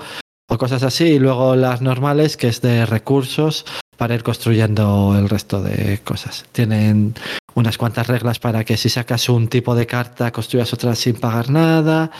o 0.50 0.58
cosas 0.58 0.84
así. 0.84 1.06
Y 1.06 1.20
luego 1.20 1.56
las 1.56 1.82
normales, 1.82 2.36
que 2.36 2.48
es 2.50 2.62
de 2.62 2.86
recursos 2.86 3.66
para 3.96 4.16
ir 4.16 4.24
construyendo 4.24 5.16
el 5.18 5.30
resto 5.30 5.62
de 5.62 6.00
cosas. 6.00 6.46
Tienen 6.52 7.14
unas 7.56 7.78
cuantas 7.78 8.08
reglas 8.08 8.40
para 8.40 8.64
que 8.64 8.78
si 8.78 8.90
sacas 8.90 9.30
un 9.30 9.48
tipo 9.48 9.76
de 9.76 9.88
carta 9.88 10.32
construyas 10.32 10.74
otra 10.74 10.96
sin 10.96 11.16
pagar 11.16 11.50
nada 11.50 12.12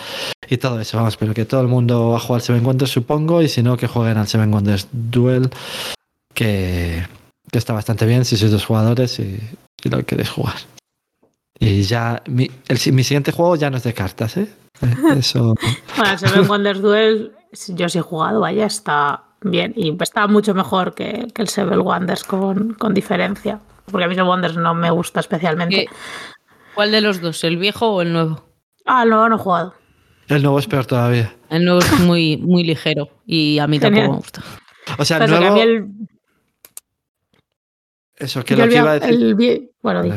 y 0.50 0.58
todo 0.58 0.80
eso. 0.80 0.98
Vamos, 0.98 1.18
pero 1.18 1.34
que 1.34 1.46
todo 1.46 1.62
el 1.62 1.68
mundo 1.68 2.16
ha 2.16 2.20
jugado 2.20 2.36
al 2.36 2.42
Seven 2.42 2.66
Wonders, 2.66 2.92
supongo, 2.92 3.42
y 3.42 3.50
si 3.50 3.64
no, 3.64 3.78
que 3.78 3.88
jueguen 3.88 4.18
al 4.18 4.28
Seven 4.28 4.54
Wonders 4.54 4.88
Duel, 4.92 5.50
que, 6.34 7.06
que 7.52 7.58
está 7.58 7.74
bastante 7.74 8.06
bien 8.06 8.26
si 8.26 8.38
sois 8.38 8.52
dos 8.52 8.66
jugadores 8.66 9.20
y, 9.20 9.40
y 9.84 9.90
lo 9.90 10.06
queréis 10.06 10.30
jugar. 10.30 10.56
Y 11.60 11.84
ya, 11.84 12.22
mi, 12.28 12.50
el, 12.68 12.94
mi 12.94 13.04
siguiente 13.04 13.32
juego 13.32 13.56
ya 13.56 13.70
no 13.70 13.78
es 13.78 13.84
de 13.84 13.94
cartas, 13.94 14.38
¿eh? 14.38 14.48
Eh, 14.82 14.96
Eso. 15.18 15.56
Bueno, 15.98 16.18
Seven 16.18 16.48
Wonders 16.48 16.82
Duel, 16.82 17.34
yo 17.68 17.90
sí 17.90 17.98
he 17.98 18.02
jugado, 18.02 18.40
vaya, 18.40 18.66
está 18.66 19.24
bien. 19.42 19.74
Y 19.76 19.96
está 20.02 20.28
mucho 20.28 20.54
mejor 20.54 20.96
que, 20.96 21.28
que 21.34 21.42
el 21.42 21.50
Seven 21.50 21.82
Wonders 21.82 22.24
con, 22.24 22.74
con 22.76 22.94
diferencia. 22.94 23.60
Porque 23.92 24.06
a 24.06 24.08
mí 24.08 24.16
Seven 24.16 24.28
Wonders 24.30 24.56
no 24.58 24.74
me 24.74 24.90
gusta 24.92 25.20
especialmente. 25.20 25.86
¿Qué- 25.86 25.96
¿Cuál 26.76 26.92
de 26.92 27.02
los 27.02 27.20
dos? 27.22 27.44
¿El 27.44 27.58
viejo 27.58 27.90
o 27.90 28.02
el 28.02 28.14
nuevo? 28.14 28.46
Ah, 28.86 29.06
no, 29.06 29.28
no 29.30 29.36
he 29.36 29.40
jugado. 29.40 29.74
El 30.28 30.44
nuevo 30.44 30.60
es 30.60 30.68
peor 30.68 30.86
todavía. 30.86 31.36
El 31.50 31.66
nuevo 31.66 31.80
es 31.80 32.00
muy, 32.02 32.38
muy 32.38 32.64
ligero 32.64 33.10
y 33.26 33.58
a 33.60 33.68
mí 33.68 33.80
Genial. 33.80 34.06
tampoco 34.08 34.12
me 34.12 34.18
gusta. 34.20 34.44
O 34.98 35.06
sea, 35.06 35.18
el 35.18 35.32
nuevo. 35.32 35.56
mí 35.56 35.62
el, 35.62 35.88
Eso, 38.16 38.44
que 38.44 38.54
yo 38.56 38.60
lo 38.60 38.64
el 38.66 38.70
que 38.70 38.76
iba 38.78 38.92
a 38.92 39.00
decir. 39.00 39.10
el 39.14 39.70
bueno, 39.82 40.04
di. 40.04 40.12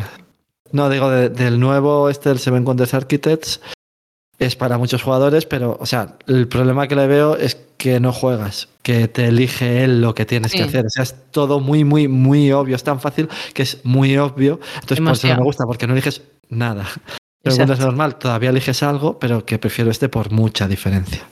No, 0.73 0.89
digo, 0.89 1.11
de- 1.11 1.29
del 1.29 1.61
nuevo, 1.61 2.09
este 2.09 2.29
del 2.31 2.39
Seven 2.39 2.65
Wonders 2.67 2.95
Architects, 2.95 3.61
es 4.47 4.57
para 4.57 4.79
muchos 4.79 5.03
jugadores, 5.03 5.47
pero, 5.47 5.77
o 5.81 5.87
sea, 5.87 6.17
el 6.27 6.49
problema 6.49 6.89
que 6.89 6.97
le 6.97 7.07
veo 7.07 7.37
es 7.37 7.57
que 7.77 8.01
no 8.01 8.13
juegas, 8.13 8.69
que 8.83 9.09
te 9.09 9.27
elige 9.27 9.83
él 9.85 10.01
lo 10.01 10.15
que 10.15 10.25
tienes 10.25 10.53
que 10.53 10.63
hacer. 10.63 10.87
O 10.87 10.91
sea, 10.91 11.03
es 11.03 11.15
todo 11.31 11.61
muy, 11.61 11.85
muy, 11.85 12.09
muy 12.09 12.53
obvio. 12.53 12.77
Es 12.77 12.85
tan 12.85 13.01
fácil 13.01 13.29
que 13.55 13.63
es 13.63 13.85
muy 13.85 14.17
obvio. 14.19 14.61
Entonces, 14.75 15.01
por 15.01 15.13
eso 15.13 15.29
no 15.29 15.37
me 15.37 15.45
gusta, 15.45 15.65
porque 15.67 15.87
no 15.87 15.93
eliges 15.95 16.23
nada. 16.49 16.83
Exacto. 17.45 17.59
Wonders 17.73 17.81
normal, 17.81 18.17
todavía 18.17 18.51
eliges 18.51 18.83
algo, 18.85 19.19
pero 19.19 19.45
que 19.45 19.59
prefiero 19.59 19.91
este 19.91 20.09
por 20.09 20.31
mucha 20.31 20.69
diferencia. 20.69 21.23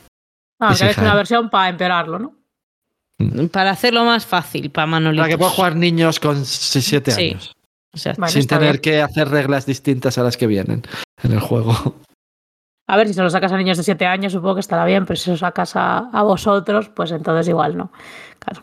Ah, 0.59 0.75
que 0.77 0.91
es 0.91 0.99
una 0.99 1.15
versión 1.15 1.49
para 1.51 1.69
empeorarlo, 1.69 2.19
¿no? 2.19 3.49
Para 3.53 3.71
hacerlo 3.71 4.05
más 4.05 4.27
fácil, 4.27 4.71
para 4.71 4.87
Manolito. 4.87 5.23
Para 5.23 5.31
que 5.33 5.39
puedan 5.39 5.55
jugar 5.55 5.77
niños 5.77 6.19
con 6.19 6.45
7 6.45 7.11
Sí. 7.13 7.31
años, 7.31 7.53
O 7.95 7.99
sea, 7.99 8.15
Bueno, 8.17 8.33
sin 8.33 8.47
tener 8.47 8.73
bien. 8.73 8.83
que 8.83 9.03
hacer 9.03 9.29
reglas 9.29 9.67
distintas 9.67 10.17
a 10.19 10.23
las 10.23 10.37
que 10.37 10.47
vienen 10.47 10.83
en 11.23 11.33
el 11.33 11.41
juego. 11.41 11.97
A 12.93 12.97
ver, 12.97 13.09
si 13.09 13.15
se 13.15 13.23
lo 13.23 13.31
sacas 13.31 13.53
a 13.53 13.57
niños 13.57 13.77
de 13.77 13.83
7 13.85 14.07
años, 14.07 14.33
supongo 14.33 14.55
que 14.57 14.61
estará 14.61 14.85
bien, 14.85 15.07
pero 15.07 15.17
si 15.17 15.25
se 15.25 15.31
lo 15.33 15.37
sacas 15.37 15.77
a, 15.77 16.11
a 16.13 16.23
vosotros, 16.23 16.89
pues 16.89 17.13
entonces 17.13 17.49
igual 17.49 17.77
no. 17.77 17.93
Claro. 18.39 18.63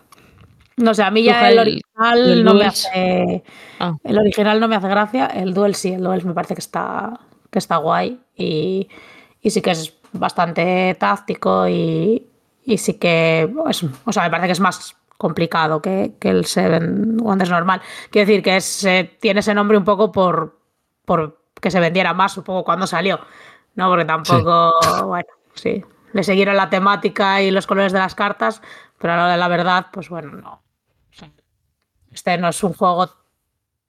No 0.77 0.93
sé, 0.93 1.01
a 1.03 1.09
mí 1.11 1.23
ya 1.23 1.49
el 1.49 1.59
original 1.59 2.31
el 2.31 2.43
no 2.43 2.53
me 2.53 2.65
hace. 2.65 3.43
Ah. 3.79 3.93
El 4.03 4.19
original 4.19 4.59
no 4.59 4.67
me 4.67 4.75
hace 4.75 4.87
gracia, 4.89 5.25
el 5.27 5.53
duel 5.53 5.73
sí, 5.75 5.93
el 5.93 6.03
duel 6.03 6.23
me 6.25 6.33
parece 6.33 6.53
que 6.55 6.59
está, 6.61 7.19
que 7.49 7.57
está 7.59 7.77
guay 7.77 8.19
y, 8.35 8.87
y 9.41 9.49
sí 9.49 9.61
que 9.61 9.71
es 9.71 9.93
bastante 10.11 10.95
táctico 10.99 11.67
y, 11.67 12.27
y 12.63 12.77
sí 12.77 12.95
que 12.95 13.49
es- 13.69 13.85
o 14.05 14.11
sea, 14.11 14.23
me 14.23 14.29
parece 14.29 14.47
que 14.47 14.53
es 14.53 14.59
más 14.59 14.95
complicado 15.17 15.81
que, 15.81 16.13
que 16.19 16.29
el 16.29 16.45
Seven 16.45 17.17
Wonders 17.21 17.49
normal. 17.49 17.81
Quiero 18.11 18.27
decir 18.27 18.43
que 18.43 18.57
es, 18.57 18.83
eh, 18.83 19.17
tiene 19.19 19.39
ese 19.39 19.53
nombre 19.55 19.77
un 19.77 19.83
poco 19.83 20.11
por, 20.11 20.59
por 21.05 21.41
que 21.59 21.71
se 21.71 21.79
vendiera 21.79 22.13
más, 22.13 22.33
supongo, 22.33 22.63
cuando 22.63 22.85
salió. 22.85 23.19
No, 23.77 23.89
porque 23.89 24.05
tampoco, 24.05 24.73
bueno, 25.05 25.27
sí, 25.53 25.85
le 26.11 26.23
siguieron 26.23 26.57
la 26.57 26.69
temática 26.69 27.43
y 27.43 27.51
los 27.51 27.67
colores 27.67 27.93
de 27.93 27.99
las 27.99 28.15
cartas, 28.15 28.61
pero 28.97 29.13
a 29.13 29.17
la 29.17 29.23
hora 29.23 29.31
de 29.33 29.37
la 29.37 29.47
verdad, 29.47 29.85
pues 29.93 30.09
bueno, 30.09 30.31
no. 30.31 30.63
Este 32.11 32.37
no 32.39 32.49
es 32.49 32.63
un 32.63 32.73
juego 32.73 33.07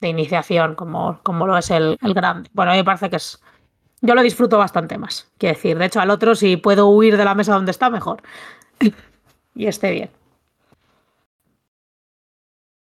de 0.01 0.09
iniciación 0.09 0.75
como, 0.75 1.21
como 1.23 1.47
lo 1.47 1.57
es 1.57 1.71
el, 1.71 1.97
el 2.03 2.13
grande. 2.13 2.51
Bueno, 2.53 2.73
a 2.73 2.75
mí 2.75 2.81
me 2.81 2.85
parece 2.85 3.09
que 3.09 3.17
es. 3.17 3.41
Yo 4.03 4.15
lo 4.15 4.23
disfruto 4.23 4.59
bastante 4.59 4.99
más. 4.99 5.27
Quiero 5.39 5.57
decir, 5.57 5.79
de 5.79 5.87
hecho, 5.87 6.01
al 6.01 6.11
otro, 6.11 6.35
si 6.35 6.59
puedo 6.59 6.89
huir 6.89 7.17
de 7.17 7.25
la 7.25 7.35
mesa 7.35 7.55
donde 7.55 7.71
está, 7.71 7.89
mejor. 7.89 8.23
y 9.55 9.67
esté 9.67 9.91
bien. 9.93 10.11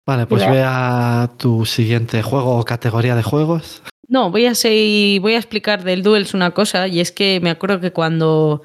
Vale, 0.04 0.26
pues 0.26 0.42
vea. 0.42 0.50
ve 0.50 0.64
a 0.64 1.30
tu 1.36 1.64
siguiente 1.64 2.22
juego 2.22 2.58
o 2.58 2.64
categoría 2.64 3.14
de 3.14 3.22
juegos. 3.22 3.84
No, 4.08 4.30
voy 4.30 4.46
a, 4.46 4.54
seguir- 4.54 5.20
voy 5.20 5.34
a 5.34 5.38
explicar 5.38 5.84
del 5.84 6.02
Duels 6.02 6.32
una 6.34 6.52
cosa, 6.52 6.88
y 6.88 7.00
es 7.00 7.12
que 7.12 7.40
me 7.40 7.50
acuerdo 7.50 7.80
que 7.80 7.92
cuando 7.92 8.62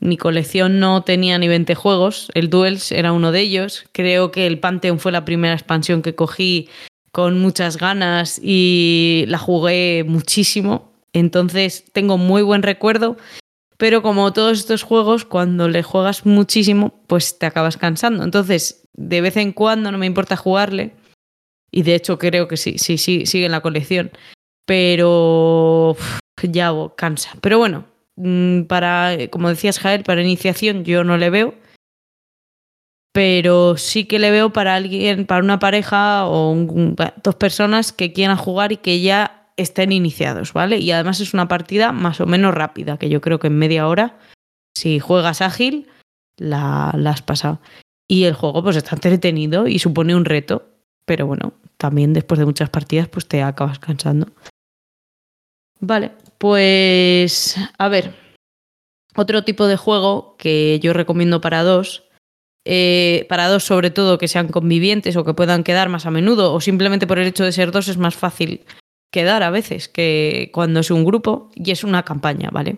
mi 0.00 0.16
colección 0.18 0.80
no 0.80 1.02
tenía 1.02 1.38
ni 1.38 1.48
20 1.48 1.74
juegos, 1.74 2.30
el 2.34 2.50
Duels 2.50 2.92
era 2.92 3.12
uno 3.12 3.32
de 3.32 3.40
ellos. 3.40 3.84
Creo 3.92 4.30
que 4.32 4.46
el 4.46 4.58
Pantheon 4.58 4.98
fue 4.98 5.12
la 5.12 5.24
primera 5.24 5.54
expansión 5.54 6.02
que 6.02 6.14
cogí 6.14 6.68
con 7.12 7.40
muchas 7.40 7.78
ganas 7.78 8.38
y 8.42 9.24
la 9.28 9.38
jugué 9.38 10.04
muchísimo. 10.06 10.92
Entonces 11.14 11.84
tengo 11.92 12.18
muy 12.18 12.42
buen 12.42 12.62
recuerdo, 12.62 13.16
pero 13.78 14.02
como 14.02 14.32
todos 14.32 14.58
estos 14.58 14.82
juegos, 14.82 15.24
cuando 15.24 15.68
le 15.68 15.82
juegas 15.82 16.26
muchísimo, 16.26 17.02
pues 17.06 17.38
te 17.38 17.46
acabas 17.46 17.76
cansando. 17.76 18.24
Entonces, 18.24 18.88
de 18.94 19.20
vez 19.22 19.36
en 19.38 19.52
cuando 19.52 19.92
no 19.92 19.98
me 19.98 20.06
importa 20.06 20.36
jugarle. 20.36 20.92
Y 21.70 21.82
de 21.82 21.94
hecho 21.94 22.18
creo 22.18 22.48
que 22.48 22.56
sí, 22.58 22.76
sí, 22.78 22.98
sí, 22.98 23.26
sigue 23.26 23.46
en 23.46 23.52
la 23.52 23.62
colección 23.62 24.10
pero 24.66 25.90
uf, 25.90 26.18
ya 26.42 26.72
cansa. 26.96 27.30
Pero 27.40 27.58
bueno, 27.58 27.84
mm, 28.16 28.62
para, 28.62 29.16
como 29.30 29.48
decías 29.48 29.78
Jael, 29.78 30.04
para 30.04 30.22
iniciación 30.22 30.84
yo 30.84 31.04
no 31.04 31.16
le 31.18 31.30
veo, 31.30 31.54
pero 33.12 33.76
sí 33.76 34.06
que 34.06 34.18
le 34.18 34.30
veo 34.30 34.52
para 34.52 34.74
alguien, 34.74 35.26
para 35.26 35.42
una 35.44 35.58
pareja 35.58 36.26
o 36.26 36.50
un- 36.50 36.96
dos 37.22 37.34
personas 37.34 37.92
que 37.92 38.12
quieran 38.12 38.36
jugar 38.36 38.72
y 38.72 38.78
que 38.78 39.00
ya 39.02 39.50
estén 39.56 39.92
iniciados, 39.92 40.54
¿vale? 40.54 40.78
Y 40.78 40.90
además 40.92 41.20
es 41.20 41.34
una 41.34 41.46
partida 41.46 41.92
más 41.92 42.20
o 42.20 42.26
menos 42.26 42.54
rápida, 42.54 42.96
que 42.96 43.10
yo 43.10 43.20
creo 43.20 43.38
que 43.38 43.48
en 43.48 43.58
media 43.58 43.86
hora, 43.86 44.18
si 44.74 44.98
juegas 44.98 45.42
ágil, 45.42 45.88
la, 46.38 46.92
la 46.96 47.10
has 47.10 47.20
pasado. 47.20 47.60
Y 48.08 48.24
el 48.24 48.34
juego 48.34 48.62
pues 48.62 48.76
está 48.76 48.96
entretenido 48.96 49.66
y 49.68 49.78
supone 49.78 50.16
un 50.16 50.24
reto, 50.24 50.66
pero 51.04 51.26
bueno, 51.26 51.52
también 51.76 52.14
después 52.14 52.38
de 52.38 52.46
muchas 52.46 52.70
partidas 52.70 53.08
pues 53.08 53.28
te 53.28 53.42
acabas 53.42 53.78
cansando. 53.78 54.28
Vale, 55.84 56.12
pues 56.38 57.56
a 57.76 57.88
ver, 57.88 58.14
otro 59.16 59.42
tipo 59.42 59.66
de 59.66 59.76
juego 59.76 60.36
que 60.38 60.78
yo 60.80 60.92
recomiendo 60.92 61.40
para 61.40 61.64
dos, 61.64 62.04
eh, 62.64 63.26
para 63.28 63.48
dos 63.48 63.64
sobre 63.64 63.90
todo 63.90 64.16
que 64.16 64.28
sean 64.28 64.46
convivientes 64.46 65.16
o 65.16 65.24
que 65.24 65.34
puedan 65.34 65.64
quedar 65.64 65.88
más 65.88 66.06
a 66.06 66.12
menudo 66.12 66.54
o 66.54 66.60
simplemente 66.60 67.08
por 67.08 67.18
el 67.18 67.26
hecho 67.26 67.44
de 67.44 67.50
ser 67.50 67.72
dos 67.72 67.88
es 67.88 67.96
más 67.96 68.14
fácil 68.14 68.64
quedar 69.10 69.42
a 69.42 69.50
veces 69.50 69.88
que 69.88 70.50
cuando 70.54 70.78
es 70.78 70.92
un 70.92 71.04
grupo 71.04 71.50
y 71.56 71.72
es 71.72 71.82
una 71.82 72.04
campaña, 72.04 72.50
¿vale? 72.52 72.76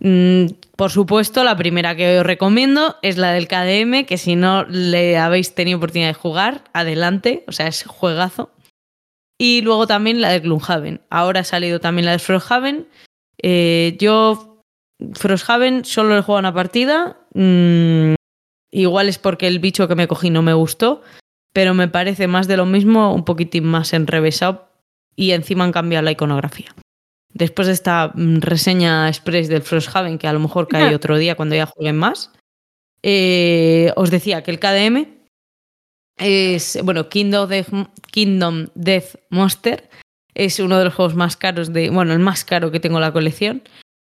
Mm, 0.00 0.46
por 0.74 0.90
supuesto, 0.90 1.44
la 1.44 1.56
primera 1.56 1.94
que 1.94 2.18
os 2.18 2.26
recomiendo 2.26 2.96
es 3.02 3.18
la 3.18 3.30
del 3.30 3.46
KDM, 3.46 4.04
que 4.04 4.18
si 4.18 4.34
no 4.34 4.64
le 4.64 5.16
habéis 5.16 5.54
tenido 5.54 5.78
oportunidad 5.78 6.08
de 6.08 6.14
jugar, 6.14 6.64
adelante, 6.72 7.44
o 7.46 7.52
sea, 7.52 7.68
es 7.68 7.84
juegazo. 7.84 8.50
Y 9.42 9.62
luego 9.62 9.86
también 9.86 10.20
la 10.20 10.28
de 10.28 10.40
Gloomhaven. 10.40 11.00
Ahora 11.08 11.40
ha 11.40 11.44
salido 11.44 11.80
también 11.80 12.04
la 12.04 12.12
de 12.12 12.18
Frosthaven. 12.18 12.86
Eh, 13.42 13.96
yo, 13.98 14.62
Frosthaven, 15.14 15.86
solo 15.86 16.14
he 16.18 16.20
jugado 16.20 16.40
una 16.40 16.52
partida. 16.52 17.26
Mm, 17.32 18.16
igual 18.70 19.08
es 19.08 19.16
porque 19.16 19.46
el 19.46 19.58
bicho 19.58 19.88
que 19.88 19.94
me 19.94 20.08
cogí 20.08 20.28
no 20.28 20.42
me 20.42 20.52
gustó. 20.52 21.00
pero 21.54 21.72
me 21.72 21.88
parece 21.88 22.26
más 22.28 22.48
de 22.48 22.58
lo 22.58 22.66
mismo, 22.66 23.14
un 23.14 23.24
poquitín 23.24 23.64
más 23.64 23.94
enrevesado 23.94 24.68
y 25.16 25.32
encima 25.32 25.64
han 25.64 25.72
cambiado 25.72 26.04
la 26.04 26.12
iconografía. 26.12 26.74
Después 27.32 27.66
de 27.66 27.72
esta 27.72 28.12
mm, 28.14 28.40
reseña 28.40 29.08
express 29.08 29.48
del 29.48 29.62
Frosthaven, 29.62 30.18
que 30.18 30.28
a 30.28 30.34
lo 30.34 30.40
mejor 30.40 30.68
cae 30.68 30.94
otro 30.94 31.16
día 31.16 31.34
cuando 31.34 31.56
ya 31.56 31.64
jueguen 31.64 31.96
más, 31.96 32.30
eh, 33.02 33.90
os 33.96 34.10
decía 34.10 34.42
que 34.42 34.50
el 34.50 34.60
KDM 34.60 35.19
es, 36.20 36.78
bueno, 36.84 37.08
Kingdom 37.08 38.66
Death, 38.74 39.16
Monster 39.30 39.90
es 40.34 40.60
uno 40.60 40.78
de 40.78 40.84
los 40.84 40.94
juegos 40.94 41.14
más 41.14 41.36
caros 41.36 41.72
de, 41.72 41.90
bueno, 41.90 42.12
el 42.12 42.20
más 42.20 42.44
caro 42.44 42.70
que 42.70 42.80
tengo 42.80 42.98
en 42.98 43.02
la 43.02 43.12
colección, 43.12 43.62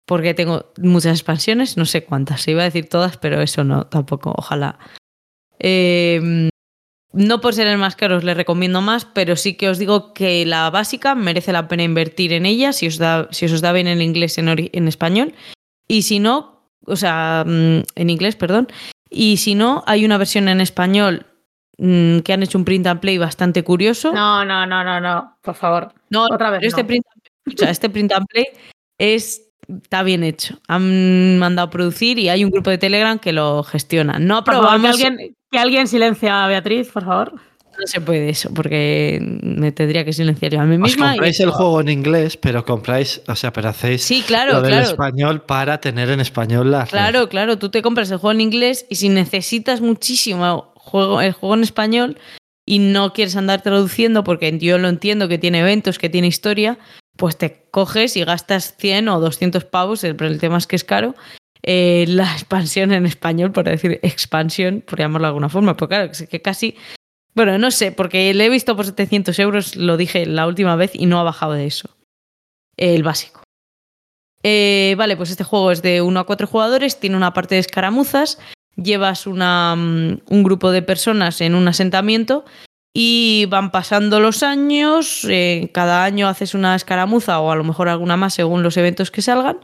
porque 0.07 0.35
tengo 0.35 0.73
muchas 0.79 1.19
expansiones, 1.19 1.77
no 1.77 1.85
sé 1.85 2.05
cuántas, 2.05 2.47
iba 2.49 2.63
a 2.63 2.67
decir 2.67 2.89
todas, 2.89 3.17
pero 3.19 3.41
eso 3.41 3.65
no, 3.65 3.87
tampoco, 3.87 4.35
ojalá. 4.37 4.79
Eh, 5.59 6.51
no 7.15 7.41
por 7.41 7.55
ser 7.55 7.69
el 7.69 7.79
más 7.79 7.95
caro 7.95 8.17
os 8.17 8.25
le 8.25 8.35
recomiendo 8.35 8.81
más, 8.81 9.05
pero 9.05 9.37
sí 9.37 9.55
que 9.55 9.69
os 9.69 9.79
digo 9.79 10.13
que 10.15 10.45
la 10.45 10.69
básica 10.71 11.15
merece 11.15 11.53
la 11.53 11.69
pena 11.69 11.85
invertir 11.85 12.33
en 12.33 12.45
ella 12.45 12.73
si 12.73 12.89
os 12.89 12.99
da, 12.99 13.29
si 13.31 13.47
os 13.47 13.61
da 13.61 13.73
bien 13.73 13.87
el 13.87 14.03
inglés 14.03 14.37
en, 14.39 14.49
en 14.49 14.89
español. 14.89 15.33
Y 15.87 16.03
si 16.03 16.19
no, 16.19 16.69
o 16.87 16.97
sea, 16.97 17.45
mm, 17.47 17.83
en 17.95 18.11
inglés, 18.11 18.35
perdón. 18.35 18.69
Y 19.11 19.37
si 19.37 19.55
no, 19.55 19.85
hay 19.87 20.05
una 20.05 20.19
versión 20.19 20.49
en 20.49 20.61
español 20.61 21.27
mm, 21.79 22.19
que 22.21 22.33
han 22.33 22.43
hecho 22.43 22.59
un 22.59 22.65
print 22.65 22.87
and 22.87 23.01
play 23.01 23.19
bastante 23.19 23.63
curioso. 23.63 24.13
No, 24.13 24.45
no, 24.45 24.67
no, 24.67 24.85
no, 24.85 25.01
no, 25.01 25.37
por 25.41 25.55
favor. 25.55 25.93
No, 26.11 26.25
otra 26.25 26.51
vez. 26.51 26.63
Este, 26.63 26.85
Print, 26.85 27.05
este 27.61 27.91
print 27.91 28.13
and 28.13 28.27
play 28.27 28.47
es 28.99 29.45
está 29.69 30.03
bien 30.03 30.25
hecho. 30.25 30.59
Han 30.69 31.39
mandado 31.39 31.69
a 31.69 31.71
producir 31.71 32.19
y 32.19 32.29
hay 32.29 32.45
un 32.45 32.51
grupo 32.51 32.71
de 32.71 32.79
Telegram 32.79 33.19
que 33.19 33.33
lo 33.33 33.63
gestiona. 33.63 34.19
No 34.19 34.39
aprobamos. 34.39 34.97
que, 34.97 35.07
alguien, 35.07 35.37
que 35.51 35.59
alguien 35.59 35.89
silencia 35.89 36.45
a 36.45 36.49
Beatriz, 36.49 36.91
por 36.91 37.05
favor. 37.05 37.41
No 37.79 37.87
se 37.87 38.01
puede 38.01 38.29
eso, 38.29 38.53
porque 38.55 39.21
me 39.43 39.73
tendría 39.73 40.05
que 40.05 40.13
silenciar 40.13 40.53
yo 40.53 40.61
a 40.61 40.65
mí 40.65 40.79
misma. 40.79 41.07
Os 41.07 41.11
compráis 41.13 41.41
el 41.41 41.51
juego 41.51 41.81
en 41.81 41.89
inglés, 41.89 42.37
pero 42.37 42.65
compráis, 42.65 43.23
o 43.27 43.35
sea, 43.35 43.53
pero 43.53 43.69
hacéis 43.69 44.03
sí, 44.03 44.23
claro, 44.27 44.55
lo 44.55 44.63
del 44.63 44.81
español 44.81 45.43
para 45.43 45.81
tener 45.81 46.11
en 46.11 46.21
español 46.21 46.71
la. 46.71 46.87
Claro, 46.87 47.29
claro, 47.29 47.59
tú 47.59 47.71
te 47.71 47.83
compras 47.83 48.11
el 48.11 48.19
juego 48.19 48.33
en 48.33 48.41
inglés 48.41 48.87
y 48.89 48.97
si 48.97 49.09
necesitas 49.09 49.81
muchísimo 49.81 50.73
juego, 50.77 51.21
el 51.21 51.33
juego 51.33 51.55
en 51.55 51.63
español 51.63 52.19
y 52.67 52.79
no 52.79 53.13
quieres 53.13 53.37
andar 53.37 53.63
traduciendo, 53.63 54.25
porque 54.25 54.59
yo 54.59 54.79
lo 54.79 54.89
entiendo 54.89 55.29
que 55.29 55.39
tiene 55.39 55.61
eventos, 55.61 55.99
que 55.99 56.09
tiene 56.09 56.29
historia, 56.29 56.79
pues 57.17 57.37
te 57.37 57.67
coges 57.71 58.17
y 58.17 58.25
gastas 58.25 58.75
100 58.79 59.09
o 59.09 59.21
200 59.21 59.65
pavos, 59.65 60.05
el, 60.05 60.17
el 60.23 60.39
tema 60.39 60.59
es 60.59 60.67
que 60.67 60.77
es 60.77 60.85
caro, 60.85 61.15
eh, 61.63 62.05
la 62.09 62.25
expansión 62.33 62.93
en 62.93 63.07
español, 63.07 63.53
por 63.53 63.65
decir 63.65 63.99
expansión, 64.03 64.83
por 64.87 64.99
llamarlo 64.99 65.27
de 65.27 65.31
alguna 65.31 65.49
forma, 65.49 65.77
porque 65.77 65.95
claro, 65.95 66.13
que 66.31 66.43
casi... 66.43 66.77
Bueno, 67.35 67.59
no 67.59 67.71
sé, 67.71 67.91
porque 67.91 68.33
le 68.33 68.47
he 68.47 68.49
visto 68.49 68.77
por 68.77 68.87
700 68.87 69.39
euros, 69.41 69.77
lo 69.77 69.97
dije 69.97 70.25
la 70.27 70.47
última 70.47 70.77
vez, 70.77 70.93
y 70.95 71.07
no 71.07 71.19
ha 71.19 71.25
bajado 71.25 71.53
de 71.55 71.67
eso. 71.67 71.91
El 72.77 73.03
básico. 73.03 73.43
Eh, 74.43 74.95
vale, 74.99 75.17
pues 75.17 75.31
este 75.31 75.43
juego 75.43 75.73
es 75.73 75.83
de 75.83 76.03
1 76.03 76.21
a 76.21 76.25
4 76.25 76.47
jugadores, 76.47 77.01
tiene 77.01 77.17
una 77.17 77.33
parte 77.33 77.55
de 77.55 77.61
escaramuzas, 77.61 78.39
llevas 78.77 79.27
una, 79.27 79.75
mm, 79.75 80.21
un 80.29 80.43
grupo 80.43 80.71
de 80.71 80.83
personas 80.83 81.41
en 81.41 81.55
un 81.55 81.67
asentamiento 81.67 82.45
y 82.93 83.47
van 83.49 83.71
pasando 83.73 84.21
los 84.21 84.43
años, 84.43 85.27
eh, 85.29 85.71
cada 85.73 86.05
año 86.05 86.29
haces 86.29 86.55
una 86.55 86.77
escaramuza 86.77 87.41
o 87.41 87.51
a 87.51 87.57
lo 87.57 87.65
mejor 87.65 87.89
alguna 87.89 88.17
más 88.17 88.35
según 88.35 88.63
los 88.63 88.77
eventos 88.77 89.11
que 89.11 89.23
salgan. 89.23 89.59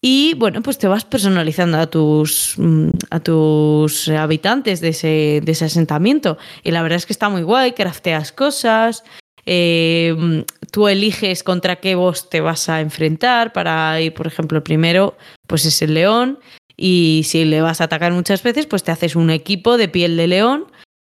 Y 0.00 0.34
bueno, 0.34 0.62
pues 0.62 0.78
te 0.78 0.86
vas 0.86 1.04
personalizando 1.04 1.78
a 1.78 1.88
tus, 1.88 2.54
mm, 2.56 2.90
a 3.10 3.20
tus 3.20 4.08
habitantes 4.08 4.80
de 4.80 4.88
ese, 4.88 5.40
de 5.42 5.52
ese 5.52 5.64
asentamiento. 5.64 6.38
Y 6.62 6.70
la 6.70 6.82
verdad 6.82 6.98
es 6.98 7.06
que 7.06 7.12
está 7.12 7.28
muy 7.28 7.42
guay, 7.42 7.72
crafteas 7.72 8.30
cosas, 8.30 9.02
eh, 9.50 10.44
tú 10.70 10.88
eliges 10.88 11.42
contra 11.42 11.76
qué 11.76 11.94
boss 11.94 12.28
te 12.28 12.42
vas 12.42 12.68
a 12.68 12.82
enfrentar 12.82 13.54
para 13.54 13.98
ir, 14.00 14.12
por 14.12 14.26
ejemplo, 14.26 14.62
primero, 14.62 15.16
pues 15.46 15.64
es 15.64 15.80
el 15.80 15.94
león. 15.94 16.38
Y 16.76 17.22
si 17.24 17.44
le 17.46 17.62
vas 17.62 17.80
a 17.80 17.84
atacar 17.84 18.12
muchas 18.12 18.42
veces, 18.42 18.66
pues 18.66 18.84
te 18.84 18.92
haces 18.92 19.16
un 19.16 19.30
equipo 19.30 19.78
de 19.78 19.88
piel 19.88 20.16
de 20.18 20.26
león 20.26 20.66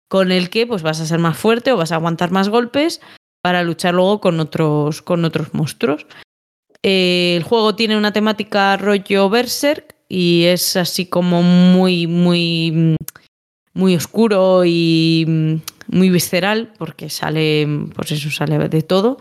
con 0.10 0.32
el 0.32 0.50
que 0.50 0.66
pues 0.66 0.82
vas 0.82 1.02
a 1.02 1.06
ser 1.06 1.20
más 1.20 1.38
fuerte 1.38 1.72
o 1.72 1.78
vas 1.78 1.92
a 1.92 1.96
aguantar 1.96 2.32
más 2.32 2.50
golpes 2.50 3.02
para 3.44 3.62
luchar 3.64 3.94
luego 3.94 4.22
con 4.22 4.40
otros, 4.40 5.02
con 5.02 5.26
otros 5.26 5.54
monstruos. 5.54 6.08
Eh, 6.84 7.36
el 7.36 7.44
juego 7.44 7.76
tiene 7.76 7.98
una 7.98 8.14
temática 8.14 8.78
rollo 8.78 9.30
berserk 9.30 9.96
y 10.08 10.46
es 10.46 10.76
así 10.76 11.06
como 11.06 11.42
muy, 11.44 12.08
muy, 12.08 12.98
muy 13.74 13.96
oscuro 13.96 14.64
y 14.66 15.62
muy 15.88 16.10
visceral 16.10 16.74
porque 16.78 17.10
sale, 17.10 17.68
pues 17.96 18.12
eso, 18.12 18.32
sale 18.32 18.58
de 18.70 18.82
todo. 18.82 19.18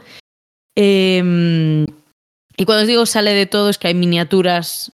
Em, 0.76 1.84
y 2.56 2.64
cuando 2.64 2.82
os 2.82 2.86
digo 2.86 3.04
sale 3.06 3.34
de 3.34 3.46
todo 3.46 3.68
es 3.68 3.78
que 3.78 3.88
hay 3.88 3.94
miniaturas 3.94 4.92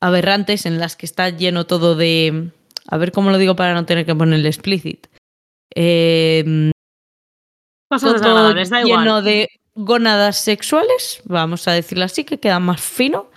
aberrantes 0.00 0.64
en 0.66 0.78
las 0.78 0.96
que 0.96 1.06
está 1.06 1.28
lleno 1.28 1.66
todo 1.66 1.94
de... 1.94 2.50
A 2.88 2.96
ver 2.96 3.12
cómo 3.12 3.30
lo 3.30 3.38
digo 3.38 3.54
para 3.54 3.74
no 3.74 3.86
tener 3.86 4.04
que 4.04 4.14
ponerle 4.14 4.48
explicit. 4.48 5.06
Eh, 5.74 6.72
todo 7.88 8.54
lleno 8.84 9.22
de 9.22 9.48
gónadas 9.74 10.38
sexuales, 10.38 11.20
vamos 11.24 11.66
a 11.68 11.72
decirlo 11.72 12.04
así, 12.04 12.24
que 12.24 12.38
queda 12.38 12.60
más 12.60 12.80
fino. 12.80 13.30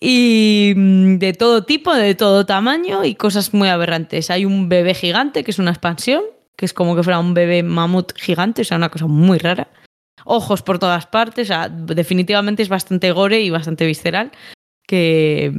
Y 0.00 0.74
mm, 0.76 1.18
de 1.18 1.32
todo 1.32 1.64
tipo, 1.64 1.94
de 1.94 2.14
todo 2.14 2.46
tamaño 2.46 3.04
y 3.04 3.14
cosas 3.14 3.54
muy 3.54 3.68
aberrantes. 3.68 4.30
Hay 4.30 4.44
un 4.44 4.68
bebé 4.68 4.94
gigante, 4.94 5.44
que 5.44 5.50
es 5.50 5.58
una 5.58 5.70
expansión, 5.70 6.22
que 6.56 6.66
es 6.66 6.72
como 6.72 6.96
que 6.96 7.02
fuera 7.02 7.18
un 7.18 7.34
bebé 7.34 7.62
mamut 7.62 8.12
gigante, 8.16 8.62
o 8.62 8.64
sea, 8.64 8.76
una 8.76 8.90
cosa 8.90 9.06
muy 9.06 9.38
rara. 9.38 9.68
Ojos 10.24 10.62
por 10.62 10.78
todas 10.78 11.06
partes, 11.06 11.48
o 11.48 11.52
sea, 11.52 11.68
definitivamente 11.68 12.62
es 12.62 12.68
bastante 12.68 13.12
gore 13.12 13.40
y 13.40 13.50
bastante 13.50 13.86
visceral 13.86 14.32
que, 14.86 15.52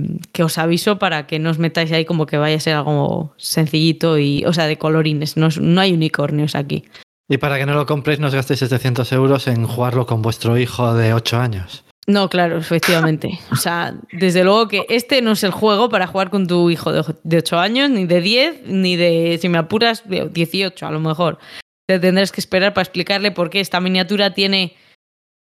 os 0.43 0.57
aviso 0.57 0.99
para 0.99 1.27
que 1.27 1.39
no 1.39 1.49
os 1.49 1.59
metáis 1.59 1.91
ahí 1.91 2.05
como 2.05 2.25
que 2.25 2.37
vaya 2.37 2.57
a 2.57 2.59
ser 2.59 2.75
algo 2.75 3.33
sencillito 3.37 4.17
y, 4.17 4.45
o 4.45 4.53
sea, 4.53 4.65
de 4.67 4.77
colorines. 4.77 5.37
No, 5.37 5.49
no 5.61 5.81
hay 5.81 5.93
unicornios 5.93 6.55
aquí. 6.55 6.85
Y 7.29 7.37
para 7.37 7.57
que 7.57 7.65
no 7.65 7.73
lo 7.73 7.85
compréis, 7.85 8.19
no 8.19 8.27
os 8.27 8.33
gastéis 8.33 8.59
700 8.59 9.11
euros 9.11 9.47
en 9.47 9.65
jugarlo 9.67 10.05
con 10.05 10.21
vuestro 10.21 10.57
hijo 10.57 10.93
de 10.93 11.13
8 11.13 11.37
años. 11.37 11.83
No, 12.07 12.29
claro, 12.29 12.57
efectivamente. 12.57 13.37
O 13.51 13.57
sea, 13.57 13.93
desde 14.13 14.45
luego 14.45 14.69
que 14.69 14.85
este 14.87 15.21
no 15.21 15.33
es 15.33 15.43
el 15.43 15.51
juego 15.51 15.89
para 15.89 16.07
jugar 16.07 16.29
con 16.29 16.47
tu 16.47 16.69
hijo 16.69 16.93
de 16.93 17.37
8 17.37 17.59
años, 17.59 17.89
ni 17.89 18.05
de 18.05 18.21
10, 18.21 18.61
ni 18.67 18.95
de, 18.95 19.37
si 19.41 19.49
me 19.49 19.57
apuras, 19.57 20.03
18 20.07 20.87
a 20.87 20.91
lo 20.91 21.01
mejor. 21.01 21.37
Te 21.85 21.99
tendrás 21.99 22.31
que 22.31 22.39
esperar 22.39 22.73
para 22.73 22.83
explicarle 22.83 23.31
por 23.31 23.49
qué 23.49 23.59
esta 23.59 23.81
miniatura 23.81 24.33
tiene 24.33 24.77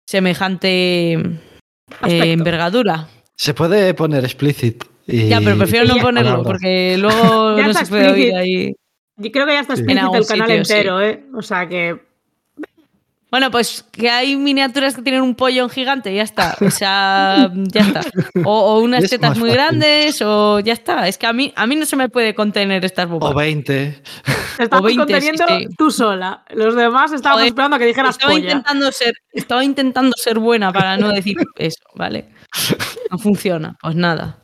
semejante 0.07 1.13
eh, 1.13 2.33
envergadura. 2.33 3.09
Se 3.37 3.55
puede 3.55 3.95
poner 3.95 4.25
explicit. 4.25 4.85
Ya, 5.07 5.41
pero 5.41 5.57
prefiero 5.57 5.87
no 5.87 5.97
ponerlo 5.97 6.43
porque 6.43 6.97
luego 6.99 7.53
no 7.63 7.73
se 7.73 7.87
puede 7.87 8.11
oír 8.11 8.35
ahí. 8.35 8.75
Yo 9.21 9.31
creo 9.31 9.47
que 9.47 9.53
ya 9.53 9.61
está 9.61 9.75
explícito 9.75 10.15
el 10.15 10.27
canal 10.27 10.51
entero, 10.51 11.01
¿eh? 11.01 11.25
O 11.35 11.43
sea 11.43 11.69
que. 11.69 12.09
Bueno, 13.31 13.53
pues 13.53 13.85
que 13.93 14.11
hay 14.11 14.35
miniaturas 14.35 14.97
que 14.97 15.03
tienen 15.03 15.21
un 15.21 15.37
pollo 15.37 15.69
gigante, 15.69 16.13
ya 16.13 16.23
está. 16.23 16.57
O 16.61 16.71
sea, 16.71 17.49
ya 17.55 17.81
está. 17.83 18.01
O, 18.45 18.81
unas 18.83 19.09
tetas 19.09 19.39
muy 19.39 19.51
grandes, 19.53 20.21
o 20.21 20.59
ya 20.59 20.73
está. 20.73 21.07
Es 21.07 21.17
que 21.17 21.27
a 21.27 21.33
mí, 21.33 21.53
a 21.55 21.67
mí 21.67 21.77
no 21.77 21.87
se 21.87 21.95
me 21.95 22.09
puede 22.09 22.35
contener 22.35 22.85
estas 22.85 23.09
bobas. 23.09 23.31
O 23.31 23.35
20. 23.35 24.03
Estás 24.59 24.81
conteniendo 24.81 25.45
tú 25.79 25.91
sola. 25.93 26.45
Los 26.51 26.75
demás 26.75 27.13
estábamos 27.13 27.45
esperando 27.45 27.77
a 27.77 27.79
que 27.79 27.87
dijeras 27.87 28.17
estaba 28.17 28.35
Intentando 28.35 28.91
ser, 28.91 29.15
estaba 29.33 29.63
intentando 29.63 30.13
ser 30.17 30.39
buena 30.39 30.73
para 30.73 30.97
no 30.97 31.11
decir 31.11 31.37
eso, 31.57 31.85
¿vale? 31.95 32.31
No 33.11 33.19
funciona, 33.19 33.77
pues 33.81 33.95
nada. 33.95 34.41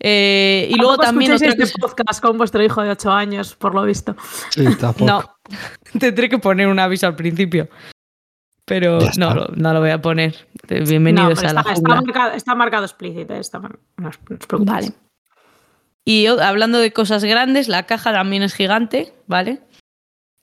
Eh, 0.00 0.68
y 0.70 0.76
luego 0.76 0.96
también. 0.96 1.32
este 1.32 1.66
podcast 1.78 2.20
con 2.20 2.38
vuestro 2.38 2.62
hijo 2.62 2.82
de 2.82 2.90
8 2.90 3.10
años, 3.10 3.54
por 3.56 3.74
lo 3.74 3.82
visto. 3.82 4.16
Sí, 4.50 4.64
tampoco. 4.76 5.06
No, 5.06 5.24
tendré 5.98 6.28
que 6.28 6.38
poner 6.38 6.68
un 6.68 6.78
aviso 6.78 7.06
al 7.06 7.16
principio. 7.16 7.68
Pero 8.64 8.98
no, 9.16 9.34
no, 9.54 9.72
lo 9.72 9.80
voy 9.80 9.90
a 9.90 10.00
poner. 10.00 10.46
Bienvenidos 10.68 11.42
a 11.42 11.54
la 11.54 11.60
está 11.62 11.80
marcado, 11.80 12.32
está 12.32 12.54
marcado 12.54 12.84
explícito, 12.84 13.34
eh, 13.34 13.40
está, 13.40 13.60
no 13.60 14.08
os 14.08 14.18
Vale. 14.60 14.92
Y 16.04 16.26
hablando 16.26 16.78
de 16.78 16.92
cosas 16.92 17.24
grandes, 17.24 17.68
la 17.68 17.84
caja 17.84 18.12
también 18.12 18.42
es 18.42 18.54
gigante, 18.54 19.14
¿vale? 19.26 19.60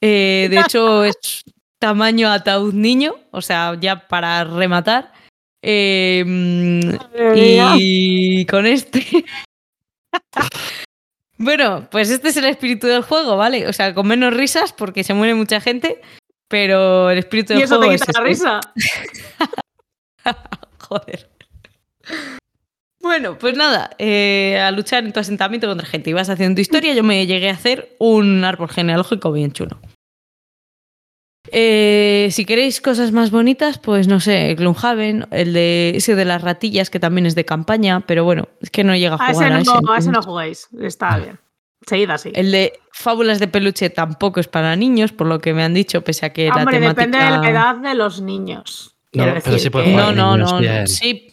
Eh, 0.02 0.48
de 0.50 0.60
hecho, 0.60 1.04
es 1.04 1.44
tamaño 1.80 2.32
ataúd 2.32 2.74
niño, 2.74 3.14
o 3.32 3.42
sea, 3.42 3.78
ya 3.80 4.08
para 4.08 4.44
rematar. 4.44 5.12
Em, 5.68 6.80
y 7.36 8.46
con 8.46 8.68
este. 8.68 9.26
bueno, 11.40 11.88
pues 11.90 12.12
este 12.12 12.30
es 12.30 12.38
el 12.38 12.46
espíritu 12.46 12.86
del 12.86 13.02
juego, 13.02 13.36
¿vale? 13.36 13.68
O 13.68 13.74
sea, 13.74 13.96
con 13.96 14.08
menos 14.08 14.32
risas 14.32 14.74
porque 14.74 15.04
se 15.04 15.16
muere 15.16 15.34
mucha 15.34 15.60
gente, 15.60 16.02
pero 16.48 17.10
el 17.10 17.18
espíritu 17.18 17.54
del 17.54 17.62
¿Y 17.62 17.64
eso 17.64 17.78
juego 17.78 17.94
te 17.94 17.98
quita 17.98 18.22
la 18.22 18.30
este. 18.30 18.46
risa? 18.46 18.60
Joder. 20.88 21.30
Bueno, 23.02 23.40
pues 23.40 23.58
nada, 23.58 23.90
eh, 23.98 24.60
a 24.60 24.70
luchar 24.70 25.04
en 25.04 25.14
tu 25.14 25.20
asentamiento 25.20 25.68
contra 25.68 25.88
gente. 25.88 26.12
Ibas 26.12 26.30
haciendo 26.30 26.58
tu 26.58 26.62
historia, 26.62 26.94
yo 26.94 27.02
me 27.02 27.26
llegué 27.26 27.50
a 27.50 27.54
hacer 27.54 27.96
un 27.98 28.44
árbol 28.44 28.70
genealógico 28.70 29.32
bien 29.32 29.52
chulo. 29.52 29.80
Eh, 31.52 32.30
si 32.32 32.46
queréis 32.46 32.82
cosas 32.82 33.12
más 33.12 33.32
bonitas, 33.32 33.78
pues 33.78 34.08
no 34.08 34.20
sé, 34.20 34.56
Gloomhaven, 34.56 35.28
el 35.32 35.54
de 35.54 35.94
ese 35.96 36.16
de 36.16 36.26
las 36.26 36.42
ratillas, 36.42 36.90
que 36.90 37.00
también 37.00 37.26
es 37.26 37.36
de 37.36 37.46
campaña, 37.46 38.02
pero 38.02 38.24
bueno, 38.24 38.48
es 38.62 38.70
que 38.70 38.84
no 38.84 38.96
llega 38.96 39.16
a 39.16 39.32
jugar 39.32 39.54
a 39.54 39.60
ese. 39.60 39.72
no, 39.82 39.92
a 39.94 39.98
ese 39.98 40.12
no 40.12 40.22
juguéis. 40.22 40.68
Está 40.82 41.18
bien. 41.18 41.40
Seguid 41.88 42.10
así. 42.10 42.32
El 42.34 42.52
de 42.52 42.74
fábulas 42.92 43.40
de 43.40 43.48
peluche 43.48 43.90
tampoco 43.92 44.40
es 44.40 44.48
para 44.48 44.76
niños, 44.76 45.12
por 45.12 45.28
lo 45.28 45.40
que 45.40 45.54
me 45.54 45.64
han 45.64 45.74
dicho, 45.74 46.02
pese 46.02 46.26
a 46.26 46.34
que 46.34 46.50
Hombre, 46.50 46.80
la 46.80 46.94
temática... 46.96 47.06
depende 47.06 47.18
de 47.20 47.30
la 47.30 47.50
edad 47.50 47.76
de 47.76 47.94
los 47.94 48.22
niños. 48.22 48.96
No, 49.14 49.24
pero 49.24 49.36
decir 49.36 49.60
sí 49.60 49.70
pueden 49.70 49.92
que- 49.92 49.96
No, 50.14 50.36
no, 50.38 50.48
sí, 50.48 50.54
a 50.56 50.60
ver, 50.72 50.88
sí. 50.88 51.32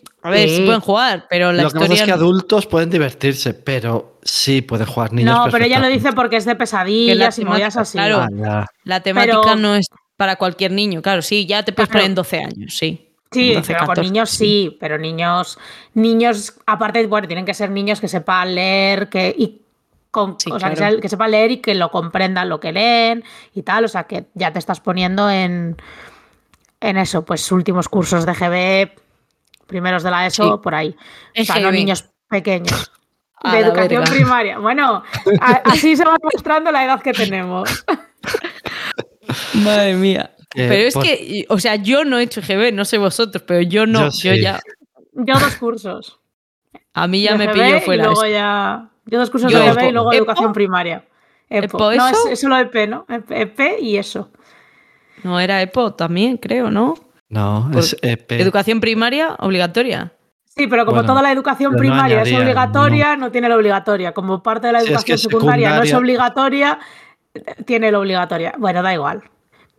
Sí. 0.56 0.62
pueden 0.64 0.80
jugar, 0.80 1.26
pero 1.28 1.52
la 1.52 1.64
Lo 1.64 1.70
que 1.70 1.74
pasa 1.80 1.94
historia... 1.94 2.02
es 2.02 2.06
que 2.06 2.12
adultos 2.12 2.66
pueden 2.66 2.90
divertirse, 2.90 3.54
pero 3.54 4.18
sí 4.22 4.62
pueden 4.62 4.86
jugar 4.86 5.12
niños. 5.12 5.34
No, 5.34 5.50
pero 5.50 5.64
ella 5.64 5.80
lo 5.80 5.88
dice 5.88 6.12
porque 6.12 6.36
es 6.36 6.44
de 6.44 6.54
pesadillas 6.54 7.38
y 7.40 7.44
movidas 7.44 7.76
así. 7.76 7.98
claro. 7.98 8.24
Ah. 8.46 8.66
La 8.84 9.00
temática 9.00 9.40
Pero- 9.42 9.56
no 9.56 9.74
es 9.74 9.86
para 10.22 10.36
cualquier 10.36 10.70
niño, 10.70 11.02
claro, 11.02 11.20
sí, 11.20 11.46
ya 11.46 11.64
te 11.64 11.72
puedes 11.72 11.88
Claro. 11.88 12.02
poner 12.02 12.10
en 12.10 12.14
12 12.14 12.38
años, 12.38 12.76
sí. 12.78 13.08
Sí, 13.32 13.54
12, 13.54 13.66
pero 13.66 13.78
con 13.80 13.88
14, 13.88 14.08
niños 14.08 14.30
sí, 14.30 14.76
pero 14.78 14.98
niños, 14.98 15.58
niños, 15.94 16.54
aparte, 16.64 17.04
bueno, 17.08 17.26
tienen 17.26 17.44
que 17.44 17.54
ser 17.54 17.70
niños 17.70 18.00
que 18.00 18.06
sepan 18.06 18.54
leer, 18.54 19.08
que, 19.08 19.34
y 19.36 19.62
con, 20.12 20.38
Sí, 20.38 20.48
o 20.52 20.60
sea, 20.60 20.70
que, 20.70 20.76
claro. 20.76 20.92
sea- 20.92 21.00
que 21.00 21.08
sepan 21.08 21.32
leer 21.32 21.50
y 21.50 21.56
que 21.56 21.74
lo 21.74 21.90
comprendan 21.90 22.48
lo 22.48 22.60
que 22.60 22.70
leen 22.70 23.24
y 23.52 23.62
tal, 23.62 23.84
o 23.84 23.88
sea, 23.88 24.04
que 24.04 24.26
ya 24.34 24.52
te 24.52 24.60
estás 24.60 24.78
poniendo 24.78 25.28
en, 25.28 25.76
en 26.80 26.96
eso, 26.98 27.24
pues 27.24 27.50
últimos 27.50 27.88
cursos 27.88 28.24
de 28.24 28.32
GB, 28.34 28.92
primeros 29.66 30.04
de 30.04 30.10
la 30.12 30.24
ESO, 30.28 30.44
Sí. 30.44 30.60
por 30.62 30.76
ahí. 30.76 30.94
O 31.36 31.42
sea, 31.44 31.58
no 31.58 31.72
niños 31.72 32.04
pequeños. 32.28 32.92
De 33.42 33.58
educación 33.58 34.02
verga. 34.04 34.14
primaria. 34.14 34.58
Bueno, 34.58 35.02
a- 35.40 35.62
así 35.64 35.96
se 35.96 36.04
va 36.04 36.16
mostrando 36.22 36.70
la 36.70 36.84
edad 36.84 37.00
que 37.02 37.12
tenemos. 37.12 37.84
Madre 39.54 39.94
mía. 39.94 40.30
Eh, 40.54 40.66
pero 40.68 40.74
es 40.88 40.94
por- 40.94 41.02
que, 41.04 41.46
o 41.48 41.58
sea, 41.58 41.76
yo 41.76 42.04
no 42.04 42.18
he 42.18 42.22
hecho 42.24 42.40
GB, 42.42 42.72
no 42.72 42.84
sé 42.84 42.98
vosotros, 42.98 43.42
pero 43.46 43.62
yo 43.62 43.86
no, 43.86 44.10
Yo 44.10 44.34
yo, 44.34 44.34
ya, 44.34 44.60
Yo 45.14 45.34
dos 45.38 45.56
cursos. 45.56 46.20
a 46.94 47.06
mí 47.06 47.22
ya 47.22 47.32
de 47.32 47.38
me 47.38 47.46
GB 47.46 47.52
pilló 47.54 47.76
y 47.76 47.80
fuera. 47.80 48.04
luego 48.04 48.24
eso. 48.24 48.32
ya. 48.32 48.88
Yo 49.06 49.18
dos 49.18 49.30
cursos 49.30 49.50
Yo 49.52 49.58
de 49.60 49.70
GB 49.72 49.88
y 49.88 49.92
luego 49.92 50.12
¿EPO? 50.12 50.18
educación 50.18 50.52
primaria. 50.52 51.04
EPO. 51.48 51.64
¿EPO 51.76 51.94
no, 51.96 52.08
eso? 52.08 52.26
es, 52.26 52.32
es 52.32 52.40
solo 52.40 52.58
EP, 52.58 52.86
¿no? 52.86 53.06
EP, 53.08 53.78
y 53.80 53.96
eso. 53.96 54.30
No, 55.22 55.38
era 55.40 55.60
EPO 55.62 55.94
también, 55.94 56.36
creo, 56.36 56.70
¿no? 56.70 56.94
No, 57.28 57.68
Por- 57.72 57.80
es 57.80 57.96
EP. 58.02 58.32
Educación 58.40 58.80
primaria 58.80 59.34
obligatoria. 59.38 60.12
Sí, 60.54 60.66
pero 60.66 60.84
como 60.84 60.96
Bueno, 60.96 61.08
toda 61.08 61.22
la 61.22 61.32
educación 61.32 61.72
no 61.72 61.78
primaria 61.78 62.22
es 62.22 62.32
obligatoria, 62.34 63.16
no. 63.16 63.30
tiene 63.30 63.48
la 63.48 63.56
obligatoria. 63.56 64.12
Como 64.12 64.42
parte 64.42 64.66
de 64.66 64.74
la 64.74 64.80
Sí, 64.80 64.92
es 64.92 65.02
que 65.04 65.12
educación 65.12 65.18
secundaria, 65.18 65.70
no 65.76 65.82
es 65.82 65.88
secundaria- 65.88 65.98
obligatoria, 65.98 66.78
tiene 67.64 67.90
la 67.90 67.98
obligatoria. 67.98 68.54
Bueno, 68.58 68.82
da 68.82 68.92
igual. 68.92 69.22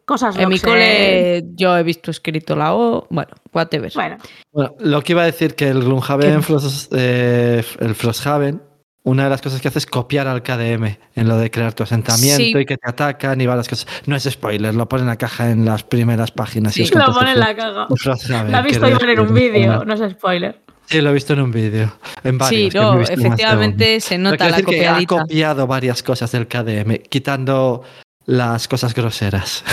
Cosas 0.06 0.38
En 0.38 0.50
mi 0.50 0.56
eh. 0.56 0.62
cole 0.62 1.44
yo 1.56 1.78
he 1.78 1.84
visto 1.84 2.12
escrito 2.12 2.56
la 2.56 2.74
O, 2.76 3.08
bueno, 3.10 3.32
whatever. 3.54 3.92
Bueno, 3.96 4.18
Bueno, 4.52 4.76
lo 4.80 5.02
que 5.02 5.14
iba 5.14 5.22
a 5.22 5.26
decir 5.26 5.56
que 5.56 5.70
el 5.70 5.82
Gloomhaven, 5.84 6.42
Frost- 6.44 6.90
eh, 6.96 7.64
el 7.80 7.96
Frosthaven, 7.96 8.62
una 9.06 9.26
de 9.26 9.30
las 9.30 9.42
cosas 9.42 9.62
que 9.62 9.68
hace 9.68 9.80
es 9.80 9.86
copiar 9.86 10.28
al 10.28 10.44
KDM 10.44 10.98
en 11.16 11.28
lo 11.28 11.38
de 11.38 11.52
crear 11.52 11.74
tu 11.74 11.84
asentamiento 11.84 12.38
Sí. 12.38 12.54
y 12.58 12.66
que 12.66 12.78
te 12.78 12.90
atacan 12.90 13.40
y 13.42 13.46
varias 13.46 13.68
cosas. 13.70 13.88
No 14.06 14.16
es 14.16 14.24
spoiler, 14.24 14.74
lo 14.76 14.88
pone 14.88 15.02
en 15.04 15.08
la 15.08 15.18
caja 15.18 15.50
en 15.52 15.66
las 15.66 15.84
primeras 15.84 16.32
páginas. 16.32 16.74
Sí. 16.74 16.84
y 16.84 16.98
lo 16.98 17.14
pone 17.14 17.32
en 17.32 17.40
la 17.40 17.88
Frosthaven, 17.98 18.52
Lo 18.52 18.58
ha 18.58 18.62
visto 18.62 18.88
Iván 18.88 19.10
en 19.10 19.20
un 19.20 19.34
vídeo, 19.34 19.82
una- 19.82 19.96
no 19.96 20.06
es 20.06 20.12
spoiler. 20.14 20.60
Sí, 20.86 21.00
lo 21.00 21.12
he 21.12 21.14
visto 21.14 21.32
en 21.34 21.40
un 21.42 21.52
vídeo. 21.52 21.94
En 22.26 22.38
varios. 22.38 22.74
sí, 22.74 22.78
no, 22.78 23.00
efectivamente 23.02 24.00
se 24.02 24.18
nota 24.18 24.50
la 24.50 24.58
decir 24.58 24.66
que 24.66 24.86
ha 24.86 24.92
copiadita. 24.96 25.18
copiado 25.22 25.66
varias 25.68 26.04
cosas 26.04 26.30
del 26.34 26.48
KDM, 26.48 26.98
quitando 27.10 27.84
las 28.26 28.68
cosas 28.68 28.94
groseras. 28.94 29.64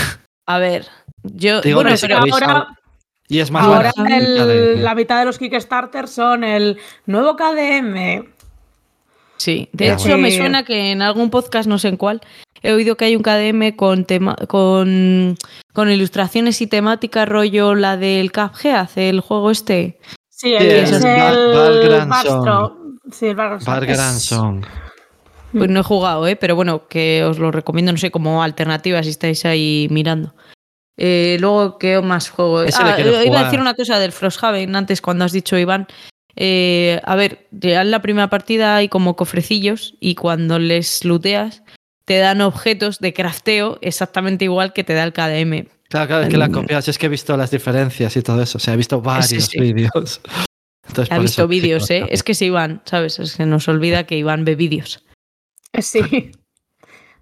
A 0.47 0.59
ver, 0.59 0.86
yo. 1.22 1.60
Digo 1.60 1.82
bueno, 1.82 1.97
pero. 2.01 2.18
ahora- 2.18 2.66
Y 3.28 3.39
es 3.39 3.51
más 3.52 3.64
Ahora 3.64 3.93
el 4.09 4.82
la 4.82 4.94
mitad 4.97 5.20
de 5.20 5.24
los 5.24 5.39
Kickstarter 5.39 6.09
son 6.09 6.43
el 6.43 6.78
nuevo 7.06 7.36
KDM. 7.36 8.24
Sí, 9.36 9.68
de 9.72 9.86
Ya, 9.86 9.93
hecho 9.94 10.02
bueno. 10.09 10.18
me 10.18 10.31
suena 10.36 10.64
que 10.64 10.90
en 10.90 11.01
algún 11.01 11.31
podcast, 11.31 11.66
no 11.68 11.78
sé 11.78 11.89
en 11.89 11.97
cuál, 11.97 12.20
he 12.62 12.72
oído 12.72 12.97
que 12.97 13.06
hay 13.06 13.16
un 13.16 13.22
KDM 13.22 13.74
con 13.74 14.05
tema, 14.05 14.36
con, 14.48 15.36
con 15.72 15.90
ilustraciones 15.90 16.60
y 16.60 16.66
temática 16.66 17.24
rollo 17.24 17.74
la 17.74 17.97
del 17.97 18.32
Cuphead, 18.32 18.89
el 18.97 19.20
juego 19.20 19.51
este. 19.51 19.98
Sí, 20.28 20.52
el, 20.55 20.60
Sí, 20.62 20.66
es 20.68 20.90
es 20.93 21.05
el 21.05 21.16
Bar- 21.16 21.55
Bargranson. 21.55 22.09
Bastro. 22.44 22.77
Sí, 23.12 23.27
el. 23.27 23.36
Bar 23.36 23.85
Es- 23.85 23.89
Granson. 23.97 24.66
Pues 25.52 25.68
no 25.68 25.81
he 25.81 25.82
jugado, 25.82 26.27
¿eh? 26.28 26.36
pero 26.36 26.55
bueno, 26.56 26.86
que 26.89 27.24
os 27.24 27.39
lo 27.39 27.51
recomiendo, 27.51 27.93
no 27.93 27.98
sé, 27.98 28.10
como 28.10 28.43
alternativa 28.43 29.02
si 29.02 29.10
estáis 29.10 29.44
ahí 29.44 29.89
mirando. 29.90 30.35
Eh, 30.97 31.39
luego, 31.40 31.78
¿qué 31.78 32.01
más 32.01 32.28
juego? 32.28 32.60
Ah, 32.60 32.97
iba 33.24 33.40
a 33.40 33.44
decir 33.44 33.60
una 33.60 33.74
cosa 33.74 33.98
del 33.98 34.12
Frosthaven 34.12 34.77
antes 34.77 35.01
cuando 35.01 35.24
has 35.24 35.32
dicho 35.32 35.56
Iván. 35.59 35.86
Eh, 36.36 37.01
a 37.05 37.16
ver, 37.16 37.47
ya 37.51 37.82
en 37.82 37.90
la 37.90 38.02
primera 38.02 38.28
partida 38.31 38.77
hay 38.77 38.89
como 38.89 39.16
cofrecillos 39.16 39.94
y 39.98 40.14
cuando 40.14 40.59
les 40.59 41.05
looteas 41.05 41.62
te 42.05 42.18
dan 42.18 42.40
objetos 42.40 42.98
de 42.98 43.12
crafteo 43.12 43.78
exactamente 43.82 44.44
igual 44.44 44.72
que 44.72 44.85
te 44.85 44.94
da 44.94 45.05
el 45.05 45.12
KDM. 45.12 45.68
Claro, 45.89 46.06
claro, 46.06 46.22
es 46.22 46.28
que 46.28 46.36
la 46.36 46.48
Mm. 46.48 46.52
copias, 46.52 46.86
es 46.89 46.98
que 46.98 47.06
he 47.06 47.09
visto 47.09 47.36
las 47.36 47.51
diferencias 47.51 48.16
y 48.16 48.22
todo 48.22 48.40
eso. 48.43 48.59
O 48.59 48.60
sea, 48.60 48.74
he 48.74 48.77
visto 48.77 49.01
varios 49.01 49.47
sí. 49.47 49.59
vídeos. 49.60 50.20
Entonces, 50.89 51.12
Ha 51.12 51.18
visto 51.18 51.48
vídeos, 51.48 51.90
¿eh? 51.90 52.06
Es 52.10 52.22
que 52.22 52.32
es 52.32 52.43
Iván, 52.43 52.82
¿sabes? 52.85 53.18
Es 53.18 53.36
que 53.36 53.47
nos 53.47 53.68
olvida 53.68 54.05
que 54.05 54.16
Iván 54.16 54.44
ve 54.44 54.55
vídeos. 54.55 55.02
Sí. 55.80 56.01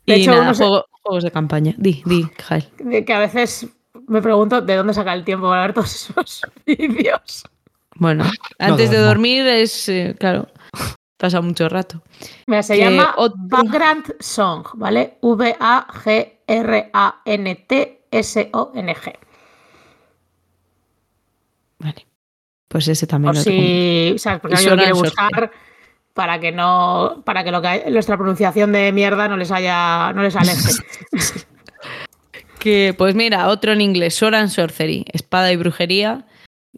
De 0.06 0.16
Y 0.16 0.22
hecho, 0.22 0.30
nada, 0.30 0.42
uno 0.44 0.54
se- 0.54 0.64
juego- 0.64 0.86
juegos 1.02 1.24
de 1.24 1.30
campaña. 1.30 1.74
Di, 1.76 2.02
di, 2.06 2.24
Jael. 2.42 2.68
de 2.78 3.04
que 3.04 3.12
a 3.12 3.18
veces 3.18 3.66
me 4.06 4.22
pregunto 4.22 4.60
de 4.62 4.74
dónde 4.76 4.94
saca 4.94 5.12
el 5.14 5.24
tiempo 5.24 5.48
para 5.48 5.62
ver 5.62 5.74
todos 5.74 5.94
esos 5.94 6.42
vídeos. 6.66 7.44
Bueno, 7.96 8.24
antes 8.58 8.90
de 8.90 8.98
dormir 8.98 9.46
es, 9.46 9.88
eh, 9.88 10.14
claro, 10.18 10.48
pasa 11.18 11.40
mucho 11.42 11.68
rato. 11.68 12.02
Mira, 12.46 12.62
se 12.62 12.74
Que 12.76 12.80
llama 12.84 13.14
otro- 13.18 13.36
Background 13.38 14.14
Song, 14.20 14.66
¿vale? 14.74 15.18
V-A-G-R-A-N-T-S-O-N-G. 17.88 19.18
Vale. 21.80 22.06
Pues 22.68 22.88
ese 22.88 23.06
también 23.06 23.30
Por 23.30 23.36
lo 23.36 23.42
si, 23.42 24.14
¿sabes? 24.18 24.40
Porque 24.40 24.54
Y 24.56 24.58
alguien 24.58 24.76
quiere 24.78 24.92
buscar 24.92 25.50
para 26.18 26.40
que 26.40 26.50
no, 26.50 27.22
para 27.24 27.44
que 27.44 27.52
lo 27.52 27.62
que 27.62 27.84
nuestra 27.92 28.16
pronunciación 28.16 28.72
de 28.72 28.90
mierda 28.90 29.28
no 29.28 29.36
les 29.36 29.52
haya, 29.52 30.12
no 30.14 30.24
les 30.24 30.34
aleje. 30.34 30.72
Que, 32.58 32.92
pues 32.98 33.14
mira, 33.14 33.46
otro 33.50 33.70
en 33.70 33.80
inglés, 33.80 34.16
Sword 34.16 34.34
and 34.34 34.48
Sorcery, 34.48 35.04
espada 35.12 35.52
y 35.52 35.56
brujería. 35.56 36.26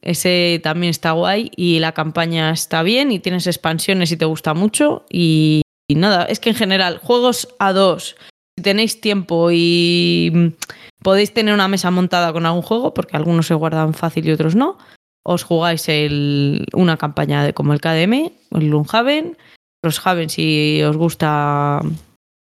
Ese 0.02 0.60
también 0.62 0.90
está 0.90 1.12
guay 1.12 1.50
y 1.56 1.78
la 1.78 1.92
campaña 1.92 2.50
está 2.50 2.82
bien 2.82 3.10
y 3.10 3.18
tienes 3.18 3.46
expansiones 3.46 4.12
y 4.12 4.18
te 4.18 4.26
gusta 4.26 4.52
mucho. 4.52 5.06
Y, 5.08 5.62
y 5.88 5.94
nada, 5.94 6.24
es 6.24 6.38
que 6.38 6.50
en 6.50 6.56
general, 6.56 6.98
juegos 6.98 7.48
a 7.58 7.72
dos, 7.72 8.16
si 8.58 8.62
tenéis 8.62 9.00
tiempo 9.00 9.48
y 9.50 10.54
podéis 11.02 11.32
tener 11.32 11.54
una 11.54 11.66
mesa 11.66 11.90
montada 11.90 12.30
con 12.34 12.44
algún 12.44 12.60
juego, 12.60 12.92
porque 12.92 13.16
algunos 13.16 13.46
se 13.46 13.54
guardan 13.54 13.94
fácil 13.94 14.28
y 14.28 14.32
otros 14.32 14.54
no, 14.54 14.76
os 15.22 15.42
jugáis 15.44 15.88
el- 15.88 16.66
una 16.72 16.96
campaña 16.96 17.44
de, 17.44 17.52
como 17.54 17.72
el 17.72 17.80
KDM, 17.80 18.32
el 18.52 18.68
Gloomhaven, 18.68 19.36
Frosthaven 19.82 20.28
si 20.30 20.82
os 20.82 20.96
gusta 20.96 21.80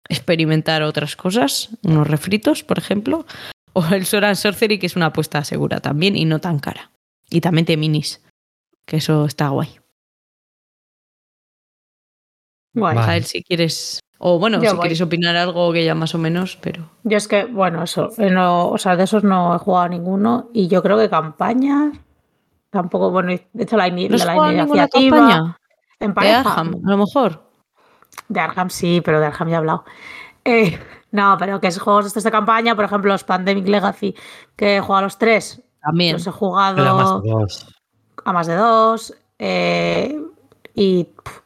experimentar 0.09 0.83
otras 0.83 1.15
cosas, 1.17 1.69
unos 1.85 2.07
refritos, 2.09 2.65
por 2.65 2.79
ejemplo, 2.79 3.27
o 3.75 3.85
el 3.93 4.07
Sword 4.07 4.25
and 4.25 4.37
Sorcery, 4.37 4.79
que 4.79 4.87
es 4.87 4.97
una 4.97 5.07
apuesta 5.07 5.45
segura 5.45 5.81
también 5.81 6.17
y 6.17 6.25
no 6.25 6.41
tan 6.41 6.59
cara. 6.59 6.91
Y 7.31 7.41
también 7.41 7.67
de 7.67 7.77
minis, 7.77 8.25
que 8.87 8.97
eso 8.97 9.27
está 9.27 9.51
guay. 9.51 9.69
Guay. 12.75 12.95
Vale. 12.97 13.07
Jael, 13.07 13.25
si 13.25 13.43
quieres, 13.43 14.01
o 14.19 14.39
bueno, 14.39 14.63
Yo 14.63 14.71
si 14.71 14.77
voy. 14.77 14.83
queréis 14.85 15.01
opinar 15.01 15.37
algo 15.37 15.73
que 15.73 15.85
ya 15.85 15.95
más 15.95 16.15
o 16.15 16.19
menos, 16.19 16.57
pero 16.61 16.91
Yo 17.05 17.17
es 17.17 17.29
que, 17.29 17.45
bueno, 17.45 17.83
eso, 17.83 18.11
eh, 18.19 18.31
no, 18.31 18.69
o 18.71 18.79
sea, 18.79 18.97
de 18.97 19.05
esos 19.05 19.25
no 19.25 19.55
he 19.55 19.59
jugado 19.59 19.89
ninguno 19.91 20.51
y 20.53 20.69
yo 20.69 20.83
creo 20.83 20.99
que 20.99 21.09
campañas 21.11 21.93
tampoco, 22.71 23.11
bueno, 23.11 23.29
de 23.31 23.63
hecho 23.63 23.77
la, 23.77 23.89
¿no 23.89 24.09
la 24.09 24.35
jugado 24.35 24.53
iniciativa 24.53 25.59
en 26.01 26.09
De 26.09 26.15
pareja. 26.15 26.39
Arkham, 26.41 26.75
a 26.87 26.91
lo 26.91 26.97
mejor. 26.99 27.51
De 28.29 28.41
Arkham 28.41 28.71
sí, 28.71 29.01
pero 29.05 29.21
de 29.21 29.27
Arkham 29.27 29.49
ya 29.49 29.55
he 29.55 29.59
hablado. 29.59 29.85
Eh, 30.45 30.79
no, 31.11 31.37
pero 31.39 31.61
que 31.61 31.69
es 31.69 31.79
juegos 31.79 32.07
estos 32.07 32.25
de 32.25 32.31
campaña, 32.31 32.75
por 32.77 32.85
ejemplo, 32.85 33.13
los 33.13 33.25
Pandemic 33.25 33.67
Legacy, 33.67 34.15
que 34.57 34.77
he 34.77 34.81
jugado 34.81 34.99
a 34.99 35.03
los 35.03 35.19
tres, 35.19 35.63
También. 35.81 36.15
los 36.15 36.27
he 36.27 36.31
Era 36.31 36.33
más 36.33 36.39
jugado 36.39 37.21
de 37.21 37.31
dos. 37.31 37.75
a 38.25 38.33
más 38.33 38.47
de 38.47 38.55
dos. 38.55 39.15
eh, 39.39 40.21
y 40.75 41.05
pff, 41.05 41.41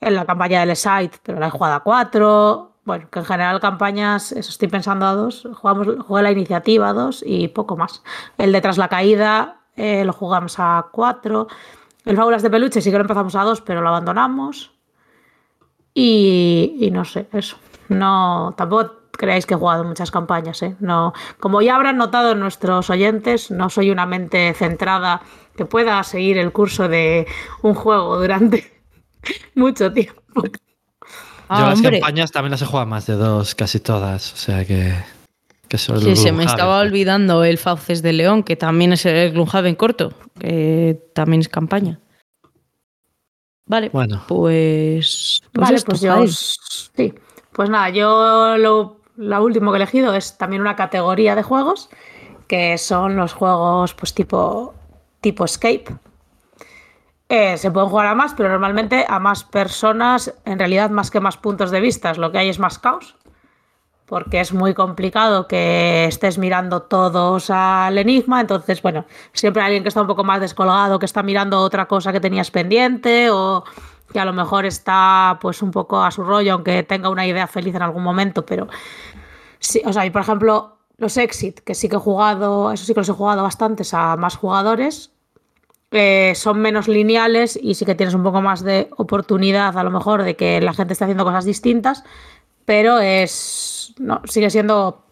en 0.00 0.14
la 0.14 0.24
campaña 0.24 0.64
del 0.64 0.76
Site, 0.76 1.18
pero 1.22 1.40
la 1.40 1.48
he 1.48 1.50
jugado 1.50 1.74
a 1.74 1.80
cuatro. 1.80 2.72
Bueno, 2.84 3.08
que 3.10 3.18
en 3.18 3.24
general 3.24 3.60
campañas, 3.60 4.32
eso 4.32 4.50
estoy 4.50 4.68
pensando 4.68 5.06
a 5.06 5.14
dos. 5.14 5.46
Jugamos, 5.54 5.88
jugué 6.06 6.22
la 6.22 6.30
iniciativa 6.30 6.88
a 6.88 6.92
dos 6.92 7.22
y 7.26 7.48
poco 7.48 7.76
más. 7.76 8.02
El 8.38 8.52
de 8.52 8.60
Tras 8.60 8.78
la 8.78 8.88
Caída 8.88 9.57
eh, 9.78 10.04
lo 10.04 10.12
jugamos 10.12 10.56
a 10.58 10.86
cuatro. 10.92 11.48
El 12.04 12.16
Fábulas 12.16 12.42
de 12.42 12.50
Peluche 12.50 12.80
sí 12.80 12.90
que 12.90 12.96
lo 12.98 13.02
empezamos 13.02 13.34
a 13.34 13.44
dos, 13.44 13.60
pero 13.60 13.80
lo 13.80 13.88
abandonamos. 13.88 14.72
Y, 15.94 16.76
y 16.80 16.90
no 16.90 17.04
sé, 17.04 17.28
eso. 17.32 17.56
No, 17.88 18.54
tampoco 18.56 18.92
creáis 19.12 19.46
que 19.46 19.54
he 19.54 19.56
jugado 19.56 19.84
muchas 19.84 20.10
campañas, 20.10 20.62
¿eh? 20.62 20.76
No, 20.80 21.12
como 21.40 21.60
ya 21.62 21.74
habrán 21.76 21.96
notado 21.96 22.34
nuestros 22.34 22.88
oyentes, 22.90 23.50
no 23.50 23.68
soy 23.68 23.90
una 23.90 24.06
mente 24.06 24.54
centrada 24.54 25.22
que 25.56 25.64
pueda 25.64 26.02
seguir 26.04 26.38
el 26.38 26.52
curso 26.52 26.88
de 26.88 27.26
un 27.62 27.74
juego 27.74 28.18
durante 28.20 28.80
mucho 29.56 29.92
tiempo. 29.92 30.44
Ah, 31.48 31.60
Yo 31.60 31.66
las 31.66 31.78
hombre. 31.78 31.98
campañas 32.00 32.30
también 32.30 32.52
las 32.52 32.62
he 32.62 32.66
jugado 32.66 32.86
más 32.86 33.06
de 33.06 33.14
dos, 33.14 33.54
casi 33.54 33.80
todas. 33.80 34.32
O 34.34 34.36
sea 34.36 34.64
que. 34.64 34.94
Que 35.68 35.78
se 35.78 36.32
me 36.32 36.44
estaba 36.44 36.80
olvidando 36.80 37.44
el 37.44 37.58
Fauces 37.58 38.02
de 38.02 38.12
León, 38.12 38.42
que 38.42 38.56
también 38.56 38.92
es 38.92 39.04
el 39.06 39.32
Gloomhaven 39.32 39.74
corto, 39.74 40.12
que 40.38 41.10
también 41.14 41.40
es 41.40 41.48
campaña. 41.48 42.00
Vale, 43.66 43.90
Bueno, 43.92 44.22
pues. 44.26 45.42
pues 45.52 45.64
vale, 45.64 45.76
esto, 45.76 45.90
pues 45.90 46.00
yo. 46.00 46.12
Jaén. 46.12 46.28
Sí. 46.28 47.14
Pues 47.52 47.68
nada, 47.68 47.90
yo 47.90 48.56
lo, 48.56 49.00
la 49.16 49.40
último 49.40 49.70
que 49.72 49.76
he 49.78 49.82
elegido 49.82 50.14
es 50.14 50.38
también 50.38 50.62
una 50.62 50.76
categoría 50.76 51.34
de 51.34 51.42
juegos, 51.42 51.90
que 52.46 52.78
son 52.78 53.16
los 53.16 53.34
juegos, 53.34 53.94
pues 53.94 54.14
tipo, 54.14 54.74
tipo 55.20 55.44
Escape. 55.44 55.84
Eh, 57.28 57.58
se 57.58 57.70
pueden 57.70 57.90
jugar 57.90 58.06
a 58.06 58.14
más, 58.14 58.32
pero 58.34 58.48
normalmente 58.48 59.04
a 59.06 59.18
más 59.18 59.44
personas, 59.44 60.32
en 60.46 60.58
realidad 60.58 60.88
más 60.88 61.10
que 61.10 61.20
más 61.20 61.36
puntos 61.36 61.70
de 61.70 61.80
vista, 61.80 62.14
lo 62.14 62.32
que 62.32 62.38
hay 62.38 62.48
es 62.48 62.58
más 62.58 62.78
caos. 62.78 63.16
Porque 64.08 64.40
es 64.40 64.54
muy 64.54 64.72
complicado 64.72 65.46
que 65.46 66.06
estés 66.06 66.38
mirando 66.38 66.82
todos 66.82 67.50
al 67.50 67.98
enigma. 67.98 68.40
Entonces, 68.40 68.80
bueno, 68.80 69.04
siempre 69.32 69.62
hay 69.62 69.66
alguien 69.66 69.82
que 69.82 69.90
está 69.90 70.00
un 70.00 70.06
poco 70.06 70.24
más 70.24 70.40
descolgado, 70.40 70.98
que 70.98 71.06
está 71.06 71.22
mirando 71.22 71.60
otra 71.60 71.86
cosa 71.86 72.12
que 72.12 72.20
tenías 72.20 72.50
pendiente, 72.50 73.28
o 73.30 73.64
que 74.12 74.18
a 74.20 74.24
lo 74.24 74.32
mejor 74.32 74.64
está 74.64 75.38
pues 75.40 75.62
un 75.62 75.70
poco 75.70 76.02
a 76.02 76.10
su 76.10 76.24
rollo, 76.24 76.54
aunque 76.54 76.82
tenga 76.82 77.10
una 77.10 77.26
idea 77.26 77.46
feliz 77.46 77.74
en 77.74 77.82
algún 77.82 78.02
momento, 78.02 78.44
pero 78.44 78.68
sí, 79.58 79.82
o 79.84 79.92
sea, 79.92 80.06
y 80.06 80.10
por 80.10 80.22
ejemplo, 80.22 80.78
los 80.96 81.16
Exit, 81.16 81.60
que 81.60 81.74
sí 81.74 81.88
que 81.88 81.96
he 81.96 82.00
jugado, 82.00 82.72
eso 82.72 82.84
sí 82.84 82.94
que 82.94 83.00
los 83.00 83.08
he 83.08 83.12
jugado 83.12 83.42
bastantes 83.42 83.92
a 83.94 84.16
más 84.16 84.36
jugadores, 84.36 85.12
eh, 85.90 86.32
son 86.34 86.60
menos 86.60 86.86
lineales 86.86 87.58
y 87.60 87.74
sí 87.74 87.86
que 87.86 87.94
tienes 87.94 88.14
un 88.14 88.22
poco 88.22 88.42
más 88.42 88.62
de 88.62 88.90
oportunidad 88.96 89.76
a 89.78 89.82
lo 89.82 89.90
mejor 89.90 90.22
de 90.22 90.36
que 90.36 90.60
la 90.60 90.74
gente 90.74 90.92
esté 90.92 91.04
haciendo 91.04 91.24
cosas 91.24 91.44
distintas, 91.44 92.04
pero 92.68 92.98
es 92.98 93.94
no, 93.96 94.20
sigue 94.24 94.50
siendo 94.50 95.06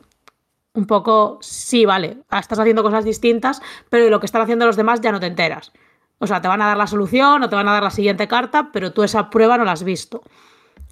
un 0.74 0.86
poco, 0.86 1.38
sí, 1.40 1.86
vale, 1.86 2.18
estás 2.30 2.58
haciendo 2.58 2.82
cosas 2.82 3.02
distintas, 3.02 3.62
pero 3.88 4.04
de 4.04 4.10
lo 4.10 4.20
que 4.20 4.26
están 4.26 4.42
haciendo 4.42 4.66
los 4.66 4.76
demás 4.76 5.00
ya 5.00 5.10
no 5.10 5.20
te 5.20 5.26
enteras. 5.26 5.72
O 6.18 6.26
sea, 6.26 6.42
te 6.42 6.48
van 6.48 6.60
a 6.60 6.66
dar 6.66 6.76
la 6.76 6.86
solución 6.86 7.42
o 7.42 7.48
te 7.48 7.56
van 7.56 7.66
a 7.66 7.72
dar 7.72 7.82
la 7.82 7.88
siguiente 7.88 8.28
carta, 8.28 8.68
pero 8.74 8.92
tú 8.92 9.04
esa 9.04 9.30
prueba 9.30 9.56
no 9.56 9.64
la 9.64 9.72
has 9.72 9.84
visto. 9.84 10.20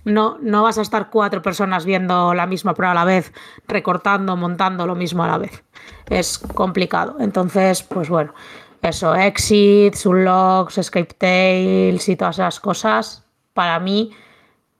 No, 0.06 0.38
no 0.40 0.62
vas 0.62 0.78
a 0.78 0.80
estar 0.80 1.10
cuatro 1.10 1.42
personas 1.42 1.84
viendo 1.84 2.32
la 2.32 2.46
misma 2.46 2.72
prueba 2.72 2.92
a 2.92 2.94
la 2.94 3.04
vez, 3.04 3.34
recortando, 3.68 4.34
montando 4.34 4.86
lo 4.86 4.94
mismo 4.94 5.22
a 5.22 5.28
la 5.28 5.36
vez. 5.36 5.64
Es 6.08 6.38
complicado. 6.38 7.16
Entonces, 7.20 7.82
pues 7.82 8.08
bueno, 8.08 8.32
eso, 8.80 9.14
exits, 9.14 10.06
unlocks, 10.06 10.78
escape 10.78 11.12
tales 11.12 12.08
y 12.08 12.16
todas 12.16 12.36
esas 12.36 12.58
cosas, 12.58 13.22
para 13.52 13.78
mí, 13.80 14.12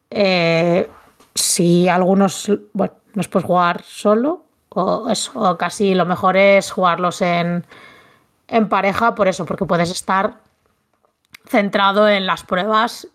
eh, 0.09 0.89
si 1.35 1.89
algunos, 1.89 2.51
bueno, 2.73 2.95
los 3.15 3.29
puedes 3.29 3.47
jugar 3.47 3.83
solo, 3.83 4.45
o 4.71 5.09
o 5.35 5.57
casi 5.57 5.95
lo 5.95 6.05
mejor 6.05 6.37
es 6.37 6.71
jugarlos 6.71 7.23
en, 7.23 7.65
en 8.49 8.69
pareja, 8.69 9.15
por 9.15 9.29
eso, 9.29 9.45
porque 9.45 9.65
puedes 9.65 9.91
estar 9.91 10.41
centrado 11.47 12.09
en 12.09 12.27
las 12.27 12.43
pruebas, 12.45 13.09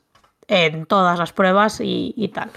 en 0.48 0.86
todas 0.86 1.20
las 1.20 1.34
pruebas 1.34 1.80
y, 1.82 2.14
y 2.16 2.30
tal. 2.30 2.52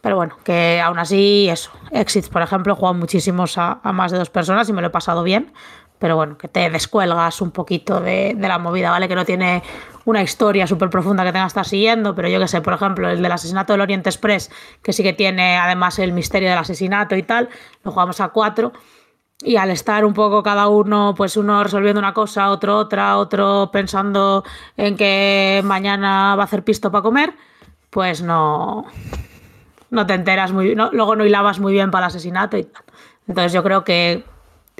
Pero 0.00 0.16
bueno, 0.16 0.36
que 0.44 0.80
aún 0.80 0.98
así, 0.98 1.48
eso. 1.48 1.72
Exits, 1.90 2.28
por 2.28 2.42
ejemplo, 2.42 2.76
he 2.76 2.94
muchísimos 2.94 3.58
a, 3.58 3.80
a 3.82 3.92
más 3.92 4.12
de 4.12 4.18
dos 4.18 4.30
personas 4.30 4.68
y 4.68 4.72
me 4.72 4.80
lo 4.80 4.86
he 4.88 4.90
pasado 4.90 5.22
bien. 5.24 5.52
Pero 5.98 6.16
bueno, 6.16 6.36
que 6.36 6.48
te 6.48 6.68
descuelgas 6.70 7.40
un 7.40 7.50
poquito 7.50 8.00
de, 8.00 8.34
de 8.36 8.48
la 8.48 8.58
movida, 8.58 8.90
¿vale? 8.90 9.08
Que 9.08 9.14
no 9.14 9.24
tiene 9.24 9.62
una 10.06 10.22
historia 10.22 10.66
súper 10.66 10.88
profunda 10.88 11.24
que 11.24 11.32
tengas 11.32 11.52
que 11.52 11.60
estar 11.60 11.66
siguiendo, 11.66 12.14
pero 12.14 12.28
yo 12.28 12.38
que 12.38 12.48
sé, 12.48 12.60
por 12.60 12.74
ejemplo, 12.74 13.10
el 13.10 13.20
del 13.20 13.32
asesinato 13.32 13.72
del 13.72 13.82
Oriente 13.82 14.08
Express, 14.08 14.50
que 14.82 14.92
sí 14.92 15.02
que 15.02 15.12
tiene 15.12 15.58
además 15.58 15.98
el 15.98 16.12
misterio 16.12 16.48
del 16.48 16.58
asesinato 16.58 17.16
y 17.16 17.22
tal, 17.22 17.48
lo 17.82 17.90
jugamos 17.90 18.20
a 18.20 18.28
cuatro. 18.28 18.72
Y 19.42 19.56
al 19.56 19.70
estar 19.70 20.04
un 20.04 20.14
poco 20.14 20.42
cada 20.42 20.68
uno, 20.68 21.14
pues 21.14 21.36
uno 21.36 21.62
resolviendo 21.62 21.98
una 21.98 22.14
cosa, 22.14 22.50
otro 22.50 22.78
otra, 22.78 23.18
otro 23.18 23.70
pensando 23.70 24.44
en 24.76 24.96
que 24.96 25.60
mañana 25.64 26.36
va 26.36 26.42
a 26.42 26.46
hacer 26.46 26.64
pisto 26.64 26.90
para 26.90 27.02
comer, 27.02 27.34
pues 27.90 28.22
no, 28.22 28.86
no 29.90 30.06
te 30.06 30.14
enteras 30.14 30.52
muy 30.52 30.66
bien, 30.66 30.78
luego 30.92 31.16
no 31.16 31.26
hilabas 31.26 31.58
muy 31.58 31.72
bien 31.72 31.90
para 31.90 32.06
el 32.06 32.10
asesinato 32.10 32.56
y 32.56 32.64
tal. 32.64 32.84
Entonces 33.28 33.52
yo 33.52 33.62
creo 33.62 33.84
que 33.84 34.24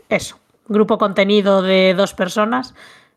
eso, 0.09 0.39
grupo 0.69 0.99
contenido 0.99 1.63
de 1.63 1.95
dos 1.95 2.15
personas 2.15 2.75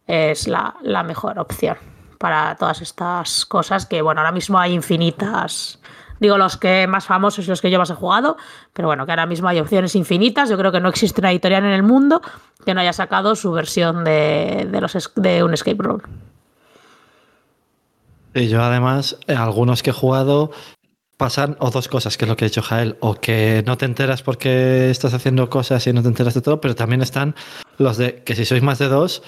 es 0.07 0.47
la, 0.47 0.75
la 0.81 1.03
mejor 1.03 1.39
opción 1.39 1.77
para 2.17 2.55
todas 2.55 2.81
estas 2.81 3.45
cosas 3.45 3.85
que, 3.85 4.01
bueno, 4.01 4.21
ahora 4.21 4.31
mismo 4.31 4.59
hay 4.59 4.73
infinitas 4.73 5.79
digo 6.19 6.37
los 6.37 6.57
que 6.57 6.87
más 6.87 7.05
famosos 7.05 7.45
y 7.45 7.49
los 7.49 7.61
que 7.61 7.71
yo 7.71 7.79
más 7.79 7.89
he 7.89 7.95
jugado, 7.95 8.37
pero 8.73 8.87
bueno, 8.87 9.05
que 9.05 9.11
ahora 9.11 9.25
mismo 9.25 9.47
hay 9.47 9.59
opciones 9.59 9.95
infinitas. 9.95 10.49
Yo 10.49 10.57
creo 10.57 10.71
que 10.71 10.79
no 10.79 10.89
existe 10.89 11.21
una 11.21 11.31
editorial 11.31 11.65
en 11.65 11.71
el 11.71 11.83
mundo 11.83 12.21
que 12.65 12.73
no 12.73 12.81
haya 12.81 12.93
sacado 12.93 13.35
su 13.35 13.51
versión 13.51 14.03
de, 14.03 14.67
de 14.69 14.81
los, 14.81 15.11
de 15.15 15.43
un 15.43 15.53
escape 15.53 15.81
room. 15.81 16.01
Y 18.33 18.47
yo 18.47 18.61
además, 18.61 19.17
eh, 19.27 19.33
algunos 19.33 19.81
que 19.81 19.89
he 19.89 19.93
jugado 19.93 20.51
pasan 21.19 21.57
o 21.59 21.69
dos 21.69 21.89
cosas, 21.89 22.15
que 22.17 22.23
es 22.23 22.29
lo 22.29 22.37
que 22.37 22.45
ha 22.45 22.47
dicho 22.47 22.61
Jael, 22.61 22.95
o 23.01 23.15
que 23.15 23.61
no 23.67 23.77
te 23.77 23.83
enteras 23.85 24.23
porque 24.23 24.89
estás 24.89 25.13
haciendo 25.13 25.49
cosas 25.49 25.85
y 25.85 25.91
no 25.91 26.01
te 26.01 26.07
enteras 26.07 26.33
de 26.33 26.39
todo, 26.41 26.61
pero 26.61 26.75
también 26.75 27.01
están 27.01 27.35
los 27.77 27.97
de 27.97 28.23
que 28.23 28.35
si 28.35 28.45
sois 28.45 28.63
más 28.63 28.79
de 28.79 28.87
dos, 28.87 29.21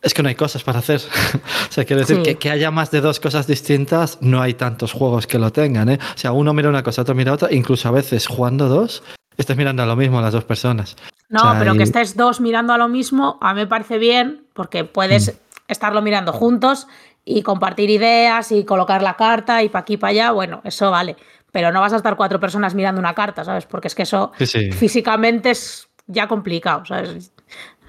es 0.00 0.14
que 0.14 0.22
no 0.22 0.30
hay 0.30 0.34
cosas 0.34 0.64
para 0.64 0.78
hacer. 0.78 0.98
o 1.68 1.72
sea, 1.72 1.84
quiero 1.84 2.00
decir 2.00 2.16
Sí. 2.16 2.22
que, 2.22 2.34
que 2.36 2.50
haya 2.50 2.70
más 2.70 2.90
de 2.90 3.02
dos 3.02 3.20
cosas 3.20 3.46
distintas, 3.46 4.16
no 4.22 4.40
hay 4.40 4.54
tantos 4.54 4.92
juegos 4.92 5.26
que 5.26 5.38
lo 5.38 5.52
tengan. 5.52 5.90
¿eh? 5.90 5.98
O 6.14 6.18
sea, 6.18 6.32
uno 6.32 6.54
mira 6.54 6.70
una 6.70 6.82
cosa, 6.82 7.02
otro 7.02 7.14
mira 7.14 7.34
otra, 7.34 7.52
incluso 7.52 7.86
a 7.88 7.92
veces 7.92 8.26
jugando 8.26 8.68
dos, 8.68 9.02
estás 9.36 9.58
mirando 9.58 9.82
a 9.82 9.86
lo 9.86 9.94
mismo 9.94 10.22
las 10.22 10.32
dos 10.32 10.44
personas. 10.44 10.96
No, 11.28 11.40
O 11.40 11.42
sea, 11.50 11.58
pero 11.58 11.74
y- 11.74 11.76
que 11.76 11.82
estés 11.82 12.16
dos 12.16 12.40
mirando 12.40 12.72
a 12.72 12.78
lo 12.78 12.88
mismo, 12.88 13.36
a 13.42 13.52
mí 13.52 13.60
me 13.60 13.66
parece 13.66 13.98
bien, 13.98 14.46
porque 14.54 14.84
puedes 14.84 15.38
estarlo 15.68 16.00
mirando 16.00 16.32
juntos 16.32 16.86
y 17.28 17.42
compartir 17.42 17.90
ideas 17.90 18.52
y 18.52 18.64
colocar 18.64 19.02
la 19.02 19.14
carta 19.14 19.62
y 19.62 19.68
para 19.68 19.82
aquí 19.82 19.96
para 19.98 20.12
allá, 20.12 20.30
bueno, 20.30 20.60
eso 20.64 20.90
vale. 20.92 21.16
Pero 21.52 21.72
no 21.72 21.80
vas 21.80 21.92
a 21.92 21.96
estar 21.96 22.16
cuatro 22.16 22.38
personas 22.38 22.74
mirando 22.74 23.00
una 23.00 23.14
carta, 23.14 23.44
¿sabes? 23.44 23.66
Porque 23.66 23.88
es 23.88 23.94
que 23.94 24.02
eso 24.04 24.30
Sí, 24.38 24.46
sí. 24.46 24.70
físicamente 24.72 25.50
es 25.50 25.88
ya 26.06 26.28
complicado, 26.28 26.84
¿sabes? 26.86 27.32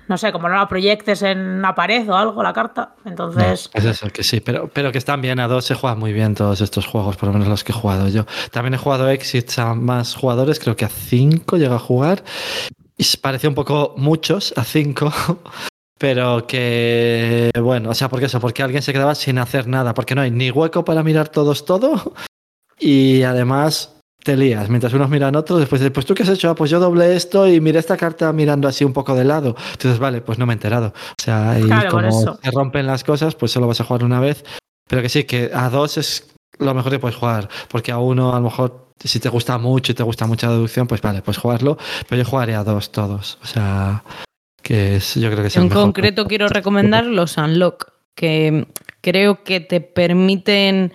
No 0.08 0.18
sé, 0.18 0.32
como 0.32 0.48
no 0.50 0.56
la 0.56 0.68
proyectes 0.68 1.22
en 1.22 1.38
una 1.38 1.76
pared 1.76 2.10
o 2.10 2.16
algo, 2.16 2.42
la 2.42 2.54
carta. 2.54 2.96
Entonces, 3.06 3.70
Es 3.74 3.86
eso, 3.86 4.08
que 4.10 4.24
sí, 4.24 4.40
pero, 4.40 4.70
pero 4.74 4.92
que 4.92 4.98
están 4.98 5.22
bien 5.22 5.40
a 5.40 5.48
dos, 5.48 5.66
se 5.66 5.76
juegan 5.76 6.00
muy 6.00 6.14
bien 6.14 6.34
todos 6.34 6.62
estos 6.62 6.88
juegos, 6.88 7.18
por 7.18 7.28
lo 7.28 7.34
menos 7.34 7.48
los 7.50 7.64
que 7.66 7.74
he 7.74 7.76
jugado 7.76 8.08
yo. 8.08 8.26
También 8.52 8.74
he 8.74 8.78
jugado 8.78 9.10
Exits 9.10 9.60
a 9.60 9.76
más 9.76 10.16
jugadores, 10.16 10.60
creo 10.60 10.76
que 10.78 10.86
a 10.86 10.90
cinco 10.90 11.58
llega 11.58 11.76
a 11.76 11.80
jugar. 11.80 12.24
Y 12.98 13.06
parecía 13.18 13.50
un 13.50 13.56
poco 13.56 13.94
muchos, 13.98 14.54
a 14.58 14.64
cinco, 14.64 15.12
pero 15.98 16.46
que, 16.48 17.52
bueno, 17.62 17.90
o 17.92 17.94
sea, 17.94 18.10
porque 18.10 18.26
eso, 18.28 18.40
porque 18.40 18.64
alguien 18.64 18.82
se 18.82 18.94
quedaba 18.94 19.16
sin 19.16 19.38
hacer 19.38 19.68
nada, 19.68 19.94
porque 19.94 20.16
no 20.16 20.22
hay 20.22 20.32
ni 20.32 20.52
hueco 20.52 20.86
para 20.86 21.04
mirar 21.04 21.30
todos 21.30 21.66
todo, 21.66 22.14
y 22.80 23.24
además 23.24 23.94
te 24.24 24.36
lías, 24.36 24.70
mientras 24.70 24.94
unos 24.94 25.10
miran 25.10 25.36
otros, 25.36 25.60
después 25.60 25.80
dices, 25.80 25.94
pues 25.94 26.06
tú 26.06 26.14
qué 26.14 26.24
has 26.24 26.30
hecho, 26.30 26.50
Ah, 26.50 26.56
pues 26.56 26.70
yo 26.70 26.80
doblé 26.80 27.16
esto 27.16 27.48
y 27.48 27.62
miré 27.62 27.80
esta 27.80 27.96
carta 27.96 28.32
mirando 28.34 28.68
así 28.68 28.84
un 28.84 28.92
poco 28.92 29.16
de 29.16 29.24
lado. 29.24 29.56
Entonces, 29.72 30.00
vale, 30.00 30.22
pues 30.22 30.38
no 30.38 30.46
me 30.46 30.54
he 30.54 30.56
enterado. 30.56 30.88
O 30.88 31.22
sea, 31.22 31.58
y 31.58 31.64
Claro, 31.64 31.92
como 31.92 32.12
se 32.12 32.52
rompen 32.52 32.88
las 32.88 33.04
cosas, 33.04 33.36
pues 33.36 33.52
solo 33.52 33.68
vas 33.68 33.80
a 33.80 33.86
jugar 33.86 34.04
una 34.04 34.20
vez. 34.20 34.44
Pero 34.90 35.02
que 35.02 35.10
sí, 35.10 35.24
que 35.24 35.50
a 35.54 35.70
dos 35.70 35.98
es 35.98 36.34
lo 36.60 36.74
mejor 36.74 36.92
que 36.92 37.00
puedes 37.00 37.16
jugar, 37.16 37.48
porque 37.70 37.92
a 37.92 38.00
uno 38.00 38.34
a 38.34 38.40
lo 38.40 38.46
mejor 38.46 38.88
si 39.04 39.20
te 39.20 39.30
gusta 39.30 39.58
mucho 39.58 39.92
y 39.92 39.96
te 39.96 40.04
gusta 40.04 40.28
mucha 40.28 40.50
deducción, 40.50 40.88
pues 40.88 41.02
vale, 41.02 41.22
pues 41.22 41.38
jugarlo, 41.38 41.78
pero 42.10 42.24
yo 42.24 42.30
jugaré 42.30 42.56
a 42.56 42.64
dos 42.64 42.92
todos. 42.92 43.38
O 43.44 43.46
sea, 43.46 44.04
que 44.62 44.96
es, 44.98 45.16
yo 45.16 45.30
creo 45.30 45.42
que 45.42 45.48
es 45.48 45.56
el 45.56 45.64
En 45.64 45.70
mejor. 45.70 45.84
concreto 45.84 46.26
quiero 46.28 46.48
recomendar 46.48 47.06
los 47.06 47.38
Unlock, 47.38 47.92
que 48.16 48.68
creo 49.02 49.44
que 49.44 49.60
te 49.60 49.80
permiten 49.82 50.94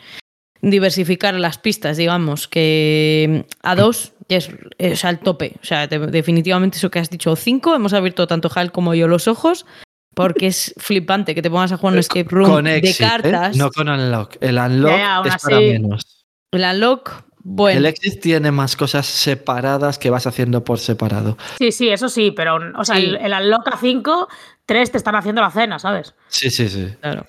diversificar 0.60 1.34
las 1.34 1.58
pistas, 1.58 1.96
digamos, 1.96 2.46
que 2.48 3.46
a 3.62 3.74
dos 3.74 4.12
es, 4.28 4.50
es, 4.78 5.04
el 5.04 5.18
tope. 5.18 5.54
O 5.60 5.64
sea, 5.64 5.88
te- 5.88 5.98
definitivamente 5.98 6.78
eso 6.78 6.90
que 6.90 6.98
has 7.00 7.10
dicho, 7.10 7.34
cinco, 7.36 7.74
hemos 7.74 7.92
abierto 7.92 8.26
tanto 8.26 8.50
Hal 8.54 8.70
como 8.72 8.94
yo 8.94 9.08
los 9.08 9.26
ojos, 9.28 9.66
porque 10.14 10.46
es 10.48 10.74
flipante 10.76 11.34
que 11.34 11.42
te 11.42 11.50
pongas 11.50 11.72
a 11.72 11.78
jugar 11.78 11.94
un 11.94 11.98
escape 12.00 12.28
room 12.30 12.50
con 12.50 12.64
de 12.64 12.76
exit, 12.76 13.00
¿eh? 13.00 13.08
cartas. 13.08 13.56
no 13.56 13.70
con 13.70 13.88
unlock. 13.88 14.36
El 14.40 14.58
unlock 14.58 15.26
es 15.26 15.34
así- 15.34 15.44
para 15.46 15.58
menos. 15.60 16.24
El 16.52 16.62
Unlock, 16.64 17.24
bueno. 17.44 17.78
El 17.78 17.86
exit 17.86 18.20
tiene 18.20 18.50
más 18.50 18.76
cosas 18.76 19.06
separadas 19.06 19.98
que 19.98 20.10
vas 20.10 20.26
haciendo 20.26 20.62
por 20.64 20.78
separado. 20.78 21.36
sí, 21.58 21.72
sí, 21.72 21.88
eso 21.88 22.08
sí, 22.08 22.30
pero, 22.30 22.58
o 22.78 22.84
sea, 22.84 22.96
Sí. 22.96 23.04
el, 23.04 23.16
el 23.16 23.32
Unlock 23.32 23.68
a 23.72 23.76
5, 23.78 24.28
3 24.66 24.90
te 24.92 24.98
están 24.98 25.14
haciendo 25.16 25.40
la 25.42 25.50
cena, 25.50 25.78
¿sabes? 25.78 26.14
Sí, 26.28 26.50
sí, 26.50 26.68
sí. 26.68 26.88
Claro. 27.00 27.26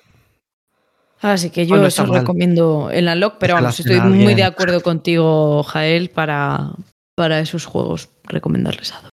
Así 1.20 1.48
que 1.50 1.64
yo 1.66 1.70
Bueno, 1.76 1.86
os 1.86 1.96
recomiendo 2.08 2.90
el 2.90 3.08
Unlock, 3.08 3.36
pero 3.38 3.54
vamos, 3.54 3.80
estoy 3.80 3.98
muy 4.00 4.18
bien. 4.18 4.36
de 4.36 4.44
acuerdo 4.44 4.82
contigo, 4.82 5.62
Jael, 5.62 6.10
para, 6.10 6.72
para 7.14 7.40
esos 7.40 7.64
juegos 7.64 8.10
recomendarles 8.24 8.92
a 8.92 9.00
dos. 9.02 9.10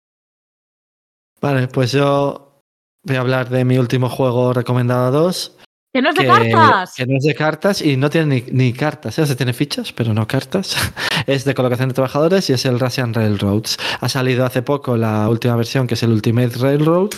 Vale, 1.40 1.68
pues 1.70 1.94
yo 1.94 2.62
voy 3.04 3.16
a 3.16 3.22
hablar 3.22 3.50
de 3.50 3.64
mi 3.66 3.78
último 3.78 4.10
juego 4.10 4.52
recomendado 4.54 5.06
a 5.08 5.12
dos. 5.12 5.58
¡Que 5.94 6.02
no 6.02 6.10
es 6.10 6.16
de 6.16 6.22
que, 6.22 6.28
cartas! 6.28 6.94
que 6.96 7.06
no 7.06 7.18
es 7.18 7.24
de 7.24 7.36
cartas 7.36 7.82
y 7.82 7.98
no 7.98 8.10
tiene 8.10 8.44
ni, 8.50 8.52
ni 8.52 8.74
cartas. 8.74 9.20
¿eh? 9.20 9.26
Se 9.26 9.36
tiene 9.36 9.54
fichas, 9.54 9.92
pero 9.92 10.14
no 10.14 10.26
cartas. 10.28 10.76
es 11.28 11.44
de 11.44 11.54
colocación 11.54 11.90
de 11.90 11.96
trabajadores 11.96 12.50
y 12.50 12.54
es 12.54 12.66
el 12.66 12.80
Russian 12.80 13.14
Railroads. 13.14 13.78
Ha 14.00 14.08
salido 14.10 14.46
hace 14.46 14.62
poco 14.62 14.96
la 14.96 15.28
última 15.28 15.56
versión, 15.56 15.88
que 15.88 15.96
es 15.96 16.04
el 16.04 16.12
Ultimate 16.12 16.58
Railroad, 16.60 17.10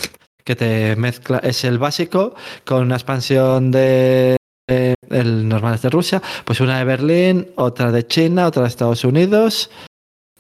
que 0.44 0.56
te 0.56 0.96
mezcla, 0.96 1.38
es 1.40 1.64
el 1.64 1.78
básico 1.78 2.36
con 2.66 2.82
una 2.84 2.96
expansión 2.96 3.72
de 3.72 4.38
de- 4.68 4.96
el 5.10 5.48
normal 5.48 5.76
es 5.76 5.82
de 5.82 5.90
Rusia, 5.90 6.22
pues 6.46 6.62
una 6.62 6.78
de 6.80 6.86
Berlín, 6.86 7.48
otra 7.58 7.92
de 7.92 8.08
China, 8.08 8.48
otra 8.48 8.64
de 8.64 8.70
Estados 8.70 9.04
Unidos 9.04 9.70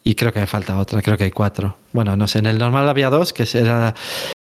y 0.04 0.16
creo 0.16 0.34
que 0.34 0.40
me 0.40 0.48
falta 0.48 0.78
otra, 0.78 1.02
creo 1.02 1.18
que 1.18 1.24
hay 1.26 1.32
cuatro. 1.32 1.78
Bueno, 1.94 2.16
no 2.18 2.28
sé, 2.28 2.40
en 2.40 2.48
el 2.48 2.58
normal 2.58 2.90
había 2.90 3.10
dos, 3.10 3.32
que 3.34 3.48
era 3.54 3.94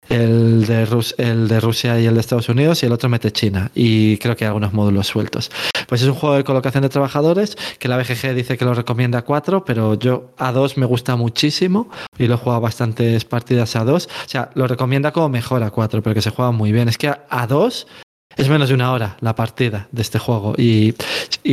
el 0.09 0.65
de, 0.65 0.85
Rus- 0.85 1.15
el 1.17 1.47
de 1.47 1.59
Rusia 1.59 1.99
y 1.99 2.05
el 2.05 2.15
de 2.15 2.19
Estados 2.19 2.49
Unidos 2.49 2.83
y 2.83 2.87
el 2.87 2.91
otro 2.91 3.07
mete 3.09 3.31
China 3.31 3.71
y 3.73 4.17
creo 4.17 4.35
que 4.35 4.43
hay 4.45 4.47
algunos 4.47 4.73
módulos 4.73 5.07
sueltos. 5.07 5.51
Pues 5.87 6.01
es 6.01 6.07
un 6.07 6.15
juego 6.15 6.35
de 6.35 6.43
colocación 6.43 6.81
de 6.81 6.89
trabajadores 6.89 7.55
que 7.79 7.87
la 7.87 7.97
BGG 7.97 8.33
dice 8.33 8.57
que 8.57 8.65
lo 8.65 8.73
recomienda 8.73 9.19
a 9.19 9.21
cuatro, 9.21 9.63
pero 9.63 9.93
yo 9.95 10.31
a 10.37 10.51
dos 10.51 10.77
me 10.77 10.85
gusta 10.85 11.15
muchísimo 11.15 11.89
y 12.17 12.27
lo 12.27 12.35
he 12.35 12.37
jugado 12.37 12.61
bastantes 12.61 13.23
partidas 13.25 13.75
a 13.75 13.83
dos. 13.85 14.09
O 14.25 14.29
sea, 14.29 14.49
lo 14.55 14.67
recomienda 14.67 15.11
como 15.13 15.29
mejor 15.29 15.63
a 15.63 15.69
cuatro, 15.71 16.01
pero 16.01 16.13
que 16.15 16.21
se 16.21 16.31
juega 16.31 16.51
muy 16.51 16.71
bien. 16.71 16.89
Es 16.89 16.97
que 16.97 17.07
a, 17.07 17.47
dos 17.47 17.87
es 18.35 18.49
menos 18.49 18.69
de 18.69 18.75
una 18.75 18.91
hora 18.91 19.17
la 19.21 19.35
partida 19.35 19.87
de 19.91 20.01
este 20.01 20.17
juego 20.19 20.55
y 20.57 20.95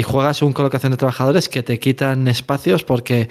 juegas 0.02 0.40
un 0.42 0.52
colocación 0.54 0.92
de 0.92 0.96
trabajadores 0.98 1.48
que 1.48 1.62
te 1.62 1.78
quitan 1.78 2.26
espacios 2.26 2.84
porque 2.84 3.28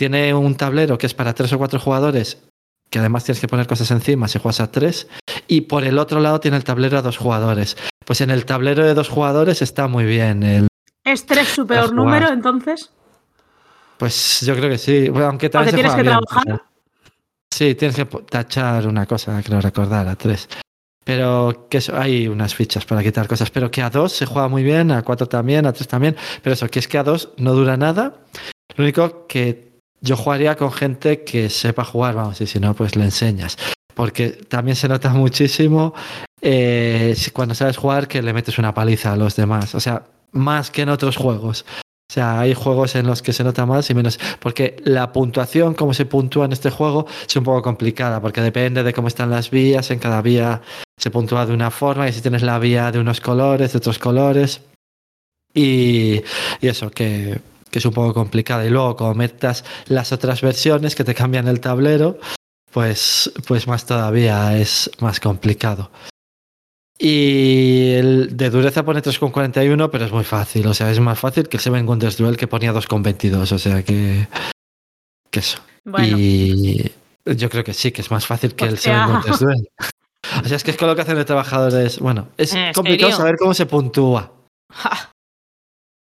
tiene 0.00 0.32
un 0.32 0.54
tablero 0.54 0.96
que 0.96 1.04
es 1.04 1.12
para 1.12 1.34
tres 1.34 1.52
o 1.52 1.58
cuatro 1.58 1.78
jugadores 1.78 2.38
que 2.88 2.98
además 2.98 3.22
tienes 3.24 3.38
que 3.38 3.48
poner 3.48 3.66
cosas 3.66 3.90
encima 3.90 4.28
si 4.28 4.38
juegas 4.38 4.60
a 4.60 4.70
tres 4.70 5.08
y 5.46 5.60
por 5.60 5.84
el 5.84 5.98
otro 5.98 6.20
lado 6.20 6.40
tiene 6.40 6.56
el 6.56 6.64
tablero 6.64 6.96
a 6.96 7.02
dos 7.02 7.18
jugadores. 7.18 7.76
Pues 8.06 8.22
en 8.22 8.30
el 8.30 8.46
tablero 8.46 8.82
de 8.82 8.94
dos 8.94 9.10
jugadores 9.10 9.60
está 9.60 9.88
muy 9.88 10.06
bien 10.06 10.42
el 10.42 10.68
¿Es 11.04 11.26
tres 11.26 11.48
su 11.48 11.66
peor 11.66 11.92
número, 11.92 12.30
entonces? 12.32 12.90
Pues 13.98 14.40
yo 14.40 14.56
creo 14.56 14.70
que 14.70 14.78
sí. 14.78 15.10
Bueno, 15.10 15.26
aunque 15.26 15.50
también 15.50 15.76
Porque 15.76 15.82
se 15.82 15.90
tienes 15.90 15.92
juega 15.92 16.02
que 16.02 16.08
bien, 16.08 16.46
trabajar. 16.46 16.70
Sí, 17.50 17.74
tienes 17.74 17.96
que 17.96 18.06
tachar 18.06 18.86
una 18.86 19.04
cosa, 19.04 19.42
creo 19.42 19.60
recordar, 19.60 20.08
a 20.08 20.16
tres. 20.16 20.48
Pero 21.04 21.66
que 21.68 21.76
eso, 21.76 21.94
hay 21.94 22.26
unas 22.26 22.54
fichas 22.54 22.86
para 22.86 23.02
quitar 23.02 23.28
cosas. 23.28 23.50
Pero 23.50 23.70
que 23.70 23.82
a 23.82 23.90
dos 23.90 24.12
se 24.12 24.24
juega 24.24 24.48
muy 24.48 24.62
bien, 24.62 24.92
a 24.92 25.02
cuatro 25.02 25.26
también, 25.26 25.66
a 25.66 25.74
tres 25.74 25.88
también. 25.88 26.16
Pero 26.42 26.54
eso, 26.54 26.68
que 26.68 26.78
es 26.78 26.88
que 26.88 26.96
a 26.96 27.02
dos 27.04 27.34
no 27.36 27.52
dura 27.52 27.76
nada. 27.76 28.14
Lo 28.76 28.84
único 28.84 29.26
que 29.26 29.69
yo 30.00 30.16
jugaría 30.16 30.56
con 30.56 30.72
gente 30.72 31.24
que 31.24 31.50
sepa 31.50 31.84
jugar, 31.84 32.14
vamos, 32.14 32.40
y 32.40 32.46
si 32.46 32.58
no, 32.58 32.74
pues 32.74 32.96
le 32.96 33.04
enseñas. 33.04 33.56
Porque 33.94 34.30
también 34.30 34.76
se 34.76 34.88
nota 34.88 35.10
muchísimo 35.10 35.94
eh, 36.40 37.14
cuando 37.32 37.54
sabes 37.54 37.76
jugar 37.76 38.08
que 38.08 38.22
le 38.22 38.32
metes 38.32 38.58
una 38.58 38.72
paliza 38.72 39.12
a 39.12 39.16
los 39.16 39.36
demás. 39.36 39.74
O 39.74 39.80
sea, 39.80 40.06
más 40.32 40.70
que 40.70 40.82
en 40.82 40.88
otros 40.88 41.16
juegos. 41.16 41.64
O 42.10 42.12
sea, 42.12 42.40
hay 42.40 42.54
juegos 42.54 42.96
en 42.96 43.06
los 43.06 43.22
que 43.22 43.32
se 43.32 43.44
nota 43.44 43.66
más 43.66 43.90
y 43.90 43.94
menos. 43.94 44.18
Porque 44.40 44.76
la 44.84 45.12
puntuación, 45.12 45.74
como 45.74 45.92
se 45.92 46.06
puntúa 46.06 46.46
en 46.46 46.52
este 46.52 46.70
juego, 46.70 47.06
es 47.28 47.36
un 47.36 47.44
poco 47.44 47.62
complicada. 47.62 48.20
Porque 48.20 48.40
depende 48.40 48.82
de 48.82 48.92
cómo 48.92 49.08
están 49.08 49.30
las 49.30 49.50
vías. 49.50 49.90
En 49.90 49.98
cada 49.98 50.22
vía 50.22 50.62
se 50.96 51.10
puntúa 51.10 51.46
de 51.46 51.52
una 51.52 51.70
forma. 51.70 52.08
Y 52.08 52.12
si 52.12 52.20
tienes 52.20 52.42
la 52.42 52.58
vía 52.58 52.90
de 52.90 53.00
unos 53.00 53.20
colores, 53.20 53.72
de 53.72 53.78
otros 53.78 53.98
colores. 53.98 54.62
Y, 55.52 56.22
y 56.60 56.68
eso, 56.68 56.90
que, 56.90 57.38
que 57.70 57.78
es 57.78 57.84
un 57.86 57.92
poco 57.92 58.12
complicada. 58.14 58.64
Y 58.64 58.70
luego, 58.70 58.96
como 58.96 59.14
metas 59.14 59.64
las 59.86 60.12
otras 60.12 60.40
versiones 60.40 60.94
que 60.94 61.04
te 61.04 61.14
cambian 61.14 61.48
el 61.48 61.60
tablero, 61.60 62.18
pues, 62.72 63.32
pues 63.46 63.66
más 63.66 63.86
todavía 63.86 64.56
es 64.56 64.90
más 65.00 65.20
complicado. 65.20 65.90
Y 66.98 67.92
el 67.94 68.36
de 68.36 68.50
dureza 68.50 68.84
pone 68.84 69.00
3,41, 69.02 69.88
pero 69.90 70.04
es 70.04 70.12
muy 70.12 70.24
fácil. 70.24 70.66
O 70.66 70.74
sea, 70.74 70.90
es 70.90 71.00
más 71.00 71.18
fácil 71.18 71.48
que 71.48 71.56
el 71.56 71.62
Seven 71.62 71.86
Wonders 71.86 72.18
Duel 72.18 72.36
que 72.36 72.46
ponía 72.46 72.74
2,22. 72.74 73.52
O 73.52 73.58
sea 73.58 73.82
que. 73.82 74.28
que 75.30 75.40
eso. 75.40 75.60
Bueno, 75.84 76.18
Y 76.18 76.92
yo 77.24 77.48
creo 77.48 77.64
que 77.64 77.72
sí, 77.72 77.90
que 77.90 78.02
es 78.02 78.10
más 78.10 78.26
fácil 78.26 78.54
que 78.54 78.66
el. 78.66 78.76
Seven 78.76 79.08
Wonders 79.08 79.38
Duel. 79.38 79.68
O 80.44 80.46
sea, 80.46 80.56
es 80.56 80.62
que 80.62 80.72
es 80.72 80.76
colocación 80.76 81.16
de 81.16 81.24
trabajadores. 81.24 81.98
Bueno, 82.00 82.28
es 82.36 82.52
¿En 82.52 82.74
complicado 82.74 83.10
serio? 83.10 83.16
saber 83.16 83.36
cómo 83.38 83.54
se 83.54 83.64
puntúa. 83.64 84.30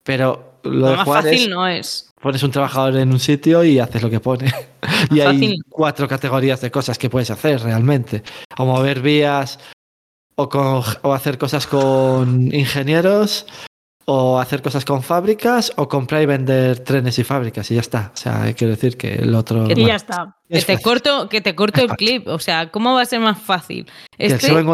Pero 0.04 0.49
lo 0.64 0.90
de 0.90 0.96
más 0.98 1.06
jugar 1.06 1.24
fácil 1.24 1.42
es 1.44 1.50
no 1.50 1.68
es. 1.68 2.12
pones 2.22 2.44
un 2.44 2.52
trabajador 2.52 2.98
en 2.98 3.12
un 3.12 3.20
sitio 3.20 3.64
y 3.64 3.80
haces 3.80 4.02
lo 4.02 4.10
que 4.10 4.20
pone. 4.20 4.52
y 5.12 5.20
hay 5.22 5.34
fácil. 5.34 5.64
cuatro 5.70 6.08
categorías 6.08 6.62
de 6.62 6.72
cosas 6.72 6.98
que 6.98 7.10
puedes 7.10 7.32
hacer 7.32 7.62
realmente. 7.62 8.24
O 8.58 8.66
mover 8.66 9.02
vías, 9.02 9.60
o, 10.36 10.50
con- 10.50 10.84
o 11.02 11.14
hacer 11.14 11.38
cosas 11.38 11.68
con 11.68 12.54
ingenieros, 12.54 13.46
o 14.06 14.40
hacer 14.40 14.62
cosas 14.62 14.86
con 14.86 15.04
fábricas, 15.04 15.72
o 15.76 15.88
comprar 15.88 16.24
y 16.24 16.26
vender 16.26 16.80
trenes 16.80 17.20
y 17.20 17.24
fábricas 17.24 17.70
y 17.70 17.76
ya 17.76 17.82
está. 17.82 18.12
O 18.14 18.18
sea, 18.18 18.54
quiero 18.56 18.72
decir 18.72 18.98
que 18.98 19.16
el 19.16 19.36
otro... 19.36 19.66
Que 19.68 19.74
y 19.74 19.76
bueno, 19.76 19.90
ya 19.90 19.96
está. 19.96 20.38
Que 20.50 20.62
te 20.62 20.82
corto, 20.82 21.30
que 21.30 21.42
te 21.42 21.54
corto 21.56 21.82
el 21.82 21.90
clip. 21.90 22.28
O 22.28 22.40
sea, 22.40 22.72
¿cómo 22.72 22.96
va 22.96 23.02
a 23.02 23.06
ser 23.06 23.20
más 23.20 23.40
fácil? 23.40 23.86
Este, 24.18 24.48
el 24.48 24.66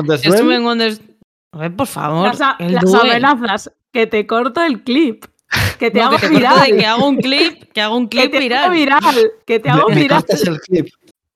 por 1.76 1.88
favor. 1.88 2.28
Las, 2.28 2.40
las 2.60 2.94
amenazas. 2.94 3.72
Que 3.92 4.08
te 4.08 4.28
corto 4.28 4.64
el 4.64 4.84
clip. 4.84 5.26
Que 5.80 5.92
te 5.92 6.00
No, 6.00 6.06
hago 6.08 6.18
que 6.18 6.28
te 6.28 6.34
viral. 6.34 6.60
de 6.72 6.78
que 6.78 6.86
hago 6.86 7.08
un 7.08 7.18
clip, 7.18 7.64
que 7.74 7.82
hago 7.82 7.96
un 7.98 8.08
Que 8.08 8.18
clip 8.30 8.32
te 8.32 8.40
viral. 8.40 8.72
Que 9.46 9.60
te 9.60 9.70
hago 9.70 9.90
me, 9.90 9.96
me 9.96 10.02
viral. 10.02 10.20
cortas 10.26 10.48
el 10.48 10.60
clip. 10.62 10.88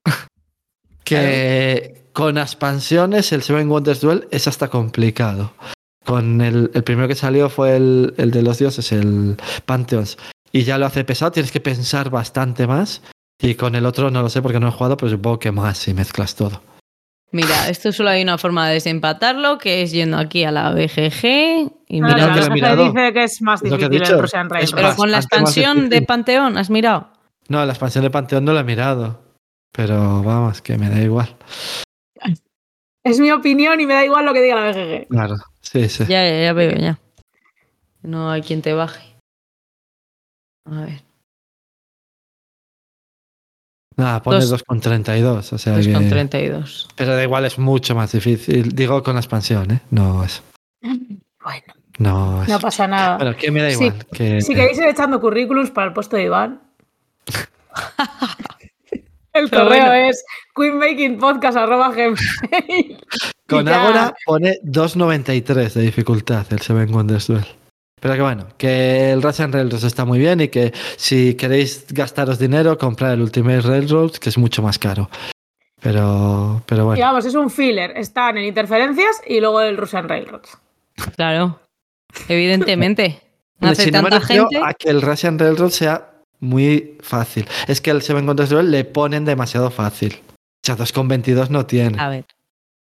que 1.04 2.04
con 2.12 2.38
expansiones 2.38 3.32
el 3.32 3.42
Seven 3.42 3.68
Wonders 3.68 4.00
Duel 4.00 4.28
es 4.30 4.46
hasta 4.48 4.68
complicado. 4.68 5.52
Con 6.04 6.40
el, 6.40 6.70
el 6.74 6.82
primero 6.82 7.08
que 7.08 7.14
salió 7.14 7.48
fue 7.48 7.76
el, 7.76 8.14
el 8.16 8.30
de 8.30 8.42
los 8.42 8.58
dioses, 8.58 8.90
el 8.92 9.36
Pantheons. 9.66 10.16
Y 10.52 10.62
ya 10.64 10.78
lo 10.78 10.86
hace 10.86 11.04
pesado, 11.04 11.30
tienes 11.32 11.52
que 11.52 11.60
pensar 11.60 12.10
bastante 12.10 12.66
más. 12.66 13.02
Y 13.40 13.54
con 13.54 13.74
el 13.74 13.86
otro 13.86 14.10
no 14.10 14.22
lo 14.22 14.28
sé 14.28 14.42
porque 14.42 14.60
no 14.60 14.68
he 14.68 14.72
jugado, 14.72 14.96
pero 14.96 15.10
supongo 15.10 15.38
que 15.38 15.52
más 15.52 15.78
si 15.78 15.94
mezclas 15.94 16.34
todo. 16.34 16.62
Mira, 17.32 17.68
esto 17.68 17.92
solo 17.92 18.10
hay 18.10 18.22
una 18.22 18.38
forma 18.38 18.66
de 18.66 18.74
desempatarlo, 18.74 19.58
que 19.58 19.82
es 19.82 19.92
yendo 19.92 20.18
aquí 20.18 20.42
a 20.44 20.50
la 20.50 20.70
BGG 20.70 21.70
y 21.86 22.00
No, 22.00 22.08
Mira 22.08 22.48
mirado. 22.50 22.84
dice 22.92 23.12
que 23.12 23.24
es 23.24 23.40
más 23.42 23.62
difícil 23.62 24.02
el 24.02 24.18
Russian 24.20 24.50
Railroad. 24.50 24.74
Pero 24.82 24.96
con 24.96 25.10
la 25.12 25.18
expansión 25.18 25.88
de. 25.88 26.02
Panteón, 26.02 26.58
¿has 26.58 26.70
mirado? 26.70 27.12
No, 27.48 27.64
la 27.64 27.72
expansión 27.72 28.02
de 28.02 28.10
Panteón 28.10 28.44
no 28.44 28.52
la 28.52 28.60
he 28.60 28.64
mirado. 28.64 29.22
Pero 29.72 30.22
vamos, 30.24 30.60
que 30.60 30.76
me 30.76 30.90
da 30.90 31.00
igual. 31.00 31.36
Es 33.04 33.20
mi 33.20 33.30
opinión 33.30 33.80
y 33.80 33.86
me 33.86 33.94
da 33.94 34.04
igual 34.04 34.26
lo 34.26 34.32
que 34.32 34.42
diga 34.42 34.56
la 34.56 34.72
BGG. 34.72 35.08
Claro, 35.08 35.36
sí, 35.60 35.88
sí. 35.88 36.04
Ya, 36.06 36.28
ya, 36.28 36.42
ya 36.42 36.52
veo, 36.52 36.72
ya. 36.76 36.98
No 38.02 38.30
hay 38.30 38.42
quien 38.42 38.60
te 38.60 38.72
baje. 38.72 39.16
A 40.66 40.80
ver, 40.82 41.02
Nada, 44.00 44.22
pone 44.22 44.38
Dos. 44.44 44.64
2,32. 44.66 45.52
O 45.52 45.58
sea 45.58 45.74
pues 45.74 45.86
que... 45.86 45.92
con 45.92 46.08
32. 46.08 46.88
Pero 46.96 47.14
da 47.14 47.22
igual, 47.22 47.44
es 47.44 47.58
mucho 47.58 47.94
más 47.94 48.12
difícil. 48.12 48.74
Digo 48.74 49.02
con 49.02 49.14
la 49.14 49.20
expansión, 49.20 49.70
¿eh? 49.70 49.80
No 49.90 50.24
es. 50.24 50.42
Bueno, 51.42 51.72
No 51.98 52.42
es. 52.42 52.48
no 52.50 52.60
pasa 52.60 52.86
nada. 52.86 53.16
Bueno, 53.16 53.34
que 53.34 53.50
me 53.50 53.62
da 53.62 53.70
Sí, 53.70 53.84
igual. 53.84 54.06
que... 54.12 54.42
Si 54.42 54.54
queréis 54.54 54.76
ir 54.78 54.84
echando 54.84 55.18
currículums 55.20 55.70
para 55.70 55.86
el 55.86 55.94
puesto 55.94 56.16
de 56.16 56.24
Iván. 56.24 56.60
El 59.32 59.48
Pero 59.48 59.62
correo 59.64 59.86
bueno. 59.86 60.08
es 60.10 60.24
queenmakingpodcast.gmail. 60.56 62.98
Con 63.48 63.64
ya. 63.66 63.84
Ágora 63.84 64.14
pone 64.26 64.58
2.93 64.64 65.72
de 65.74 65.82
dificultad 65.82 66.44
el 66.50 66.60
Seven 66.60 66.92
Wonders 66.92 67.28
Duel. 67.28 67.46
Pero 68.00 68.14
que 68.14 68.22
bueno, 68.22 68.46
que 68.56 69.12
el 69.12 69.22
Russian 69.22 69.52
Railroads 69.52 69.84
está 69.84 70.04
muy 70.04 70.18
bien 70.18 70.40
y 70.40 70.48
que 70.48 70.72
si 70.96 71.34
queréis 71.34 71.84
gastaros 71.90 72.38
dinero, 72.38 72.78
comprar 72.78 73.12
el 73.12 73.22
Ultimate 73.22 73.60
Railroads, 73.60 74.18
que 74.18 74.30
es 74.30 74.38
mucho 74.38 74.62
más 74.62 74.78
caro. 74.78 75.10
Pero, 75.82 76.62
pero 76.66 76.82
Y 76.82 76.84
bueno, 76.86 77.02
vamos, 77.04 77.24
es 77.24 77.34
un 77.34 77.50
filler. 77.50 77.92
Están 77.96 78.36
en 78.38 78.44
interferencias 78.44 79.20
y 79.26 79.40
luego 79.40 79.60
el 79.60 79.76
Russian 79.76 80.08
Railroads. 80.08 80.58
Claro, 81.16 81.60
evidentemente. 82.28 83.20
No 83.60 83.68
hace 83.70 83.84
si 83.84 83.90
no 83.90 84.02
me 84.02 84.10
tanta 84.10 84.20
refiero 84.20 84.48
gente. 84.50 84.66
a 84.66 84.74
que 84.74 84.88
el 84.90 85.02
Russian 85.02 85.38
Railroad 85.38 85.70
sea 85.70 86.10
muy 86.40 86.98
fácil. 87.00 87.46
Es 87.66 87.80
que 87.80 87.90
el 87.90 88.02
Seven 88.02 88.26
Wonders 88.26 88.50
Duel 88.50 88.70
le 88.70 88.84
ponen 88.84 89.24
demasiado 89.24 89.70
fácil. 89.70 90.20
O 90.62 90.66
sea, 90.66 90.76
2,22 90.76 91.48
no 91.48 91.66
tiene. 91.66 91.98
A 92.00 92.08
ver, 92.08 92.24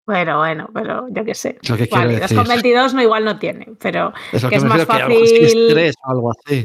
Bueno, 0.10 0.38
bueno, 0.40 0.68
pero 0.74 1.06
yo 1.12 1.24
qué 1.24 1.36
sé. 1.36 1.60
Es 1.62 1.70
lo 1.70 1.78
que 1.78 1.88
quiero 1.88 2.08
Vale, 2.08 2.20
decir. 2.20 2.36
2,22 2.36 2.94
no 2.94 3.02
igual 3.04 3.26
no 3.26 3.38
tiene, 3.38 3.68
pero 3.80 4.12
Es 4.32 4.42
lo 4.42 4.50
que 4.50 4.54
que, 4.56 4.58
es 4.58 4.64
más 4.64 4.80
refiero, 4.80 5.08
que 5.08 5.24
es 5.24 5.32
fácil. 5.54 5.68
3 5.70 5.96
o 6.04 6.10
algo 6.12 6.32
así. 6.32 6.56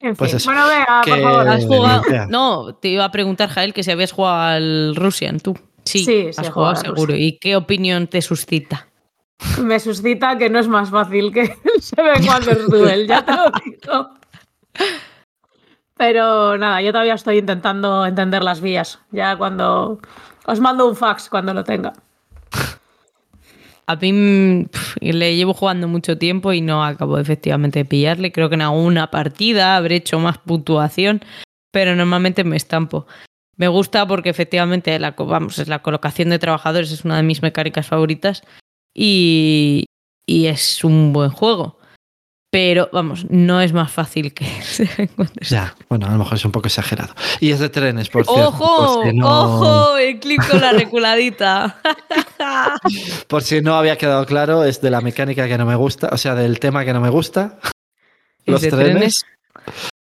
en 0.00 0.10
fin. 0.10 0.16
Pues 0.16 0.34
eso, 0.34 0.50
bueno, 0.50 0.66
vea, 0.68 1.00
que- 1.04 1.10
por 1.10 1.20
favor. 1.22 1.48
¿has 1.48 1.64
jugado? 1.64 2.02
No, 2.28 2.74
te 2.74 2.88
iba 2.88 3.04
a 3.06 3.10
preguntar, 3.10 3.48
Jael, 3.48 3.72
que 3.72 3.82
si 3.82 3.90
habías 3.90 4.12
jugado 4.12 4.40
al 4.42 4.94
Russian, 4.94 5.40
tú. 5.40 5.54
Sí, 5.84 6.00
Sí, 6.00 6.04
sí, 6.34 6.40
has 6.40 6.48
he 6.48 6.50
jugado 6.50 6.76
seguro. 6.76 7.14
¿Y 7.16 7.38
qué 7.38 7.56
opinión 7.56 8.06
te 8.08 8.20
suscita? 8.20 8.88
me 9.62 9.80
suscita 9.80 10.36
que 10.36 10.50
no 10.50 10.58
es 10.58 10.68
más 10.68 10.90
fácil 10.90 11.32
que 11.32 11.40
el 11.74 11.80
Seven 11.82 12.26
Wonders 12.26 12.68
Duel, 12.68 13.06
ya 13.06 13.24
te 13.24 13.32
lo 13.32 13.44
digo. 13.64 14.10
Pero 15.96 16.56
nada, 16.58 16.80
yo 16.82 16.92
todavía 16.92 17.14
estoy 17.14 17.38
intentando 17.38 18.06
entender 18.06 18.44
las 18.44 18.60
vías. 18.60 19.00
Ya 19.10 19.36
cuando. 19.36 19.98
Os 20.48 20.60
mando 20.60 20.88
un 20.88 20.96
fax 20.96 21.28
cuando 21.28 21.52
lo 21.52 21.62
tenga. 21.62 21.92
A 23.86 23.96
mí 23.96 24.66
le 25.00 25.36
llevo 25.36 25.52
jugando 25.52 25.88
mucho 25.88 26.16
tiempo 26.16 26.54
y 26.54 26.62
no 26.62 26.82
acabo 26.82 27.18
efectivamente 27.18 27.80
de 27.80 27.84
pillarle. 27.84 28.32
Creo 28.32 28.48
que 28.48 28.54
en 28.54 28.62
alguna 28.62 29.10
partida 29.10 29.76
habré 29.76 29.96
hecho 29.96 30.18
más 30.18 30.38
puntuación, 30.38 31.22
pero 31.70 31.94
normalmente 31.94 32.44
me 32.44 32.56
estampo. 32.56 33.06
Me 33.56 33.68
gusta 33.68 34.06
porque 34.06 34.30
efectivamente 34.30 34.98
la, 34.98 35.10
vamos, 35.10 35.68
la 35.68 35.80
colocación 35.80 36.30
de 36.30 36.38
trabajadores 36.38 36.92
es 36.92 37.04
una 37.04 37.18
de 37.18 37.24
mis 37.24 37.42
mecánicas 37.42 37.86
favoritas 37.86 38.42
y, 38.94 39.84
y 40.26 40.46
es 40.46 40.82
un 40.82 41.12
buen 41.12 41.30
juego. 41.30 41.77
Pero 42.50 42.88
vamos, 42.94 43.26
no 43.28 43.60
es 43.60 43.74
más 43.74 43.92
fácil 43.92 44.32
que 44.32 44.46
Seven 44.62 45.10
Wonders. 45.18 45.50
Ya, 45.50 45.74
bueno, 45.90 46.06
a 46.06 46.10
lo 46.12 46.18
mejor 46.18 46.34
es 46.34 46.44
un 46.46 46.52
poco 46.52 46.66
exagerado. 46.68 47.14
Y 47.40 47.50
es 47.50 47.58
de 47.60 47.68
trenes, 47.68 48.08
por 48.08 48.24
cierto. 48.24 48.48
¡Ojo! 48.48 48.94
por 49.02 49.06
si 49.06 49.16
no- 49.16 49.26
¡Ojo! 49.44 49.96
El 49.98 50.18
clip 50.18 50.40
con 50.50 50.60
la 50.60 50.72
reculadita. 50.72 51.76
Por 53.28 53.42
si 53.42 53.60
no 53.60 53.74
había 53.74 53.98
quedado 53.98 54.24
claro, 54.24 54.64
es 54.64 54.80
de 54.80 54.90
la 54.90 55.00
mecánica 55.00 55.46
que 55.48 55.58
no 55.58 55.66
me 55.66 55.74
gusta, 55.74 56.08
o 56.12 56.16
sea, 56.16 56.34
del 56.34 56.58
tema 56.60 56.84
que 56.84 56.92
no 56.92 57.00
me 57.00 57.10
gusta. 57.10 57.58
Los 58.46 58.62
de 58.62 58.70
trenes. 58.70 59.24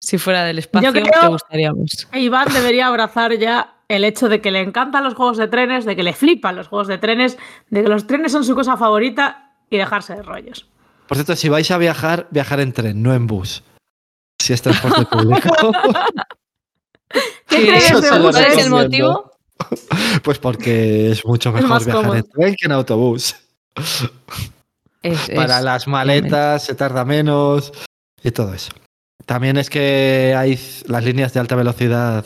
Si 0.00 0.18
fuera 0.18 0.44
del 0.44 0.58
espacio, 0.58 0.92
creo- 0.92 1.04
te 1.20 1.26
gustaría 1.28 1.72
más. 1.72 2.08
E 2.12 2.20
Iván 2.20 2.48
debería 2.52 2.88
abrazar 2.88 3.38
ya 3.38 3.76
el 3.88 4.04
hecho 4.04 4.28
de 4.28 4.40
que 4.40 4.50
le 4.50 4.60
encantan 4.60 5.04
los 5.04 5.14
juegos 5.14 5.36
de 5.38 5.48
trenes, 5.48 5.84
de 5.86 5.96
que 5.96 6.02
le 6.02 6.12
flipan 6.12 6.56
los 6.56 6.68
juegos 6.68 6.88
de 6.88 6.98
trenes, 6.98 7.38
de 7.70 7.82
que 7.84 7.88
los 7.88 8.06
trenes 8.06 8.32
son 8.32 8.44
su 8.44 8.54
cosa 8.54 8.76
favorita 8.76 9.54
y 9.70 9.78
dejarse 9.78 10.14
de 10.16 10.22
rollos. 10.22 10.66
Por 11.08 11.16
cierto, 11.16 11.34
si 11.34 11.48
vais 11.48 11.68
a 11.70 11.78
viajar, 11.78 12.28
viajar 12.30 12.60
en 12.60 12.72
tren, 12.72 13.02
no 13.02 13.14
en 13.14 13.26
bus. 13.26 13.62
Si 14.40 14.52
es 14.52 14.62
transporte 14.62 15.04
público. 15.10 15.48
¿Qué 17.48 17.80
bus, 17.92 18.08
¿Cuál 18.08 18.36
es 18.36 18.58
el 18.64 18.70
motivo? 18.70 19.32
pues 20.22 20.38
porque 20.38 21.10
es 21.10 21.24
mucho 21.26 21.50
mejor 21.50 21.84
viajar 21.84 22.02
cómodo. 22.02 22.14
en 22.14 22.28
tren 22.30 22.54
que 22.54 22.66
en 22.66 22.72
autobús. 22.72 23.34
Es- 25.02 25.30
Para 25.34 25.58
es- 25.58 25.64
las 25.64 25.88
maletas 25.88 26.62
se 26.64 26.74
tarda 26.74 27.04
menos 27.04 27.72
y 28.22 28.30
todo 28.30 28.54
eso. 28.54 28.70
También 29.26 29.56
es 29.56 29.68
que 29.70 30.34
hay 30.36 30.58
las 30.86 31.04
líneas 31.04 31.32
de 31.34 31.40
alta 31.40 31.54
velocidad 31.56 32.24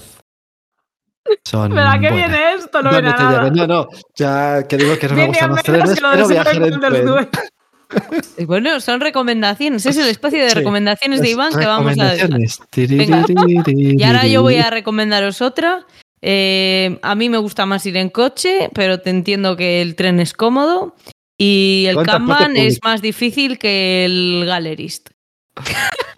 son 1.44 1.72
¿Pero 1.72 1.88
a 1.88 1.92
qué 1.98 2.10
buenas. 2.10 2.30
viene 2.30 2.54
esto? 2.54 2.82
No. 2.82 2.90
No, 3.00 3.66
no, 3.66 3.88
ya 4.16 4.66
que 4.68 4.76
digo 4.76 4.98
que 4.98 5.08
no 5.08 5.14
me 5.14 5.26
gustan 5.28 5.50
los 5.50 5.62
trenes, 5.62 5.94
que 5.94 6.00
pero 6.00 6.28
viajar 6.28 6.56
en 6.62 6.80
tren. 6.80 7.28
Bueno, 8.46 8.80
son 8.80 9.00
recomendaciones. 9.00 9.86
Es 9.86 9.96
el 9.96 10.08
espacio 10.08 10.42
de 10.42 10.50
Sí, 10.50 10.54
recomendaciones 10.56 11.20
de 11.20 11.30
Iván 11.30 11.52
que 11.52 11.66
vamos 11.66 11.98
a 11.98 12.14
recomendaciones. 12.14 12.60
Y 13.76 14.02
ahora 14.02 14.26
yo 14.26 14.42
voy 14.42 14.56
a 14.56 14.70
recomendaros 14.70 15.40
otra. 15.40 15.86
Eh, 16.20 16.98
a 17.02 17.14
mí 17.14 17.28
me 17.28 17.38
gusta 17.38 17.66
más 17.66 17.84
ir 17.86 17.96
en 17.96 18.08
coche, 18.08 18.70
pero 18.74 19.00
te 19.00 19.10
entiendo 19.10 19.56
que 19.56 19.82
el 19.82 19.96
tren 19.96 20.20
es 20.20 20.32
cómodo. 20.32 20.94
Y 21.36 21.86
el 21.88 22.02
Kanban 22.04 22.56
es 22.56 22.78
más 22.84 23.02
difícil 23.02 23.58
que 23.58 24.04
el 24.04 24.44
Gallerist. 24.46 25.10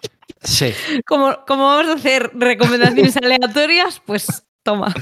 Sí, 0.45 0.71
Como, 1.07 1.43
como 1.47 1.63
vamos 1.63 1.87
a 1.87 1.93
hacer 1.93 2.29
recomendaciones 2.35 3.17
aleatorias, 3.17 3.99
pues 4.05 4.43
toma. 4.61 4.93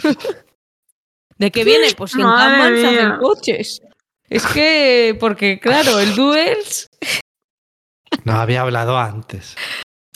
¿De 1.38 1.52
qué 1.52 1.66
viene? 1.66 1.88
Pues 1.98 2.14
en 2.16 2.22
Kanban 2.22 2.78
se 2.78 2.88
hacen 2.88 3.18
coches. 3.20 3.82
Es 4.34 4.46
que, 4.48 5.16
porque 5.20 5.60
claro, 5.60 6.00
el 6.00 6.16
Duels. 6.16 6.90
no 8.24 8.34
había 8.34 8.62
hablado 8.62 8.98
antes. 8.98 9.56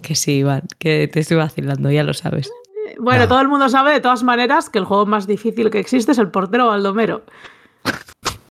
Que 0.02 0.16
sí, 0.16 0.40
Iván, 0.40 0.64
que 0.80 1.08
te 1.08 1.20
estoy 1.20 1.38
vacilando, 1.38 1.92
ya 1.92 2.04
lo 2.04 2.14
sabes. 2.14 2.52
Bueno, 3.00 3.22
No. 3.24 3.28
todo 3.28 3.42
el 3.42 3.48
mundo 3.48 3.70
sabe 3.70 3.92
de 3.92 4.00
todas 4.00 4.24
maneras 4.24 4.70
que 4.70 4.80
el 4.80 4.86
juego 4.86 5.06
más 5.06 5.28
difícil 5.28 5.70
que 5.70 5.80
existe 5.80 6.12
es 6.14 6.18
el 6.18 6.32
portero 6.32 6.68
Baldomero. 6.68 7.26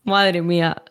Madre 0.04 0.42
mía. 0.42 0.82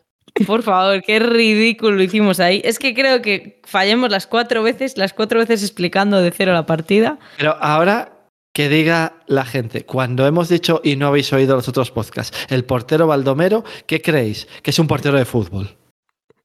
Por 0.46 0.62
favor, 0.64 1.02
qué 1.02 1.20
ridículo 1.20 2.02
hicimos 2.04 2.40
ahí. 2.40 2.62
Es 2.64 2.78
que 2.78 2.94
creo 2.94 3.22
que 3.22 3.62
fallamos 3.66 4.12
las 4.12 4.28
cuatro 4.28 4.62
veces, 4.62 4.98
las 4.98 5.14
cuatro 5.14 5.40
veces 5.40 5.64
explicando 5.64 6.18
de 6.22 6.32
cero 6.32 6.54
la 6.54 6.66
partida. 6.66 7.18
Pero 7.38 7.56
ahora 7.60 8.17
que 8.58 8.70
diga 8.70 9.14
la 9.28 9.46
gente, 9.46 9.86
cuando 9.86 10.26
hemos 10.26 10.50
dicho 10.50 10.82
y 10.84 10.96
no 10.96 11.06
habéis 11.06 11.32
oído 11.32 11.56
los 11.56 11.68
otros 11.68 11.92
podcasts, 11.92 12.36
el 12.50 12.66
portero 12.66 13.06
Baldomero, 13.06 13.64
¿qué 13.86 14.02
creéis? 14.02 14.48
Que 14.64 14.72
es 14.72 14.80
un 14.80 14.88
portero 14.88 15.16
de 15.16 15.26
fútbol. 15.26 15.78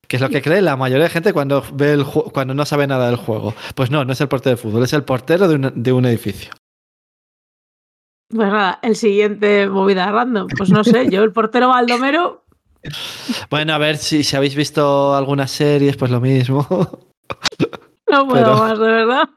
Que 0.07 0.17
es 0.17 0.21
lo 0.21 0.29
que 0.29 0.43
cree 0.43 0.61
la 0.61 0.77
mayoría 0.77 1.05
de 1.05 1.09
gente 1.09 1.33
cuando, 1.33 1.65
ve 1.73 1.95
el 1.95 2.05
cuando 2.05 2.53
no 2.53 2.67
sabe 2.67 2.87
nada 2.87 3.07
del 3.07 3.17
juego. 3.17 3.55
Pues 3.75 3.91
no, 3.91 4.05
no 4.05 4.13
es 4.13 4.21
el 4.21 4.29
portero 4.29 4.57
de 4.57 4.63
fútbol, 4.63 4.83
es 4.83 4.93
el 4.93 5.05
portero 5.05 5.49
de 5.49 5.55
un, 5.55 5.73
de 5.75 5.91
un 5.95 6.05
edificio. 6.05 6.53
Pues 8.29 8.47
nada, 8.47 8.79
el 8.83 8.95
siguiente 8.95 9.67
movida 9.71 10.13
random. 10.13 10.49
Pues 10.55 10.69
no 10.69 10.85
sé, 10.85 11.09
yo 11.09 11.23
el 11.23 11.33
portero 11.33 11.69
Baldomero. 11.69 12.45
Bueno, 13.49 13.73
a 13.73 13.79
ver 13.79 13.97
si, 13.97 14.23
si 14.23 14.37
habéis 14.37 14.55
visto 14.55 15.15
algunas 15.15 15.51
series, 15.51 15.97
pues 15.97 16.11
lo 16.11 16.21
mismo. 16.21 16.67
No 18.11 18.29
puedo 18.29 18.45
Pero- 18.45 18.57
más, 18.59 18.79
de 18.79 18.85
verdad. 18.85 19.29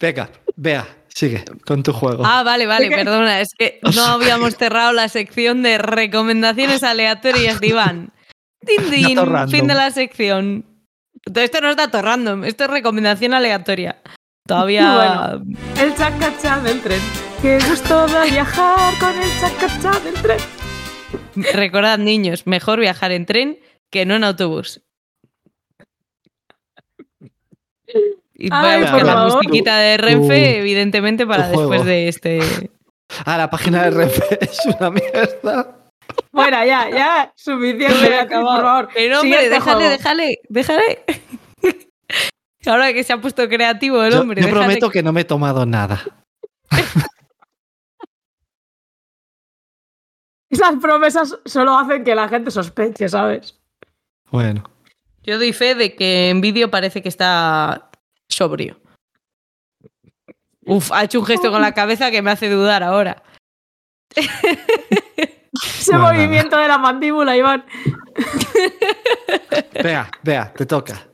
Venga, 0.00 0.30
vea, 0.56 0.86
sigue 1.08 1.44
con 1.66 1.82
tu 1.82 1.92
juego. 1.92 2.24
Ah, 2.26 2.42
vale, 2.42 2.66
vale, 2.66 2.88
¿Qué? 2.88 2.96
perdona. 2.96 3.40
Es 3.40 3.54
que 3.56 3.80
no 3.94 4.04
habíamos 4.04 4.56
cerrado 4.56 4.92
la 4.92 5.08
sección 5.08 5.62
de 5.62 5.78
recomendaciones 5.78 6.82
aleatorias 6.82 7.60
de 7.60 7.66
Iván. 7.68 8.12
Din, 8.64 8.90
din, 8.90 9.18
fin 9.50 9.66
de 9.66 9.74
la 9.74 9.90
sección. 9.90 10.64
Esto 11.34 11.60
no 11.60 11.68
es 11.68 11.76
dato 11.76 12.00
random, 12.00 12.44
esto 12.44 12.64
es 12.64 12.70
recomendación 12.70 13.34
aleatoria. 13.34 14.00
Todavía. 14.46 15.38
El 15.80 15.94
chacachá 15.94 16.60
del 16.60 16.80
tren. 16.80 17.00
Qué 17.42 17.58
gusto 17.68 18.06
de 18.06 18.30
viajar 18.30 18.98
con 18.98 19.10
el 19.20 19.28
chacachá 19.38 20.00
del 20.00 20.14
tren. 20.14 20.38
Recordad, 21.52 21.98
niños, 21.98 22.46
mejor 22.46 22.80
viajar 22.80 23.12
en 23.12 23.26
tren 23.26 23.58
que 23.90 24.06
no 24.06 24.14
en 24.14 24.24
autobús. 24.24 24.80
Y 28.34 28.48
voy 28.50 28.58
a 28.58 28.70
Ay, 28.72 28.80
buscar 28.80 28.98
por 28.98 29.06
la 29.06 29.12
favor. 29.14 29.32
musiquita 29.34 29.78
de 29.78 29.96
Renfe, 29.96 30.58
evidentemente, 30.58 31.26
para 31.26 31.48
después 31.48 31.84
de 31.84 32.08
este. 32.08 32.40
Ah, 33.26 33.36
la 33.36 33.50
página 33.50 33.82
de 33.82 33.90
RF 33.90 34.18
es 34.40 34.58
una 34.66 34.90
mierda. 34.90 35.76
Bueno, 36.32 36.64
ya, 36.64 36.88
ya, 36.90 37.32
suficiente, 37.36 38.08
Beatriz, 38.08 38.38
por 38.40 38.62
favor. 38.62 38.88
Pero 38.94 39.20
hombre, 39.20 39.30
Siguiente 39.38 39.50
déjale, 39.50 39.74
juego. 39.76 39.90
déjale, 39.90 40.38
déjale. 40.48 41.04
Ahora 42.66 42.92
que 42.94 43.04
se 43.04 43.12
ha 43.12 43.20
puesto 43.20 43.46
creativo 43.48 44.02
el 44.02 44.12
Yo, 44.14 44.20
hombre. 44.22 44.40
yo 44.40 44.46
déjale 44.48 44.64
prometo 44.64 44.90
que 44.90 45.02
no 45.02 45.12
me 45.12 45.20
he 45.20 45.24
tomado 45.24 45.66
nada. 45.66 46.02
Esas 50.50 50.76
promesas 50.80 51.38
solo 51.44 51.76
hacen 51.76 52.04
que 52.04 52.14
la 52.14 52.28
gente 52.28 52.50
sospeche, 52.50 53.08
¿sabes? 53.08 53.58
Bueno. 54.30 54.64
Yo 55.22 55.38
doy 55.38 55.52
fe 55.52 55.74
de 55.74 55.94
que 55.96 56.30
en 56.30 56.40
vídeo 56.40 56.70
parece 56.70 57.02
que 57.02 57.08
está 57.08 57.90
sobrio. 58.28 58.80
Uf, 60.66 60.90
ha 60.92 61.04
hecho 61.04 61.20
un 61.20 61.26
gesto 61.26 61.50
con 61.50 61.60
la 61.60 61.72
cabeza 61.74 62.10
que 62.10 62.22
me 62.22 62.30
hace 62.30 62.48
dudar 62.48 62.82
ahora. 62.82 63.22
Ese 64.16 64.28
Bueno, 65.92 66.02
nada. 66.04 66.12
movimiento 66.14 66.56
de 66.56 66.68
la 66.68 66.78
mandíbula, 66.78 67.36
Iván. 67.36 67.64
Vea, 69.82 70.10
vea, 70.22 70.52
te 70.52 70.66
toca. 70.66 71.08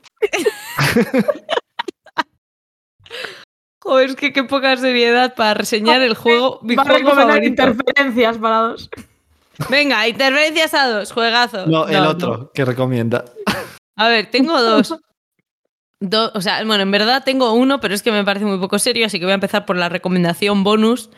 Joder, 3.82 4.10
es 4.10 4.16
que 4.16 4.32
qué 4.32 4.44
poca 4.44 4.76
seriedad 4.76 5.34
para 5.34 5.54
reseñar 5.54 6.00
el 6.02 6.14
juego. 6.14 6.60
Mi 6.62 6.76
Va 6.76 6.82
a 6.82 6.86
recomendar 6.86 7.26
favorito. 7.26 7.46
interferencias 7.48 8.38
para 8.38 8.56
dos. 8.58 8.90
Venga, 9.68 10.06
interferencias 10.06 10.74
a 10.74 10.88
dos, 10.88 11.12
juegazo. 11.12 11.66
No, 11.66 11.88
el 11.88 12.04
otro 12.06 12.36
no. 12.36 12.50
que 12.52 12.64
recomienda. 12.64 13.24
A 13.96 14.08
ver, 14.08 14.30
tengo 14.30 14.60
dos. 14.62 14.94
Do- 16.00 16.32
o 16.34 16.40
sea, 16.40 16.64
bueno, 16.64 16.82
en 16.82 16.90
verdad 16.90 17.22
tengo 17.24 17.52
uno, 17.52 17.78
pero 17.80 17.94
es 17.94 18.02
que 18.02 18.10
me 18.10 18.24
parece 18.24 18.46
muy 18.46 18.58
poco 18.58 18.78
serio, 18.78 19.06
así 19.06 19.18
que 19.18 19.26
voy 19.26 19.32
a 19.32 19.34
empezar 19.34 19.66
por 19.66 19.76
la 19.76 19.88
recomendación 19.90 20.64
bonus, 20.64 21.10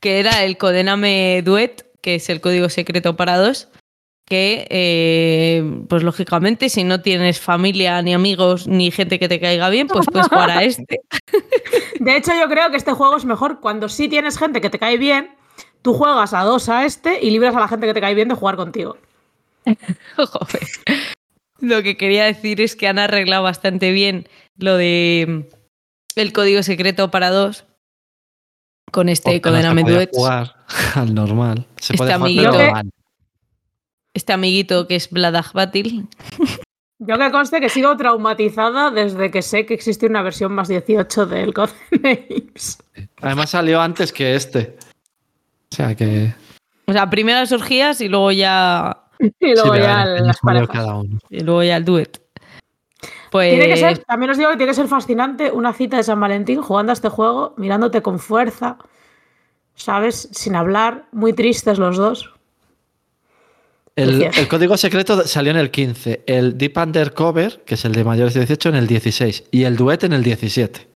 que 0.00 0.18
era 0.20 0.42
el 0.44 0.56
Codename 0.56 1.42
Duet, 1.44 1.84
que 2.00 2.14
es 2.16 2.28
el 2.30 2.40
código 2.40 2.68
secreto 2.68 3.14
para 3.16 3.36
dos. 3.38 3.68
Que, 4.24 4.66
eh, 4.70 5.84
pues 5.88 6.02
lógicamente, 6.02 6.70
si 6.70 6.84
no 6.84 7.02
tienes 7.02 7.40
familia, 7.40 8.00
ni 8.00 8.14
amigos, 8.14 8.66
ni 8.66 8.90
gente 8.90 9.18
que 9.18 9.28
te 9.28 9.38
caiga 9.40 9.68
bien, 9.68 9.88
pues 9.88 10.06
puedes 10.10 10.28
jugar 10.28 10.50
a 10.50 10.62
este. 10.62 11.00
De 12.00 12.16
hecho, 12.16 12.32
yo 12.40 12.48
creo 12.48 12.70
que 12.70 12.78
este 12.78 12.92
juego 12.92 13.16
es 13.16 13.24
mejor 13.26 13.60
cuando 13.60 13.88
sí 13.90 14.08
tienes 14.08 14.38
gente 14.38 14.60
que 14.62 14.70
te 14.70 14.78
cae 14.78 14.96
bien, 14.96 15.34
tú 15.82 15.92
juegas 15.92 16.32
a 16.32 16.44
dos 16.44 16.68
a 16.70 16.86
este 16.86 17.18
y 17.22 17.30
libras 17.30 17.54
a 17.54 17.60
la 17.60 17.68
gente 17.68 17.86
que 17.86 17.94
te 17.94 18.00
cae 18.00 18.14
bien 18.14 18.28
de 18.28 18.34
jugar 18.34 18.56
contigo. 18.56 18.96
Joder. 20.16 20.66
Lo 21.62 21.82
que 21.82 21.96
quería 21.96 22.24
decir 22.24 22.60
es 22.60 22.76
que 22.76 22.88
han 22.88 22.98
arreglado 22.98 23.44
bastante 23.44 23.92
bien 23.92 24.28
lo 24.58 24.76
de 24.76 25.26
mm, 25.48 26.20
el 26.20 26.32
código 26.32 26.62
secreto 26.62 27.10
para 27.10 27.30
dos 27.30 27.64
con 28.90 29.08
este 29.08 29.40
Porque 29.40 29.50
no 29.50 29.56
se 29.56 29.62
Codename 29.62 29.82
podía 29.82 29.94
Duet. 29.96 30.10
jugar 30.12 30.56
al 30.96 31.14
normal. 31.14 31.66
Se 31.80 31.94
Este 31.94 31.96
puede 31.96 32.12
jugar 32.14 32.20
amiguito. 32.22 32.52
pero 32.52 32.80
este 34.14 34.32
amiguito 34.32 34.86
que 34.88 34.96
es 34.96 35.08
Bladag 35.08 35.52
Batil. 35.54 36.08
Yo 36.98 37.18
que 37.18 37.30
conste 37.32 37.60
que 37.60 37.68
sigo 37.68 37.96
traumatizada 37.96 38.90
desde 38.90 39.30
que 39.30 39.42
sé 39.42 39.64
que 39.66 39.74
existe 39.74 40.06
una 40.06 40.22
versión 40.22 40.52
más 40.52 40.68
18 40.68 41.26
del 41.26 41.54
Codenames. 41.54 42.78
Además 43.22 43.50
salió 43.50 43.80
antes 43.80 44.12
que 44.12 44.34
este. 44.36 44.76
O 45.72 45.74
sea 45.74 45.94
que. 45.94 46.34
O 46.86 46.92
sea, 46.92 47.08
primero 47.08 47.38
las 47.40 47.50
orgías 47.52 48.00
y 48.00 48.08
luego 48.08 48.30
ya. 48.32 49.01
Y 49.40 49.54
luego 49.54 49.74
sí, 49.74 49.80
ya 49.80 50.04
las 50.04 50.08
el 50.08 50.16
número 50.16 50.38
parejas. 50.42 50.68
cada 50.68 50.96
uno. 50.96 51.18
Y 51.30 51.40
luego 51.40 51.62
ya 51.62 51.76
el 51.76 51.84
duet. 51.84 52.20
Pues. 53.30 53.50
Tiene 53.50 53.68
que 53.68 53.76
ser, 53.76 53.98
también 53.98 54.30
os 54.30 54.36
digo 54.36 54.50
que 54.50 54.56
tiene 54.56 54.70
que 54.70 54.76
ser 54.76 54.88
fascinante 54.88 55.50
una 55.50 55.72
cita 55.72 55.96
de 55.96 56.02
San 56.02 56.20
Valentín 56.20 56.60
jugando 56.60 56.92
a 56.92 56.94
este 56.94 57.08
juego, 57.08 57.54
mirándote 57.56 58.02
con 58.02 58.18
fuerza, 58.18 58.76
¿sabes? 59.74 60.28
Sin 60.32 60.54
hablar, 60.54 61.06
muy 61.12 61.32
tristes 61.32 61.78
los 61.78 61.96
dos. 61.96 62.30
El, 63.94 64.48
código 64.48 64.76
secreto 64.76 65.26
salió 65.26 65.50
en 65.50 65.58
el 65.58 65.70
15, 65.70 66.24
el 66.26 66.56
Deep 66.56 66.76
Undercover, 66.78 67.62
que 67.64 67.74
es 67.74 67.84
el 67.84 67.92
de 67.92 68.04
mayores 68.04 68.34
de 68.34 68.40
18, 68.40 68.70
en 68.70 68.74
el 68.76 68.86
16 68.86 69.44
y 69.50 69.64
el 69.64 69.76
Duet 69.76 70.04
en 70.04 70.14
el 70.14 70.22
17. 70.22 70.88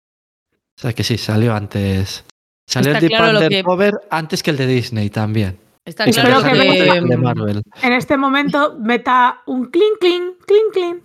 O 0.78 0.80
sea 0.80 0.92
que 0.92 1.04
sí, 1.04 1.18
salió 1.18 1.54
antes. 1.54 2.24
Salió 2.66 2.92
Está 2.92 2.98
el 2.98 3.08
Deep 3.08 3.18
claro 3.18 3.32
lo 3.32 3.40
que- 3.40 3.46
Undercover 3.46 3.94
antes 4.10 4.42
que 4.42 4.50
el 4.50 4.56
de 4.56 4.66
Disney 4.66 5.10
también. 5.10 5.58
Está 5.86 6.04
claro 6.04 6.38
Espero 6.38 6.52
que 6.52 7.00
que. 7.00 7.00
de 7.00 7.16
Marvel. 7.16 7.62
En 7.82 7.92
este 7.92 8.16
momento 8.16 8.76
meta 8.80 9.42
un 9.46 9.70
clink, 9.70 9.98
clink, 10.00 10.34
clink, 10.44 10.72
clink. 10.72 11.04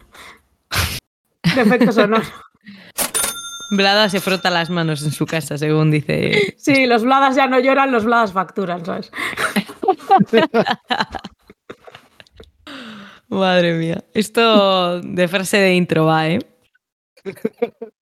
De 1.56 1.62
efecto 1.62 1.92
sonoro. 1.92 2.24
Blada 3.78 4.10
se 4.10 4.20
frota 4.20 4.50
las 4.50 4.70
manos 4.70 5.02
en 5.04 5.12
su 5.12 5.26
casa, 5.26 5.58
según 5.58 5.92
dice. 5.92 6.56
Sí, 6.58 6.86
los 6.88 7.04
bladas 7.04 7.38
ya 7.38 7.48
no 7.48 7.58
lloran, 7.60 7.92
los 7.92 8.04
bladas 8.04 8.34
facturan, 8.34 8.86
¿sabes? 8.86 9.10
Madre 13.30 13.74
mía. 13.76 14.04
Esto 14.14 15.00
de 15.00 15.28
frase 15.30 15.58
de 15.58 15.76
intro 15.76 16.06
va, 16.06 16.28
¿eh? 16.28 16.40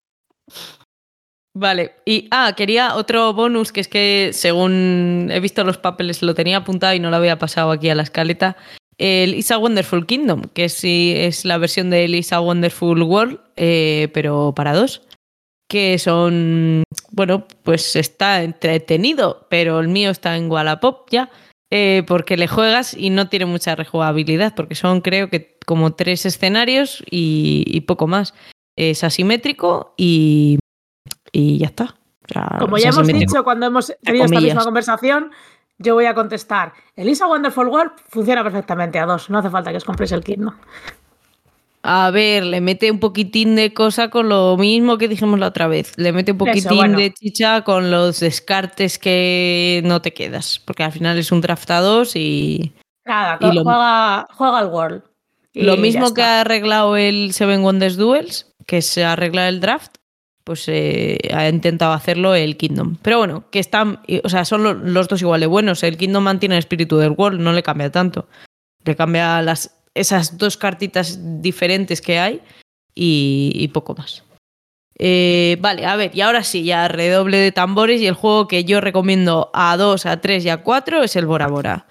Vale, 1.52 1.96
y 2.04 2.28
ah, 2.30 2.54
quería 2.56 2.94
otro 2.94 3.32
bonus 3.32 3.72
que 3.72 3.80
es 3.80 3.88
que 3.88 4.30
según 4.32 5.28
he 5.32 5.40
visto 5.40 5.64
los 5.64 5.78
papeles 5.78 6.22
lo 6.22 6.34
tenía 6.34 6.58
apuntado 6.58 6.94
y 6.94 7.00
no 7.00 7.10
lo 7.10 7.16
había 7.16 7.38
pasado 7.38 7.72
aquí 7.72 7.88
a 7.88 7.94
la 7.96 8.04
escaleta. 8.04 8.56
El 8.98 9.34
Isa 9.34 9.58
Wonderful 9.58 10.06
Kingdom, 10.06 10.42
que 10.54 10.68
sí 10.68 11.14
es 11.16 11.44
la 11.44 11.58
versión 11.58 11.90
del 11.90 12.14
Isa 12.14 12.40
Wonderful 12.40 13.02
World, 13.02 13.40
eh, 13.56 14.08
pero 14.14 14.52
para 14.54 14.74
dos. 14.74 15.02
Que 15.68 15.98
son, 15.98 16.84
bueno, 17.10 17.46
pues 17.62 17.96
está 17.96 18.42
entretenido, 18.42 19.46
pero 19.50 19.80
el 19.80 19.88
mío 19.88 20.10
está 20.10 20.36
en 20.36 20.50
Wallapop 20.50 21.08
ya, 21.10 21.30
eh, 21.72 22.04
porque 22.06 22.36
le 22.36 22.46
juegas 22.46 22.94
y 22.94 23.10
no 23.10 23.28
tiene 23.28 23.46
mucha 23.46 23.74
rejugabilidad, 23.74 24.54
porque 24.54 24.74
son 24.74 25.00
creo 25.00 25.30
que 25.30 25.58
como 25.66 25.94
tres 25.94 26.26
escenarios 26.26 27.02
y 27.10 27.80
poco 27.82 28.06
más. 28.06 28.34
Es 28.76 29.02
asimétrico 29.04 29.94
y, 29.96 30.58
y 31.32 31.58
ya 31.58 31.66
está. 31.66 31.96
O 32.28 32.32
sea, 32.32 32.56
Como 32.60 32.78
ya 32.78 32.90
hemos 32.90 33.06
dicho 33.06 33.42
cuando 33.44 33.66
hemos 33.66 33.92
tenido 34.02 34.24
esta 34.26 34.40
misma 34.40 34.64
conversación, 34.64 35.30
yo 35.78 35.94
voy 35.94 36.04
a 36.06 36.14
contestar. 36.14 36.72
El 36.96 37.08
Isa 37.08 37.26
Wonderful 37.26 37.68
World 37.68 37.92
funciona 38.08 38.42
perfectamente 38.44 38.98
a 38.98 39.06
dos. 39.06 39.30
No 39.30 39.38
hace 39.38 39.50
falta 39.50 39.70
que 39.70 39.78
os 39.78 39.84
compréis 39.84 40.12
el 40.12 40.22
kit, 40.22 40.38
¿no? 40.38 40.54
A 41.82 42.10
ver, 42.10 42.44
le 42.44 42.60
mete 42.60 42.90
un 42.90 43.00
poquitín 43.00 43.56
de 43.56 43.72
cosa 43.72 44.10
con 44.10 44.28
lo 44.28 44.56
mismo 44.58 44.98
que 44.98 45.08
dijimos 45.08 45.38
la 45.40 45.46
otra 45.46 45.66
vez. 45.66 45.94
Le 45.96 46.12
mete 46.12 46.32
un 46.32 46.36
Eso, 46.36 46.44
poquitín 46.46 46.76
bueno. 46.76 46.98
de 46.98 47.12
chicha 47.14 47.62
con 47.62 47.90
los 47.90 48.20
descartes 48.20 48.98
que 48.98 49.80
no 49.84 50.02
te 50.02 50.12
quedas. 50.12 50.60
Porque 50.62 50.82
al 50.84 50.92
final 50.92 51.16
es 51.18 51.32
un 51.32 51.40
draft 51.40 51.70
a 51.70 51.80
dos 51.80 52.16
y 52.16 52.74
Nada, 53.06 53.38
Y 53.40 53.54
lo- 53.54 53.62
juega, 53.64 54.26
juega 54.34 54.58
al 54.58 54.66
World. 54.66 55.02
Y 55.54 55.62
lo 55.62 55.76
mismo 55.78 56.12
que 56.12 56.22
ha 56.22 56.42
arreglado 56.42 56.96
el 56.98 57.32
Seven 57.32 57.62
Wonders 57.62 57.96
Duels, 57.96 58.52
que 58.66 58.82
se 58.82 59.04
arregla 59.04 59.48
el 59.48 59.60
draft, 59.60 59.96
pues 60.50 60.64
eh, 60.66 61.16
ha 61.32 61.48
intentado 61.48 61.92
hacerlo 61.92 62.34
el 62.34 62.56
Kingdom. 62.56 62.96
Pero 63.02 63.18
bueno, 63.18 63.44
que 63.52 63.60
están, 63.60 64.00
o 64.24 64.28
sea, 64.28 64.44
son 64.44 64.64
lo- 64.64 64.74
los 64.74 65.06
dos 65.06 65.22
igual 65.22 65.38
de 65.40 65.46
buenos. 65.46 65.84
El 65.84 65.96
Kingdom 65.96 66.24
mantiene 66.24 66.56
el 66.56 66.58
espíritu 66.58 66.96
del 66.98 67.12
World, 67.16 67.40
no 67.40 67.52
le 67.52 67.62
cambia 67.62 67.92
tanto. 67.92 68.26
Le 68.84 68.96
cambia 68.96 69.40
las, 69.42 69.76
esas 69.94 70.38
dos 70.38 70.56
cartitas 70.56 71.20
diferentes 71.40 72.00
que 72.02 72.18
hay 72.18 72.40
y, 72.96 73.68
poco 73.72 73.94
más. 73.94 74.24
Eh, 74.98 75.56
vale, 75.60 75.86
a 75.86 75.94
ver, 75.94 76.10
y 76.14 76.20
ahora 76.20 76.42
sí, 76.42 76.64
ya 76.64 76.88
redoble 76.88 77.36
de 77.36 77.52
tambores 77.52 78.00
y 78.00 78.08
el 78.08 78.14
juego 78.14 78.48
que 78.48 78.64
yo 78.64 78.80
recomiendo 78.80 79.52
a 79.54 79.76
2, 79.76 80.04
a 80.04 80.20
3 80.20 80.44
y 80.46 80.48
a 80.48 80.64
4 80.64 81.04
es 81.04 81.14
el 81.14 81.26
Bora 81.26 81.46
Bora. 81.46 81.86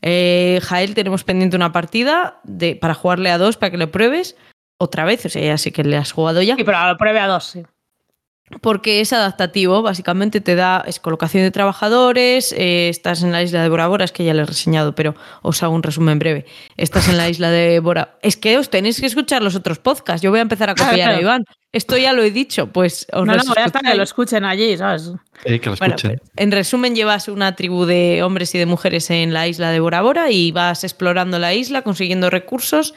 Eh, 0.00 0.60
Jael, 0.62 0.94
tenemos 0.94 1.24
pendiente 1.24 1.56
una 1.56 1.72
partida 1.72 2.40
de, 2.44 2.74
para 2.74 2.94
jugarle 2.94 3.30
a 3.30 3.36
2 3.36 3.58
para 3.58 3.70
que 3.70 3.76
le 3.76 3.86
pruebes 3.86 4.34
otra 4.80 5.04
vez, 5.04 5.26
o 5.26 5.28
sea, 5.28 5.42
ya 5.44 5.58
sé 5.58 5.72
que 5.72 5.84
le 5.84 5.96
has 5.98 6.12
jugado 6.12 6.40
ya 6.40 6.54
Sí, 6.56 6.64
pero 6.64 6.86
lo 6.86 6.96
pruebe 6.96 7.18
a 7.18 7.26
dos, 7.26 7.44
sí. 7.44 7.64
Porque 8.60 9.00
es 9.00 9.12
adaptativo, 9.12 9.82
básicamente 9.82 10.40
te 10.40 10.54
da 10.54 10.82
es 10.86 11.00
colocación 11.00 11.42
de 11.42 11.50
trabajadores, 11.50 12.52
eh, 12.56 12.88
estás 12.88 13.22
en 13.22 13.32
la 13.32 13.42
isla 13.42 13.62
de 13.62 13.68
Bora 13.68 13.86
Bora, 13.88 14.04
es 14.04 14.12
que 14.12 14.24
ya 14.24 14.34
lo 14.34 14.42
he 14.42 14.46
reseñado, 14.46 14.94
pero 14.94 15.14
os 15.42 15.62
hago 15.62 15.74
un 15.74 15.82
resumen 15.82 16.18
breve. 16.18 16.46
Estás 16.76 17.08
en 17.08 17.16
la 17.16 17.28
isla 17.28 17.50
de 17.50 17.80
Bora. 17.80 18.18
Es 18.22 18.36
que 18.36 18.58
os 18.58 18.70
tenéis 18.70 19.00
que 19.00 19.06
escuchar 19.06 19.42
los 19.42 19.54
otros 19.54 19.78
podcasts. 19.78 20.22
Yo 20.22 20.30
voy 20.30 20.38
a 20.38 20.42
empezar 20.42 20.70
a 20.70 20.74
Claro, 20.74 20.90
copiar 20.90 21.10
a. 21.14 21.20
Iván. 21.20 21.44
Esto 21.72 21.98
ya 21.98 22.14
lo 22.14 22.22
he 22.22 22.30
dicho, 22.30 22.68
pues 22.72 23.06
os 23.12 23.26
No, 23.26 23.34
no, 23.34 23.54
ya 23.54 23.66
está, 23.66 23.80
que 23.80 23.94
lo 23.94 24.02
escuchen 24.02 24.44
allí, 24.44 24.76
¿sabes? 24.78 25.12
Eh, 25.44 25.60
que 25.60 25.68
lo 25.68 25.76
Bueno, 25.76 25.94
escuchen. 25.96 26.18
pues, 26.18 26.30
en 26.36 26.50
resumen, 26.50 26.94
llevas 26.94 27.28
una 27.28 27.54
tribu 27.56 27.84
de 27.84 28.22
hombres 28.22 28.54
y 28.54 28.58
de 28.58 28.64
mujeres 28.64 29.10
en 29.10 29.34
la 29.34 29.46
isla 29.46 29.70
de 29.70 29.78
Bora 29.80 30.00
Bora 30.00 30.30
y 30.30 30.50
vas 30.50 30.82
explorando 30.82 31.38
la 31.38 31.52
isla, 31.52 31.82
consiguiendo 31.82 32.30
recursos 32.30 32.94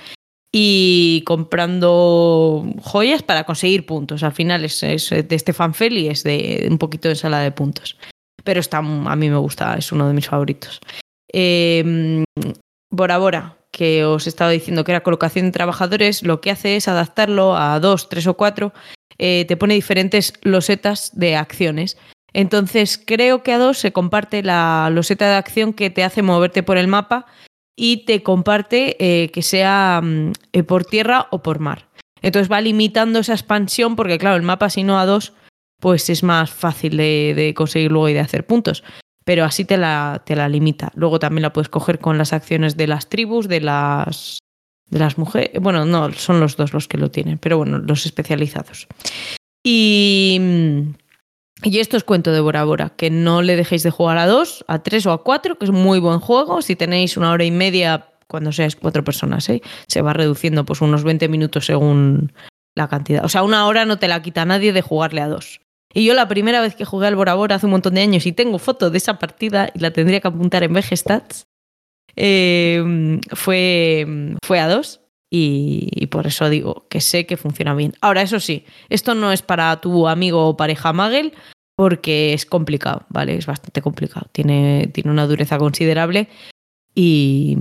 y 0.52 1.24
comprando 1.26 2.66
joyas 2.82 3.24
para 3.24 3.46
conseguir 3.46 3.86
puntos. 3.86 4.24
Al 4.24 4.34
final 4.34 4.66
es, 4.66 4.82
de 4.82 5.40
Stefan 5.40 5.74
Feli, 5.74 6.10
es 6.10 6.24
de 6.24 6.68
un 6.70 6.78
poquito 6.78 7.08
de 7.08 7.14
ensalada 7.14 7.44
de 7.44 7.52
puntos. 7.52 7.98
Pero 8.44 8.60
está, 8.60 8.80
a 8.80 9.16
mí 9.16 9.30
me 9.30 9.38
gusta, 9.38 9.76
es 9.76 9.92
uno 9.92 10.08
de 10.08 10.14
mis 10.14 10.28
favoritos. 10.28 10.80
Eh, 11.32 12.24
Bora 12.90 13.18
Bora, 13.18 13.58
que 13.72 14.04
os 14.04 14.28
estaba 14.28 14.52
diciendo 14.52 14.84
que 14.84 14.92
era 14.92 15.04
colocación 15.04 15.46
de 15.46 15.52
trabajadores, 15.52 16.24
lo 16.24 16.42
que 16.42 16.52
hace 16.52 16.76
es 16.76 16.88
adaptarlo 16.88 17.56
a 17.56 17.80
dos, 17.80 18.10
tres 18.10 18.28
o 18.28 18.36
cuatro. 18.36 18.74
eh, 19.22 19.46
te 19.48 19.56
pone 19.56 19.76
diferentes 19.76 20.34
losetas 20.42 21.12
de 21.14 21.36
acciones. 21.36 21.98
Entonces 22.34 23.02
creo 23.04 23.44
que 23.44 23.54
a 23.54 23.60
dos 23.60 23.78
se 23.78 23.94
comparte 23.94 24.42
la 24.42 24.90
loseta 24.92 25.30
de 25.30 25.36
acción 25.36 25.74
que 25.74 25.92
te 25.92 26.04
hace 26.04 26.24
moverte 26.24 26.64
por 26.64 26.78
el 26.78 26.88
mapa 26.88 27.28
y 27.76 28.06
te 28.06 28.24
comparte 28.24 28.98
eh, 29.00 29.30
que 29.30 29.42
sea 29.42 30.02
mm, 30.04 30.34
eh, 30.54 30.64
por 30.64 30.86
tierra 30.86 31.28
o 31.32 31.42
por 31.42 31.60
mar. 31.60 31.90
Entonces 32.22 32.52
va 32.52 32.62
limitando 32.62 33.20
esa 33.20 33.34
expansión 33.34 33.96
porque 33.96 34.18
claro, 34.18 34.36
el 34.36 34.44
mapa 34.44 34.70
si 34.70 34.84
no 34.84 35.00
a 35.00 35.06
dos 35.06 35.34
pues 35.80 36.10
es 36.10 36.22
más 36.22 36.52
fácil 36.52 36.96
de, 36.96 37.34
de 37.36 37.54
conseguir 37.56 37.92
luego 37.92 38.08
y 38.08 38.14
de 38.14 38.20
hacer 38.20 38.46
puntos. 38.46 38.84
Pero 39.26 39.44
así 39.46 39.66
te 39.66 39.78
la, 39.78 40.22
te 40.26 40.36
la 40.36 40.50
limita. 40.50 40.92
Luego 40.96 41.20
también 41.20 41.44
la 41.44 41.54
puedes 41.54 41.70
coger 41.70 42.00
con 42.00 42.18
las 42.18 42.34
acciones 42.34 42.78
de 42.78 42.88
las 42.88 43.10
tribus, 43.10 43.48
de 43.48 43.62
las, 43.62 44.40
de 44.90 45.00
las 45.00 45.18
mujeres. 45.18 45.52
Bueno, 45.62 45.86
no, 45.86 46.12
son 46.14 46.40
los 46.40 46.58
dos 46.58 46.74
los 46.74 46.88
que 46.88 46.98
lo 46.98 47.10
tienen, 47.10 47.38
pero 47.38 47.58
bueno, 47.58 47.78
los 47.80 48.06
especializados. 48.06 48.88
Y, 49.64 50.38
mm, 50.40 50.82
y 51.64 51.80
esto 51.80 51.98
es 51.98 52.04
cuento 52.04 52.32
de 52.32 52.40
Bora 52.40 52.64
Bora, 52.64 52.90
que 52.90 53.10
no 53.10 53.42
le 53.42 53.56
dejéis 53.56 53.84
de 53.84 53.92
jugar 53.92 54.18
a 54.18 54.26
dos, 54.26 54.66
a 54.68 54.80
tres 54.80 55.06
o 55.06 55.12
a 55.12 55.24
cuatro, 55.24 55.58
que 55.58 55.66
es 55.66 55.72
muy 55.72 56.00
buen 56.00 56.20
juego. 56.20 56.62
Si 56.62 56.76
tenéis 56.76 57.18
una 57.18 57.32
hora 57.32 57.44
y 57.44 57.52
media, 57.52 58.08
cuando 58.28 58.52
seáis 58.52 58.76
cuatro 58.76 59.04
personas, 59.04 59.48
¿eh? 59.50 59.62
se 59.88 60.02
va 60.02 60.14
reduciendo 60.14 60.66
pues 60.66 60.82
unos 60.82 61.04
20 61.04 61.28
minutos 61.30 61.66
según 61.66 62.34
la 62.76 62.88
cantidad. 62.88 63.24
O 63.26 63.30
sea, 63.30 63.44
una 63.44 63.68
hora 63.68 63.86
no 63.86 64.00
te 64.00 64.08
la 64.08 64.22
quita 64.22 64.46
nadie 64.46 64.74
de 64.74 64.82
jugarle 64.82 65.22
a 65.22 65.28
dos. 65.28 65.62
Y 65.94 66.06
yo 66.06 66.14
la 66.14 66.28
primera 66.28 66.62
vez 66.62 66.76
que 66.76 66.86
jugué 66.86 67.08
al 67.08 67.16
Bora 67.16 67.36
Bora 67.36 67.56
hace 67.56 67.66
un 67.66 67.74
montón 67.74 67.96
de 67.96 68.02
años 68.02 68.26
y 68.26 68.32
tengo 68.32 68.58
foto 68.58 68.90
de 68.90 68.98
esa 68.98 69.20
partida 69.20 69.70
y 69.76 69.80
la 69.80 69.92
tendría 69.92 70.22
que 70.22 70.30
apuntar 70.30 70.64
en 70.64 70.74
VGStats, 70.74 71.44
eh, 72.16 73.20
fue, 73.34 74.36
fue 74.44 74.60
a 74.60 74.68
dos 74.68 75.01
y, 75.34 75.90
y 75.94 76.08
por 76.08 76.28
eso 76.28 76.50
digo 76.50 76.86
que 76.90 77.00
sé 77.02 77.26
que 77.26 77.38
funciona 77.38 77.74
bien. 77.74 77.94
Ahora, 78.02 78.22
eso 78.22 78.40
sí, 78.40 78.66
esto 78.90 79.16
no 79.16 79.32
es 79.32 79.42
para 79.42 79.80
tu 79.80 80.08
amigo 80.08 80.46
o 80.48 80.58
pareja 80.58 80.92
Magel 80.94 81.34
porque 81.78 82.34
es 82.34 82.46
complicado, 82.46 83.06
¿vale? 83.10 83.36
Es 83.38 83.46
bastante 83.48 83.82
complicado. 83.82 84.28
Tiene, 84.34 84.92
tiene 84.94 85.10
una 85.10 85.26
dureza 85.26 85.58
considerable 85.58 86.28
y, 86.94 87.58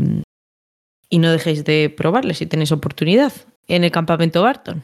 y 1.08 1.18
no 1.18 1.30
dejéis 1.30 1.64
de 1.64 1.94
probarle 1.96 2.34
si 2.34 2.44
tenéis 2.46 2.72
oportunidad 2.72 3.32
en 3.68 3.84
el 3.84 3.92
campamento 3.92 4.42
Barton. 4.42 4.82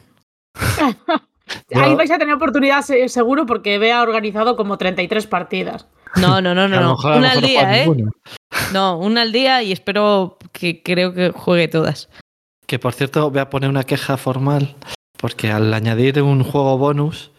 Ahí 1.75 1.95
vais 1.95 2.11
a 2.11 2.17
tener 2.17 2.33
oportunidad 2.35 2.81
se- 2.81 3.07
seguro 3.09 3.45
porque 3.45 3.77
Bea 3.77 3.99
ha 3.99 4.03
organizado 4.03 4.55
como 4.55 4.77
33 4.77 5.27
partidas. 5.27 5.87
No, 6.15 6.41
no, 6.41 6.55
no, 6.55 6.67
no. 6.67 6.79
no. 6.81 6.95
Una 6.95 7.31
al 7.31 7.41
no 7.41 7.47
día, 7.47 7.77
¿eh? 7.77 7.85
ninguno. 7.87 8.11
No, 8.73 8.97
una 8.97 9.21
al 9.21 9.31
día 9.31 9.61
y 9.63 9.71
espero 9.71 10.37
que 10.51 10.81
creo 10.83 11.13
que 11.13 11.31
juegue 11.31 11.67
todas. 11.67 12.09
Que 12.67 12.79
por 12.79 12.93
cierto, 12.93 13.29
voy 13.31 13.39
a 13.39 13.49
poner 13.49 13.69
una 13.69 13.83
queja 13.85 14.17
formal, 14.17 14.75
porque 15.17 15.51
al 15.51 15.73
añadir 15.73 16.21
un 16.21 16.43
juego 16.43 16.77
bonus, 16.77 17.31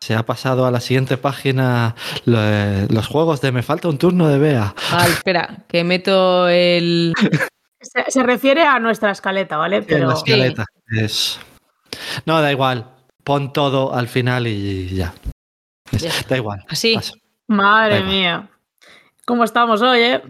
se 0.00 0.14
ha 0.14 0.24
pasado 0.24 0.66
a 0.66 0.70
la 0.70 0.80
siguiente 0.80 1.16
página 1.16 1.96
lo- 2.24 2.86
los 2.88 3.08
juegos 3.08 3.40
de 3.40 3.50
Me 3.50 3.62
falta 3.64 3.88
un 3.88 3.98
turno 3.98 4.28
de 4.28 4.38
Bea. 4.38 4.74
Vale, 4.92 5.12
espera, 5.12 5.64
que 5.68 5.82
meto 5.84 6.48
el. 6.48 7.12
Se, 7.80 8.10
se 8.10 8.22
refiere 8.22 8.62
a 8.62 8.78
nuestra 8.78 9.10
escaleta, 9.10 9.56
¿vale? 9.56 9.82
Pero 9.82 10.08
la 10.08 10.14
escaleta. 10.14 10.64
Es... 10.90 11.38
No, 12.26 12.40
da 12.40 12.50
igual. 12.52 12.90
Pon 13.24 13.52
todo 13.52 13.94
al 13.94 14.08
final 14.08 14.46
y 14.46 14.88
ya. 14.94 15.12
Ya. 15.92 16.12
Da 16.28 16.36
igual. 16.36 16.64
Así. 16.68 16.94
pasa. 16.94 17.14
madre 17.48 17.98
igual. 17.98 18.10
mía. 18.12 18.48
¿Cómo 19.26 19.42
estamos 19.44 19.82
hoy, 19.82 20.00
eh? 20.00 20.22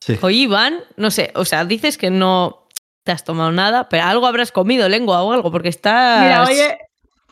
Sí. 0.00 0.18
Oye, 0.20 0.36
Iván, 0.38 0.80
no 0.96 1.10
sé, 1.10 1.30
o 1.36 1.44
sea, 1.44 1.64
dices 1.64 1.96
que 1.96 2.10
no 2.10 2.61
te 3.04 3.12
has 3.12 3.24
tomado 3.24 3.50
nada, 3.52 3.88
pero 3.88 4.04
algo 4.04 4.26
habrás 4.26 4.52
comido, 4.52 4.88
lengua 4.88 5.22
o 5.22 5.32
algo, 5.32 5.50
porque 5.50 5.68
estás. 5.68 6.22
Mira, 6.22 6.42
oye, 6.44 6.78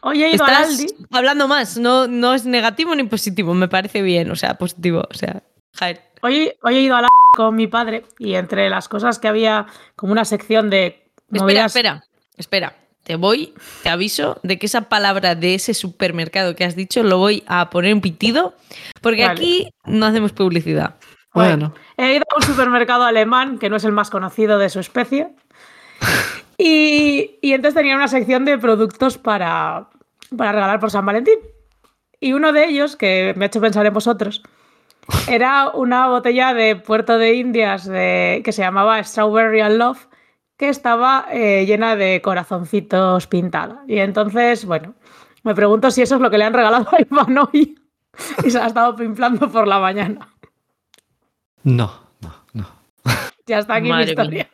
hoy 0.03 0.23
he 0.25 0.31
ido 0.35 0.45
al 0.45 0.51
estás 0.53 0.69
Aldi. 0.81 0.87
hablando 1.13 1.49
más, 1.49 1.77
no, 1.79 2.07
no 2.07 2.35
es 2.35 2.45
negativo 2.45 2.95
ni 2.95 3.05
positivo, 3.05 3.55
me 3.55 3.69
parece 3.69 4.03
bien, 4.03 4.31
o 4.31 4.37
sea, 4.37 4.55
positivo, 4.55 5.05
o 5.11 5.15
sea, 5.15 5.43
Jair. 5.75 6.01
Hoy, 6.23 6.53
hoy 6.63 6.77
he 6.77 6.81
ido 6.83 6.97
a 6.97 7.03
la 7.03 7.09
con 7.37 7.55
mi 7.55 7.67
padre 7.69 8.05
y 8.19 8.35
entre 8.35 8.69
las 8.69 8.89
cosas 8.89 9.19
que 9.21 9.29
había 9.29 9.67
como 9.97 10.13
una 10.13 10.25
sección 10.25 10.69
de 10.69 11.07
Espera, 11.33 11.43
movidas- 11.45 11.67
espera, 11.67 12.05
espera. 12.37 12.77
Te 13.05 13.17
voy, 13.17 13.55
te 13.83 13.89
aviso 13.89 14.39
de 14.43 14.59
que 14.59 14.67
esa 14.67 14.83
palabra 14.83 15.35
de 15.35 15.55
ese 15.55 15.73
supermercado 15.75 16.55
que 16.55 16.65
has 16.65 16.77
dicho 16.77 17.03
lo 17.03 17.17
voy 17.19 17.43
a 17.47 17.71
poner 17.71 17.95
un 17.95 18.01
pitido, 18.03 18.55
porque 19.01 19.23
Vale. 19.25 19.33
aquí 19.33 19.71
no 19.85 20.07
hacemos 20.07 20.33
publicidad. 20.33 20.97
Bueno, 21.33 21.73
He 21.97 22.17
ido 22.17 22.25
a 22.31 22.37
un 22.37 22.43
supermercado 22.43 23.05
alemán, 23.05 23.59
que 23.59 23.71
no 23.71 23.77
es 23.77 23.85
el 23.85 23.93
más 23.93 24.11
conocido 24.11 24.59
de 24.59 24.69
su 24.69 24.81
especie. 24.81 25.29
Y, 26.63 27.39
y 27.41 27.55
entonces 27.55 27.75
tenía 27.75 27.97
una 27.97 28.07
sección 28.07 28.45
de 28.45 28.59
productos 28.59 29.17
para, 29.17 29.89
para 30.37 30.53
regalar 30.53 30.79
por 30.79 30.91
San 30.91 31.07
Valentín. 31.07 31.39
Y 32.21 32.35
uno 32.35 32.53
de 32.53 32.67
ellos, 32.67 32.97
que 32.97 33.33
me 33.37 33.47
ha 33.47 33.49
hecho 33.49 33.63
pensar 33.63 33.87
en 33.87 33.95
vosotros, 33.95 34.43
era 35.29 35.71
una 35.71 36.09
botella 36.09 36.53
de 36.53 36.77
Puerto 36.77 37.17
de 37.17 37.35
Indias 37.35 37.87
de, 37.87 38.43
que 38.45 38.53
se 38.53 38.61
llamaba 38.61 39.03
Strawberry 39.03 39.61
and 39.61 39.79
Love, 39.79 40.07
que 40.59 40.69
estaba 40.69 41.27
eh, 41.33 41.65
llena 41.65 41.97
de 41.97 42.21
corazoncitos 42.21 43.27
pintada. 43.27 43.83
Y 43.89 43.99
entonces, 43.99 44.67
bueno, 44.67 44.95
me 45.43 45.55
pregunto 45.55 45.91
si 45.91 46.03
eso 46.03 46.17
es 46.17 46.21
lo 46.21 46.31
que 46.31 46.37
le 46.37 46.45
han 46.45 46.53
regalado 46.53 46.87
a 46.93 47.01
Iván 47.01 47.39
hoy. 47.39 47.77
Y 48.45 48.51
se 48.51 48.59
la 48.59 48.65
ha 48.65 48.69
estado 48.69 48.97
pimplando 48.97 49.51
por 49.51 49.67
la 49.67 49.79
mañana. 49.79 50.29
no, 51.63 51.91
no, 52.21 52.35
no. 52.53 52.67
Ya 53.47 53.61
está 53.61 53.77
aquí 53.77 53.91
mi 53.91 54.03
historia. 54.03 54.51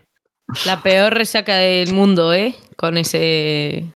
La 0.64 0.82
peor 0.82 1.14
resaca 1.14 1.56
del 1.56 1.92
mundo, 1.92 2.32
¿eh? 2.32 2.54
Con 2.76 2.96
ese. 2.98 3.92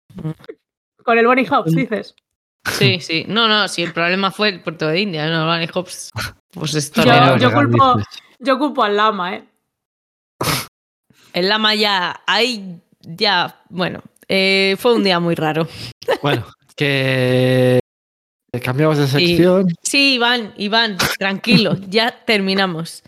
Con 1.03 1.19
el 1.19 1.27
Bonnie 1.27 1.47
Hops, 1.51 1.73
dices. 1.73 2.15
Sí, 2.73 3.01
sí. 3.01 3.25
No, 3.29 3.49
no, 3.49 3.69
si 3.69 3.83
el 3.83 3.93
problema 3.93 4.31
fue 4.31 4.49
el 4.51 4.61
puerto 4.61 4.89
de 4.89 5.01
India, 5.01 5.29
no, 5.29 5.47
Bunny 5.47 5.69
Hops. 5.73 6.11
Pues 6.53 6.75
es 6.75 6.91
Yo, 6.93 7.37
yo 7.37 7.53
culpo, 7.53 7.97
yo 8.39 8.59
culpo 8.59 8.83
al 8.83 8.97
lama, 8.97 9.37
¿eh? 9.37 9.45
El 11.33 11.49
lama 11.49 11.75
ya, 11.75 12.23
ahí 12.27 12.81
ya, 13.01 13.61
bueno, 13.69 14.03
eh, 14.27 14.77
fue 14.79 14.95
un 14.95 15.05
día 15.05 15.21
muy 15.21 15.35
raro. 15.35 15.69
Bueno, 16.23 16.47
que 16.75 17.79
cambiamos 18.63 18.97
de 18.97 19.07
sección. 19.07 19.69
Sí, 19.83 20.15
Iván, 20.15 20.55
Iván, 20.57 20.97
tranquilo, 21.19 21.77
ya 21.89 22.25
terminamos. 22.25 23.03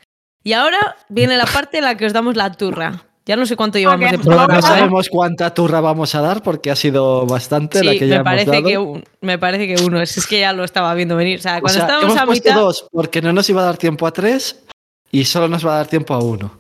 Y 0.45 0.53
ahora 0.53 0.97
viene 1.09 1.37
la 1.37 1.47
parte 1.47 1.79
en 1.79 1.85
la 1.85 1.97
que 1.97 2.07
os 2.07 2.13
damos 2.13 2.37
la 2.37 2.53
turra. 2.53 3.03
Ya 3.29 3.37
no 3.37 3.45
sé 3.47 3.57
cuánto 3.57 3.79
llevamos 3.79 4.07
Ok, 4.07 4.11
de 4.11 4.17
No, 4.17 4.25
programa. 4.25 4.55
no 4.55 4.63
sabemos 4.63 5.09
cuánta 5.11 5.53
turra 5.53 5.81
vamos 5.83 6.15
a 6.15 6.23
dar 6.23 6.43
porque 6.43 6.71
ha 6.71 6.77
sido 6.77 7.27
bastante 7.27 7.85
la 7.85 7.93
que 7.93 8.01
ya 8.01 8.07
me 8.07 8.15
hemos 8.15 8.25
parece, 8.25 8.51
dado. 8.51 8.63
que 8.65 8.79
un- 8.79 9.05
me 9.21 9.39
parece 9.39 9.67
que 9.69 9.83
uno, 9.85 10.01
es, 10.01 10.17
es 10.17 10.27
que 10.27 10.41
ya 10.41 10.53
lo 10.55 10.65
estaba 10.65 10.95
viendo 10.95 11.15
venir. 11.15 11.39
O 11.39 11.43
sea, 11.43 11.59
O 11.59 11.61
cuando 11.61 11.75
sea, 11.75 11.83
estábamos 11.83 12.11
hemos 12.13 12.23
a 12.23 12.25
puesto 12.27 12.49
mitad, 12.49 12.61
dos 12.61 12.87
porque 12.91 13.21
no 13.21 13.33
nos 13.35 13.49
iba 13.51 13.61
a 13.61 13.65
dar 13.67 13.77
tiempo 13.77 14.07
a 14.07 14.13
tres 14.13 14.65
y 15.13 15.25
solo 15.27 15.47
nos 15.47 15.65
va 15.67 15.75
a 15.75 15.77
dar 15.77 15.87
tiempo 15.89 16.15
a 16.15 16.19
uno. 16.25 16.59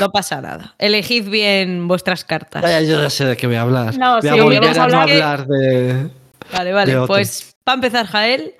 no 0.00 0.10
pasa 0.10 0.40
nada. 0.40 0.74
Elegid 0.78 1.28
bien 1.28 1.86
vuestras 1.86 2.24
cartas. 2.24 2.62
Ya, 2.62 2.80
yo 2.80 3.00
ya 3.00 3.08
sé 3.08 3.24
de 3.24 3.36
qué 3.36 3.46
voy 3.46 3.56
a 3.56 3.62
hablar. 3.62 3.96
No, 3.96 4.14
voy 4.14 4.22
sí, 4.22 4.28
a 4.28 4.34
volver 4.42 4.60
vamos 4.60 4.78
a 4.78 4.82
a 4.84 4.86
no 4.88 5.00
hablar 5.00 5.06
que- 5.06 5.22
hablar 5.22 5.46
de... 5.46 6.10
Vale, 6.52 6.72
vale. 6.72 6.94
de. 6.96 7.06
Pues 7.06 7.52
para 7.64 7.76
empezar, 7.76 8.06
Jael, 8.06 8.54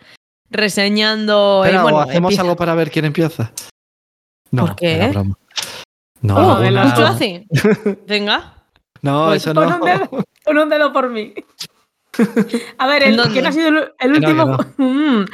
reseñando. 0.48 1.62
eh, 1.64 1.69
Espera, 1.69 1.82
bueno, 1.82 1.98
¿o 1.98 2.01
hacemos 2.02 2.28
empieza. 2.31 2.43
algo 2.43 2.56
para 2.56 2.74
ver 2.77 2.90
quién 2.93 3.05
empieza? 3.05 3.52
No, 4.52 4.66
¿Por 4.66 4.77
qué? 4.77 4.94
era 4.94 5.09
broma. 5.09 5.36
No, 6.22 6.36
Oh, 6.36 6.60
de 6.60 6.68
una- 6.68 6.84
los 6.84 6.94
¿Tú 6.94 7.02
hace? 7.02 7.46
Venga. 8.06 8.54
no 9.02 9.26
Pues 9.26 9.42
eso 9.42 9.54
pon 9.54 9.68
no. 9.68 9.76
un 9.76 9.84
dedo, 9.84 10.08
pon 10.44 10.58
un 10.58 10.68
dedo 10.68 10.92
por 10.92 11.10
mí. 11.10 11.34
A 12.78 12.86
ver. 12.86 13.02
¿quién 13.32 13.46
ha 13.46 13.52
sido 13.52 13.68
el, 13.68 13.76
el 13.98 14.12
Que 14.12 14.20
no, 14.20 14.44
último? 14.44 14.58
Mm. 14.76 15.24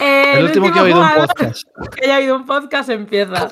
El 0.00 0.44
último 0.44 0.72
que 0.72 0.78
he 0.78 0.82
oído 0.82 1.00
un 1.00 1.08
podcast. 1.26 1.62
que 1.94 2.04
haya 2.04 2.18
oído 2.18 2.36
un 2.36 2.46
podcast 2.46 2.88
empieza. 2.90 3.50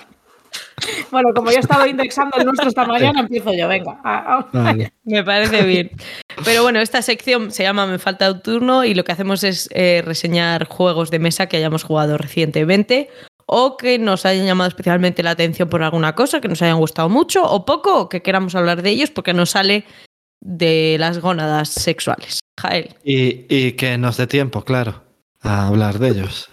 Bueno, 1.11 1.29
como 1.35 1.51
yo 1.51 1.59
he 1.59 1.61
estado 1.61 1.87
indexando 1.87 2.39
el 2.39 2.47
nuestro 2.47 2.69
esta 2.69 2.85
mañana, 2.87 3.21
empiezo 3.21 3.53
yo, 3.53 3.69
venga. 3.69 4.01
Ah, 4.03 4.25
ah. 4.27 4.47
Vale. 4.53 4.93
Me 5.05 5.23
parece 5.23 5.63
bien. 5.63 5.91
Pero 6.45 6.63
bueno, 6.63 6.81
esta 6.81 7.03
sección 7.03 7.51
se 7.51 7.63
llama 7.65 7.87
Me 7.87 7.99
falta 7.99 8.31
un 8.33 8.41
turno 8.41 8.85
y 8.85 8.95
lo 8.95 9.05
que 9.05 9.13
hacemos 9.13 9.45
es 9.45 9.69
eh, 9.75 10.03
reseñar 10.05 10.67
juegos 10.67 11.11
de 11.11 11.19
mesa 11.19 11.47
que 11.47 11.59
hayamos 11.59 11.83
jugado 11.85 12.17
recientemente 12.17 13.11
o 13.53 13.77
que 13.77 13.99
nos 13.99 14.25
hayan 14.27 14.47
llamado 14.47 14.69
especialmente 14.69 15.25
la 15.25 15.33
atención 15.33 15.69
por 15.69 15.83
alguna 15.83 16.15
cosa, 16.15 16.41
que 16.41 16.47
nos 16.49 16.63
hayan 16.63 16.79
gustado 16.79 17.09
mucho 17.09 17.43
o 17.43 17.65
poco, 17.65 18.03
o 18.03 18.09
que 18.09 18.23
queramos 18.23 18.55
hablar 18.55 18.81
de 18.83 18.91
ellos 18.91 19.11
porque 19.11 19.33
nos 19.35 19.51
sale 19.51 19.85
de 20.41 20.97
las 21.01 21.19
gónadas 21.19 21.69
sexuales. 21.69 22.39
Jael. 22.61 22.95
Y, 23.03 23.47
y 23.55 23.73
que 23.73 23.99
nos 23.99 24.17
dé 24.19 24.29
tiempo, 24.29 24.63
claro, 24.63 25.03
a 25.41 25.67
hablar 25.67 25.99
de 25.99 26.09
ellos. 26.11 26.49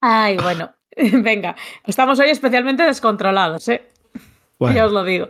Ay, 0.00 0.38
bueno. 0.38 0.72
Venga, 0.96 1.54
estamos 1.86 2.18
hoy 2.18 2.30
especialmente 2.30 2.82
descontrolados, 2.84 3.68
¿eh? 3.68 3.82
Ya 4.14 4.20
Bueno, 4.58 4.86
os 4.86 4.92
lo 4.92 5.04
digo. 5.04 5.28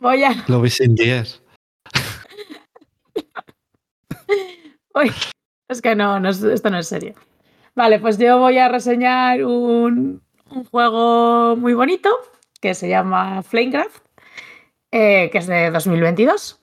Voy 0.00 0.24
a. 0.24 0.44
lo 0.48 0.62
vi 0.62 0.70
sin 0.70 0.94
10. 0.94 1.42
Uy, 4.94 5.12
es 5.68 5.82
que 5.82 5.94
no, 5.94 6.18
no 6.20 6.30
es- 6.30 6.42
esto 6.42 6.70
no 6.70 6.78
es 6.78 6.88
serio. 6.88 7.14
Vale, 7.74 7.98
pues 8.00 8.18
yo 8.18 8.38
voy 8.38 8.58
a 8.58 8.68
reseñar 8.68 9.44
un, 9.44 10.22
juego 10.70 11.56
muy 11.56 11.72
bonito 11.72 12.10
que 12.60 12.74
se 12.74 12.88
llama 12.88 13.42
Flamecraft, 13.42 14.04
eh, 14.90 15.30
que 15.32 15.38
es 15.38 15.46
de 15.46 15.70
2022, 15.70 16.60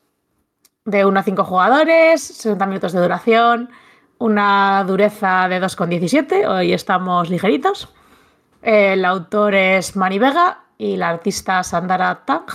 de 0.86 1.06
1 1.06 1.20
a 1.20 1.24
5 1.24 1.44
jugadores, 1.44 2.22
60 2.22 2.66
minutos 2.68 2.94
de 2.94 3.02
duración, 3.02 3.70
una 4.20 4.84
dureza 4.86 5.48
de 5.50 5.60
2,17, 5.60 6.48
hoy 6.48 6.74
estamos 6.74 7.30
ligeritos. 7.32 7.92
El 8.62 9.04
autor 9.04 9.56
es 9.56 9.96
Mani 9.96 10.20
Vega 10.20 10.66
y 10.78 10.96
la 10.96 11.10
artista 11.10 11.64
Sandara 11.64 12.24
Tang. 12.26 12.46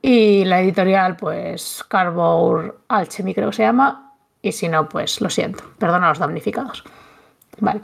Y 0.00 0.44
la 0.46 0.60
editorial, 0.60 1.16
pues, 1.16 1.84
Carbour 1.88 2.80
Alchemy 2.88 3.34
creo 3.34 3.50
que 3.50 3.56
se 3.56 3.62
llama. 3.64 4.07
Y 4.48 4.52
si 4.52 4.66
no, 4.66 4.88
pues 4.88 5.20
lo 5.20 5.28
siento. 5.28 5.62
Perdona 5.78 6.06
a 6.06 6.08
los 6.10 6.18
damnificados. 6.18 6.82
Vale. 7.60 7.82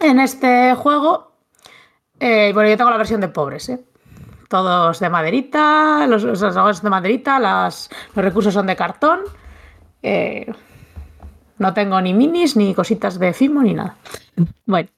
En 0.00 0.18
este 0.18 0.74
juego, 0.74 1.30
eh, 2.18 2.50
bueno, 2.52 2.68
yo 2.68 2.76
tengo 2.76 2.90
la 2.90 2.96
versión 2.96 3.20
de 3.20 3.28
pobres, 3.28 3.68
¿eh? 3.68 3.80
Todos 4.48 4.98
de 4.98 5.08
maderita, 5.08 6.06
los, 6.08 6.24
los 6.24 6.82
de 6.82 6.90
maderita, 6.90 7.38
los 7.38 7.90
recursos 8.14 8.54
son 8.54 8.66
de 8.66 8.74
cartón. 8.74 9.20
eh, 10.02 10.52
no 11.58 11.74
tengo 11.74 12.00
ni 12.00 12.14
minis, 12.14 12.56
ni 12.56 12.74
cositas 12.74 13.18
de 13.18 13.32
Fimo, 13.32 13.62
ni 13.62 13.74
nada. 13.74 13.96
Bueno. 14.66 14.88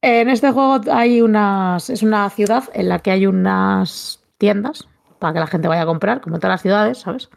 En 0.00 0.28
este 0.28 0.50
juego 0.52 0.80
hay 0.92 1.22
unas. 1.22 1.90
Es 1.90 2.02
una 2.02 2.28
ciudad 2.30 2.64
en 2.72 2.88
la 2.88 2.98
que 3.00 3.10
hay 3.10 3.26
unas 3.26 4.22
tiendas 4.38 4.86
para 5.18 5.32
que 5.32 5.40
la 5.40 5.46
gente 5.46 5.68
vaya 5.68 5.82
a 5.82 5.86
comprar, 5.86 6.20
como 6.20 6.36
en 6.36 6.40
todas 6.40 6.54
las 6.54 6.62
ciudades, 6.62 6.98
¿sabes? 6.98 7.28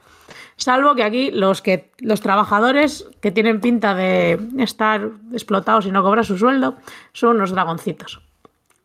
Salvo 0.62 0.94
que 0.94 1.04
aquí 1.04 1.32
los 1.32 1.64
que 1.64 1.92
los 2.02 2.22
trabajadores 2.22 3.10
que 3.20 3.32
tienen 3.32 3.62
pinta 3.62 3.96
de 3.96 4.40
estar 4.60 5.10
explotados 5.32 5.88
y 5.88 5.92
no 5.92 6.04
cobrar 6.04 6.24
su 6.24 6.38
sueldo 6.38 6.76
son 7.14 7.38
unos 7.38 7.50
dragoncitos. 7.50 8.22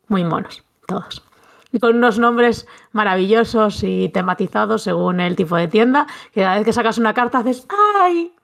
Muy 0.09 0.25
monos, 0.25 0.65
todos. 0.87 1.23
Y 1.73 1.79
con 1.79 1.97
unos 1.97 2.19
nombres 2.19 2.67
maravillosos 2.93 3.83
y 3.83 4.09
tematizados 4.09 4.85
según 4.85 5.21
el 5.21 5.37
tipo 5.37 5.55
de 5.55 5.69
tienda, 5.69 6.07
que 6.33 6.41
cada 6.41 6.55
vez 6.55 6.65
que 6.65 6.73
sacas 6.73 6.97
una 6.97 7.13
carta 7.13 7.41
haces 7.41 7.67
¡Ay! 8.01 8.35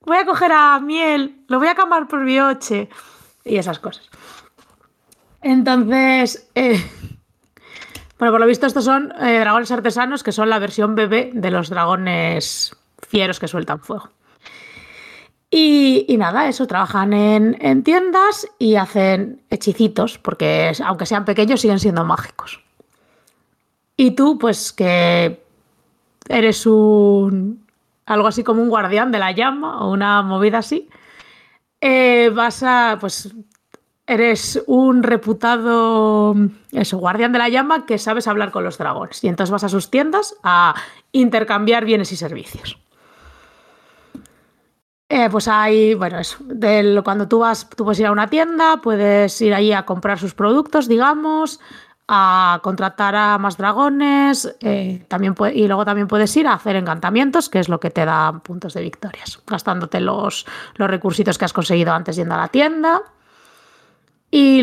Voy 0.00 0.16
a 0.16 0.26
coger 0.26 0.50
a 0.50 0.80
miel, 0.80 1.44
lo 1.46 1.60
voy 1.60 1.68
a 1.68 1.76
cambiar 1.76 2.08
por 2.08 2.24
bioche 2.24 2.88
y 3.44 3.56
esas 3.56 3.78
cosas. 3.78 4.10
Entonces, 5.42 6.50
eh, 6.56 6.82
bueno, 8.18 8.32
por 8.32 8.40
lo 8.40 8.46
visto 8.46 8.66
estos 8.66 8.84
son 8.84 9.12
eh, 9.20 9.38
dragones 9.40 9.70
artesanos 9.70 10.22
que 10.22 10.32
son 10.32 10.50
la 10.50 10.58
versión 10.58 10.94
bebé 10.94 11.30
de 11.32 11.50
los 11.50 11.70
dragones 11.70 12.74
fieros 13.06 13.38
que 13.38 13.48
sueltan 13.48 13.80
fuego. 13.80 14.10
Y, 15.50 16.14
nada, 16.18 16.46
eso, 16.48 16.66
trabajan 16.66 17.14
en, 17.14 17.56
en 17.60 17.82
tiendas 17.82 18.46
y 18.58 18.74
hacen 18.74 19.40
hechicitos, 19.48 20.18
porque 20.18 20.72
aunque 20.84 21.06
sean 21.06 21.24
pequeños 21.24 21.62
siguen 21.62 21.78
siendo 21.78 22.04
mágicos. 22.04 22.60
Y 23.96 24.10
tú, 24.10 24.38
pues 24.38 24.72
que 24.72 25.42
eres 26.28 26.66
un... 26.66 27.66
algo 28.04 28.28
así 28.28 28.44
como 28.44 28.62
un 28.62 28.68
guardián 28.68 29.10
de 29.10 29.18
la 29.18 29.32
llama 29.32 29.80
o 29.84 29.90
una 29.90 30.22
movida 30.22 30.58
así, 30.58 30.88
eh, 31.80 32.30
vas 32.34 32.62
a, 32.62 32.98
pues, 33.00 33.34
eres 34.08 34.60
un 34.66 35.02
reputado, 35.02 36.34
eso, 36.72 36.96
guardián 36.96 37.30
de 37.30 37.38
la 37.38 37.50
llama 37.50 37.84
que 37.84 37.98
sabes 37.98 38.26
hablar 38.26 38.50
con 38.50 38.64
los 38.64 38.78
dragones. 38.78 39.22
Y 39.22 39.28
entonces 39.28 39.52
vas 39.52 39.64
a 39.64 39.68
sus 39.68 39.90
tiendas 39.90 40.34
a 40.42 40.74
intercambiar 41.12 41.84
bienes 41.84 42.10
y 42.10 42.16
servicios. 42.16 42.78
Eh, 45.10 45.28
pues 45.30 45.46
hay, 45.46 45.94
bueno, 45.94 46.18
eso, 46.18 46.38
cuando 47.04 47.28
tú 47.28 47.40
vas, 47.40 47.68
tú 47.68 47.84
puedes 47.84 48.00
ir 48.00 48.06
a 48.06 48.12
una 48.12 48.28
tienda, 48.28 48.78
puedes 48.78 49.40
ir 49.42 49.54
ahí 49.54 49.72
a 49.72 49.84
comprar 49.84 50.18
sus 50.18 50.34
productos, 50.34 50.88
digamos, 50.88 51.60
a 52.08 52.60
contratar 52.62 53.14
a 53.14 53.38
más 53.38 53.58
dragones, 53.58 54.54
eh, 54.60 55.04
también 55.08 55.34
y 55.54 55.66
luego 55.66 55.84
también 55.84 56.08
puedes 56.08 56.34
ir 56.36 56.46
a 56.46 56.54
hacer 56.54 56.76
encantamientos, 56.76 57.48
que 57.50 57.58
es 57.58 57.68
lo 57.68 57.80
que 57.80 57.90
te 57.90 58.04
da 58.04 58.40
puntos 58.42 58.72
de 58.74 58.82
victorias, 58.82 59.42
gastándote 59.46 60.00
los, 60.00 60.46
los 60.76 60.88
recursitos 60.88 61.36
que 61.36 61.44
has 61.44 61.52
conseguido 61.52 61.92
antes 61.92 62.16
yendo 62.16 62.34
a 62.34 62.38
la 62.38 62.48
tienda 62.48 63.02
y 64.30 64.62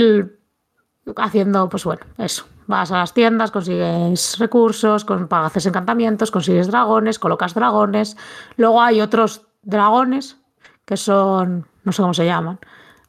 haciendo, 1.16 1.70
pues 1.70 1.84
bueno, 1.84 2.02
eso. 2.18 2.46
Vas 2.68 2.92
a 2.92 2.98
las 2.98 3.14
tiendas, 3.14 3.52
consigues 3.52 4.40
recursos, 4.40 5.06
haces 5.30 5.66
encantamientos, 5.68 6.32
consigues 6.32 6.68
dragones, 6.68 7.20
colocas 7.20 7.54
dragones. 7.54 8.18
Luego 8.58 8.82
hay 8.82 9.02
otros 9.02 9.44
dragones 9.62 10.38
que 10.84 10.98
son, 10.98 11.68
no 11.84 11.92
sé 11.92 12.02
cómo 12.02 12.14
se 12.14 12.26
llaman, 12.26 12.60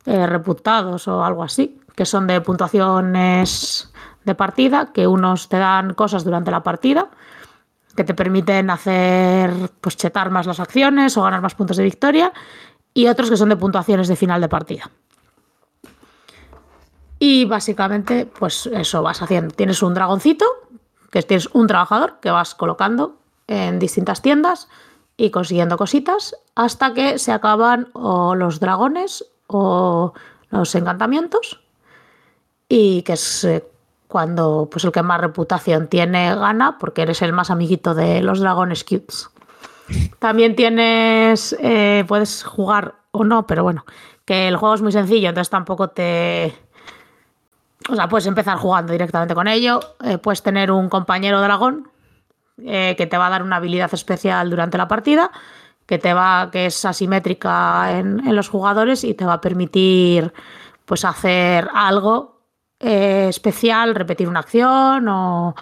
eh, 0.05 0.27
reputados 0.27 1.09
o 1.09 1.25
algo 1.25 1.43
así, 1.43 1.81
que 1.95 2.05
son 2.05 2.27
de 2.27 2.41
puntuaciones 2.43 3.93
de 4.25 4.35
partida, 4.35 4.93
que 4.93 5.07
unos 5.07 5.49
te 5.49 5.57
dan 5.57 5.95
cosas 5.95 6.25
durante 6.25 6.51
la 6.51 6.63
partida 6.63 7.09
que 7.97 8.05
te 8.05 8.15
permiten 8.15 8.71
hacer, 8.71 9.51
pues 9.81 9.97
chetar 9.97 10.31
más 10.31 10.47
las 10.47 10.61
acciones 10.61 11.17
o 11.17 11.23
ganar 11.23 11.41
más 11.41 11.55
puntos 11.55 11.79
de 11.79 11.85
victoria, 11.85 12.33
y 12.95 13.09
otros 13.09 13.31
que 13.31 13.37
son 13.37 13.49
de 13.49 13.57
puntuaciones 13.57 14.07
de 14.07 14.17
final 14.17 14.41
de 14.41 14.49
partida. 14.49 14.91
Y 17.19 17.45
básicamente, 17.47 18.27
pues 18.27 18.67
eso 18.67 19.03
vas 19.03 19.23
haciendo. 19.23 19.55
Tienes 19.55 19.83
un 19.83 19.95
dragoncito, 19.95 20.45
que 21.11 21.23
tienes 21.23 21.49
un 21.53 21.67
trabajador 21.67 22.19
que 22.21 22.31
vas 22.31 22.55
colocando 22.55 23.17
en 23.47 23.79
distintas 23.79 24.23
tiendas 24.23 24.69
y 25.17 25.31
consiguiendo 25.31 25.77
cositas 25.77 26.37
hasta 26.55 26.93
que 26.93 27.19
se 27.19 27.33
acaban 27.33 27.89
o 27.95 28.35
los 28.35 28.61
dragones 28.61 29.25
o 29.47 30.13
los 30.51 30.75
encantamientos. 30.75 31.61
Y 32.69 33.03
que 33.03 33.15
es 33.15 33.45
eh, 33.45 33.65
cuando 34.09 34.69
pues 34.71 34.85
el 34.85 34.93
que 34.93 35.03
más 35.03 35.21
reputación 35.21 35.89
tiene 35.89 36.35
gana, 36.35 36.79
porque 36.79 37.03
eres 37.03 37.23
el 37.23 37.33
más 37.33 37.51
amiguito 37.51 37.95
de 37.95 38.21
los 38.23 38.41
dragones 38.41 38.85
cutes. 38.85 39.31
También 40.19 40.57
tienes, 40.57 41.57
eh, 41.61 42.05
puedes 42.09 42.43
jugar 42.45 42.97
o 43.13 43.25
no, 43.25 43.47
pero 43.47 43.63
bueno, 43.63 43.85
que 44.25 44.49
el 44.49 44.57
juego 44.57 44.75
es 44.75 44.83
muy 44.83 44.93
sencillo, 44.93 45.29
entonces 45.29 45.51
tampoco 45.51 45.89
te, 45.89 46.55
o 47.89 47.95
sea, 47.95 48.09
puedes 48.09 48.27
empezar 48.27 48.57
jugando 48.59 48.93
directamente 48.93 49.35
con 49.35 49.49
ello. 49.49 49.81
Eh, 50.05 50.19
puedes 50.19 50.43
tener 50.43 50.71
un 50.71 50.89
compañero 50.89 51.41
dragón 51.41 51.89
eh, 52.65 52.95
que 52.97 53.07
te 53.07 53.17
va 53.17 53.27
a 53.27 53.31
dar 53.31 53.43
una 53.43 53.57
habilidad 53.57 53.93
especial 53.93 54.51
durante 54.51 54.79
la 54.79 54.89
partida, 54.89 55.31
que 55.87 55.99
te 55.99 56.15
va, 56.15 56.49
que 56.51 56.67
es 56.67 56.85
asimétrica 56.85 57.99
en, 57.99 58.35
los 58.35 58.49
jugadores 58.49 59.05
y 59.05 59.15
te 59.15 59.25
va 59.25 59.35
a 59.35 59.41
permitir 59.41 60.33
pues 60.85 61.05
hacer 61.05 61.69
algo 61.75 62.41
eh, 62.81 63.27
especial, 63.29 63.95
repetir 63.95 64.29
una 64.29 64.41
acción 64.41 65.09
o 65.09 65.55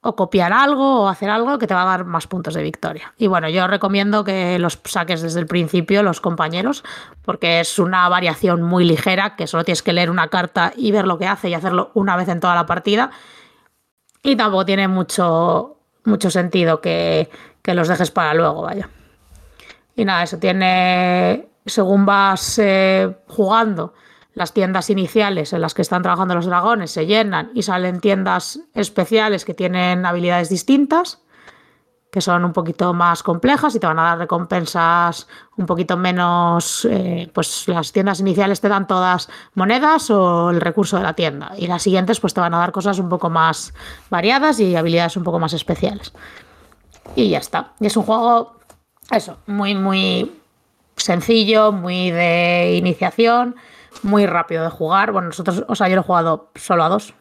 o 0.00 0.14
copiar 0.14 0.52
algo 0.52 1.02
o 1.02 1.08
hacer 1.08 1.28
algo 1.28 1.58
que 1.58 1.66
te 1.66 1.74
va 1.74 1.82
a 1.82 1.86
dar 1.86 2.04
más 2.04 2.26
puntos 2.26 2.54
de 2.54 2.62
victoria. 2.62 3.12
Y 3.18 3.26
bueno, 3.26 3.48
yo 3.48 3.66
recomiendo 3.66 4.22
que 4.22 4.58
los 4.58 4.78
saques 4.84 5.22
desde 5.22 5.40
el 5.40 5.46
principio 5.46 6.02
los 6.02 6.20
compañeros, 6.20 6.84
porque 7.22 7.60
es 7.60 7.78
una 7.78 8.08
variación 8.08 8.62
muy 8.62 8.84
ligera, 8.84 9.34
que 9.34 9.46
solo 9.46 9.64
tienes 9.64 9.82
que 9.82 9.92
leer 9.92 10.10
una 10.10 10.28
carta 10.28 10.72
y 10.76 10.92
ver 10.92 11.06
lo 11.06 11.18
que 11.18 11.26
hace 11.26 11.48
y 11.48 11.54
hacerlo 11.54 11.90
una 11.94 12.16
vez 12.16 12.28
en 12.28 12.40
toda 12.40 12.54
la 12.54 12.66
partida. 12.66 13.10
Y 14.22 14.36
tampoco 14.36 14.64
tiene 14.64 14.86
mucho, 14.86 15.78
mucho 16.04 16.30
sentido 16.30 16.80
que, 16.80 17.28
que 17.62 17.74
los 17.74 17.88
dejes 17.88 18.10
para 18.10 18.34
luego, 18.34 18.62
vaya. 18.62 18.88
Y 19.96 20.04
nada, 20.04 20.22
eso 20.22 20.38
tiene, 20.38 21.48
según 21.66 22.06
vas 22.06 22.60
eh, 22.60 23.16
jugando, 23.26 23.94
las 24.38 24.52
tiendas 24.52 24.88
iniciales 24.88 25.52
en 25.52 25.60
las 25.60 25.74
que 25.74 25.82
están 25.82 26.02
trabajando 26.02 26.36
los 26.36 26.46
dragones 26.46 26.92
se 26.92 27.06
llenan 27.06 27.50
y 27.54 27.62
salen 27.62 28.00
tiendas 28.00 28.60
especiales 28.72 29.44
que 29.44 29.52
tienen 29.52 30.06
habilidades 30.06 30.48
distintas, 30.48 31.24
que 32.12 32.20
son 32.20 32.44
un 32.44 32.52
poquito 32.52 32.94
más 32.94 33.24
complejas 33.24 33.74
y 33.74 33.80
te 33.80 33.88
van 33.88 33.98
a 33.98 34.04
dar 34.04 34.18
recompensas 34.18 35.26
un 35.56 35.66
poquito 35.66 35.96
menos, 35.96 36.86
eh, 36.88 37.28
pues 37.34 37.66
las 37.66 37.90
tiendas 37.90 38.20
iniciales 38.20 38.60
te 38.60 38.68
dan 38.68 38.86
todas 38.86 39.28
monedas 39.54 40.08
o 40.10 40.50
el 40.50 40.60
recurso 40.60 40.96
de 40.98 41.02
la 41.02 41.14
tienda 41.14 41.52
y 41.58 41.66
las 41.66 41.82
siguientes 41.82 42.20
pues 42.20 42.32
te 42.32 42.40
van 42.40 42.54
a 42.54 42.58
dar 42.58 42.70
cosas 42.70 43.00
un 43.00 43.08
poco 43.08 43.30
más 43.30 43.74
variadas 44.08 44.60
y 44.60 44.76
habilidades 44.76 45.16
un 45.16 45.24
poco 45.24 45.40
más 45.40 45.52
especiales. 45.52 46.12
Y 47.16 47.30
ya 47.30 47.38
está. 47.38 47.72
Y 47.80 47.86
es 47.86 47.96
un 47.96 48.04
juego, 48.04 48.56
eso, 49.10 49.38
muy, 49.46 49.74
muy 49.74 50.40
sencillo, 50.96 51.72
muy 51.72 52.12
de 52.12 52.76
iniciación 52.76 53.56
muy 54.04 54.26
rápido 54.26 54.64
de 54.64 54.70
jugar. 54.70 55.12
Bueno, 55.12 55.28
nosotros, 55.28 55.64
o 55.68 55.74
sea, 55.74 55.88
yo 55.88 55.96
lo 55.96 56.02
he 56.02 56.04
jugado 56.04 56.50
solo 56.54 56.84
a 56.84 56.88
dos. 56.88 57.14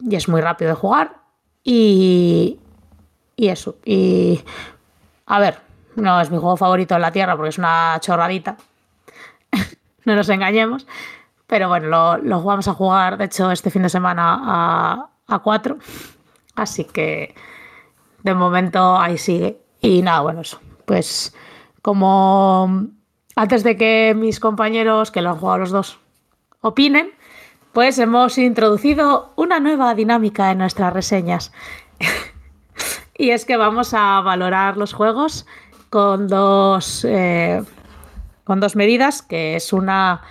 Y 0.00 0.14
es 0.16 0.28
muy 0.28 0.40
rápido 0.40 0.70
de 0.70 0.74
jugar. 0.74 1.16
Y, 1.64 2.58
y 3.36 3.48
eso. 3.48 3.76
Y 3.84 4.42
a 5.26 5.38
ver, 5.38 5.58
no 5.96 6.20
es 6.20 6.30
mi 6.30 6.38
juego 6.38 6.56
favorito 6.56 6.94
en 6.94 7.02
la 7.02 7.12
Tierra 7.12 7.36
porque 7.36 7.50
es 7.50 7.58
una 7.58 7.98
chorradita. 8.00 8.56
no 10.04 10.14
nos 10.14 10.28
engañemos. 10.28 10.86
Pero 11.46 11.68
bueno, 11.68 11.88
lo, 11.88 12.18
lo, 12.18 12.42
vamos 12.42 12.68
a 12.68 12.74
jugar, 12.74 13.16
de 13.16 13.24
hecho, 13.24 13.50
este 13.50 13.70
fin 13.70 13.82
de 13.82 13.88
semana 13.88 14.38
a, 14.42 15.10
a 15.26 15.38
cuatro. 15.38 15.78
Así 16.54 16.84
que 16.84 17.34
de 18.22 18.34
momento 18.34 18.98
ahí 18.98 19.16
sigue. 19.16 19.60
Y 19.80 20.02
nada, 20.02 20.20
bueno, 20.20 20.42
eso. 20.42 20.60
Pues 20.84 21.34
como 21.82 22.88
antes 23.38 23.62
de 23.62 23.76
que 23.76 24.14
mis 24.16 24.40
compañeros, 24.40 25.12
que 25.12 25.22
lo 25.22 25.30
han 25.30 25.36
jugado 25.36 25.58
los 25.58 25.70
dos, 25.70 25.98
opinen, 26.60 27.12
pues 27.72 27.96
hemos 28.00 28.36
introducido 28.36 29.32
una 29.36 29.60
nueva 29.60 29.94
dinámica 29.94 30.50
en 30.50 30.58
nuestras 30.58 30.92
reseñas. 30.92 31.52
y 33.16 33.30
es 33.30 33.44
que 33.44 33.56
vamos 33.56 33.94
a 33.94 34.20
valorar 34.22 34.76
los 34.76 34.92
juegos 34.92 35.46
con 35.88 36.26
dos, 36.26 37.04
eh, 37.08 37.62
con 38.42 38.58
dos 38.58 38.74
medidas, 38.74 39.22
que 39.22 39.54
es 39.54 39.72
una 39.72 40.22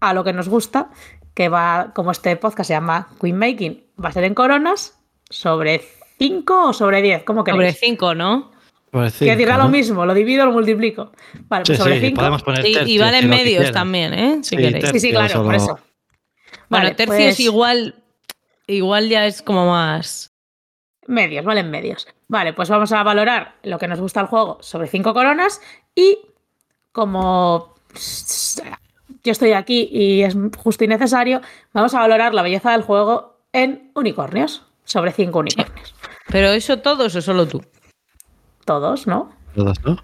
a 0.00 0.12
lo 0.12 0.24
que 0.24 0.32
nos 0.32 0.48
gusta, 0.48 0.90
que 1.34 1.48
va, 1.48 1.92
como 1.94 2.10
este 2.10 2.34
podcast 2.34 2.66
se 2.66 2.74
llama 2.74 3.06
Queen 3.20 3.38
Making, 3.38 3.84
va 4.04 4.08
a 4.08 4.12
ser 4.12 4.24
en 4.24 4.34
coronas, 4.34 4.98
sobre 5.30 5.84
5 6.18 6.70
o 6.70 6.72
sobre 6.72 7.02
10, 7.02 7.22
¿cómo 7.22 7.44
queréis? 7.44 7.76
Sobre 7.76 7.88
5, 7.88 8.14
¿no? 8.16 8.50
Que 9.18 9.36
dirá 9.36 9.58
lo 9.58 9.68
mismo, 9.68 10.06
lo 10.06 10.14
divido, 10.14 10.46
lo 10.46 10.52
multiplico. 10.52 11.12
Vale, 11.48 11.64
pues 11.66 11.78
sobre 11.78 12.00
5. 12.00 12.22
Y, 12.64 12.94
y 12.94 12.98
vale 12.98 13.18
en 13.18 13.28
medios 13.28 13.70
también, 13.72 14.14
¿eh? 14.14 14.38
Si 14.42 14.56
queréis. 14.56 14.88
Sí, 14.90 15.00
sí, 15.00 15.10
claro, 15.10 15.42
por 15.42 15.54
eso. 15.54 15.78
Bueno, 16.68 16.94
tercios 16.94 17.18
pues 17.18 17.40
igual, 17.40 17.94
igual 18.66 19.08
ya 19.08 19.26
es 19.26 19.42
como 19.42 19.66
más. 19.66 20.32
Medios, 21.06 21.44
vale 21.44 21.60
en 21.60 21.70
medios. 21.70 22.06
Vale, 22.28 22.52
pues 22.52 22.68
vamos 22.68 22.92
a 22.92 23.02
valorar 23.02 23.54
lo 23.62 23.78
que 23.78 23.88
nos 23.88 24.00
gusta 24.00 24.20
el 24.20 24.26
juego 24.26 24.58
sobre 24.60 24.88
5 24.88 25.14
coronas 25.14 25.60
y 25.94 26.18
como 26.92 27.74
yo 29.24 29.32
estoy 29.32 29.52
aquí 29.52 29.88
y 29.90 30.22
es 30.22 30.36
justo 30.58 30.84
y 30.84 30.88
necesario, 30.88 31.40
vamos 31.72 31.94
a 31.94 32.00
valorar 32.00 32.34
la 32.34 32.42
belleza 32.42 32.72
del 32.72 32.82
juego 32.82 33.40
en 33.52 33.90
unicornios, 33.94 34.62
sobre 34.84 35.12
5 35.12 35.38
unicornios. 35.38 35.94
¿Pero 36.28 36.48
eso 36.48 36.78
todos 36.80 37.14
o 37.14 37.22
solo 37.22 37.48
tú? 37.48 37.62
Todos, 38.68 39.06
¿no? 39.06 39.30
Todos, 39.54 39.82
¿no? 39.82 39.96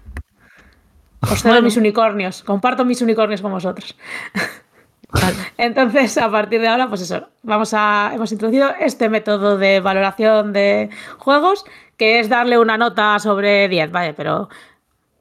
Os 1.21 1.43
cedo 1.43 1.61
mis 1.61 1.77
unicornios, 1.77 2.41
comparto 2.41 2.83
mis 2.83 2.99
unicornios 2.99 3.39
con 3.43 3.51
vosotros. 3.51 3.95
Entonces, 5.59 6.17
a 6.17 6.31
partir 6.31 6.61
de 6.61 6.67
ahora, 6.67 6.89
pues 6.89 7.01
eso, 7.01 7.27
vamos 7.43 7.75
a, 7.75 8.09
hemos 8.15 8.31
introducido 8.31 8.71
este 8.79 9.07
método 9.07 9.59
de 9.59 9.81
valoración 9.81 10.51
de 10.51 10.89
juegos, 11.19 11.63
que 11.95 12.19
es 12.19 12.27
darle 12.27 12.57
una 12.57 12.75
nota 12.75 13.19
sobre 13.19 13.69
10, 13.69 13.91
vale, 13.91 14.15
pero 14.15 14.49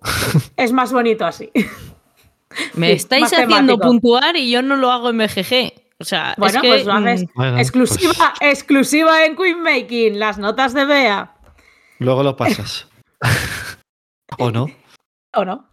es 0.56 0.72
más 0.72 0.90
bonito 0.90 1.26
así. 1.26 1.50
Me 2.72 2.92
estáis 2.92 3.30
haciendo 3.30 3.78
puntuar 3.78 4.36
y 4.36 4.50
yo 4.50 4.62
no 4.62 4.76
lo 4.76 4.90
hago 4.90 5.10
en 5.10 5.18
BGG. 5.18 5.74
O 5.98 6.04
sea, 6.04 6.34
bueno, 6.38 6.60
es 6.62 6.66
pues 6.66 6.86
lo 6.86 6.94
haces 6.94 7.26
mm, 7.34 7.58
exclusiva, 7.58 8.32
pues 8.38 8.52
exclusiva 8.52 9.26
en 9.26 9.36
Queen 9.36 9.62
Making, 9.62 10.18
las 10.18 10.38
notas 10.38 10.72
de 10.72 10.86
Bea. 10.86 11.34
Luego 11.98 12.22
lo 12.22 12.34
pasas. 12.36 12.88
¿O 14.38 14.50
no? 14.50 14.66
O 15.36 15.44
no. 15.44 15.68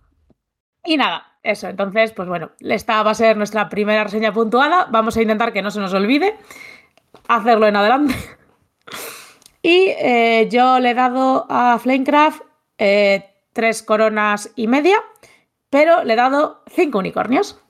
Y 0.84 0.98
nada, 0.98 1.38
eso. 1.44 1.68
Entonces, 1.68 2.14
pues 2.14 2.28
bueno, 2.28 2.50
esta 2.62 3.04
va 3.04 3.12
a 3.12 3.16
ser 3.16 3.38
nuestra 3.38 3.70
primera 3.70 4.04
reseña 4.04 4.34
puntuada. 4.34 4.88
Vamos 4.90 5.16
a 5.16 5.22
intentar 5.22 5.54
que 5.54 5.62
no 5.62 5.70
se 5.70 5.80
nos 5.80 5.94
olvide 5.94 6.36
hacerlo 7.28 7.68
en 7.68 7.76
adelante. 7.76 8.16
Y 9.64 9.94
eh, 10.00 10.50
yo 10.50 10.80
le 10.80 10.90
he 10.90 10.94
dado 10.96 11.46
a 11.48 11.78
Flamecraft 11.78 12.42
eh, 12.80 13.30
tres 13.54 13.84
coronas 13.84 14.52
y 14.56 14.66
media, 14.66 14.98
pero 15.70 16.04
le 16.04 16.14
he 16.14 16.16
dado 16.16 16.64
cinco 16.68 16.98
unicornios. 16.98 17.61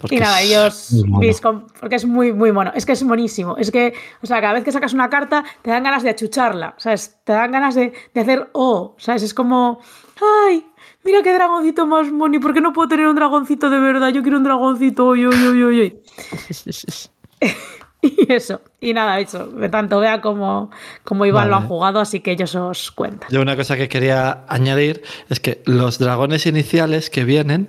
Porque 0.00 0.16
y 0.16 0.18
nada, 0.18 0.40
es 0.40 0.92
ellos, 0.92 1.40
com- 1.40 1.66
porque 1.78 1.96
es 1.96 2.06
muy, 2.06 2.32
muy 2.32 2.52
mono. 2.52 2.72
Es 2.74 2.86
que 2.86 2.92
es 2.92 3.02
monísimo. 3.02 3.56
Es 3.58 3.70
que, 3.70 3.92
o 4.22 4.26
sea, 4.26 4.40
cada 4.40 4.54
vez 4.54 4.64
que 4.64 4.72
sacas 4.72 4.94
una 4.94 5.10
carta, 5.10 5.44
te 5.62 5.70
dan 5.70 5.82
ganas 5.82 6.02
de 6.02 6.10
achucharla, 6.10 6.74
¿sabes? 6.78 7.18
Te 7.24 7.32
dan 7.32 7.52
ganas 7.52 7.74
de, 7.74 7.92
de 8.14 8.20
hacer 8.20 8.48
oh, 8.52 8.94
¿sabes? 8.98 9.22
Es 9.22 9.34
como, 9.34 9.80
ay, 10.48 10.66
mira 11.04 11.22
qué 11.22 11.34
dragoncito 11.34 11.86
más 11.86 12.10
moni, 12.10 12.38
¿por 12.38 12.54
qué 12.54 12.60
no 12.60 12.72
puedo 12.72 12.88
tener 12.88 13.06
un 13.06 13.16
dragoncito 13.16 13.68
de 13.68 13.78
verdad? 13.78 14.08
Yo 14.08 14.22
quiero 14.22 14.38
un 14.38 14.44
dragoncito, 14.44 15.06
uy, 15.06 15.26
uy, 15.26 15.48
uy, 15.48 15.62
uy. 15.64 16.02
Y 18.02 18.32
eso, 18.32 18.62
y 18.80 18.94
nada, 18.94 19.20
eso, 19.20 19.46
de 19.46 19.68
tanto 19.68 20.00
vea 20.00 20.22
como, 20.22 20.70
como 21.04 21.26
Iván 21.26 21.50
lo 21.50 21.56
ha 21.56 21.58
Vale. 21.58 21.68
jugado, 21.68 22.00
así 22.00 22.20
que 22.20 22.30
ellos 22.30 22.54
os 22.54 22.90
cuentan. 22.92 23.28
Yo 23.30 23.42
una 23.42 23.56
cosa 23.56 23.76
que 23.76 23.90
quería 23.90 24.44
añadir 24.48 25.02
es 25.28 25.38
que 25.38 25.60
los 25.66 25.98
dragones 25.98 26.46
iniciales 26.46 27.10
que 27.10 27.24
vienen, 27.24 27.68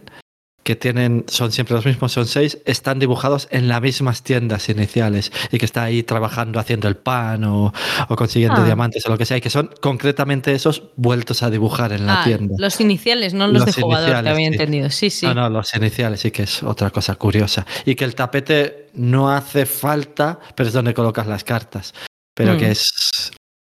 que 0.64 0.76
tienen, 0.76 1.26
son 1.28 1.52
siempre 1.52 1.76
los 1.76 1.86
mismos, 1.86 2.12
son 2.12 2.28
seis, 2.28 2.60
están 2.66 3.00
dibujados 3.00 3.48
en 3.52 3.68
las 3.68 3.82
mismas 3.82 4.22
tiendas 4.22 4.70
iniciales 4.70 5.32
y 5.52 5.58
que 5.58 5.66
está 5.66 5.84
ahí 5.84 6.04
trabajando 6.04 6.60
haciendo 6.60 6.88
el 6.88 6.96
pan 6.98 7.44
o, 7.46 7.74
o 8.10 8.16
consiguiendo 8.16 8.62
Ah. 8.62 8.66
diamantes 8.66 9.04
o 9.08 9.10
lo 9.10 9.18
que 9.18 9.26
sea, 9.26 9.38
y 9.38 9.42
que 9.42 9.50
son 9.50 9.72
concretamente 9.82 10.54
esos 10.54 10.84
vueltos 10.98 11.42
a 11.42 11.50
dibujar 11.50 11.94
en 11.94 12.06
la 12.06 12.22
Ah, 12.22 12.24
tienda. 12.24 12.56
los 12.60 12.80
iniciales, 12.80 13.34
no 13.34 13.48
los, 13.48 13.66
Los 13.66 13.76
de 13.76 13.82
jugador, 13.82 14.06
te 14.06 14.12
iniciales, 14.12 14.32
había 14.34 14.48
sí. 14.50 14.54
entendido. 14.54 14.90
Sí, 14.92 15.10
sí. 15.10 15.26
No, 15.26 15.34
no, 15.34 15.50
los 15.50 15.74
iniciales 15.74 16.20
sí 16.20 16.30
que 16.32 16.44
es 16.44 16.62
otra 16.64 16.92
cosa 16.92 17.16
curiosa. 17.16 17.66
Y 17.86 17.96
que 17.96 18.06
el 18.06 18.14
tapete 18.14 18.90
no 18.94 19.32
hace 19.32 19.66
falta, 19.66 20.40
pero 20.56 20.68
es 20.68 20.74
donde 20.74 20.94
colocas 20.94 21.26
las 21.26 21.44
cartas. 21.44 21.94
Pero 22.36 22.54
Mm. 22.54 22.58
que 22.58 22.72
es 22.72 23.32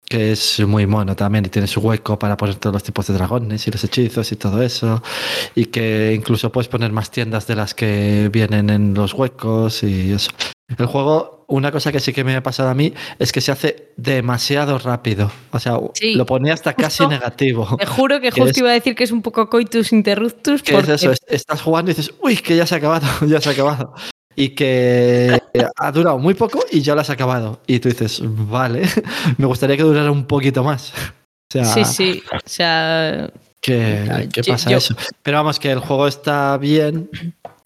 que 0.07 0.31
es 0.33 0.59
muy 0.59 0.85
mono 0.85 1.15
también 1.15 1.45
y 1.45 1.49
tiene 1.49 1.67
su 1.67 1.79
hueco 1.79 2.19
para 2.19 2.37
poner 2.37 2.55
todos 2.55 2.73
los 2.73 2.83
tipos 2.83 3.07
de 3.07 3.13
dragones 3.15 3.67
y 3.67 3.71
los 3.71 3.83
hechizos 3.83 4.31
y 4.31 4.35
todo 4.35 4.61
eso. 4.61 5.01
Y 5.55 5.65
que 5.65 6.13
incluso 6.15 6.51
puedes 6.51 6.67
poner 6.67 6.91
más 6.91 7.09
tiendas 7.09 7.47
de 7.47 7.55
las 7.55 7.73
que 7.73 8.29
vienen 8.31 8.69
en 8.69 8.93
los 8.93 9.13
huecos 9.13 9.81
y 9.83 10.11
eso. 10.13 10.31
El 10.77 10.85
juego, 10.87 11.45
una 11.47 11.71
cosa 11.71 11.91
que 11.91 11.99
sí 11.99 12.13
que 12.13 12.23
me 12.23 12.35
ha 12.35 12.41
pasado 12.43 12.69
a 12.69 12.73
mí 12.73 12.93
es 13.19 13.31
que 13.31 13.41
se 13.41 13.51
hace 13.51 13.91
demasiado 13.97 14.79
rápido. 14.79 15.31
O 15.51 15.59
sea, 15.59 15.77
Sí. 15.93 16.13
lo 16.15 16.25
ponía 16.25 16.53
hasta 16.53 16.73
casi 16.73 16.99
Justo. 17.03 17.09
negativo. 17.09 17.77
Te 17.79 17.85
juro 17.85 18.19
que 18.21 18.29
Que 18.31 18.41
justo 18.41 18.51
es- 18.51 18.57
iba 18.57 18.69
a 18.69 18.73
decir 18.73 18.95
que 18.95 19.03
es 19.03 19.11
un 19.11 19.21
poco 19.21 19.49
coitus 19.49 19.91
interruptus. 19.93 20.63
¿Qué 20.63 20.71
es 20.71 20.77
porque- 20.77 20.93
eso? 20.93 21.11
Es- 21.11 21.19
Estás 21.27 21.61
jugando 21.61 21.91
y 21.91 21.93
dices, 21.95 22.13
uy, 22.21 22.37
que 22.37 22.55
ya 22.55 22.65
se 22.65 22.75
ha 22.75 22.77
acabado, 22.79 23.05
ya 23.27 23.39
se 23.41 23.49
ha 23.49 23.51
acabado. 23.51 23.93
Y 24.35 24.49
que 24.49 25.39
ha 25.77 25.91
durado 25.91 26.17
muy 26.17 26.33
poco 26.33 26.63
y 26.71 26.81
ya 26.81 26.95
lo 26.95 27.01
has 27.01 27.09
acabado. 27.09 27.61
Y 27.67 27.79
tú 27.79 27.89
dices, 27.89 28.19
vale, 28.23 28.83
me 29.37 29.45
gustaría 29.45 29.77
que 29.77 29.83
durara 29.83 30.11
un 30.11 30.25
poquito 30.25 30.63
más. 30.63 30.93
O 31.55 31.63
sea, 31.63 31.65
Sí, 31.65 31.85
sí. 31.85 32.23
O 32.33 32.39
sea, 32.45 33.29
que 33.61 34.27
yo- 34.33 34.41
pasa 34.53 34.71
yo- 34.71 34.77
eso. 34.77 34.95
Pero 35.21 35.37
vamos, 35.37 35.59
que 35.59 35.71
el 35.71 35.77
juego 35.77 36.07
está 36.07 36.57
bien, 36.57 37.11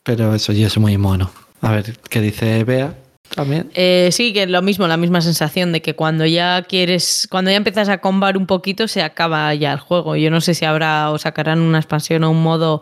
pero 0.03 0.35
eso 0.35 0.52
ya 0.52 0.68
es 0.68 0.77
muy 0.77 0.98
mono. 0.98 1.31
A 1.61 1.72
ver, 1.72 1.98
¿qué 2.10 2.19
dice 2.19 2.65
Bea 2.65 2.94
también? 3.34 3.72
eh, 3.76 4.10
sí, 4.11 4.34
que 4.34 4.45
lo 4.45 4.61
mismo, 4.61 4.88
la 4.88 4.98
misma 4.98 5.22
sensación 5.22 5.72
de 5.72 5.81
que 5.81 5.95
cuando 5.95 6.26
ya 6.26 6.64
quieres, 6.64 7.30
cuando 7.31 7.49
ya 7.49 7.56
empiezas 7.57 7.88
a 7.88 7.99
combar 7.99 8.35
un 8.38 8.45
poquito, 8.45 8.89
se 8.89 9.02
acaba 9.03 9.53
ya 9.56 9.72
el 9.72 9.80
juego. 9.80 10.18
Yo 10.18 10.31
no 10.31 10.41
sé 10.41 10.53
si 10.53 10.65
habrá 10.65 11.10
o 11.11 11.18
sacarán 11.18 11.61
una 11.61 11.77
expansión 11.80 12.26
o 12.26 12.31
un 12.31 12.44
modo. 12.44 12.81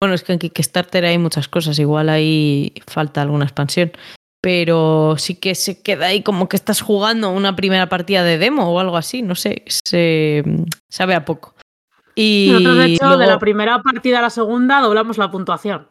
Bueno, 0.00 0.14
es 0.14 0.22
que 0.22 0.32
en 0.32 0.38
Kickstarter 0.38 1.04
hay 1.04 1.18
muchas 1.18 1.48
cosas, 1.48 1.78
igual 1.78 2.08
ahí 2.08 2.72
falta 2.86 3.22
alguna 3.22 3.44
expansión. 3.44 3.92
Pero 4.42 5.16
sí 5.18 5.34
que 5.36 5.54
se 5.54 5.82
queda 5.82 6.06
ahí 6.06 6.22
como 6.22 6.48
que 6.48 6.56
estás 6.56 6.80
jugando 6.80 7.30
una 7.30 7.56
primera 7.56 7.88
partida 7.88 8.22
de 8.22 8.38
demo 8.38 8.68
o 8.70 8.78
algo 8.78 8.96
así, 8.96 9.22
no 9.22 9.34
sé, 9.34 9.64
se 9.66 10.44
sabe 10.88 11.14
a 11.14 11.24
poco. 11.24 11.54
Y 12.14 12.50
Nosotros, 12.52 12.76
de 12.78 12.84
hecho, 12.86 13.16
de 13.18 13.26
la 13.26 13.38
primera 13.38 13.82
partida 13.82 14.20
a 14.20 14.22
la 14.22 14.30
segunda 14.30 14.80
doblamos 14.80 15.18
la 15.18 15.30
puntuación. 15.30 15.86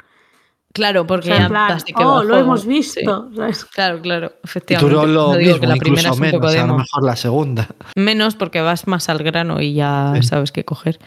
Claro, 0.73 1.01
O 1.01 1.07
porque 1.07 1.27
sea, 1.35 1.47
plan, 1.47 1.77
de 1.77 1.93
que 1.93 2.03
oh, 2.03 2.23
lo 2.23 2.37
hemos 2.37 2.61
Sí. 2.61 2.67
visto. 2.67 3.29
¿sabes? 3.35 3.65
Claro, 3.65 4.01
claro, 4.01 4.33
efectivamente. 4.43 4.93
Duró 4.93 5.05
lo 5.07 5.27
No 5.33 5.37
digo 5.37 5.53
mismo, 5.53 5.61
que 5.61 5.67
la 5.67 5.75
primera 5.77 6.01
incluso 6.09 6.25
es 6.25 6.33
un 6.33 6.39
poco 6.39 6.47
menos, 6.51 6.63
a 6.63 6.67
lo 6.67 6.77
mejor 6.77 7.03
la 7.03 7.15
segunda. 7.15 7.67
Menos 7.95 8.35
porque 8.35 8.61
vas 8.61 8.85
más 8.87 9.07
al 9.09 9.19
grano 9.23 9.61
y 9.61 9.73
ya 9.73 10.13
Sí. 10.15 10.23
sabes 10.23 10.51
qué 10.51 10.63
coger. 10.65 10.99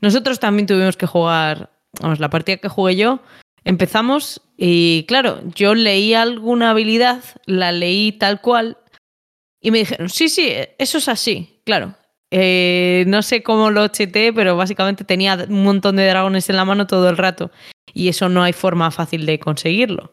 Nosotros 0.00 0.40
también 0.40 0.66
tuvimos 0.66 0.96
que 0.96 1.06
jugar, 1.06 1.70
vamos, 2.00 2.20
la 2.20 2.30
partida 2.30 2.56
que 2.56 2.68
jugué 2.68 2.96
yo, 2.96 3.20
empezamos 3.64 4.40
y 4.56 5.04
claro, 5.08 5.40
yo 5.54 5.74
leí 5.74 6.14
alguna 6.14 6.70
habilidad, 6.70 7.22
la 7.46 7.72
leí 7.72 8.12
tal 8.12 8.40
cual 8.40 8.78
y 9.60 9.70
me 9.70 9.78
dijeron, 9.78 10.08
sí, 10.08 10.28
sí, 10.28 10.52
eso 10.78 10.98
es 10.98 11.08
así, 11.08 11.60
claro. 11.64 11.94
Eh, 12.30 13.04
no 13.06 13.22
sé 13.22 13.42
cómo 13.42 13.70
lo 13.70 13.86
cheteé, 13.88 14.32
pero 14.32 14.56
básicamente 14.56 15.04
tenía 15.04 15.46
un 15.48 15.62
montón 15.62 15.96
de 15.96 16.06
dragones 16.06 16.50
en 16.50 16.56
la 16.56 16.64
mano 16.64 16.86
todo 16.86 17.08
el 17.08 17.16
rato 17.16 17.50
y 17.94 18.08
eso 18.08 18.28
no 18.28 18.42
hay 18.42 18.52
forma 18.52 18.90
fácil 18.90 19.24
de 19.24 19.38
conseguirlo. 19.38 20.12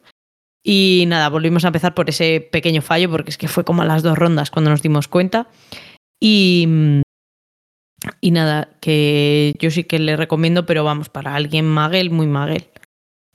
Y 0.63 1.05
nada, 1.07 1.29
volvimos 1.29 1.65
a 1.65 1.67
empezar 1.67 1.95
por 1.95 2.09
ese 2.09 2.47
pequeño 2.51 2.81
fallo, 2.81 3.09
porque 3.09 3.31
es 3.31 3.37
que 3.37 3.47
fue 3.47 3.63
como 3.63 3.81
a 3.81 3.85
las 3.85 4.03
dos 4.03 4.17
rondas 4.17 4.51
cuando 4.51 4.69
nos 4.69 4.81
dimos 4.81 5.07
cuenta. 5.07 5.47
Y, 6.19 6.65
mm, 6.67 7.01
y 8.21 8.31
nada, 8.31 8.69
que 8.81 9.55
yo 9.59 9.71
sí 9.71 9.83
que 9.83 9.99
le 9.99 10.15
recomiendo, 10.15 10.65
pero 10.65 10.83
vamos, 10.83 11.09
para 11.09 11.35
alguien 11.35 11.65
maguel, 11.67 12.09
muy 12.11 12.27
maguel. 12.27 12.67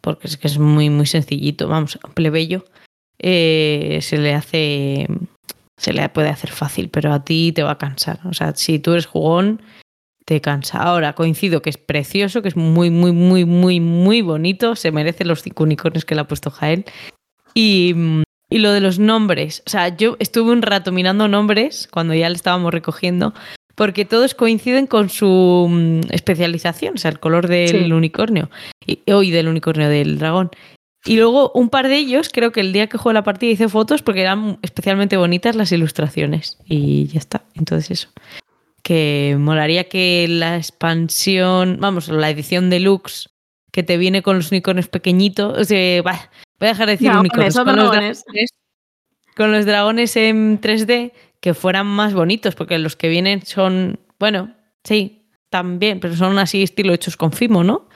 Porque 0.00 0.28
es 0.28 0.36
que 0.36 0.46
es 0.48 0.58
muy, 0.58 0.90
muy 0.90 1.06
sencillito, 1.06 1.68
vamos, 1.68 1.98
plebeyo. 2.14 2.64
eh, 3.18 3.98
se 4.02 4.18
le 4.18 4.34
hace. 4.34 5.06
Se 5.78 5.92
le 5.92 6.08
puede 6.08 6.30
hacer 6.30 6.50
fácil, 6.50 6.88
pero 6.88 7.12
a 7.12 7.22
ti 7.24 7.52
te 7.52 7.62
va 7.62 7.72
a 7.72 7.78
cansar. 7.78 8.20
O 8.24 8.32
sea, 8.32 8.54
si 8.54 8.78
tú 8.78 8.92
eres 8.92 9.06
jugón, 9.06 9.60
te 10.24 10.40
cansa. 10.40 10.78
Ahora 10.78 11.12
coincido 11.14 11.60
que 11.60 11.70
es 11.70 11.76
precioso, 11.76 12.40
que 12.40 12.48
es 12.48 12.56
muy, 12.56 12.88
muy, 12.90 13.12
muy, 13.12 13.44
muy, 13.44 13.80
muy 13.80 14.22
bonito. 14.22 14.74
Se 14.74 14.90
merece 14.90 15.24
los 15.26 15.42
cinco 15.42 15.64
unicornios 15.64 16.04
que 16.06 16.14
le 16.14 16.22
ha 16.22 16.28
puesto 16.28 16.50
Jael. 16.50 16.86
Y, 17.54 17.94
y 18.48 18.58
lo 18.58 18.72
de 18.72 18.80
los 18.80 18.98
nombres. 18.98 19.62
O 19.66 19.70
sea, 19.70 19.94
yo 19.94 20.16
estuve 20.18 20.50
un 20.52 20.62
rato 20.62 20.92
mirando 20.92 21.28
nombres 21.28 21.88
cuando 21.92 22.14
ya 22.14 22.30
le 22.30 22.36
estábamos 22.36 22.72
recogiendo, 22.72 23.34
porque 23.76 24.04
todos 24.04 24.34
coinciden 24.34 24.86
con 24.88 25.08
su 25.10 25.68
mm, 25.70 26.12
especialización, 26.12 26.94
o 26.94 26.98
sea, 26.98 27.12
el 27.12 27.20
color 27.20 27.46
del 27.46 27.68
Sí. 27.68 27.92
unicornio. 27.92 28.50
Y, 28.84 29.00
hoy 29.12 29.30
del 29.30 29.46
unicornio 29.48 29.88
del 29.88 30.18
dragón. 30.18 30.50
Y 31.04 31.16
luego 31.16 31.52
un 31.54 31.68
par 31.68 31.86
de 31.86 31.96
ellos, 31.96 32.30
creo 32.32 32.50
que 32.50 32.60
el 32.60 32.72
día 32.72 32.88
que 32.88 32.98
jugué 32.98 33.14
la 33.14 33.22
partida 33.22 33.52
hice 33.52 33.68
fotos 33.68 34.02
porque 34.02 34.22
eran 34.22 34.58
especialmente 34.62 35.16
bonitas 35.16 35.54
las 35.54 35.70
ilustraciones. 35.70 36.58
Y 36.64 37.06
ya 37.06 37.20
está. 37.20 37.44
Entonces 37.54 37.90
eso. 37.92 38.08
Que 38.82 39.36
molaría 39.38 39.88
que 39.88 40.26
la 40.28 40.56
expansión, 40.56 41.76
vamos, 41.80 42.08
la 42.08 42.30
edición 42.30 42.70
deluxe 42.70 43.28
que 43.72 43.82
te 43.82 43.98
viene 43.98 44.22
con 44.22 44.36
los 44.36 44.50
unicornios 44.50 44.88
pequeñitos. 44.88 45.56
O 45.58 45.64
sea, 45.64 46.02
bah, 46.02 46.30
voy 46.58 46.68
a 46.68 46.72
dejar 46.72 46.86
de 46.86 46.92
decir 46.92 47.08
Dragones, 47.08 47.20
unicornios. 47.20 47.54
Con 47.54 47.76
los, 47.76 47.90
dragones, 47.90 48.24
con 49.36 49.52
los 49.52 49.66
dragones 49.66 50.16
en 50.16 50.60
3D 50.60 51.12
que 51.46 51.54
fueran 51.54 51.86
más 51.86 52.12
bonitos, 52.12 52.56
porque 52.56 52.76
los 52.76 52.96
que 52.96 53.08
vienen 53.08 53.46
son, 53.46 54.00
bueno, 54.18 54.52
sí, 54.82 55.28
también, 55.48 56.00
pero 56.00 56.16
son 56.16 56.36
así 56.40 56.64
estilo 56.64 56.92
hechos 56.92 57.16
con 57.16 57.30
Fimo, 57.30 57.62
¿no? 57.62 57.86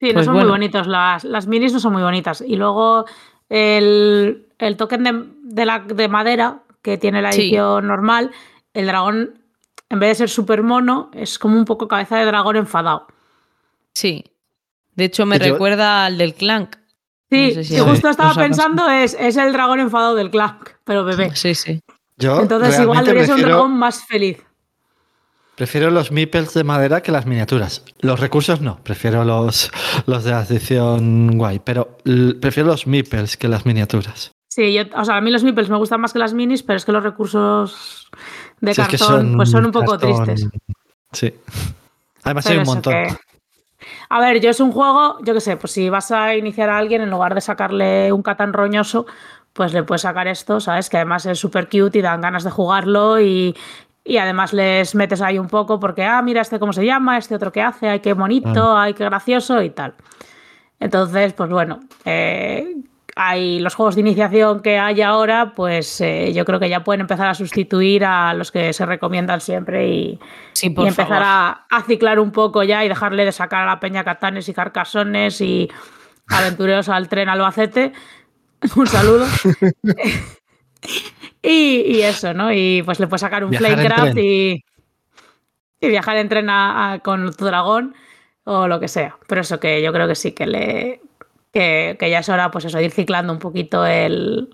Sí, 0.00 0.08
no 0.08 0.14
Pues 0.14 0.24
son 0.24 0.34
bueno. 0.34 0.48
muy 0.48 0.58
bonitos. 0.58 0.88
Las, 0.88 1.22
las 1.22 1.46
minis 1.46 1.72
no 1.72 1.78
son 1.78 1.92
muy 1.92 2.02
bonitas. 2.02 2.40
Y 2.44 2.56
luego 2.56 3.04
el, 3.48 4.48
el 4.58 4.76
token 4.76 5.04
de, 5.04 5.24
de 5.44 5.64
la, 5.64 5.78
de 5.78 6.08
madera 6.08 6.64
que 6.82 6.98
tiene 6.98 7.22
la 7.22 7.30
Sí. 7.30 7.42
edición 7.42 7.86
normal, 7.86 8.32
el 8.74 8.86
dragón, 8.88 9.42
en 9.90 10.00
vez 10.00 10.08
de 10.08 10.14
ser 10.16 10.28
súper 10.28 10.64
mono, 10.64 11.12
es 11.14 11.38
como 11.38 11.56
un 11.56 11.64
poco 11.66 11.86
cabeza 11.86 12.16
de 12.18 12.24
dragón 12.24 12.56
enfadado. 12.56 13.06
Sí. 13.94 14.24
De 14.96 15.04
hecho, 15.04 15.24
me 15.24 15.38
Yo- 15.38 15.52
recuerda 15.52 16.04
al 16.06 16.18
del 16.18 16.34
Clank. 16.34 16.74
Sí, 17.30 17.48
No 17.48 17.54
sé 17.54 17.62
si 17.64 17.78
justo 17.78 18.08
estaba 18.08 18.34
pensando, 18.34 18.90
es, 18.90 19.16
es 19.20 19.36
el 19.36 19.52
dragón 19.52 19.78
enfadado 19.78 20.16
del 20.16 20.30
Clank, 20.32 20.70
pero 20.82 21.04
bebé. 21.04 21.30
Sí, 21.36 21.54
sí. 21.54 21.80
Yo 22.18 22.40
Entonces 22.42 22.80
igual 22.80 23.04
debería 23.04 23.24
ser 23.26 23.34
un 23.34 23.36
prefiero- 23.36 23.56
dragón 23.56 23.78
más 23.78 24.04
feliz. 24.04 24.42
Prefiero 25.56 25.90
los 25.90 26.12
meeples 26.12 26.54
de 26.54 26.62
madera 26.62 27.00
que 27.02 27.10
las 27.10 27.26
miniaturas. 27.26 27.84
Los 28.00 28.20
recursos 28.20 28.60
no, 28.60 28.78
prefiero 28.84 29.24
los, 29.24 29.72
los 30.06 30.22
de 30.24 30.30
la 30.30 30.42
edición 30.44 31.36
guay, 31.36 31.58
pero 31.58 31.98
prefiero 32.40 32.68
los 32.68 32.86
meeples 32.86 33.36
que 33.36 33.48
las 33.48 33.66
miniaturas. 33.66 34.30
Sí, 34.48 34.72
yo, 34.72 34.82
o 34.96 35.04
sea, 35.04 35.16
a 35.16 35.20
mí 35.20 35.30
los 35.32 35.42
meeples 35.42 35.68
me 35.68 35.76
gustan 35.76 36.00
más 36.00 36.12
que 36.12 36.18
las 36.20 36.32
minis, 36.32 36.62
pero 36.62 36.76
es 36.76 36.84
que 36.84 36.92
los 36.92 37.02
recursos 37.02 38.08
de 38.60 38.72
Si 38.74 38.80
es 38.80 38.88
que 38.88 38.98
cartón 38.98 39.34
pues 39.36 39.50
son 39.50 39.66
un 39.66 39.72
poco 39.72 39.98
cartón- 39.98 40.24
tristes. 40.24 40.48
Sí. 41.12 41.34
Además 42.22 42.44
Pero 42.44 42.52
hay 42.54 42.58
un 42.60 42.66
montón. 42.74 42.92
que- 42.92 43.16
A 44.10 44.20
ver, 44.20 44.40
yo 44.40 44.50
es 44.50 44.60
un 44.60 44.72
juego, 44.72 45.18
yo 45.24 45.34
qué 45.34 45.40
sé, 45.40 45.56
pues 45.56 45.72
si 45.72 45.88
vas 45.88 46.10
a 46.12 46.34
iniciar 46.36 46.68
a 46.70 46.78
alguien, 46.78 47.00
en 47.02 47.10
lugar 47.10 47.34
de 47.34 47.40
sacarle 47.40 48.12
un 48.12 48.22
catán 48.22 48.52
roñoso, 48.52 49.06
pues 49.58 49.72
le 49.72 49.82
puedes 49.82 50.02
sacar 50.02 50.28
esto, 50.28 50.60
¿sabes? 50.60 50.88
Que 50.88 50.98
además 50.98 51.26
es 51.26 51.36
súper 51.36 51.68
cute 51.68 51.98
y 51.98 52.00
dan 52.00 52.20
ganas 52.20 52.44
de 52.44 52.50
jugarlo 52.50 53.20
y, 53.20 53.56
y 54.04 54.16
además 54.16 54.52
les 54.52 54.94
metes 54.94 55.20
ahí 55.20 55.36
un 55.36 55.48
poco 55.48 55.80
porque, 55.80 56.04
ah, 56.04 56.22
mira 56.22 56.42
este 56.42 56.60
cómo 56.60 56.72
se 56.72 56.86
llama, 56.86 57.18
este 57.18 57.34
otro 57.34 57.50
que 57.50 57.60
hace, 57.60 57.88
ay, 57.88 57.98
qué 57.98 58.12
bonito, 58.12 58.78
ay, 58.78 58.94
qué 58.94 59.04
gracioso 59.04 59.60
y 59.60 59.70
tal. 59.70 59.94
Entonces, 60.78 61.32
pues 61.32 61.50
bueno, 61.50 61.80
eh, 62.04 62.76
hay 63.16 63.58
los 63.58 63.74
juegos 63.74 63.96
de 63.96 64.02
iniciación 64.02 64.62
que 64.62 64.78
hay 64.78 65.02
ahora, 65.02 65.54
pues 65.56 66.00
eh, 66.02 66.32
yo 66.32 66.44
creo 66.44 66.60
que 66.60 66.68
ya 66.68 66.84
pueden 66.84 67.00
empezar 67.00 67.26
a 67.26 67.34
sustituir 67.34 68.04
a 68.04 68.34
los 68.34 68.52
que 68.52 68.72
se 68.72 68.86
recomiendan 68.86 69.40
siempre 69.40 69.88
y, 69.88 70.20
Sí, 70.52 70.70
por 70.70 70.84
y 70.84 70.88
empezar 70.88 71.20
a 71.24 71.82
ciclar 71.84 72.20
un 72.20 72.30
poco 72.30 72.62
ya 72.62 72.84
y 72.84 72.88
dejarle 72.88 73.24
de 73.24 73.32
sacar 73.32 73.64
a 73.64 73.66
la 73.66 73.80
peña 73.80 74.04
catanes 74.04 74.48
y 74.48 74.54
carcasones 74.54 75.40
y, 75.40 75.68
aventureros 76.28 76.88
al 76.88 77.08
tren 77.08 77.28
Albacete. 77.28 77.92
Un 78.76 78.86
saludo. 78.86 79.26
y, 81.42 82.00
eso, 82.00 82.34
¿no? 82.34 82.52
Y 82.52 82.82
pues 82.84 83.00
le 83.00 83.06
puedes 83.06 83.20
sacar 83.20 83.44
un 83.44 83.52
Flamecraft 83.52 84.16
y, 84.16 84.64
y, 85.80 85.88
viajar 85.88 86.16
en 86.16 86.28
tren 86.28 86.48
con 87.02 87.32
tu 87.34 87.44
dragón 87.44 87.94
o 88.44 88.68
lo 88.68 88.80
que 88.80 88.88
sea. 88.88 89.16
Pero 89.26 89.40
eso 89.42 89.60
que 89.60 89.82
yo 89.82 89.92
creo 89.92 90.08
que 90.08 90.14
sí, 90.14 90.32
que 90.32 90.46
le 90.46 91.00
que, 91.52 91.96
ya 92.00 92.20
es 92.20 92.28
hora, 92.28 92.50
pues 92.50 92.64
eso, 92.64 92.80
ir 92.80 92.90
ciclando 92.90 93.32
un 93.32 93.38
poquito 93.38 93.84
el, 93.86 94.50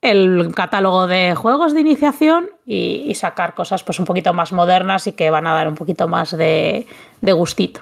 el 0.00 0.54
catálogo 0.54 1.06
de 1.06 1.34
juegos 1.34 1.74
de 1.74 1.80
iniciación 1.80 2.50
y, 2.64 3.14
sacar 3.14 3.54
cosas 3.54 3.82
pues 3.82 3.98
un 3.98 4.04
poquito 4.04 4.32
más 4.32 4.52
modernas 4.52 5.06
y 5.06 5.12
que 5.12 5.30
van 5.30 5.46
a 5.46 5.54
dar 5.54 5.68
un 5.68 5.74
poquito 5.74 6.08
más 6.08 6.36
de, 6.36 6.86
de 7.20 7.32
gustito. 7.32 7.80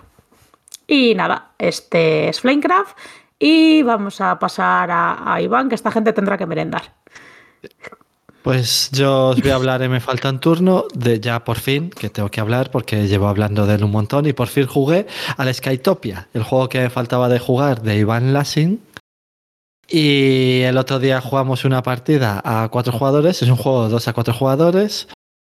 Y 0.86 1.14
nada, 1.14 1.50
este 1.58 2.28
es 2.28 2.40
Flamecraft 2.40 2.96
y 3.38 3.82
vamos 3.82 4.20
a 4.20 4.38
pasar 4.38 4.88
a, 4.90 5.40
Iván, 5.40 5.68
que 5.68 5.74
esta 5.74 5.90
gente 5.90 6.12
tendrá 6.12 6.38
que 6.38 6.46
merendar. 6.46 6.94
Pues 8.42 8.90
yo 8.92 9.30
os 9.30 9.42
voy 9.42 9.50
a 9.50 9.56
hablar 9.56 9.82
y 9.82 9.88
me 9.88 10.00
falta 10.00 10.30
un 10.30 10.38
turno 10.38 10.84
de 10.94 11.18
ya 11.18 11.42
por 11.42 11.58
fin, 11.58 11.90
que 11.90 12.10
tengo 12.10 12.30
que 12.30 12.40
hablar 12.40 12.70
porque 12.70 13.08
llevo 13.08 13.26
hablando 13.26 13.66
de 13.66 13.74
él 13.74 13.84
un 13.84 13.90
montón 13.90 14.26
y 14.26 14.32
por 14.32 14.46
fin 14.46 14.66
jugué 14.66 15.06
al 15.36 15.52
Skytopia, 15.52 16.28
el 16.32 16.44
juego 16.44 16.68
que 16.68 16.80
me 16.80 16.90
faltaba 16.90 17.28
de 17.28 17.40
jugar 17.40 17.82
de 17.82 17.96
Iván 17.98 18.32
Lassing. 18.32 18.80
Y 19.88 20.62
el 20.62 20.78
otro 20.78 20.98
día 20.98 21.20
jugamos 21.20 21.64
una 21.64 21.82
partida 21.82 22.40
a 22.44 22.68
cuatro 22.68 22.92
jugadores, 22.92 23.42
es 23.42 23.48
un 23.48 23.56
juego 23.56 23.84
de 23.84 23.90
dos 23.90 24.08
a 24.08 24.12
cuatro 24.12 24.34
jugadores. 24.34 25.08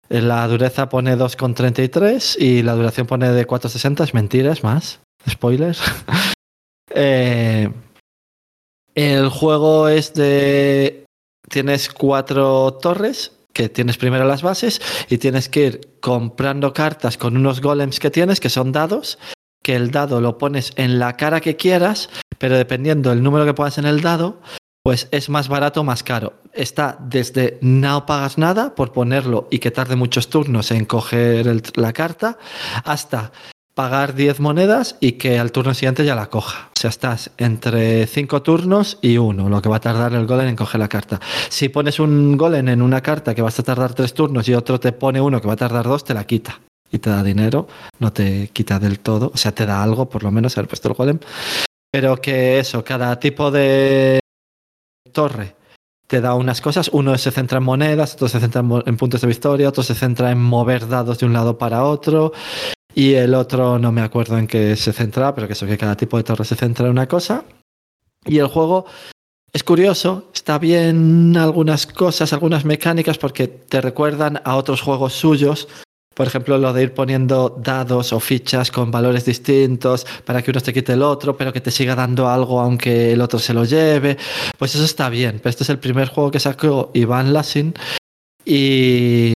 La 0.09 0.47
dureza 0.47 0.89
pone 0.89 1.17
2,33 1.17 2.37
y 2.39 2.63
la 2.63 2.75
duración 2.75 3.07
pone 3.07 3.31
de 3.31 3.47
4,60, 3.47 4.05
es 4.05 4.15
mentira, 4.15 4.53
es 4.53 4.63
más. 4.63 5.01
Spoilers. 5.29 5.83
Eh, 6.91 7.71
el 8.95 9.29
juego 9.29 9.89
es 9.89 10.15
de. 10.15 11.05
Tienes 11.49 11.89
cuatro 11.89 12.75
torres 12.81 13.33
que 13.53 13.69
tienes 13.69 13.97
primero 13.97 14.25
las 14.27 14.43
bases 14.43 14.83
y 15.09 15.19
tienes 15.19 15.49
que 15.49 15.67
ir 15.67 15.99
comprando 16.01 16.73
cartas 16.73 17.17
con 17.17 17.37
unos 17.37 17.61
golems 17.61 18.01
que 18.01 18.11
tienes, 18.11 18.41
que 18.41 18.51
son 18.51 18.73
dados, 18.73 19.19
que 19.63 19.77
el 19.77 19.91
dado 19.91 20.21
lo 20.21 20.39
pones 20.39 20.73
en 20.77 20.99
la 20.99 21.17
cara 21.17 21.41
que 21.41 21.57
quieras, 21.57 22.11
pero 22.39 22.57
dependiendo 22.57 23.11
del 23.11 23.23
número 23.23 23.47
que 23.47 23.55
pongas 23.55 23.79
en 23.79 23.87
el 23.87 24.03
dado, 24.03 24.41
pues 24.83 25.09
es 25.11 25.29
más 25.29 25.49
barato 25.49 25.81
o 25.81 25.85
más 25.85 26.03
caro. 26.03 26.35
Está 26.53 26.99
desde 27.01 27.59
no 27.63 28.07
pagas 28.07 28.39
nada 28.39 28.75
por 28.75 28.93
ponerlo 28.93 29.49
y 29.51 29.59
que 29.59 29.71
tarde 29.71 29.97
muchos 29.97 30.29
turnos 30.29 30.71
en 30.71 30.85
coger 30.85 31.63
la 31.77 31.93
carta, 31.93 32.39
hasta 32.85 33.33
pagar 33.77 34.15
10 34.15 34.41
monedas 34.41 34.97
y 35.01 35.13
que 35.13 35.39
al 35.39 35.53
turno 35.53 35.75
siguiente 35.75 36.07
ya 36.07 36.15
la 36.15 36.31
coja. 36.31 36.71
O 36.75 36.81
sea, 36.81 36.89
estás 36.89 37.31
entre 37.37 38.07
5 38.07 38.41
turnos 38.41 38.99
y 39.03 39.19
uno, 39.19 39.51
lo 39.51 39.61
que 39.61 39.69
va 39.69 39.77
a 39.77 39.81
tardar 39.81 40.15
el 40.15 40.27
golem 40.27 40.49
en 40.49 40.57
coger 40.57 40.81
la 40.81 40.89
carta. 40.89 41.21
Si 41.51 41.69
pones 41.69 42.01
un 42.01 42.39
golem 42.39 42.67
en 42.69 42.81
una 42.81 43.03
carta 43.03 43.35
que 43.35 43.43
vas 43.43 43.59
a 43.61 43.63
tardar 43.63 43.93
3 43.93 44.15
turnos 44.15 44.49
y 44.49 44.55
otro 44.55 44.81
te 44.81 44.93
pone 44.93 45.21
uno 45.21 45.43
que 45.43 45.47
va 45.47 45.53
a 45.53 45.59
tardar 45.59 45.85
2, 45.85 46.05
te 46.05 46.15
la 46.15 46.25
quita. 46.25 46.63
Y 46.91 46.99
te 46.99 47.11
da 47.11 47.23
dinero, 47.23 47.69
no 47.99 48.13
te 48.15 48.49
quita 48.49 48.79
del 48.79 49.01
todo, 49.01 49.31
o 49.35 49.37
sea, 49.37 49.53
te 49.53 49.67
da 49.67 49.83
algo, 49.83 50.09
por 50.09 50.23
lo 50.23 50.31
menos, 50.31 50.57
haber 50.57 50.69
puesto 50.69 50.89
el 50.89 50.95
golem. 50.95 51.19
Pero 51.91 52.17
que 52.17 52.59
eso, 52.59 52.83
cada 52.83 53.21
tipo 53.21 53.51
de 53.51 54.21
torre 55.13 55.55
te 56.07 56.23
da 56.23 56.35
unas 56.35 56.63
cosas. 56.63 56.89
Uno 56.95 57.19
se 57.19 57.31
centra 57.31 57.59
en 57.59 57.65
monedas, 57.65 58.15
otro 58.15 58.29
se 58.29 58.41
centra 58.41 58.63
en 58.87 58.97
puntos 58.97 59.21
de 59.21 59.27
victoria, 59.27 59.69
otro 59.69 59.83
se 59.83 59.95
centra 59.95 60.31
en 60.31 60.41
mover 60.41 60.89
dados 60.89 61.19
de 61.19 61.27
un 61.27 61.35
lado 61.35 61.59
para 61.59 61.85
otro. 61.85 62.33
Y 62.99 63.13
el 63.13 63.35
otro 63.35 63.79
no 63.79 63.93
me 63.93 64.01
acuerdo 64.01 64.39
en 64.39 64.47
qué 64.47 64.75
se 64.75 64.91
centra, 64.91 65.35
pero 65.35 65.47
que 65.47 65.53
eso 65.53 65.67
que 65.67 65.77
cada 65.77 65.99
tipo 65.99 66.17
de 66.17 66.25
torre 66.25 66.47
se 66.47 66.57
centra 66.57 66.87
en 66.87 66.93
una 66.93 67.07
cosa. 67.07 67.45
Y 68.25 68.39
el 68.39 68.47
juego 68.47 68.87
es 69.53 69.63
curioso, 69.63 70.31
está 70.35 70.59
bien 70.59 71.37
algunas 71.37 71.87
cosas, 71.87 72.33
algunas 72.33 72.65
mecánicas, 72.65 73.19
porque 73.19 73.49
te 73.49 73.83
recuerdan 73.83 74.41
a 74.43 74.57
otros 74.57 74.81
juegos 74.81 75.13
suyos. 75.13 75.69
Por 76.15 76.27
ejemplo, 76.27 76.57
lo 76.57 76.73
de 76.73 76.85
ir 76.85 76.95
poniendo 76.95 77.55
dados 77.63 78.15
o 78.15 78.19
fichas 78.19 78.71
con 78.71 78.91
valores 78.91 79.27
distintos 79.27 80.07
para 80.25 80.41
que 80.41 80.51
uno 80.51 80.63
te 80.63 80.73
quite 80.73 80.95
el 80.95 81.03
otro, 81.03 81.37
pero 81.37 81.53
que 81.53 81.61
te 81.61 81.71
siga 81.71 81.95
dando 81.95 82.27
algo 82.27 82.59
aunque 82.59 83.13
el 83.13 83.21
otro 83.21 83.39
se 83.39 83.53
lo 83.53 83.65
lleve. 83.65 84.17
Pues 84.57 84.75
eso 84.75 84.85
está 84.85 85.11
bien. 85.11 85.37
Pero 85.37 85.51
este 85.51 85.65
es 85.65 85.69
el 85.69 85.79
primer 85.79 86.09
juego 86.09 86.31
que 86.31 86.41
sacó 86.41 86.93
Iván 86.95 87.35
Lassin. 87.35 87.75
Y 88.47 89.36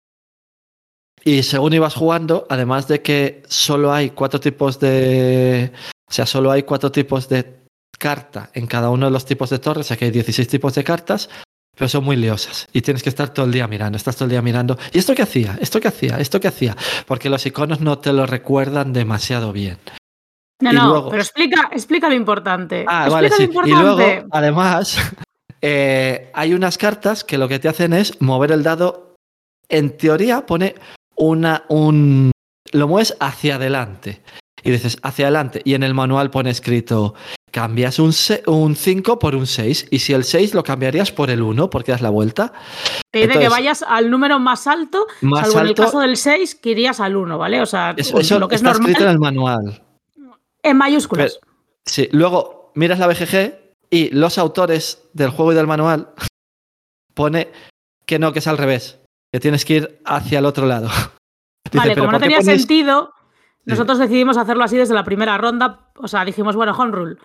y 1.25 1.43
según 1.43 1.73
ibas 1.75 1.95
jugando, 1.95 2.47
además 2.49 2.89
de 2.89 3.03
que 3.03 3.43
solo 3.49 3.93
hay 3.93 4.11
cuatro 4.11 4.41
tipos 4.41 4.81
de. 4.81 5.73
O 6.09 6.13
sea, 6.13 6.27
solo 6.27 6.51
hay 6.51 6.63
cuatro 6.63 6.91
tipos 6.91 7.29
de 7.29 7.61
carta 7.99 8.51
en 8.55 8.67
cada 8.67 8.91
uno 8.91 9.07
de 9.07 9.13
los 9.13 9.27
tipos 9.27 9.51
de 9.51 9.59
torres, 9.59 9.87
o 9.87 9.89
sea 9.89 9.97
que 9.97 10.07
hay 10.07 10.11
16 10.11 10.49
tipos 10.49 10.75
de 10.75 10.83
cartas, 10.83 11.29
pero 11.77 11.89
son 11.89 12.03
muy 12.03 12.17
liosas. 12.17 12.67
Y 12.73 12.81
tienes 12.81 13.03
que 13.03 13.11
estar 13.11 13.33
todo 13.33 13.47
el 13.47 13.53
día 13.53 13.69
mirando, 13.69 13.97
estás 13.97 14.17
todo 14.17 14.25
el 14.25 14.31
día 14.31 14.43
mirando. 14.43 14.79
¿Y 14.93 14.99
esto 14.99 15.15
qué 15.15 15.23
hacía? 15.23 15.59
¿Esto 15.61 15.81
qué 15.81 15.89
hacía? 15.89 16.19
¿Esto 16.19 16.41
qué 16.41 16.49
hacía? 16.49 16.77
Porque 17.07 17.29
los 17.29 17.45
iconos 17.47 17.81
no 17.81 17.99
te 17.99 18.13
lo 18.13 18.27
recuerdan 18.27 18.93
demasiado 18.93 19.53
bien. 19.53 19.79
No, 20.61 20.73
no, 20.73 21.09
pero 21.09 21.23
explica, 21.23 21.71
explica 21.73 22.09
lo 22.09 22.15
importante. 22.15 22.85
Ah, 22.87 23.09
vale, 23.09 23.31
sí. 23.31 23.49
Y 23.65 23.71
luego, 23.71 24.27
además, 24.31 24.99
eh, 25.63 26.31
hay 26.35 26.53
unas 26.55 26.77
cartas 26.77 27.25
que 27.25 27.39
lo 27.39 27.49
que 27.49 27.59
te 27.59 27.69
hacen 27.69 27.93
es 27.93 28.21
mover 28.21 28.53
el 28.53 28.63
dado. 28.63 29.15
En 29.69 29.97
teoría 29.97 30.45
pone 30.47 30.75
una, 31.21 31.65
un, 31.69 32.33
lo 32.73 32.89
mueves 32.89 33.17
hacia 33.21 33.57
adelante. 33.57 34.23
Y 34.63 34.71
dices 34.71 34.99
hacia 35.03 35.27
adelante. 35.27 35.63
Y 35.65 35.75
en 35.75 35.83
el 35.83 35.95
manual 35.95 36.31
pone 36.31 36.51
escrito, 36.51 37.15
cambias 37.51 37.99
un, 37.99 38.13
un 38.47 38.77
5 38.77 39.19
por 39.19 39.35
un 39.35 39.47
6. 39.47 39.89
Y 39.91 40.01
si 40.01 40.13
el 40.13 40.25
6 40.25 40.55
lo 40.55 40.63
cambiarías 40.63 41.13
por 41.13 41.31
el 41.31 41.43
1 41.43 41.71
porque 41.71 41.93
das 41.93 42.03
la 42.03 42.11
vuelta. 42.11 42.53
Te 43.11 43.27
dice 43.27 43.39
que 43.39 43.49
vayas 43.49 43.83
al 43.87 44.11
número 44.11 44.39
más 44.39 44.67
alto, 44.67 45.07
más 45.21 45.47
salvo 45.47 45.61
en 45.61 45.67
el 45.69 45.75
caso 45.75 46.01
del 46.01 46.17
6 46.17 46.57
que 46.57 46.71
irías 46.71 47.01
al 47.01 47.17
1, 47.17 47.39
¿vale? 47.39 47.61
O 47.61 47.67
sea, 47.67 47.95
eso, 47.97 48.39
lo 48.39 48.49
que 48.49 48.57
es 48.57 48.63
normal. 48.63 48.91
escrito 48.91 49.05
en 49.05 49.11
el 49.11 49.19
manual. 49.19 49.83
En 50.63 50.77
mayúsculas. 50.77 51.41
sí, 51.87 52.09
luego 52.13 52.73
miras 52.75 52.99
la 52.99 53.07
BGG 53.07 53.55
y 53.89 54.11
los 54.11 54.37
autores 54.37 55.09
del 55.15 55.31
juego 55.31 55.53
y 55.53 55.55
del 55.55 55.67
manual 55.67 56.11
pone 57.15 57.51
que 58.05 58.19
no, 58.19 58.33
que 58.33 58.41
es 58.41 58.47
al 58.47 58.59
revés 58.59 59.00
que 59.33 59.41
tienes 59.41 59.65
que 59.65 59.75
ir 59.75 60.01
hacia 60.05 60.39
el 60.39 60.47
otro 60.47 60.67
lado. 60.67 60.89
vale, 61.73 61.97
como 61.97 62.13
no 62.13 62.21
tenía 62.21 62.43
sentido, 62.43 63.13
nosotros 63.65 63.99
decidimos 63.99 64.37
hacerlo 64.37 64.65
así 64.65 64.77
desde 64.77 64.95
la 64.95 65.05
primera 65.05 65.39
ronda. 65.39 65.91
O 65.97 66.09
sea, 66.09 66.25
dijimos, 66.25 66.57
bueno, 66.57 66.73
home 66.73 66.93
rule. 66.93 67.17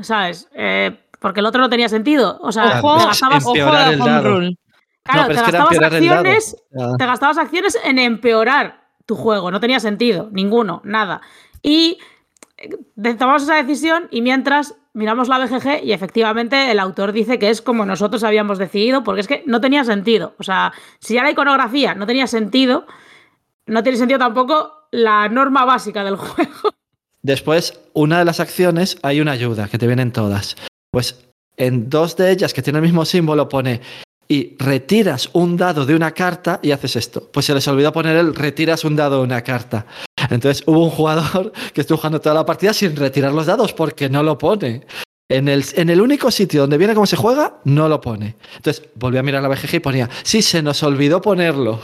¿Sabes? 0.00 0.48
Eh, 0.54 0.98
porque 1.20 1.40
el 1.40 1.46
otro 1.46 1.60
no 1.60 1.68
tenía 1.68 1.88
sentido. 1.88 2.38
O 2.42 2.52
sea, 2.52 2.80
ojo, 2.82 2.98
te 2.98 3.06
gastabas 3.06 3.44
ojo 3.46 3.56
a 3.62 3.90
home 3.90 4.20
rule. 4.22 4.58
Claro, 5.04 5.28
te, 5.28 5.34
gastabas 5.34 5.78
acciones, 5.78 6.56
te 6.98 7.06
gastabas 7.06 7.38
acciones 7.38 7.78
en 7.84 7.98
empeorar 7.98 8.84
tu 9.04 9.16
juego. 9.16 9.50
No 9.50 9.60
tenía 9.60 9.78
sentido, 9.78 10.30
ninguno, 10.32 10.80
nada. 10.84 11.20
Y 11.62 11.98
tomamos 13.18 13.42
esa 13.42 13.56
decisión 13.56 14.08
y 14.10 14.22
mientras 14.22 14.74
miramos 14.92 15.28
la 15.28 15.38
BGG 15.38 15.84
y 15.84 15.92
efectivamente 15.92 16.70
el 16.70 16.78
autor 16.78 17.12
dice 17.12 17.38
que 17.38 17.50
es 17.50 17.60
como 17.60 17.84
nosotros 17.84 18.22
habíamos 18.22 18.58
decidido, 18.58 19.02
porque 19.02 19.20
es 19.20 19.28
que 19.28 19.42
no 19.46 19.60
tenía 19.60 19.84
sentido. 19.84 20.34
O 20.38 20.42
sea, 20.42 20.72
si 21.00 21.14
ya 21.14 21.22
la 21.22 21.30
iconografía 21.30 21.94
no 21.94 22.06
tenía 22.06 22.26
sentido, 22.26 22.86
no 23.66 23.82
tiene 23.82 23.98
sentido 23.98 24.18
tampoco 24.18 24.88
la 24.90 25.28
norma 25.28 25.64
básica 25.64 26.04
del 26.04 26.16
juego. 26.16 26.70
Después, 27.22 27.80
una 27.94 28.18
de 28.18 28.24
las 28.24 28.40
acciones 28.40 28.98
hay 29.02 29.20
una 29.20 29.32
ayuda 29.32 29.68
que 29.68 29.78
te 29.78 29.86
vienen 29.86 30.12
todas. 30.12 30.56
Pues 30.90 31.26
en 31.56 31.88
dos 31.88 32.16
de 32.16 32.30
ellas 32.30 32.52
que 32.52 32.62
tiene 32.62 32.78
el 32.78 32.84
mismo 32.84 33.04
símbolo 33.04 33.48
pone 33.48 33.80
y 34.28 34.56
retiras 34.58 35.30
un 35.32 35.56
dado 35.56 35.86
de 35.86 35.94
una 35.94 36.12
carta 36.12 36.60
y 36.62 36.70
haces 36.70 36.96
esto. 36.96 37.28
Pues 37.32 37.46
se 37.46 37.54
les 37.54 37.66
olvidó 37.68 37.92
poner 37.92 38.16
el 38.16 38.34
retiras 38.34 38.84
un 38.84 38.96
dado 38.96 39.18
de 39.18 39.24
una 39.24 39.42
carta. 39.42 39.86
Entonces 40.30 40.62
hubo 40.66 40.84
un 40.84 40.90
jugador 40.90 41.52
que 41.72 41.80
estuvo 41.80 41.98
jugando 41.98 42.20
toda 42.20 42.34
la 42.34 42.46
partida 42.46 42.72
sin 42.72 42.96
retirar 42.96 43.32
los 43.32 43.46
dados 43.46 43.72
porque 43.72 44.08
no 44.08 44.22
lo 44.22 44.38
pone. 44.38 44.86
En 45.28 45.48
el, 45.48 45.64
en 45.74 45.88
el 45.88 46.02
único 46.02 46.30
sitio 46.30 46.62
donde 46.62 46.76
viene 46.76 46.94
cómo 46.94 47.06
se 47.06 47.16
juega, 47.16 47.56
no 47.64 47.88
lo 47.88 48.00
pone. 48.00 48.36
Entonces 48.56 48.84
volví 48.94 49.16
a 49.16 49.22
mirar 49.22 49.42
la 49.42 49.48
BGG 49.48 49.74
y 49.76 49.80
ponía, 49.80 50.10
sí, 50.22 50.42
se 50.42 50.62
nos 50.62 50.82
olvidó 50.82 51.22
ponerlo. 51.22 51.80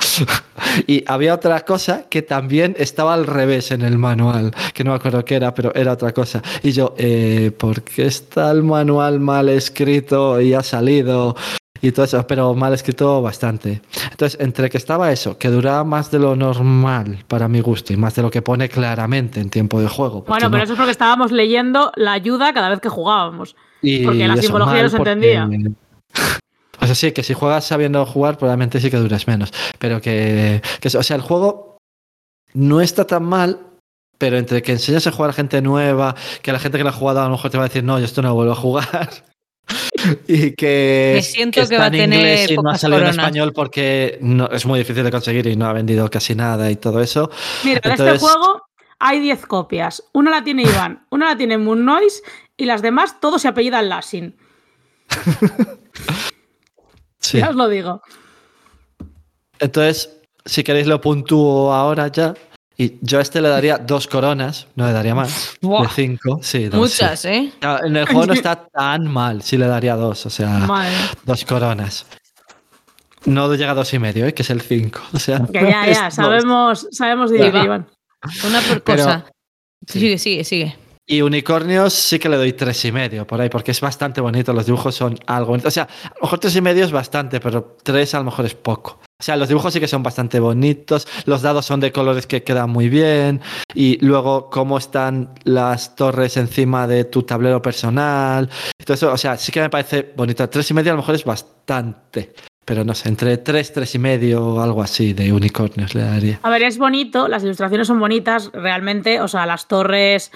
y 0.86 1.04
había 1.06 1.34
otra 1.34 1.64
cosa 1.64 2.06
que 2.08 2.22
también 2.22 2.74
estaba 2.78 3.14
al 3.14 3.26
revés 3.26 3.70
en 3.70 3.82
el 3.82 3.98
manual, 3.98 4.52
que 4.74 4.84
no 4.84 4.90
me 4.90 4.96
acuerdo 4.96 5.24
qué 5.24 5.36
era, 5.36 5.54
pero 5.54 5.72
era 5.74 5.92
otra 5.92 6.12
cosa. 6.12 6.42
Y 6.62 6.72
yo, 6.72 6.94
eh, 6.98 7.52
¿por 7.56 7.82
qué 7.82 8.06
está 8.06 8.50
el 8.50 8.62
manual 8.62 9.20
mal 9.20 9.48
escrito 9.48 10.40
y 10.40 10.54
ha 10.54 10.62
salido? 10.62 11.36
Y 11.82 11.92
todo 11.92 12.04
eso, 12.04 12.26
pero 12.26 12.54
mal 12.54 12.74
escrito 12.74 13.22
bastante. 13.22 13.80
Entonces, 14.10 14.38
entre 14.40 14.68
que 14.68 14.76
estaba 14.76 15.10
eso, 15.12 15.38
que 15.38 15.48
duraba 15.48 15.82
más 15.84 16.10
de 16.10 16.18
lo 16.18 16.36
normal 16.36 17.24
para 17.26 17.48
mi 17.48 17.60
gusto 17.60 17.92
y 17.92 17.96
más 17.96 18.14
de 18.14 18.22
lo 18.22 18.30
que 18.30 18.42
pone 18.42 18.68
claramente 18.68 19.40
en 19.40 19.48
tiempo 19.48 19.80
de 19.80 19.88
juego. 19.88 20.22
Bueno, 20.22 20.50
pero 20.50 20.64
eso 20.64 20.74
es 20.74 20.76
porque 20.76 20.92
estábamos 20.92 21.32
leyendo 21.32 21.90
la 21.96 22.12
ayuda 22.12 22.52
cada 22.52 22.68
vez 22.68 22.80
que 22.80 22.88
jugábamos. 22.88 23.56
porque 24.04 24.28
la 24.28 24.36
simbología 24.36 24.82
no 24.82 24.88
se 24.90 24.96
entendía. 24.96 25.48
O 26.82 26.86
sea, 26.86 26.94
sí, 26.94 27.12
que 27.12 27.22
si 27.22 27.34
juegas 27.34 27.64
sabiendo 27.64 28.04
jugar, 28.06 28.38
probablemente 28.38 28.80
sí 28.80 28.90
que 28.90 28.96
dures 28.96 29.26
menos. 29.26 29.52
Pero 29.78 30.00
que, 30.00 30.62
que, 30.80 30.96
o 30.96 31.02
sea, 31.02 31.16
el 31.16 31.22
juego 31.22 31.78
no 32.54 32.80
está 32.80 33.06
tan 33.06 33.24
mal, 33.24 33.58
pero 34.18 34.38
entre 34.38 34.62
que 34.62 34.72
enseñas 34.72 35.06
a 35.06 35.12
jugar 35.12 35.30
a 35.30 35.34
gente 35.34 35.60
nueva, 35.62 36.14
que 36.42 36.52
la 36.52 36.58
gente 36.58 36.78
que 36.78 36.84
lo 36.84 36.90
ha 36.90 36.92
jugado 36.92 37.20
a 37.20 37.24
lo 37.24 37.30
mejor 37.30 37.50
te 37.50 37.58
va 37.58 37.64
a 37.64 37.68
decir, 37.68 37.84
no, 37.84 37.98
yo 37.98 38.04
esto 38.04 38.22
no 38.22 38.28
lo 38.28 38.34
vuelvo 38.34 38.52
a 38.52 38.56
jugar. 38.56 39.08
y 40.28 40.52
que, 40.52 41.12
Me 41.16 41.22
siento 41.22 41.56
que 41.56 41.62
está 41.62 41.78
va 41.78 41.84
a 41.84 41.86
en 41.88 41.92
tener 41.92 42.18
inglés 42.18 42.50
y 42.50 42.56
no 42.56 42.70
ha 42.70 42.78
salido 42.78 43.00
en 43.00 43.06
español 43.08 43.52
porque 43.52 44.18
no, 44.20 44.48
es 44.48 44.66
muy 44.66 44.78
difícil 44.78 45.04
de 45.04 45.10
conseguir 45.10 45.46
y 45.46 45.56
no 45.56 45.66
ha 45.66 45.72
vendido 45.72 46.08
casi 46.10 46.34
nada 46.34 46.70
y 46.70 46.76
todo 46.76 47.00
eso. 47.00 47.30
Mira, 47.64 47.80
de 47.82 47.90
este 47.90 48.02
Entonces- 48.02 48.20
juego 48.20 48.62
hay 48.98 49.20
10 49.20 49.46
copias. 49.46 50.02
Una 50.12 50.30
la 50.30 50.44
tiene 50.44 50.62
Iván, 50.62 51.06
una 51.10 51.30
la 51.30 51.36
tiene 51.36 51.58
Moon 51.58 51.84
Noise 51.84 52.22
y 52.56 52.64
las 52.66 52.82
demás 52.82 53.20
todos 53.20 53.42
se 53.42 53.48
apellidan 53.48 53.88
Lasin. 53.88 54.36
Sí. 57.22 57.38
Ya 57.38 57.50
os 57.50 57.54
lo 57.54 57.68
digo. 57.68 58.00
Entonces, 59.58 60.20
si 60.46 60.64
queréis 60.64 60.86
lo 60.86 61.02
puntúo 61.02 61.72
ahora 61.72 62.08
ya. 62.08 62.34
Y 62.80 62.96
yo 63.02 63.18
a 63.18 63.20
este 63.20 63.42
le 63.42 63.50
daría 63.50 63.76
dos 63.76 64.06
coronas, 64.06 64.66
no 64.74 64.86
le 64.86 64.92
daría 64.94 65.14
más. 65.14 65.52
Buah. 65.60 65.82
De 65.82 65.88
cinco, 65.88 66.40
sí. 66.42 66.64
dos, 66.70 66.80
Muchas, 66.80 67.20
sí. 67.20 67.28
¿eh? 67.28 67.52
En 67.84 67.94
el 67.94 68.06
juego 68.06 68.24
no 68.28 68.32
está 68.32 68.56
tan 68.56 69.06
mal, 69.06 69.42
sí 69.42 69.58
le 69.58 69.66
daría 69.66 69.96
dos, 69.96 70.24
o 70.24 70.30
sea, 70.30 70.48
Madre. 70.60 70.94
dos 71.24 71.44
coronas. 71.44 72.06
No 73.26 73.54
llega 73.54 73.72
a 73.72 73.74
dos 73.74 73.92
y 73.92 73.98
medio, 73.98 74.24
¿eh? 74.24 74.32
que 74.32 74.40
es 74.40 74.48
el 74.48 74.62
cinco. 74.62 75.00
O 75.12 75.18
sea, 75.18 75.46
ya, 75.52 75.92
ya, 75.92 76.10
sabemos, 76.10 76.88
sabemos 76.90 77.30
va. 77.30 77.36
Iván. 77.64 77.86
Una 78.48 78.60
por 78.62 78.82
Pero- 78.82 79.04
cosa. 79.04 79.26
sí. 79.86 80.00
Sigue, 80.00 80.16
sigue, 80.16 80.44
sigue. 80.44 80.78
Y 81.06 81.20
unicornios 81.20 81.92
sí 81.92 82.18
que 82.18 82.30
le 82.30 82.38
doy 82.38 82.54
tres 82.54 82.82
y 82.86 82.92
medio 82.92 83.26
por 83.26 83.42
ahí, 83.42 83.50
porque 83.50 83.72
es 83.72 83.80
bastante 83.82 84.22
bonito. 84.22 84.54
Los 84.54 84.64
dibujos 84.64 84.94
son 84.94 85.18
algo 85.26 85.50
bonito. 85.50 85.68
O 85.68 85.70
sea, 85.70 85.82
a 85.82 86.14
lo 86.14 86.22
mejor 86.22 86.38
tres 86.38 86.56
y 86.56 86.62
medio 86.62 86.82
es 86.86 86.92
bastante, 86.92 87.40
pero 87.40 87.76
tres 87.82 88.14
a 88.14 88.18
lo 88.20 88.24
mejor 88.24 88.46
es 88.46 88.54
poco. 88.54 89.00
O 89.20 89.22
sea, 89.22 89.36
los 89.36 89.48
dibujos 89.48 89.74
sí 89.74 89.80
que 89.80 89.86
son 89.86 90.02
bastante 90.02 90.40
bonitos. 90.40 91.06
Los 91.26 91.42
dados 91.42 91.66
son 91.66 91.78
de 91.80 91.92
colores 91.92 92.26
que 92.26 92.42
quedan 92.42 92.70
muy 92.70 92.88
bien. 92.88 93.42
Y 93.74 94.02
luego, 94.04 94.48
cómo 94.48 94.78
están 94.78 95.34
las 95.44 95.94
torres 95.94 96.38
encima 96.38 96.86
de 96.86 97.04
tu 97.04 97.22
tablero 97.22 97.60
personal. 97.60 98.48
todo 98.84 99.12
o 99.12 99.18
sea, 99.18 99.36
sí 99.36 99.52
que 99.52 99.60
me 99.60 99.68
parece 99.68 100.12
bonito. 100.16 100.48
Tres 100.48 100.70
y 100.70 100.74
medio 100.74 100.92
a 100.92 100.94
lo 100.94 101.02
mejor 101.02 101.14
es 101.14 101.24
bastante. 101.24 102.32
Pero 102.64 102.82
no 102.82 102.94
sé, 102.94 103.10
entre 103.10 103.36
tres, 103.36 103.74
tres 103.74 103.94
y 103.94 103.98
medio 103.98 104.42
o 104.42 104.60
algo 104.60 104.82
así 104.82 105.12
de 105.12 105.32
unicornios 105.32 105.94
le 105.94 106.02
daría. 106.02 106.40
A 106.42 106.48
ver, 106.48 106.62
es 106.62 106.78
bonito, 106.78 107.28
las 107.28 107.42
ilustraciones 107.42 107.88
son 107.88 108.00
bonitas, 108.00 108.50
realmente, 108.52 109.20
o 109.20 109.28
sea, 109.28 109.44
las 109.44 109.66
torres 109.66 110.30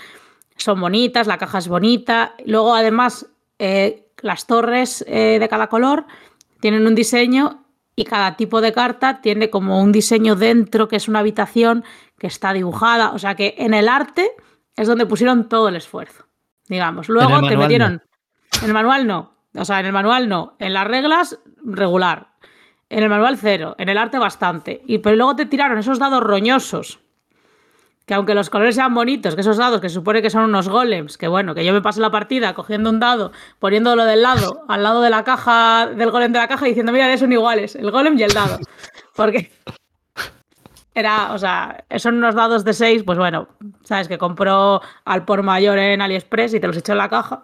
son 0.57 0.81
bonitas, 0.81 1.27
la 1.27 1.39
caja 1.39 1.59
es 1.59 1.69
bonita. 1.69 2.35
Luego, 2.45 2.75
además, 2.75 3.27
eh, 3.59 4.09
las 4.21 4.47
torres 4.47 5.05
eh, 5.07 5.39
de 5.39 5.49
cada 5.49 5.69
color 5.69 6.07
tienen 6.61 6.87
un 6.87 6.95
diseño 6.95 7.64
y 7.97 8.05
cada 8.05 8.37
tipo 8.37 8.61
de 8.61 8.73
carta 8.73 9.21
tiene 9.21 9.51
como 9.51 9.81
un 9.81 9.93
diseño 9.93 10.37
dentro, 10.37 10.89
que 10.89 10.97
es 10.97 11.09
una 11.09 11.21
habitación 11.21 11.85
que 12.19 12.27
está 12.27 12.53
dibujada. 12.53 13.13
O 13.13 13.19
sea 13.19 13.35
que 13.35 13.55
en 13.59 13.75
el 13.75 13.89
arte 13.89 14.33
es 14.77 14.89
donde 14.89 15.07
pusieron 15.07 15.49
todo 15.49 15.69
el 15.69 15.77
esfuerzo, 15.77 16.27
digamos. 16.69 17.09
Luego 17.09 17.47
te 17.47 17.57
metieron... 17.57 18.03
En 18.63 18.69
el 18.69 18.75
manual 18.75 19.07
no. 19.07 19.35
O 19.57 19.65
sea, 19.65 19.81
en 19.81 19.87
el 19.87 19.93
manual 19.93 20.29
no. 20.29 20.57
En 20.59 20.73
las 20.73 20.87
reglas, 20.87 21.39
regular. 21.65 22.35
En 22.89 23.03
el 23.03 23.09
manual 23.09 23.37
cero. 23.37 23.75
En 23.79 23.89
el 23.89 23.99
arte 23.99 24.19
bastante. 24.19 24.83
Y 24.87 24.99
pero 24.99 25.17
luego 25.17 25.37
te 25.37 25.47
tiraron 25.47 25.79
esos 25.79 25.99
dados 25.99 26.23
roñosos. 26.23 27.01
Que 28.07 28.15
aunque 28.15 28.35
los 28.35 28.51
colores 28.51 28.75
sean 28.75 28.93
bonitos, 28.93 29.35
que 29.35 29.41
esos 29.41 29.57
dados 29.57 29.81
que 29.81 29.89
supone 29.89 30.21
que 30.21 30.29
son 30.29 30.43
unos 30.45 30.69
golems, 30.69 31.17
que 31.17 31.27
bueno, 31.27 31.55
que 31.55 31.65
yo 31.65 31.73
me 31.73 31.81
pasé 31.81 32.01
la 32.01 32.11
partida 32.11 32.53
cogiendo 32.53 32.91
un 32.91 33.01
dado, 33.01 33.33
poniéndolo 33.59 34.05
del 34.05 34.23
lado, 34.23 34.65
al 34.69 34.83
lado 34.83 35.01
de 35.01 35.09
la 35.09 35.25
caja, 35.25 35.87
del 35.87 36.11
golem 36.11 36.33
de 36.33 36.39
la 36.39 36.49
caja, 36.49 36.67
diciendo, 36.67 36.93
mira, 36.93 37.17
son 37.17 37.33
iguales, 37.33 37.75
el 37.77 37.91
golem 37.91 38.19
y 38.19 38.23
el 38.23 38.33
dado. 38.33 38.59
Porque 39.17 39.51
era, 40.95 41.33
o 41.33 41.39
sea, 41.39 41.85
son 41.97 42.17
unos 42.17 42.35
dados 42.35 42.65
de 42.65 42.73
6, 42.73 43.03
pues 43.05 43.19
bueno, 43.19 43.49
sabes 43.83 44.07
que 44.07 44.19
compró 44.19 44.81
al 45.05 45.25
por 45.25 45.43
mayor 45.43 45.79
en 45.79 46.01
AliExpress 46.01 46.55
y 46.55 46.61
te 46.61 46.67
los 46.67 46.77
echó 46.77 46.93
en 46.93 46.99
la 46.99 47.09
caja. 47.09 47.41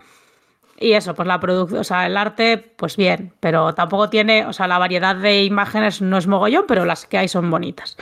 Y 0.78 0.92
eso, 0.92 1.14
pues 1.14 1.28
la 1.28 1.40
producción, 1.40 1.80
o 1.80 1.84
sea, 1.84 2.06
el 2.06 2.16
arte, 2.16 2.58
pues 2.76 2.96
bien, 2.96 3.34
pero 3.40 3.74
tampoco 3.74 4.08
tiene, 4.08 4.46
o 4.46 4.52
sea, 4.52 4.66
la 4.66 4.78
variedad 4.78 5.16
de 5.16 5.44
imágenes 5.44 6.00
no 6.00 6.16
es 6.16 6.26
mogollón, 6.26 6.64
pero 6.66 6.84
las 6.84 7.06
que 7.06 7.18
hay 7.18 7.28
son 7.28 7.50
bonitas. 7.50 7.96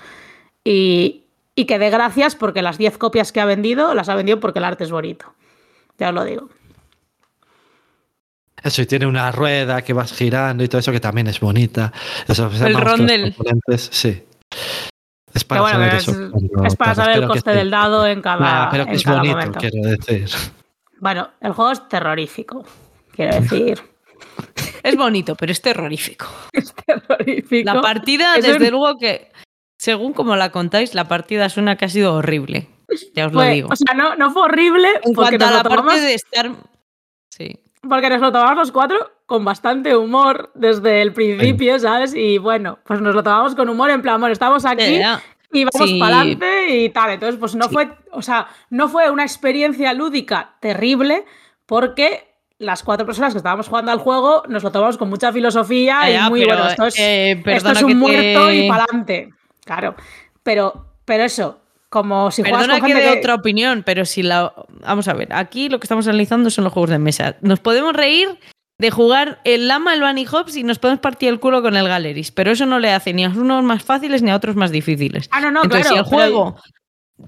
Y, 0.64 1.24
y 1.60 1.64
que 1.66 1.78
dé 1.78 1.90
gracias 1.90 2.36
porque 2.36 2.62
las 2.62 2.78
10 2.78 2.98
copias 2.98 3.32
que 3.32 3.40
ha 3.40 3.44
vendido, 3.44 3.94
las 3.94 4.08
ha 4.08 4.14
vendido 4.14 4.38
porque 4.38 4.60
el 4.60 4.64
arte 4.64 4.84
es 4.84 4.90
bonito. 4.90 5.34
Ya 5.98 6.10
os 6.10 6.14
lo 6.14 6.24
digo. 6.24 6.48
Eso, 8.62 8.82
y 8.82 8.86
tiene 8.86 9.06
una 9.06 9.30
rueda 9.30 9.82
que 9.82 9.92
vas 9.92 10.12
girando 10.12 10.64
y 10.64 10.68
todo 10.68 10.80
eso 10.80 10.90
que 10.92 11.00
también 11.00 11.28
es 11.28 11.38
bonita. 11.40 11.92
Eso, 12.26 12.50
El 12.64 12.74
rondel. 12.76 13.34
componentes, 13.34 13.88
sí. 13.92 14.22
Es 15.34 15.44
para 15.44 15.60
bueno, 15.60 15.78
saber 15.78 15.94
eso. 15.94 16.10
es, 16.10 16.16
cuando 16.30 16.64
es 16.64 16.76
para 16.76 16.94
saber 16.94 17.16
el 17.18 17.26
coste 17.28 17.50
del 17.50 17.70
dado 17.70 18.06
en 18.06 18.20
cada, 18.22 18.40
Nah, 18.40 18.70
pero 18.70 18.84
que 18.84 18.90
en 18.90 18.96
es 18.96 19.02
cada 19.04 19.18
bonito, 19.18 19.36
momento. 19.36 19.58
quiero 19.60 19.88
decir. 19.88 20.28
Bueno, 21.00 21.30
el 21.40 21.52
juego 21.52 21.70
es 21.72 21.88
terrorífico, 21.88 22.64
quiero 23.14 23.40
decir. 23.40 23.80
Es 24.82 24.96
bonito, 24.96 25.36
pero 25.36 25.52
es 25.52 25.60
terrorífico. 25.62 26.26
es 26.52 26.72
terrorífico. 26.74 27.72
La 27.72 27.80
partida, 27.80 28.36
Es 28.36 28.44
desde 28.44 28.64
un- 28.66 28.70
luego 28.78 28.98
que, 28.98 29.30
según 29.78 30.12
como 30.12 30.36
la 30.36 30.50
contáis, 30.50 30.94
la 30.94 31.08
partida 31.08 31.48
suena 31.48 31.76
que 31.76 31.86
ha 31.86 31.88
sido 31.88 32.14
horrible. 32.14 32.68
Ya 33.14 33.26
os 33.26 33.32
lo 33.32 33.42
digo. 33.42 33.68
O 33.72 33.76
sea, 33.76 33.94
no, 33.94 34.14
no 34.16 34.30
fue 34.30 34.42
horrible 34.42 34.88
En 35.04 35.14
cuanto 35.14 35.44
a 35.46 35.50
la 35.50 35.62
tomamos, 35.62 35.92
parte 35.92 36.00
de 36.06 36.14
estar. 36.14 36.50
Sí. 37.30 37.60
porque 37.88 38.10
nos 38.10 38.20
lo 38.20 38.32
tomamos 38.32 38.56
los 38.56 38.72
cuatro 38.72 38.96
con 39.26 39.44
bastante 39.44 39.94
humor 39.94 40.50
desde 40.54 41.00
el 41.02 41.12
principio, 41.12 41.78
¿sabes? 41.78 42.14
Y 42.14 42.38
bueno, 42.38 42.78
pues 42.84 43.00
nos 43.00 43.14
lo 43.14 43.22
tomamos 43.22 43.54
con 43.54 43.68
humor 43.68 43.90
en 43.90 44.02
plan, 44.02 44.18
bueno, 44.20 44.32
estamos 44.32 44.64
aquí 44.64 44.98
Ya, 44.98 45.22
y 45.52 45.64
vamos 45.64 45.88
Sí. 45.88 45.98
para 46.00 46.20
adelante 46.20 46.76
y 46.76 46.88
tal. 46.88 47.10
Entonces, 47.12 47.38
pues 47.38 47.54
no 47.54 47.66
Sí. 47.68 47.74
fue, 47.74 47.88
o 48.10 48.22
sea, 48.22 48.48
no 48.70 48.88
fue 48.88 49.10
una 49.10 49.22
experiencia 49.22 49.92
lúdica 49.92 50.56
terrible 50.60 51.24
porque 51.66 52.26
las 52.58 52.82
cuatro 52.82 53.06
personas 53.06 53.32
que 53.34 53.38
estábamos 53.38 53.68
jugando 53.68 53.92
al 53.92 53.98
juego 53.98 54.42
nos 54.48 54.62
lo 54.64 54.72
tomamos 54.72 54.96
con 54.98 55.08
mucha 55.10 55.30
filosofía 55.32 56.08
Ya, 56.10 56.26
y 56.26 56.30
muy 56.30 56.40
pero, 56.40 56.54
bueno, 56.56 56.70
esto 56.70 56.86
es, 56.86 56.98
eh, 56.98 57.42
esto 57.46 57.70
es 57.70 57.82
un 57.82 57.88
te- 57.90 57.94
muerto 57.94 58.52
y 58.52 58.68
para 58.68 58.84
adelante. 58.84 59.30
Claro, 59.68 59.94
pero, 60.42 60.86
pero 61.04 61.24
eso, 61.24 61.60
como 61.90 62.30
si 62.30 62.42
juegas 62.42 62.60
Perdona 62.62 62.80
con 62.80 62.86
que 62.88 62.94
gente 62.94 63.06
dé 63.08 63.12
que... 63.14 63.18
otra 63.20 63.34
opinión, 63.34 63.82
pero 63.84 64.04
si 64.04 64.22
la. 64.22 64.52
Vamos 64.80 65.06
a 65.08 65.12
ver, 65.12 65.28
aquí 65.32 65.68
lo 65.68 65.78
que 65.78 65.84
estamos 65.84 66.08
analizando 66.08 66.48
son 66.50 66.64
los 66.64 66.72
juegos 66.72 66.90
de 66.90 66.98
mesa. 66.98 67.36
Nos 67.42 67.60
podemos 67.60 67.92
reír 67.94 68.28
de 68.80 68.90
jugar 68.90 69.40
el 69.44 69.68
Lama, 69.68 69.92
el 69.94 70.00
Bunny 70.00 70.24
Hops 70.30 70.56
y 70.56 70.62
nos 70.64 70.78
podemos 70.78 71.00
partir 71.00 71.28
el 71.28 71.40
culo 71.40 71.62
con 71.62 71.76
el 71.76 71.86
Galeris, 71.88 72.30
pero 72.30 72.50
eso 72.52 72.64
no 72.64 72.78
le 72.78 72.92
hace 72.92 73.12
ni 73.12 73.24
a 73.24 73.28
unos 73.28 73.62
más 73.64 73.82
fáciles 73.82 74.22
ni 74.22 74.30
a 74.30 74.36
otros 74.36 74.56
más 74.56 74.70
difíciles. 74.70 75.28
Ah, 75.32 75.40
no, 75.40 75.50
no, 75.50 75.64
Entonces, 75.64 75.88
claro. 75.88 76.04
si 76.04 76.14
el 76.14 76.18
pero- 76.18 76.30
juego 76.32 76.56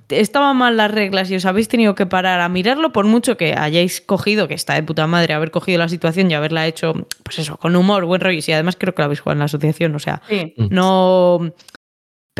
estaban 0.09 0.57
mal 0.57 0.77
las 0.77 0.91
reglas 0.93 1.29
y 1.33 1.35
os 1.35 1.45
habéis 1.47 1.67
tenido 1.67 1.97
que 1.97 2.07
parar 2.07 2.41
a 2.41 2.49
mirarlo, 2.49 2.93
por 2.93 3.07
mucho 3.07 3.37
que 3.37 3.55
hayáis 3.59 4.01
cogido, 4.01 4.47
que 4.47 4.55
está 4.55 4.75
de 4.75 4.85
puta 4.85 5.09
madre, 5.09 5.35
haber 5.35 5.51
cogido 5.51 5.79
la 5.79 5.89
situación 5.89 6.31
y 6.31 6.35
haberla 6.35 6.69
hecho, 6.69 6.93
pues 7.25 7.41
eso, 7.41 7.57
con 7.57 7.75
humor, 7.75 8.05
buen 8.05 8.21
rollo. 8.21 8.39
Y 8.47 8.53
además 8.53 8.77
creo 8.79 8.95
que 8.95 9.03
lo 9.03 9.07
habéis 9.07 9.19
jugado 9.21 9.33
en 9.35 9.39
la 9.41 9.45
asociación, 9.47 9.93
o 9.97 9.99
sea, 9.99 10.23
Sí. 10.29 10.55
no. 10.57 11.53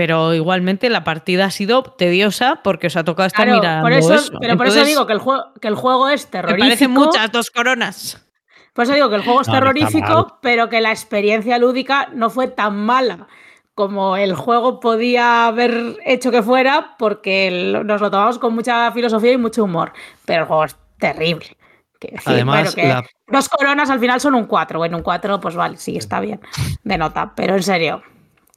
Pero 0.01 0.33
igualmente 0.33 0.89
la 0.89 1.05
partida 1.05 1.45
ha 1.45 1.51
sido 1.51 1.83
tediosa 1.83 2.61
porque 2.65 2.87
os 2.87 2.97
ha 2.97 3.05
tocado 3.05 3.27
estar 3.27 3.45
Claro, 3.45 3.61
mirando 3.61 3.83
por 3.83 3.93
eso, 3.93 4.15
eso. 4.15 4.39
pero 4.41 4.57
por 4.57 4.67
eso 4.69 4.77
Entonces, 4.77 4.89
digo 4.89 5.07
que 5.07 5.13
el, 5.13 5.19
juego, 5.19 5.45
que 5.61 5.69
el 5.69 5.75
juego 5.75 6.09
es 6.09 6.25
Me 6.25 6.31
terrorífico. 6.31 6.65
parecen 6.65 6.91
muchas 6.93 7.31
dos 7.31 7.51
coronas. 7.51 8.27
Por 8.73 8.85
eso 8.85 8.95
digo 8.95 9.11
que 9.11 9.17
el 9.17 9.21
juego 9.21 9.43
es 9.43 9.49
No, 9.49 9.53
terrorífico, 9.53 10.39
pero 10.41 10.71
que 10.71 10.81
la 10.81 10.89
experiencia 10.91 11.59
lúdica 11.59 12.09
no 12.15 12.31
fue 12.31 12.49
tan 12.49 12.77
mala 12.79 13.27
como 13.75 14.17
el 14.17 14.35
juego 14.35 14.81
podía 14.81 15.47
haber 15.49 15.99
hecho 16.07 16.31
que 16.31 16.43
fuera, 16.43 16.97
porque 16.99 17.79
nos 17.85 18.01
lo 18.01 18.11
tomamos 18.11 18.39
con 18.39 18.55
mucha 18.55 18.91
filosofía 18.93 19.33
y 19.33 19.37
mucho 19.37 19.65
humor. 19.65 19.93
Pero 20.25 20.45
el 20.45 20.49
juego 20.49 20.65
es 20.65 20.77
terrible. 20.99 21.59
Decir, 22.01 22.23
Además, 22.25 22.75
bueno, 22.75 22.75
que 22.75 22.89
la- 22.89 23.05
dos 23.27 23.51
coronas 23.51 23.91
al 23.91 24.01
final 24.01 24.19
son 24.19 24.35
un 24.35 24.47
4. 24.47 24.79
Bueno, 24.79 24.97
un 24.97 25.03
4, 25.03 25.39
pues 25.41 25.55
vale, 25.57 25.77
sí, 25.77 25.99
está 25.99 26.21
bien. 26.21 26.41
De 26.85 26.97
nota. 26.97 27.35
Pero 27.37 27.55
en 27.55 27.63
serio, 27.63 28.03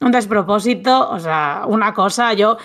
un 0.00 0.12
despropósito, 0.12 1.10
o 1.10 1.18
sea, 1.18 1.64
una 1.66 1.94
cosa, 1.94 2.32
yo 2.34 2.56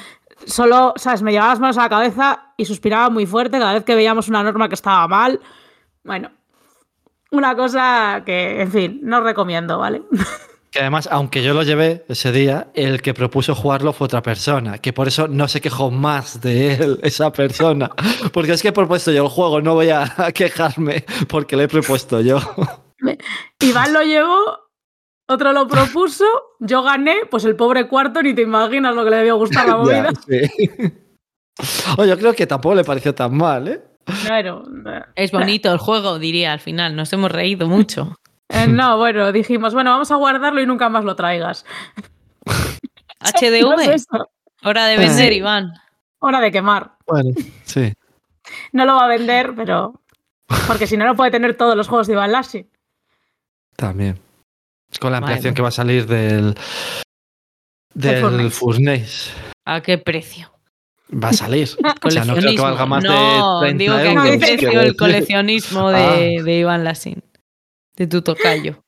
solo, 0.45 0.93
¿sabes? 0.95 1.21
Me 1.21 1.31
llevaba 1.31 1.51
las 1.51 1.59
manos 1.59 1.77
a 1.77 1.83
la 1.83 1.89
cabeza 1.89 2.53
y 2.57 2.65
suspiraba 2.65 3.09
muy 3.09 3.25
fuerte 3.25 3.59
cada 3.59 3.73
vez 3.73 3.83
que 3.83 3.95
veíamos 3.95 4.27
una 4.29 4.43
norma 4.43 4.67
que 4.67 4.75
estaba 4.75 5.07
mal. 5.07 5.39
Bueno, 6.03 6.31
una 7.31 7.55
cosa 7.55 8.23
que, 8.25 8.61
en 8.61 8.71
fin, 8.71 8.99
no 9.03 9.21
recomiendo, 9.21 9.77
¿vale? 9.77 10.03
Que 10.71 10.81
además, 10.81 11.09
aunque 11.11 11.41
yo 11.41 11.55
lo 11.55 11.63
llevé 11.63 12.05
ese 12.09 12.31
día, 12.31 12.67
el 12.75 13.01
que 13.01 13.15
propuso 13.15 13.55
jugarlo 13.55 13.91
fue 13.91 14.05
otra 14.05 14.21
persona, 14.21 14.77
que 14.77 14.93
por 14.93 15.07
eso 15.07 15.27
no 15.27 15.47
se 15.47 15.61
quejó 15.61 15.89
más 15.89 16.41
de 16.41 16.73
él, 16.73 16.99
esa 17.03 17.33
persona. 17.33 17.89
Porque 18.31 18.51
es 18.51 18.61
que 18.61 18.67
he 18.67 18.71
propuesto 18.71 19.11
yo 19.11 19.23
el 19.23 19.29
juego, 19.29 19.61
no 19.61 19.73
voy 19.73 19.89
a 19.89 20.05
quejarme 20.33 21.05
porque 21.27 21.55
lo 21.55 21.63
he 21.63 21.67
propuesto 21.67 22.21
yo. 22.21 22.39
Iván 23.61 23.93
lo 23.93 24.03
llevó, 24.03 24.68
otro 25.29 25.53
lo 25.53 25.67
propuso, 25.67 26.25
yo 26.59 26.83
gané, 26.83 27.21
pues 27.29 27.45
el 27.45 27.55
pobre 27.55 27.87
cuarto, 27.87 28.21
ni 28.21 28.33
te 28.33 28.41
imaginas 28.41 28.95
lo 28.95 29.03
que 29.03 29.09
le 29.11 29.15
debió 29.17 29.37
gustar 29.37 29.67
la 29.67 29.77
movida. 29.77 30.11
Ya, 30.27 30.47
sí. 30.47 30.93
Oye, 31.97 32.09
yo 32.09 32.17
creo 32.17 32.33
que 32.33 32.47
tampoco 32.47 32.75
le 32.75 32.83
pareció 32.83 33.13
tan 33.13 33.35
mal, 33.37 33.67
¿eh? 33.67 33.83
Claro. 34.25 34.63
Es 35.15 35.31
bonito 35.31 35.71
el 35.71 35.77
juego, 35.77 36.17
diría 36.19 36.51
al 36.53 36.59
final. 36.59 36.95
Nos 36.95 37.11
hemos 37.13 37.31
reído 37.31 37.67
mucho. 37.67 38.15
Eh, 38.51 38.65
no, 38.67 38.97
bueno, 38.97 39.31
dijimos, 39.31 39.75
bueno, 39.75 39.91
vamos 39.91 40.09
a 40.09 40.15
guardarlo 40.15 40.59
y 40.59 40.65
nunca 40.65 40.89
más 40.89 41.05
lo 41.05 41.15
traigas. 41.15 41.67
Es 43.21 43.33
HDV, 43.33 43.93
eso. 43.93 44.27
hora 44.63 44.87
de 44.87 44.97
vender, 44.97 45.31
Sí. 45.33 45.37
Iván. 45.37 45.73
hora 46.17 46.39
de 46.39 46.51
quemar. 46.51 46.93
Bueno, 47.05 47.29
sí. 47.65 47.93
No 48.71 48.85
lo 48.85 48.95
va 48.95 49.05
a 49.05 49.07
vender, 49.07 49.53
pero. 49.55 50.01
Porque 50.65 50.87
si 50.87 50.97
no, 50.97 51.05
no 51.05 51.15
puede 51.15 51.29
tener 51.29 51.53
todos 51.55 51.75
los 51.75 51.87
juegos 51.87 52.07
de 52.07 52.13
Iván 52.13 52.31
Lassi. 52.31 52.67
También. 53.75 54.19
Con 54.99 55.11
la 55.11 55.17
ampliación 55.19 55.43
Bueno. 55.53 55.55
que 55.55 55.61
va 55.61 55.67
a 55.67 55.71
salir 55.71 56.05
del. 56.07 56.55
Del 57.93 58.21
Fortnite. 58.21 58.49
Furnace. 58.51 59.31
¿A 59.65 59.81
qué 59.81 59.97
precio? 59.97 60.51
Va 61.11 61.29
a 61.29 61.33
salir. 61.33 61.67
O 62.03 62.09
sea, 62.11 62.23
no 62.25 62.35
creo 62.35 62.51
que 62.55 62.61
valga 62.61 62.85
más 62.85 63.03
no, 63.03 63.61
de 63.61 63.67
30 63.73 63.83
digo 63.83 63.97
que 63.97 64.19
a 64.19 64.23
qué 64.31 64.37
precio 64.39 64.81
el 64.81 64.95
coleccionismo 64.95 65.89
de, 65.89 66.41
de 66.43 66.59
Iván 66.59 66.83
Lassin. 66.83 67.23
De 67.95 68.07
tu 68.07 68.21
tocayo. 68.21 68.83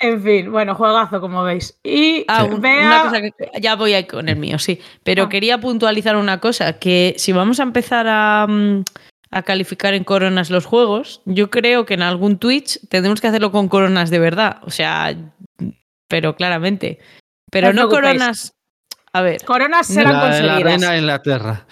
En 0.00 0.22
fin, 0.22 0.50
bueno, 0.50 0.74
juegazo, 0.74 1.20
como 1.20 1.42
veis. 1.44 1.78
Y 1.84 2.24
Ah, 2.28 2.46
vea. 2.58 2.86
una 2.86 3.02
cosa 3.04 3.20
que 3.22 3.60
ya 3.60 3.76
voy 3.76 3.94
ahí 3.94 4.06
con 4.06 4.28
el 4.28 4.36
mío, 4.36 4.58
sí. 4.58 4.80
Pero 5.02 5.24
Ah. 5.24 5.28
quería 5.28 5.58
puntualizar 5.60 6.16
una 6.16 6.40
cosa, 6.40 6.78
que 6.78 7.14
si 7.16 7.32
vamos 7.32 7.60
a 7.60 7.62
empezar 7.62 8.06
a, 8.08 8.46
mm, 8.48 8.82
a 9.36 9.42
calificar 9.42 9.94
en 9.94 10.04
coronas 10.04 10.50
los 10.50 10.64
juegos, 10.64 11.20
yo 11.24 11.50
creo 11.50 11.84
que 11.86 11.94
en 11.94 12.02
algún 12.02 12.38
Twitch 12.38 12.78
tendremos 12.88 13.20
que 13.20 13.26
hacerlo 13.28 13.50
con 13.52 13.68
coronas 13.68 14.10
de 14.10 14.18
verdad. 14.18 14.58
O 14.62 14.70
sea, 14.70 15.14
pero 16.08 16.36
claramente. 16.36 16.98
Pero 17.50 17.72
No 17.72 17.88
coronas. 17.88 18.52
A 19.12 19.22
ver, 19.22 19.44
Coronas 19.44 19.86
serán 19.86 20.12
La, 20.14 20.18
la 20.18 20.24
conseguidas. 20.28 20.62
reina 20.64 20.90
de 20.92 20.98
Inglaterra. 20.98 21.66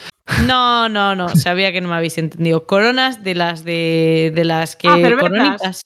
no, 0.46 0.88
no, 0.88 1.16
no, 1.16 1.28
sabía 1.30 1.72
que 1.72 1.80
no 1.80 1.88
me 1.88 1.96
habéis 1.96 2.16
entendido. 2.18 2.66
Coronas 2.66 3.24
de 3.24 3.34
las 3.34 3.64
de, 3.64 4.30
de 4.34 4.44
las 4.44 4.76
que 4.76 4.86
Ah, 4.88 4.94
cervezas. 4.96 5.20
coronitas. 5.28 5.82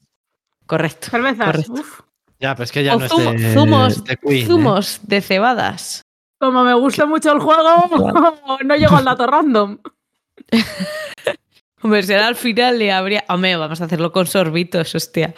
Correcto. 0.66 1.08
Cervezas. 1.10 1.46
Correcto. 1.46 1.72
Uf, 1.72 2.00
Ya, 2.40 2.54
pero 2.54 2.64
es 2.64 2.72
que 2.72 2.84
ya 2.84 2.94
o 2.96 2.98
no 2.98 3.06
zumo- 3.08 3.34
es 3.34 3.40
de, 3.42 3.54
zumos, 3.54 4.04
de 4.04 4.16
Queen, 4.18 4.42
¿eh? 4.42 4.46
zumos 4.46 5.00
de 5.04 5.20
cebadas. 5.22 6.02
como 6.38 6.62
me 6.64 6.74
gusta 6.74 7.06
mucho 7.06 7.32
el 7.32 7.38
juego, 7.40 7.88
no 8.64 8.76
llego 8.76 8.96
al 8.96 9.04
dato 9.06 9.26
random. 9.26 9.78
Hombre, 11.86 12.16
al 12.16 12.34
final 12.34 12.78
le 12.80 12.90
habría. 12.90 13.24
Hombre, 13.28 13.54
vamos 13.56 13.80
a 13.80 13.84
hacerlo 13.84 14.10
con 14.10 14.26
sorbitos, 14.26 14.92
hostia. 14.94 15.34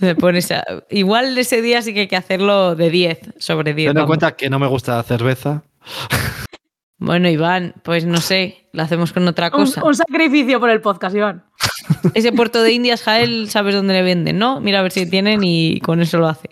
Me 0.00 0.14
pones 0.14 0.50
a- 0.50 0.64
Igual 0.88 1.36
ese 1.36 1.60
día 1.60 1.82
sí 1.82 1.92
que 1.92 2.00
hay 2.00 2.08
que 2.08 2.16
hacerlo 2.16 2.74
de 2.74 2.88
10 2.88 3.20
sobre 3.38 3.74
10. 3.74 3.92
Ten 3.92 3.98
en 4.00 4.06
cuenta 4.06 4.34
que 4.36 4.48
no 4.48 4.58
me 4.58 4.66
gusta 4.66 4.96
la 4.96 5.02
cerveza. 5.02 5.62
Bueno, 6.96 7.28
Iván, 7.28 7.74
pues 7.84 8.06
no 8.06 8.18
sé, 8.18 8.68
lo 8.72 8.82
hacemos 8.84 9.12
con 9.12 9.28
otra 9.28 9.50
cosa. 9.50 9.84
un 9.84 9.94
sacrificio 9.94 10.58
por 10.60 10.70
el 10.70 10.80
podcast, 10.80 11.14
Iván. 11.14 11.44
Ese 12.14 12.32
puerto 12.32 12.62
de 12.62 12.72
Indias, 12.72 13.02
Jael, 13.02 13.50
sabes 13.50 13.74
dónde 13.74 13.92
le 13.92 14.02
venden, 14.02 14.38
¿no? 14.38 14.60
Mira 14.60 14.78
a 14.78 14.82
ver 14.82 14.92
si 14.92 15.08
tienen 15.10 15.40
y 15.44 15.78
con 15.80 16.00
eso 16.00 16.18
lo 16.18 16.28
hace. 16.28 16.48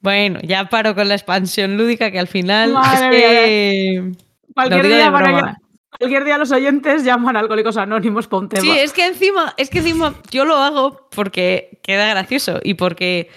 Bueno, 0.00 0.40
ya 0.42 0.68
paro 0.68 0.96
con 0.96 1.06
la 1.06 1.14
expansión 1.14 1.76
lúdica 1.76 2.10
que 2.10 2.18
al 2.18 2.26
final 2.26 2.72
Madre 2.72 3.18
es 3.18 3.22
que... 3.22 4.12
Cualquier 4.54 4.86
día, 4.88 5.10
de 5.10 5.54
cualquier 5.98 6.24
día 6.24 6.38
los 6.38 6.50
oyentes 6.52 7.04
llaman 7.04 7.36
a 7.36 7.40
Alcohólicos 7.40 7.76
Anónimos 7.76 8.26
para 8.28 8.40
un 8.40 8.48
tema. 8.48 8.62
Sí, 8.62 8.70
es 8.78 8.92
que 8.92 9.06
encima, 9.06 9.54
es 9.56 9.70
que 9.70 9.78
encima 9.78 10.14
yo 10.30 10.44
lo 10.44 10.56
hago 10.56 11.08
porque 11.14 11.78
queda 11.82 12.08
gracioso 12.08 12.60
y 12.62 12.74
porque 12.74 13.28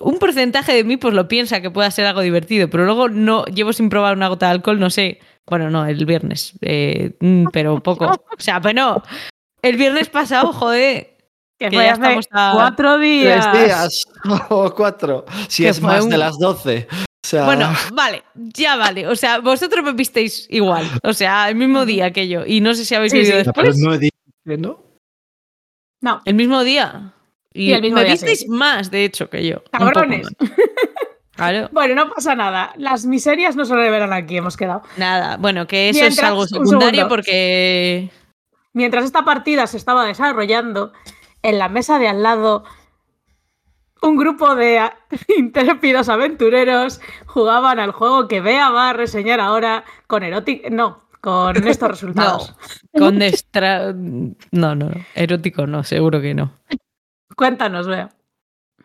un 0.00 0.18
porcentaje 0.18 0.72
de 0.74 0.84
mí 0.84 0.96
pues 0.96 1.12
lo 1.14 1.26
piensa 1.28 1.60
que 1.60 1.70
pueda 1.70 1.90
ser 1.90 2.06
algo 2.06 2.20
divertido, 2.20 2.68
pero 2.70 2.84
luego 2.84 3.08
no 3.08 3.44
llevo 3.46 3.72
sin 3.72 3.88
probar 3.88 4.16
una 4.16 4.28
gota 4.28 4.46
de 4.46 4.52
alcohol, 4.52 4.78
no 4.80 4.90
sé. 4.90 5.18
Bueno, 5.46 5.70
no, 5.70 5.86
el 5.86 6.04
viernes, 6.04 6.52
eh, 6.60 7.16
mm, 7.20 7.46
pero 7.52 7.78
poco. 7.82 8.04
O 8.06 8.40
sea, 8.40 8.60
pues 8.60 8.74
no. 8.74 9.02
El 9.62 9.76
viernes 9.76 10.08
pasado, 10.08 10.52
joder. 10.52 11.16
que 11.58 11.68
que 11.70 11.76
ya 11.76 11.92
estamos 11.92 12.28
a- 12.30 12.52
cuatro 12.54 12.98
días. 12.98 13.50
Tres 13.50 13.64
días 13.66 14.04
o 14.50 14.72
cuatro. 14.74 15.24
Si 15.48 15.64
Que 15.64 15.70
es 15.70 15.80
más 15.80 16.04
un- 16.04 16.10
de 16.10 16.18
las 16.18 16.38
doce. 16.38 16.86
O 17.24 17.26
sea, 17.28 17.44
Bueno, 17.44 17.70
vale, 17.92 18.22
ya 18.34 18.76
vale. 18.76 19.06
O 19.08 19.16
sea, 19.16 19.40
vosotros 19.40 19.84
me 19.84 19.92
visteis 19.92 20.46
igual. 20.50 20.86
O 21.02 21.12
sea, 21.12 21.48
el 21.48 21.56
mismo 21.56 21.84
día 21.84 22.12
que 22.12 22.28
yo. 22.28 22.46
Y 22.46 22.60
no 22.60 22.74
sé 22.74 22.84
si 22.84 22.94
habéis 22.94 23.12
Sí, 23.12 23.18
vivido 23.18 23.42
sí. 23.44 23.50
pero 23.54 23.66
después. 23.68 23.78
no 24.46 24.56
no. 24.56 24.84
No, 26.00 26.20
El 26.24 26.34
mismo 26.34 26.62
día. 26.62 27.12
Y 27.52 27.66
Sí, 27.66 27.72
el 27.72 27.82
mismo 27.82 27.96
me 27.96 28.04
día, 28.04 28.12
visteis 28.12 28.40
sí. 28.40 28.48
más, 28.48 28.90
de 28.90 29.04
hecho, 29.04 29.28
que 29.28 29.44
yo. 29.46 29.62
Cabrones. 29.72 30.28
Claro. 31.32 31.68
Bueno, 31.72 31.94
no 31.94 32.10
pasa 32.12 32.34
nada. 32.34 32.72
Las 32.76 33.04
miserias 33.06 33.54
no 33.54 33.64
se 33.64 33.74
revelan 33.74 34.12
aquí, 34.12 34.36
hemos 34.36 34.56
quedado. 34.56 34.82
Nada, 34.96 35.36
bueno, 35.36 35.68
que 35.68 35.88
eso 35.88 36.04
es 36.04 36.20
algo 36.20 36.42
un 36.42 36.48
secundario 36.48 37.06
porque. 37.08 38.10
Mientras 38.72 39.04
esta 39.04 39.24
partida 39.24 39.66
se 39.68 39.76
estaba 39.76 40.04
desarrollando, 40.04 40.92
en 41.42 41.58
la 41.58 41.68
mesa 41.68 41.98
de 42.00 42.08
al 42.08 42.22
lado, 42.24 42.64
un 44.02 44.16
grupo 44.16 44.54
de 44.54 44.80
intrépidos 45.38 46.08
aventureros 46.08 47.00
jugaban 47.26 47.78
al 47.78 47.92
juego 47.92 48.28
que 48.28 48.40
Bea 48.40 48.70
va 48.70 48.90
a 48.90 48.92
reseñar 48.92 49.40
ahora 49.40 49.84
con 50.06 50.22
erótico. 50.22 50.70
No, 50.70 51.08
con 51.20 51.56
estos 51.68 51.90
resultados. 51.90 52.54
Con 52.96 53.22
extra. 53.22 53.92
No, 53.92 54.34
no, 54.74 54.74
no. 54.74 54.90
Erótico 55.14 55.66
no, 55.66 55.84
seguro 55.84 56.20
que 56.20 56.34
no. 56.34 56.52
Cuéntanos, 57.36 57.86
Bea. 57.86 58.10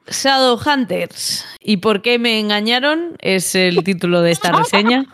Shadowhunters. 0.07 1.45
¿Y 1.61 1.77
por 1.77 2.01
qué 2.01 2.19
me 2.19 2.39
engañaron? 2.39 3.15
Es 3.19 3.55
el 3.55 3.83
título 3.85 4.21
de 4.21 4.31
esta 4.31 4.51
reseña. 4.51 5.05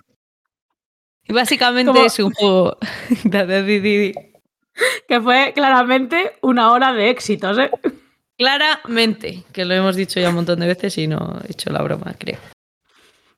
Y 1.24 1.34
básicamente 1.34 2.06
es 2.06 2.18
un 2.18 2.32
juego. 2.32 2.76
Que 5.08 5.22
fue 5.22 5.52
claramente 5.54 6.38
una 6.42 6.72
hora 6.72 6.92
de 6.94 7.12
éxitos, 7.12 7.60
¿eh? 7.60 7.70
Claramente, 8.40 9.44
que 9.52 9.66
lo 9.66 9.74
hemos 9.74 9.98
dicho 9.98 10.18
ya 10.18 10.30
un 10.30 10.36
montón 10.36 10.62
de 10.62 10.68
veces 10.68 10.98
y 10.98 11.08
no 11.08 11.42
he 11.46 11.52
hecho 11.52 11.72
la 11.72 11.82
broma, 11.82 12.16
creo. 12.18 12.40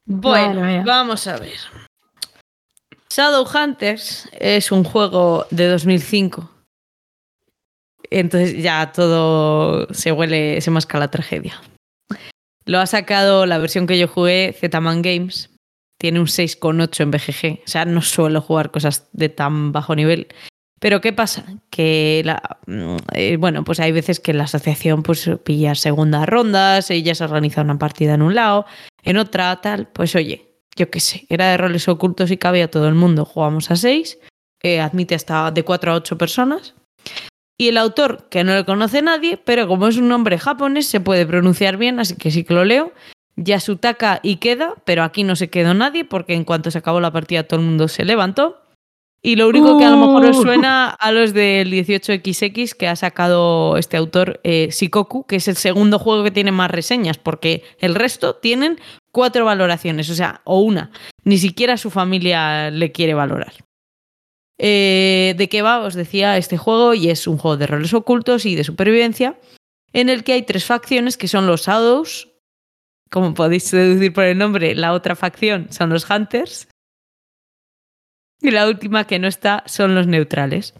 Bueno, 0.06 0.84
vamos 0.86 1.26
a 1.26 1.40
ver. 1.40 1.58
Shadowhunters 3.10 4.30
es 4.32 4.72
un 4.72 4.84
juego 4.84 5.48
de 5.50 5.68
2005. 5.70 6.48
Entonces 8.12 8.62
ya 8.62 8.92
todo 8.92 9.92
se 9.92 10.12
huele, 10.12 10.62
se 10.62 10.70
masca 10.70 11.00
la 11.00 11.10
tragedia. 11.10 11.60
Lo 12.66 12.80
ha 12.80 12.86
sacado 12.86 13.48
la 13.48 13.58
versión 13.58 13.88
que 13.88 13.98
yo 13.98 14.08
jugué, 14.08 14.56
Zman 14.60 15.02
Games. 15.02 15.50
Tiene 15.98 16.20
un 16.20 16.28
6,8 16.28 17.02
en 17.02 17.12
BGG. 17.12 17.64
O 17.66 17.68
sea, 17.68 17.86
no 17.86 18.04
suelo 18.04 18.40
jugar 18.40 18.70
cosas 18.70 19.10
de 19.14 19.30
tan 19.30 19.72
bajo 19.72 19.96
nivel. 19.96 20.28
Pero 20.82 21.00
¿qué 21.00 21.14
pasa? 21.14 21.46
Que 21.70 22.24
la, 22.26 22.58
mm, 22.66 22.98
eh, 23.14 23.38
bueno, 23.38 23.64
pues 23.64 23.80
hay 23.80 23.92
veces 23.92 24.20
que 24.20 24.34
la 24.34 24.46
asociación 24.46 25.04
pues 25.04 25.30
pilla 25.44 25.76
segundas 25.76 26.26
rondas, 26.26 26.90
ella 26.90 27.14
se 27.14 27.24
organiza 27.24 27.62
una 27.62 27.78
partida 27.78 28.16
en 28.16 28.24
un 28.24 28.34
lado, 28.34 28.66
en 29.04 29.18
otra 29.18 29.62
tal, 29.62 29.90
pues 29.90 30.16
oye, 30.16 30.56
yo 30.76 30.90
qué 30.90 31.00
sé, 31.00 31.28
era 31.30 31.52
de 31.52 31.58
roles 31.58 31.88
ocultos 31.88 32.32
y 32.32 32.38
cabía 32.38 32.72
todo 32.72 32.88
el 32.88 32.96
mundo, 32.96 33.26
jugamos 33.26 33.70
a 33.70 33.76
seis, 33.76 34.18
eh, 34.64 34.80
admite 34.80 35.14
hasta 35.14 35.52
de 35.52 35.64
cuatro 35.64 35.92
a 35.92 35.96
ocho 35.98 36.18
personas. 36.18 36.74
Y 37.60 37.68
el 37.68 37.78
autor, 37.78 38.28
que 38.30 38.44
no 38.44 38.56
le 38.56 38.66
conoce 38.66 39.04
nadie, 39.04 39.38
pero 39.38 39.68
como 39.68 39.88
es 39.88 39.98
un 39.98 40.08
nombre 40.08 40.40
japonés, 40.40 40.88
se 40.88 41.00
puede 41.00 41.28
pronunciar 41.28 41.78
bien, 41.78 42.00
así 42.00 42.16
que 42.16 42.32
sí 42.32 42.44
que 42.44 42.56
lo 42.56 42.66
leo. 42.66 42.92
Yasutaka 43.36 44.20
Ikeda, 44.24 44.74
pero 44.84 45.04
aquí 45.04 45.24
no 45.24 45.36
se 45.36 45.52
quedó 45.52 45.76
nadie 45.76 46.06
porque 46.06 46.34
en 46.34 46.44
cuanto 46.44 46.72
se 46.72 46.80
acabó 46.80 47.00
la 47.00 47.12
partida 47.12 47.44
todo 47.44 47.60
el 47.60 47.68
mundo 47.68 47.88
se 47.88 48.04
levantó. 48.04 48.61
Y 49.24 49.36
lo 49.36 49.48
único 49.48 49.78
que 49.78 49.86
a 49.86 49.92
lo 49.92 49.98
mejor 49.98 50.26
os 50.26 50.38
Uh. 50.40 50.42
suena 50.42 50.90
a 50.90 51.12
los 51.12 51.34
del 51.34 51.72
18XX 51.72 52.74
que 52.74 52.88
ha 52.88 52.96
sacado 52.96 53.78
este 53.78 53.96
autor, 53.98 54.40
eh, 54.44 54.70
Shikoku, 54.72 55.26
que 55.28 55.36
es 55.36 55.48
el 55.48 55.58
segundo 55.58 56.00
juego 56.00 56.24
que 56.24 56.32
tiene 56.32 56.52
más 56.52 56.72
reseñas, 56.72 57.20
porque 57.20 57.64
el 57.80 57.94
resto 57.94 58.36
tienen 58.38 58.80
cuatro 59.12 59.46
valoraciones, 59.46 60.10
o 60.10 60.16
sea, 60.16 60.42
o 60.44 60.62
una. 60.62 60.90
Ni 61.24 61.38
siquiera 61.38 61.78
su 61.78 61.92
familia 61.92 62.72
le 62.72 62.92
quiere 62.92 63.14
valorar. 63.14 63.54
Eh, 64.58 65.36
¿De 65.38 65.50
qué 65.50 65.62
va? 65.62 65.80
Os 65.80 65.94
decía 65.94 66.38
este 66.38 66.58
juego, 66.58 66.96
y 66.96 67.10
es 67.10 67.28
un 67.28 67.38
juego 67.38 67.58
de 67.58 67.68
roles 67.68 67.94
ocultos 67.94 68.46
y 68.48 68.56
de 68.56 68.64
supervivencia, 68.64 69.40
en 69.94 70.10
el 70.10 70.24
que 70.24 70.34
hay 70.34 70.44
tres 70.44 70.66
facciones 70.66 71.18
que 71.18 71.28
son 71.28 71.46
los 71.46 71.68
Shadows. 71.68 72.30
Como 73.12 73.36
podéis 73.36 73.70
deducir 73.70 74.14
por 74.14 74.24
el 74.24 74.38
nombre, 74.38 74.74
la 74.74 74.94
otra 74.94 75.16
facción 75.16 75.68
son 75.70 75.90
los 75.90 76.10
Hunters. 76.10 76.68
Y 78.42 78.52
la 78.52 78.68
última 78.68 79.06
que 79.06 79.20
no 79.20 79.28
está 79.28 79.64
son 79.68 79.96
los 79.96 80.08
neutrales. 80.08 80.74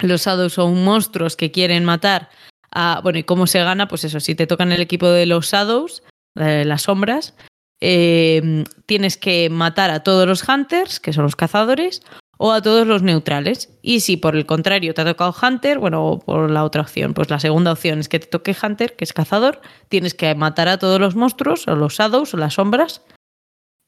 Los 0.00 0.24
Shadows 0.24 0.52
son 0.52 0.84
monstruos 0.84 1.36
que 1.36 1.50
quieren 1.50 1.84
matar 1.84 2.28
a. 2.70 3.00
Bueno, 3.02 3.18
¿y 3.18 3.24
cómo 3.24 3.46
se 3.46 3.62
gana? 3.62 3.88
Pues 3.88 4.04
eso, 4.04 4.20
si 4.20 4.34
te 4.34 4.46
tocan 4.46 4.70
el 4.72 4.80
equipo 4.80 5.08
de 5.08 5.26
los 5.26 5.50
Shadows, 5.50 6.02
de 6.34 6.64
las 6.64 6.82
sombras, 6.82 7.34
eh, 7.80 8.64
tienes 8.86 9.16
que 9.16 9.48
matar 9.50 9.90
a 9.90 10.02
todos 10.02 10.26
los 10.26 10.46
Hunters, 10.48 11.00
que 11.00 11.12
son 11.12 11.24
los 11.24 11.36
cazadores, 11.36 12.02
o 12.38 12.52
a 12.52 12.62
todos 12.62 12.86
los 12.86 13.02
neutrales. 13.02 13.70
Y 13.82 14.00
si 14.00 14.16
por 14.16 14.36
el 14.36 14.46
contrario 14.46 14.94
te 14.94 15.02
ha 15.02 15.04
tocado 15.04 15.34
Hunter, 15.42 15.78
bueno, 15.78 16.06
o 16.06 16.18
por 16.18 16.50
la 16.50 16.64
otra 16.64 16.82
opción, 16.82 17.14
pues 17.14 17.30
la 17.30 17.40
segunda 17.40 17.72
opción 17.72 17.98
es 17.98 18.08
que 18.08 18.20
te 18.20 18.26
toque 18.26 18.56
Hunter, 18.60 18.96
que 18.96 19.04
es 19.04 19.12
cazador, 19.12 19.60
tienes 19.88 20.14
que 20.14 20.34
matar 20.34 20.68
a 20.68 20.78
todos 20.78 21.00
los 21.00 21.16
monstruos, 21.16 21.66
o 21.68 21.74
los 21.74 21.94
Shadows, 21.94 22.34
o 22.34 22.36
las 22.36 22.54
sombras. 22.54 23.02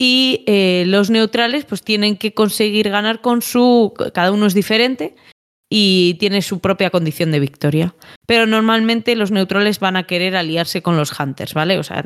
Y 0.02 0.44
eh, 0.46 0.84
los 0.86 1.10
neutrales, 1.10 1.66
pues 1.66 1.82
tienen 1.82 2.16
que 2.16 2.32
conseguir 2.32 2.88
ganar 2.88 3.20
con 3.20 3.42
su. 3.42 3.92
Cada 4.14 4.32
uno 4.32 4.46
es 4.46 4.54
diferente 4.54 5.14
y 5.68 6.14
tiene 6.14 6.40
su 6.40 6.60
propia 6.60 6.88
condición 6.88 7.30
de 7.32 7.38
victoria. 7.38 7.94
Pero 8.26 8.46
normalmente 8.46 9.14
los 9.14 9.30
neutrales 9.30 9.78
van 9.78 9.98
a 9.98 10.06
querer 10.06 10.36
aliarse 10.36 10.80
con 10.80 10.96
los 10.96 11.12
hunters, 11.20 11.52
¿vale? 11.52 11.78
O 11.78 11.82
sea, 11.82 12.02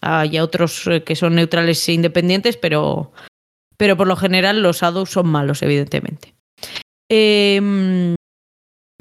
hay 0.00 0.38
otros 0.38 0.86
eh, 0.86 1.04
que 1.04 1.16
son 1.16 1.34
neutrales 1.34 1.86
e 1.86 1.92
independientes, 1.92 2.56
pero, 2.56 3.12
pero 3.76 3.94
por 3.98 4.06
lo 4.06 4.16
general 4.16 4.62
los 4.62 4.80
Shadows 4.80 5.10
son 5.10 5.28
malos, 5.28 5.60
evidentemente. 5.60 6.34
Em, 7.10 8.14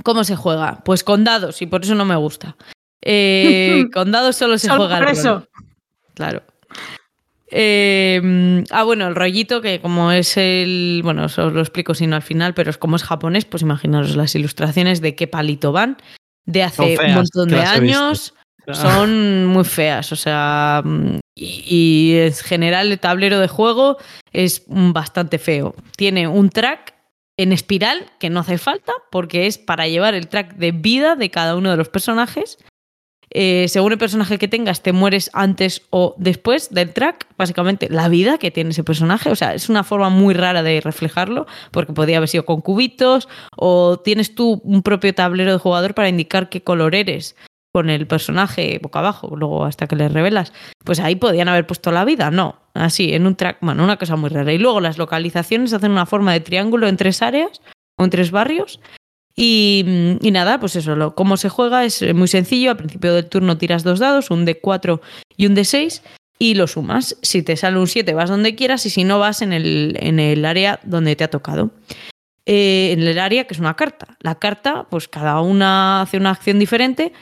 ¿Cómo 0.04 0.26
se 0.26 0.36
juega? 0.36 0.82
Pues 0.84 1.06
con 1.06 1.24
dados, 1.24 1.62
y 1.62 1.68
por 1.68 1.86
eso 1.86 1.96
no 1.96 2.04
me 2.04 2.18
gusta. 2.18 2.58
Eh, 3.02 3.86
con 3.94 4.12
dados 4.12 4.36
solo 4.36 4.58
se 4.58 4.68
juega 4.68 5.00
por 5.00 5.08
eso. 5.08 5.48
Claro. 6.14 6.44
Eh, 7.56 8.64
ah, 8.72 8.84
bueno, 8.84 9.08
el 9.08 9.14
rollito, 9.14 9.62
que 9.62 9.80
como 9.80 10.12
es 10.12 10.38
el. 10.38 11.02
Bueno, 11.04 11.26
os 11.26 11.38
lo 11.38 11.60
explico 11.60 11.94
si 11.94 12.08
no 12.08 12.16
al 12.16 12.24
final, 12.24 12.56
pero 12.56 12.72
es 12.72 12.80
como 12.80 12.96
es 12.96 13.04
japonés, 13.04 13.46
pues 13.46 13.62
imaginaros 13.62 14.16
las 14.16 14.34
ilustraciones 14.34 15.02
de 15.02 15.16
qué 15.16 15.28
palito 15.28 15.72
van. 15.72 15.98
De 16.46 16.64
hace 16.64 16.98
un 16.98 17.14
montón 17.14 17.50
de 17.50 17.62
años. 17.62 18.34
Son 18.72 19.46
muy 19.46 19.66
feas, 19.66 20.12
o 20.12 20.16
sea. 20.16 20.82
Y, 21.36 21.64
y 21.68 22.18
en 22.18 22.34
general 22.34 22.92
el 22.92 23.00
tablero 23.00 23.40
de 23.40 23.48
juego 23.48 23.98
es 24.32 24.64
bastante 24.68 25.38
feo. 25.38 25.76
Tiene 25.96 26.28
un 26.28 26.50
track 26.50 26.96
en 27.38 27.52
espiral 27.52 28.12
que 28.20 28.32
no 28.32 28.40
hace 28.40 28.58
falta 28.58 28.94
porque 29.12 29.46
es 29.46 29.60
para 29.60 29.88
llevar 29.88 30.16
el 30.16 30.28
track 30.28 30.56
de 30.56 30.72
vida 30.72 31.16
de 31.16 31.30
cada 31.30 31.56
uno 31.56 31.70
de 31.70 31.78
los 31.78 31.90
personajes 31.90 32.58
eh, 33.34 33.68
según 33.68 33.92
el 33.92 33.98
personaje 33.98 34.38
que 34.38 34.48
tengas, 34.48 34.84
te 34.84 34.94
mueres 34.94 35.32
antes 35.34 35.82
o 35.90 36.14
después 36.18 36.70
del 36.70 36.94
track, 36.94 37.28
básicamente 37.38 37.90
la 37.90 38.08
vida 38.08 38.38
que 38.38 38.52
tiene 38.52 38.70
ese 38.70 38.84
personaje. 38.84 39.32
O 39.32 39.36
sea, 39.36 39.56
es 39.56 39.70
una 39.70 39.84
forma 39.84 40.10
muy 40.10 40.36
rara 40.36 40.62
de 40.62 40.80
reflejarlo, 40.82 41.48
porque 41.72 41.94
podría 41.94 42.18
haber 42.18 42.30
sido 42.30 42.46
con 42.46 42.62
cubitos, 42.62 43.28
o 43.58 44.00
tienes 44.00 44.36
tú 44.36 44.62
un 44.64 44.84
propio 44.84 45.14
tablero 45.16 45.52
de 45.52 45.58
jugador 45.58 45.96
para 45.96 46.10
indicar 46.10 46.50
qué 46.50 46.62
color 46.62 46.94
eres 46.96 47.36
con 47.74 47.90
el 47.90 48.06
personaje 48.06 48.80
boca 48.84 49.00
abajo, 49.00 49.36
luego 49.36 49.66
hasta 49.66 49.88
que 49.88 49.96
le 49.96 50.08
revelas. 50.08 50.54
Pues 50.86 51.00
ahí 51.00 51.16
podían 51.16 51.48
haber 51.48 51.66
puesto 51.66 51.92
la 51.92 52.06
vida, 52.06 52.30
no. 52.30 52.60
Así, 52.76 53.14
en 53.14 53.26
un 53.26 53.36
track, 53.36 53.58
bueno, 53.62 53.84
una 53.84 53.98
cosa 53.98 54.16
muy 54.16 54.30
rara. 54.30 54.54
Y 54.54 54.60
luego 54.60 54.80
las 54.80 55.00
localizaciones 55.00 55.74
hacen 55.74 55.92
una 55.92 56.06
forma 56.06 56.34
de 56.34 56.40
triángulo 56.40 56.88
en 56.88 56.98
tres 56.98 57.24
áreas 57.24 57.62
o 57.98 58.04
en 58.04 58.12
tres 58.12 58.30
barrios 58.30 58.80
y, 59.36 59.84
nada, 60.32 60.60
pues 60.60 60.76
eso, 60.76 60.96
lo, 60.96 61.16
cómo 61.16 61.38
se 61.38 61.50
juega 61.50 61.86
es 61.86 62.14
muy 62.14 62.28
sencillo. 62.28 62.72
Al 62.72 62.78
principio 62.78 63.14
del 63.14 63.28
turno 63.28 63.58
tiras 63.58 63.84
dos 63.84 64.00
dados, 64.00 64.30
un 64.32 64.46
de 64.46 64.60
4 64.60 65.02
y 65.38 65.48
un 65.48 65.56
de 65.56 65.66
6, 65.66 66.04
y 66.38 66.56
lo 66.56 66.68
sumas. 66.68 67.18
Si 67.22 67.42
te 67.42 67.58
sale 67.58 67.80
un 67.80 67.88
7 67.88 68.14
vas 68.14 68.30
donde 68.30 68.56
quieras 68.56 68.86
y 68.86 68.90
si 68.90 69.04
no 69.04 69.20
vas 69.20 69.42
en 69.42 69.54
el, 69.54 69.98
en 70.00 70.20
el 70.20 70.46
área 70.46 70.80
donde 70.84 71.16
te 71.16 71.24
ha 71.24 71.30
tocado. 71.30 71.72
Eh, 72.46 72.92
en 72.92 73.02
el 73.02 73.20
área 73.20 73.46
que 73.46 73.54
es 73.54 73.60
una 73.60 73.76
carta. 73.76 74.18
La 74.20 74.36
carta, 74.36 74.88
pues 74.90 75.08
cada 75.08 75.40
una 75.42 76.02
hace 76.02 76.18
una 76.18 76.32
acción 76.32 76.60
diferente, 76.60 77.14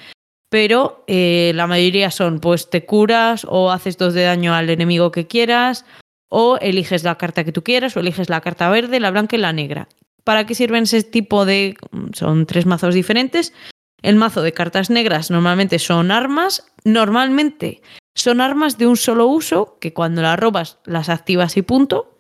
pero 0.50 1.04
eh, 1.08 1.52
la 1.56 1.68
mayoría 1.68 2.12
son 2.12 2.40
pues 2.40 2.70
te 2.70 2.86
curas 2.86 3.46
o 3.48 3.72
haces 3.72 3.98
dos 3.98 4.14
de 4.14 4.24
daño 4.24 4.54
al 4.54 4.70
enemigo 4.70 5.12
que 5.12 5.28
quieras 5.28 5.86
o 6.30 6.58
eliges 6.58 7.04
la 7.04 7.18
carta 7.18 7.44
que 7.44 7.52
tú 7.52 7.64
quieras 7.64 7.96
o 7.96 8.00
eliges 8.00 8.30
la 8.30 8.42
carta 8.42 8.70
verde, 8.70 9.00
la 9.00 9.12
blanca 9.12 9.36
y 9.36 9.40
la 9.40 9.54
negra. 9.54 9.88
¿Para 10.24 10.46
qué 10.46 10.56
sirven 10.56 10.84
ese 10.84 11.04
tipo 11.04 11.46
de... 11.46 11.76
Son 12.14 12.46
tres 12.46 12.66
mazos 12.66 12.94
diferentes. 12.94 13.54
El 14.02 14.16
mazo 14.16 14.42
de 14.42 14.54
cartas 14.54 14.90
negras 14.90 15.32
normalmente 15.32 15.80
son 15.80 16.12
armas. 16.12 16.66
Normalmente 16.84 17.82
son 18.16 18.42
armas 18.42 18.78
de 18.78 18.88
un 18.88 18.98
solo 18.98 19.28
uso, 19.28 19.78
que 19.80 19.94
cuando 19.94 20.22
las 20.22 20.40
robas 20.40 20.80
las 20.86 21.10
activas 21.10 21.58
y 21.58 21.62
punto. 21.62 22.18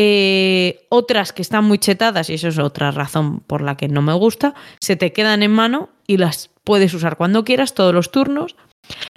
Eh, 0.00 0.86
otras 0.90 1.32
que 1.32 1.42
están 1.42 1.64
muy 1.64 1.78
chetadas, 1.78 2.30
y 2.30 2.34
eso 2.34 2.48
es 2.48 2.58
otra 2.58 2.92
razón 2.92 3.40
por 3.40 3.62
la 3.62 3.76
que 3.76 3.88
no 3.88 4.00
me 4.00 4.12
gusta, 4.12 4.54
se 4.80 4.94
te 4.94 5.12
quedan 5.12 5.42
en 5.42 5.50
mano 5.50 5.88
y 6.06 6.18
las 6.18 6.50
puedes 6.62 6.94
usar 6.94 7.16
cuando 7.16 7.44
quieras, 7.44 7.74
todos 7.74 7.92
los 7.92 8.12
turnos. 8.12 8.54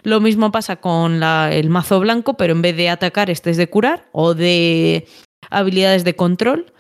Lo 0.02 0.20
mismo 0.22 0.52
pasa 0.52 0.78
con 0.78 1.22
el 1.22 1.70
mazo 1.70 2.00
blanco, 2.00 2.36
pero 2.36 2.54
en 2.54 2.64
vez 2.64 2.76
de 2.76 2.90
atacar, 2.90 3.30
este 3.30 3.52
es 3.52 3.58
de 3.58 3.70
curar 3.70 4.10
o 4.12 4.34
de 4.34 5.08
habilidades 5.52 6.04
de 6.04 6.16
control. 6.16 6.74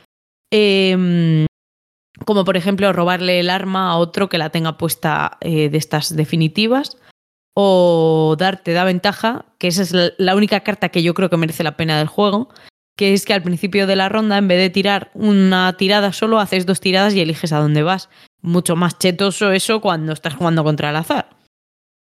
Em, 0.52 1.46
como 2.26 2.46
por 2.46 2.58
ejemplo 2.58 2.92
robarle 2.94 3.40
el 3.40 3.50
arma 3.50 3.92
a 3.92 3.98
otro 3.98 4.30
que 4.30 4.38
la 4.38 4.50
tenga 4.50 4.78
puesta 4.78 5.38
eh, 5.42 5.70
de 5.70 5.78
estas 5.78 6.16
definitivas. 6.16 6.98
O 7.54 8.36
darte 8.40 8.72
da 8.72 8.86
ventaja, 8.86 9.46
que 9.58 9.68
esa 9.68 9.82
es 9.82 9.94
la 10.18 10.36
única 10.36 10.62
carta 10.62 10.90
que 10.90 11.04
yo 11.04 11.14
creo 11.14 11.30
que 11.30 11.36
merece 11.36 11.64
la 11.64 11.76
pena 11.76 11.98
del 11.98 12.08
juego, 12.08 12.48
que 12.96 13.14
es 13.14 13.26
que 13.26 13.34
al 13.34 13.44
principio 13.44 13.88
de 13.88 13.98
la 13.98 14.08
ronda, 14.08 14.38
en 14.38 14.48
vez 14.48 14.58
de 14.58 14.70
tirar 14.70 15.12
una 15.14 15.76
tirada 15.76 16.14
solo, 16.14 16.40
haces 16.40 16.66
dos 16.66 16.80
tiradas 16.80 17.14
y 17.14 17.20
eliges 17.20 17.52
a 17.52 17.60
dónde 17.60 17.84
vas. 17.84 18.10
Mucho 18.42 18.78
más 18.78 18.98
chetoso 19.00 19.52
eso 19.52 19.82
cuando 19.82 20.14
estás 20.14 20.36
jugando 20.36 20.64
contra 20.64 20.92
el 20.92 20.96
azar. 20.96 21.36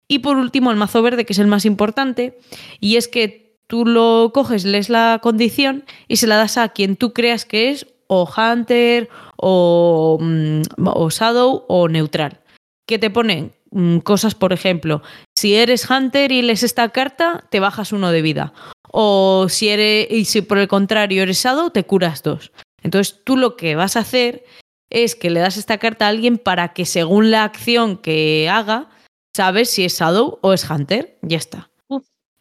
Y 0.07 0.19
por 0.19 0.37
último, 0.37 0.69
el 0.69 0.77
mazo 0.77 1.01
verde, 1.01 1.25
que 1.25 1.33
es 1.33 1.39
el 1.39 1.47
más 1.47 1.65
importante, 1.65 2.37
y 2.79 2.97
es 2.97 3.07
que 3.07 3.57
tú 3.67 3.85
lo 3.85 4.31
coges, 4.33 4.65
lees 4.65 4.89
la 4.89 5.19
condición 5.23 5.85
y 6.07 6.17
se 6.17 6.27
la 6.27 6.35
das 6.35 6.57
a 6.57 6.69
quien 6.69 6.97
tú 6.97 7.13
creas 7.13 7.45
que 7.45 7.71
es 7.71 7.87
o 8.13 8.27
Hunter 8.27 9.07
o, 9.37 10.17
mm, 10.19 10.61
o 10.85 11.09
Shadow 11.09 11.63
o 11.69 11.87
Neutral. 11.87 12.41
Que 12.85 12.99
te 12.99 13.09
ponen 13.09 13.53
mm, 13.71 13.99
cosas, 13.99 14.35
por 14.35 14.51
ejemplo, 14.51 15.01
si 15.33 15.55
eres 15.55 15.89
Hunter 15.89 16.33
y 16.33 16.41
lees 16.41 16.63
esta 16.63 16.89
carta, 16.89 17.45
te 17.49 17.61
bajas 17.61 17.93
uno 17.93 18.11
de 18.11 18.21
vida. 18.21 18.53
O 18.91 19.47
si 19.47 19.69
eres, 19.69 20.11
y 20.11 20.25
si 20.25 20.41
por 20.41 20.57
el 20.57 20.67
contrario 20.67 21.23
eres 21.23 21.41
Shadow, 21.41 21.69
te 21.69 21.85
curas 21.85 22.21
dos. 22.21 22.51
Entonces 22.83 23.21
tú 23.23 23.37
lo 23.37 23.55
que 23.55 23.75
vas 23.75 23.95
a 23.95 24.01
hacer 24.01 24.43
es 24.89 25.15
que 25.15 25.29
le 25.29 25.39
das 25.39 25.55
esta 25.55 25.77
carta 25.77 26.07
a 26.07 26.09
alguien 26.09 26.37
para 26.37 26.73
que 26.73 26.85
según 26.85 27.31
la 27.31 27.45
acción 27.45 27.95
que 27.95 28.49
haga, 28.49 28.89
sabes 29.33 29.69
si 29.69 29.85
es 29.85 29.97
Shadow 29.97 30.37
o 30.41 30.51
es 30.51 30.69
Hunter. 30.69 31.17
Ya 31.21 31.37
está. 31.37 31.69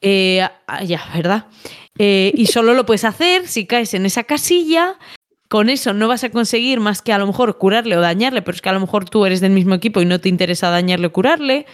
Eh, 0.02 0.40
ah, 0.66 0.82
ya, 0.82 1.08
¿verdad? 1.14 1.46
Eh, 1.96 2.32
y 2.34 2.46
solo 2.46 2.74
lo 2.74 2.86
puedes 2.86 3.04
hacer 3.04 3.46
si 3.46 3.66
caes 3.66 3.94
en 3.94 4.04
esa 4.06 4.24
casilla 4.24 4.98
con 5.50 5.68
eso 5.68 5.92
no 5.92 6.06
vas 6.06 6.22
a 6.22 6.30
conseguir 6.30 6.78
más 6.78 7.02
que 7.02 7.12
a 7.12 7.18
lo 7.18 7.26
mejor 7.26 7.58
curarle 7.58 7.96
o 7.96 8.00
dañarle, 8.00 8.40
pero 8.40 8.54
es 8.54 8.62
que 8.62 8.68
a 8.68 8.72
lo 8.72 8.78
mejor 8.78 9.10
tú 9.10 9.26
eres 9.26 9.40
del 9.40 9.50
mismo 9.50 9.74
equipo 9.74 10.00
y 10.00 10.06
no 10.06 10.20
te 10.20 10.28
interesa 10.28 10.70
dañarle 10.70 11.08
o 11.08 11.12
curarle. 11.12 11.66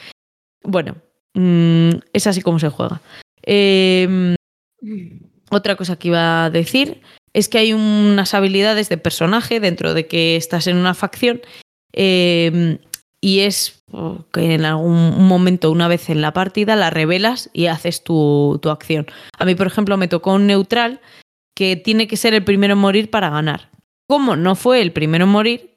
Bueno, 0.62 0.97
mm, 1.35 1.90
es 2.15 2.27
así 2.27 2.40
como 2.40 2.59
se 2.59 2.70
juega. 2.70 3.03
Em, 3.43 4.35
otra 5.51 5.77
cosa 5.77 5.97
que 5.97 6.09
iba 6.09 6.47
a 6.47 6.51
decir 6.51 7.03
es 7.35 7.51
que 7.51 7.59
hay 7.59 7.74
unas 7.74 8.32
habilidades 8.32 8.89
de 8.89 8.97
personaje 8.97 9.61
dentro 9.61 9.93
de 9.93 10.07
que 10.07 10.36
estás 10.36 10.66
en 10.69 10.78
una 10.78 10.94
facción 10.94 11.43
em, 11.93 12.78
y 13.20 13.40
es 13.40 13.85
que 14.32 14.55
en 14.55 14.65
algún 14.65 15.23
momento, 15.28 15.70
una 15.70 15.86
vez 15.86 16.09
en 16.09 16.23
la 16.23 16.32
partida, 16.32 16.77
la 16.77 16.89
revelas 16.89 17.51
y 17.53 17.66
haces 17.66 18.03
tu, 18.03 18.59
tu 18.62 18.70
acción. 18.70 19.07
A 19.39 19.44
mí, 19.44 19.55
por 19.55 19.66
ejemplo, 19.66 19.98
me 19.98 20.09
tocó 20.09 20.32
un 20.32 20.47
neutral 20.47 21.03
que 21.56 21.74
tiene 21.74 22.06
que 22.06 22.18
ser 22.18 22.34
el 22.34 22.44
primero 22.44 22.74
en 22.74 22.78
morir 22.78 23.10
para 23.10 23.30
ganar. 23.30 23.70
Como 24.06 24.36
no 24.36 24.54
fue 24.54 24.82
el 24.82 24.92
primero 24.92 25.24
en 25.24 25.30
morir, 25.30 25.76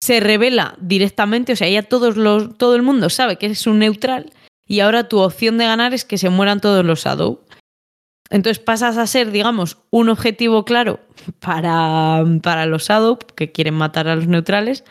se 0.00 0.20
revela 0.20 0.76
directamente, 0.80 1.52
o 1.52 1.56
sea, 1.56 1.68
ya 1.68 1.82
todos 1.82 2.16
los, 2.16 2.56
todo 2.56 2.76
el 2.76 2.82
mundo 2.82 3.10
sabe 3.10 3.36
que 3.36 3.46
es 3.46 3.66
un 3.66 3.80
neutral 3.80 4.32
y 4.66 4.80
ahora 4.80 5.08
tu 5.08 5.18
opción 5.18 5.58
de 5.58 5.66
ganar 5.66 5.92
es 5.92 6.04
que 6.04 6.16
se 6.16 6.30
mueran 6.30 6.60
todos 6.60 6.84
los 6.84 7.04
Shadow. 7.04 7.44
Entonces 8.30 8.60
pasas 8.60 8.96
a 8.96 9.06
ser, 9.08 9.32
digamos, 9.32 9.78
un 9.90 10.08
objetivo 10.08 10.64
claro 10.64 11.00
para, 11.40 12.24
para 12.40 12.66
los 12.66 12.84
Shadow, 12.84 13.18
que 13.18 13.50
quieren 13.50 13.74
matar 13.74 14.06
a 14.06 14.14
los 14.14 14.28
neutrales, 14.28 14.84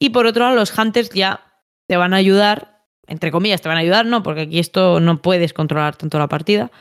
y 0.00 0.10
por 0.10 0.26
otro 0.26 0.44
lado 0.44 0.56
los 0.56 0.76
Hunters 0.76 1.10
ya 1.10 1.44
te 1.86 1.96
van 1.96 2.12
a 2.12 2.16
ayudar, 2.16 2.82
entre 3.06 3.30
comillas, 3.30 3.62
te 3.62 3.68
van 3.68 3.78
a 3.78 3.82
ayudar, 3.82 4.04
no, 4.04 4.24
porque 4.24 4.42
aquí 4.42 4.58
esto 4.58 4.98
no 4.98 5.22
puedes 5.22 5.52
controlar 5.52 5.94
tanto 5.94 6.18
la 6.18 6.28
partida, 6.28 6.72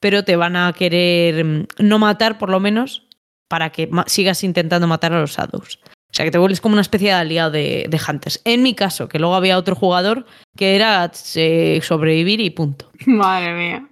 pero 0.00 0.24
te 0.24 0.36
van 0.36 0.56
a 0.56 0.72
querer 0.72 1.44
mm, 1.44 1.66
no 1.78 1.98
matar 1.98 2.38
por 2.38 2.50
lo 2.50 2.60
menos 2.60 3.06
para 3.48 3.70
que 3.70 3.90
sigas 4.06 4.44
intentando 4.44 4.86
matar 4.86 5.12
a 5.12 5.20
los 5.20 5.32
Shadows. 5.32 5.80
O 6.10 6.14
sea, 6.14 6.24
que 6.24 6.30
te 6.30 6.38
vuelves 6.38 6.60
como 6.60 6.72
una 6.72 6.82
especie 6.82 7.08
de 7.08 7.14
aliado 7.14 7.50
de, 7.50 8.00
Hunters. 8.08 8.40
En 8.44 8.62
mi 8.62 8.74
caso, 8.74 9.08
que 9.08 9.18
luego 9.18 9.34
había 9.34 9.58
otro 9.58 9.74
jugador 9.74 10.26
que 10.56 10.74
era 10.74 11.10
eh, 11.34 11.80
sobrevivir 11.82 12.40
y 12.40 12.50
punto. 12.50 12.90
Madre 13.06 13.54
mía. 13.54 13.88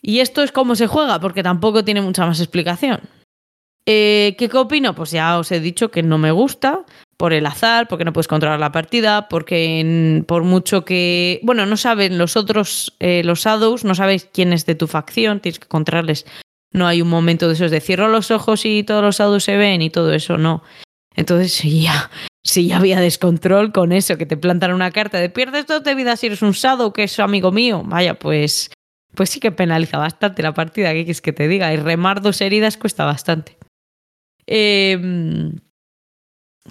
Y 0.00 0.20
esto 0.20 0.42
es 0.42 0.52
cómo 0.52 0.76
se 0.76 0.86
juega, 0.86 1.18
porque 1.18 1.42
tampoco 1.42 1.84
tiene 1.84 2.00
mucha 2.00 2.24
más 2.24 2.38
explicación. 2.40 3.00
Eh, 3.84 4.36
¿Qué 4.38 4.48
opino? 4.56 4.94
Pues 4.94 5.10
ya 5.10 5.38
os 5.38 5.50
he 5.50 5.60
dicho 5.60 5.90
que 5.90 6.02
no 6.02 6.18
me 6.18 6.30
gusta 6.30 6.84
por 7.18 7.32
el 7.32 7.46
azar, 7.46 7.88
porque 7.88 8.04
no 8.04 8.12
puedes 8.12 8.28
controlar 8.28 8.60
la 8.60 8.72
partida, 8.72 9.28
porque 9.28 10.24
por 10.26 10.44
mucho 10.44 10.84
que. 10.84 11.40
Bueno, 11.42 11.66
no 11.66 11.76
saben 11.76 12.16
los 12.16 12.36
otros, 12.36 12.96
eh, 13.00 13.22
los 13.24 13.40
Shadows, 13.40 13.84
no 13.84 13.94
sabéis 13.94 14.28
quién 14.32 14.52
es 14.52 14.64
de 14.64 14.76
tu 14.76 14.86
facción, 14.86 15.40
tienes 15.40 15.58
que 15.58 15.66
encontrarles. 15.66 16.24
No 16.72 16.86
hay 16.86 17.02
un 17.02 17.08
momento 17.08 17.48
de 17.48 17.54
esos 17.54 17.72
de 17.72 17.80
cierro 17.80 18.08
los 18.08 18.30
ojos 18.30 18.64
y 18.64 18.84
todos 18.84 19.02
los 19.02 19.18
Shadows 19.18 19.42
se 19.42 19.56
ven 19.56 19.82
y 19.82 19.90
todo 19.90 20.14
eso, 20.14 20.38
no. 20.38 20.62
Entonces, 21.16 21.60
ya, 21.64 22.08
si 22.44 22.68
ya 22.68 22.76
había 22.76 23.00
descontrol 23.00 23.72
con 23.72 23.90
eso, 23.90 24.16
que 24.16 24.26
te 24.26 24.36
plantan 24.36 24.72
una 24.72 24.92
carta 24.92 25.18
de 25.18 25.28
pierdes 25.28 25.66
dos 25.66 25.82
de 25.82 25.96
vida 25.96 26.16
si 26.16 26.26
eres 26.26 26.42
un 26.42 26.52
Shadow, 26.52 26.92
que 26.92 27.02
es 27.04 27.18
amigo 27.18 27.50
mío, 27.50 27.82
vaya, 27.84 28.14
pues. 28.14 28.70
Pues 29.14 29.30
sí 29.30 29.40
que 29.40 29.50
penaliza 29.50 29.98
bastante 29.98 30.42
la 30.42 30.54
partida, 30.54 30.92
¿qué 30.92 31.00
quieres 31.00 31.20
que 31.20 31.32
te 31.32 31.48
diga? 31.48 31.72
Y 31.72 31.78
remar 31.78 32.22
dos 32.22 32.40
heridas 32.40 32.76
cuesta 32.76 33.04
bastante. 33.04 33.58
Eh, 34.46 34.96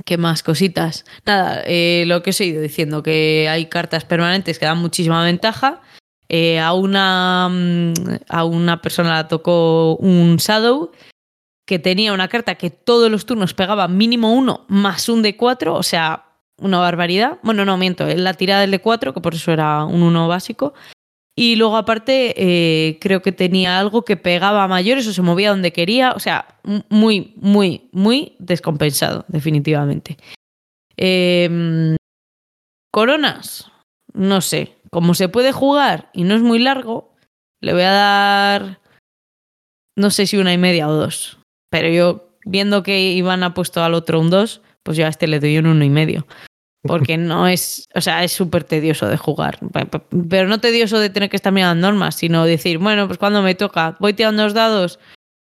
¿Qué 0.05 0.17
más 0.17 0.43
cositas? 0.43 1.05
Nada, 1.25 1.63
eh, 1.65 2.03
lo 2.07 2.23
que 2.23 2.29
os 2.31 2.41
he 2.41 2.45
ido 2.45 2.61
diciendo, 2.61 3.03
que 3.03 3.47
hay 3.49 3.67
cartas 3.67 4.05
permanentes 4.05 4.59
que 4.59 4.65
dan 4.65 4.77
muchísima 4.77 5.23
ventaja. 5.23 5.81
Eh, 6.29 6.59
a, 6.59 6.73
una, 6.73 7.47
mm, 7.49 7.93
a 8.27 8.43
una 8.43 8.81
persona 8.81 9.13
la 9.15 9.27
tocó 9.27 9.95
un 9.95 10.37
Shadow 10.37 10.91
que 11.65 11.79
tenía 11.79 12.13
una 12.13 12.27
carta 12.27 12.55
que 12.55 12.69
todos 12.69 13.11
los 13.11 13.25
turnos 13.25 13.53
pegaba 13.53 13.87
mínimo 13.87 14.33
uno 14.33 14.65
más 14.67 15.09
un 15.09 15.21
de 15.21 15.35
cuatro, 15.35 15.75
o 15.75 15.83
sea, 15.83 16.25
una 16.59 16.79
barbaridad. 16.79 17.39
Bueno, 17.43 17.65
no, 17.65 17.77
miento, 17.77 18.07
la 18.07 18.33
tirada 18.33 18.61
del 18.61 18.71
de 18.71 18.79
cuatro, 18.79 19.13
que 19.13 19.21
por 19.21 19.35
eso 19.35 19.51
era 19.51 19.83
un 19.83 20.01
uno 20.01 20.27
básico. 20.27 20.73
Y 21.39 21.55
luego 21.55 21.77
aparte 21.77 22.33
eh, 22.35 22.97
creo 22.99 23.21
que 23.21 23.31
tenía 23.31 23.77
algo 23.77 24.03
que 24.03 24.17
pegaba 24.17 24.63
a 24.63 24.67
mayores 24.67 25.05
o 25.05 25.13
se 25.13 25.21
movía 25.21 25.51
donde 25.51 25.71
quería. 25.71 26.13
O 26.13 26.19
sea, 26.19 26.59
muy, 26.89 27.35
muy, 27.35 27.89
muy 27.91 28.35
descompensado, 28.39 29.23
definitivamente. 29.27 30.17
Em, 30.97 31.95
coronas, 32.91 33.71
no 34.13 34.41
sé. 34.41 34.77
Como 34.89 35.13
se 35.13 35.29
puede 35.29 35.51
jugar 35.51 36.09
y 36.11 36.23
no 36.23 36.33
es 36.33 36.41
muy 36.41 36.57
largo, 36.57 37.13
le 37.61 37.73
voy 37.73 37.83
a 37.83 37.91
dar, 37.91 38.79
no 39.95 40.09
sé 40.09 40.25
si 40.25 40.37
una 40.37 40.53
y 40.53 40.57
media 40.57 40.87
o 40.87 40.93
dos. 40.93 41.37
Pero 41.69 41.89
yo, 41.89 42.39
viendo 42.45 42.81
que 42.81 43.11
Iván 43.11 43.43
ha 43.43 43.53
puesto 43.53 43.83
al 43.83 43.93
otro 43.93 44.19
un 44.19 44.31
dos, 44.31 44.63
pues 44.81 44.97
yo 44.97 45.05
a 45.05 45.09
este 45.09 45.27
le 45.27 45.39
doy 45.39 45.59
un 45.59 45.67
uno 45.67 45.85
y 45.85 45.89
medio 45.91 46.25
porque 46.87 47.17
no 47.17 47.47
es, 47.47 47.87
o 47.93 48.01
sea, 48.01 48.23
es 48.23 48.31
súper 48.31 48.63
tedioso 48.63 49.07
de 49.07 49.17
jugar. 49.17 49.59
Pero 50.29 50.47
no 50.47 50.59
tedioso 50.59 50.99
de 50.99 51.09
tener 51.09 51.29
que 51.29 51.35
estar 51.35 51.53
mirando 51.53 51.87
normas, 51.87 52.15
sino 52.15 52.45
decir, 52.45 52.77
bueno, 52.79 53.07
pues 53.07 53.19
cuando 53.19 53.41
me 53.41 53.55
toca, 53.55 53.95
voy 53.99 54.13
tirando 54.13 54.43
los 54.43 54.53
dados. 54.53 54.99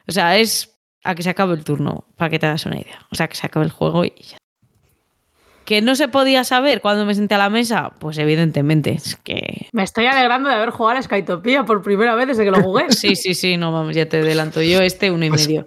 O 0.06 0.12
sea, 0.12 0.36
es 0.38 0.76
a 1.04 1.14
que 1.14 1.22
se 1.22 1.30
acabe 1.30 1.54
el 1.54 1.64
turno, 1.64 2.04
para 2.16 2.30
que 2.30 2.38
te 2.38 2.46
hagas 2.46 2.66
una 2.66 2.76
idea. 2.76 3.06
O 3.10 3.14
sea, 3.14 3.28
que 3.28 3.36
se 3.36 3.46
acabe 3.46 3.66
el 3.66 3.72
juego 3.72 4.04
y 4.04 4.12
ya. 4.18 4.36
¿Que 5.64 5.82
no 5.82 5.94
se 5.94 6.08
podía 6.08 6.42
saber 6.42 6.80
cuando 6.80 7.06
me 7.06 7.14
senté 7.14 7.36
a 7.36 7.38
la 7.38 7.48
mesa? 7.48 7.92
Pues 8.00 8.18
evidentemente, 8.18 8.90
es 8.92 9.16
que... 9.16 9.68
Me 9.72 9.84
estoy 9.84 10.06
alegrando 10.06 10.48
de 10.48 10.56
haber 10.56 10.70
jugado 10.70 10.98
a 10.98 11.02
Skytopia 11.02 11.64
por 11.64 11.82
primera 11.82 12.14
vez 12.16 12.26
desde 12.26 12.44
que 12.44 12.50
lo 12.50 12.62
jugué. 12.62 12.86
sí, 12.90 13.14
sí, 13.14 13.34
sí, 13.34 13.56
no, 13.56 13.70
vamos, 13.70 13.94
ya 13.94 14.08
te 14.08 14.18
adelanto 14.18 14.62
yo 14.62 14.80
este 14.80 15.10
uno 15.10 15.24
y 15.24 15.28
pues 15.28 15.46
medio. 15.46 15.66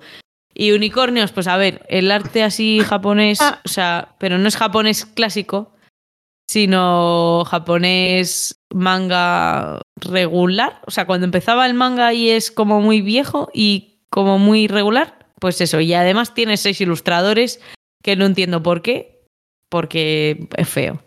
Y 0.53 0.71
unicornios, 0.71 1.31
pues 1.31 1.47
a 1.47 1.57
ver, 1.57 1.85
el 1.89 2.11
arte 2.11 2.43
así 2.43 2.79
japonés, 2.79 3.41
ah. 3.41 3.59
o 3.65 3.67
sea, 3.67 4.15
pero 4.19 4.37
no 4.37 4.47
es 4.47 4.55
japonés 4.55 5.05
clásico, 5.05 5.73
sino 6.47 7.43
japonés 7.45 8.61
manga 8.71 9.81
regular. 9.95 10.81
O 10.85 10.91
sea, 10.91 11.07
cuando 11.07 11.25
empezaba 11.25 11.65
el 11.65 11.73
manga 11.73 12.13
y 12.13 12.29
es 12.29 12.51
como 12.51 12.81
muy 12.81 13.01
viejo 13.01 13.49
y 13.53 14.05
como 14.09 14.37
muy 14.37 14.67
regular, 14.67 15.27
pues 15.39 15.59
eso. 15.61 15.79
Y 15.79 15.93
además 15.93 16.35
tiene 16.35 16.57
seis 16.57 16.79
ilustradores 16.81 17.59
que 18.03 18.15
no 18.15 18.25
entiendo 18.25 18.61
por 18.61 18.83
qué, 18.83 19.25
porque 19.69 20.47
es 20.55 20.69
feo. 20.69 21.01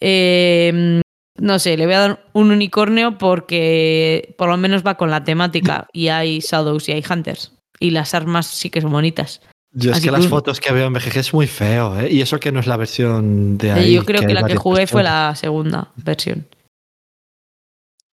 Eh, 0.00 1.02
no 1.36 1.58
sé, 1.58 1.76
le 1.76 1.84
voy 1.84 1.94
a 1.94 2.00
dar 2.00 2.30
un 2.32 2.50
unicornio 2.50 3.18
porque 3.18 4.34
por 4.38 4.48
lo 4.48 4.56
menos 4.56 4.86
va 4.86 4.96
con 4.96 5.10
la 5.10 5.24
temática 5.24 5.88
y 5.92 6.08
hay 6.08 6.40
Shadows 6.40 6.88
y 6.88 6.92
hay 6.92 7.04
Hunters 7.08 7.57
y 7.80 7.90
las 7.90 8.14
armas 8.14 8.46
sí 8.46 8.70
que 8.70 8.80
son 8.80 8.92
bonitas. 8.92 9.40
Yo 9.72 9.92
es 9.92 10.00
que, 10.00 10.10
las 10.10 10.26
fotos 10.26 10.60
que 10.60 10.72
veo 10.72 10.86
en 10.86 10.94
BGG 10.94 11.18
es 11.18 11.34
muy 11.34 11.46
feo, 11.46 11.98
¿eh? 12.00 12.10
Y 12.10 12.22
eso 12.22 12.40
que 12.40 12.50
no 12.50 12.60
es 12.60 12.66
la 12.66 12.76
versión 12.76 13.58
de 13.58 13.72
ahí. 13.72 13.94
Yo 13.94 14.04
creo 14.04 14.22
que, 14.22 14.32
la 14.32 14.44
que 14.44 14.56
jugué 14.56 14.86
fue 14.86 15.02
la 15.02 15.34
segunda 15.36 15.92
versión. 15.96 16.46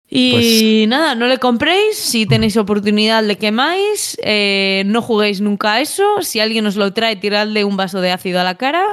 Y 0.08 0.32
pues 0.32 0.88
nada, 0.88 1.16
no 1.16 1.28
le 1.28 1.40
compréis. 1.40 1.98
Si 1.98 2.26
tenéis 2.26 2.58
oportunidad, 2.58 3.24
le 3.24 3.38
quemáis. 3.38 4.18
Eh, 4.22 4.84
no 4.86 5.02
juguéis 5.02 5.42
nunca 5.42 5.74
a 5.74 5.82
eso. 5.82 6.22
Si 6.22 6.40
alguien 6.40 6.68
os 6.68 6.76
lo 6.76 6.94
trae, 6.94 7.16
tiradle 7.16 7.64
un 7.64 7.78
vaso 7.78 8.02
de 8.02 8.12
ácido 8.12 8.40
a 8.40 8.44
la 8.44 8.56
cara. 8.56 8.86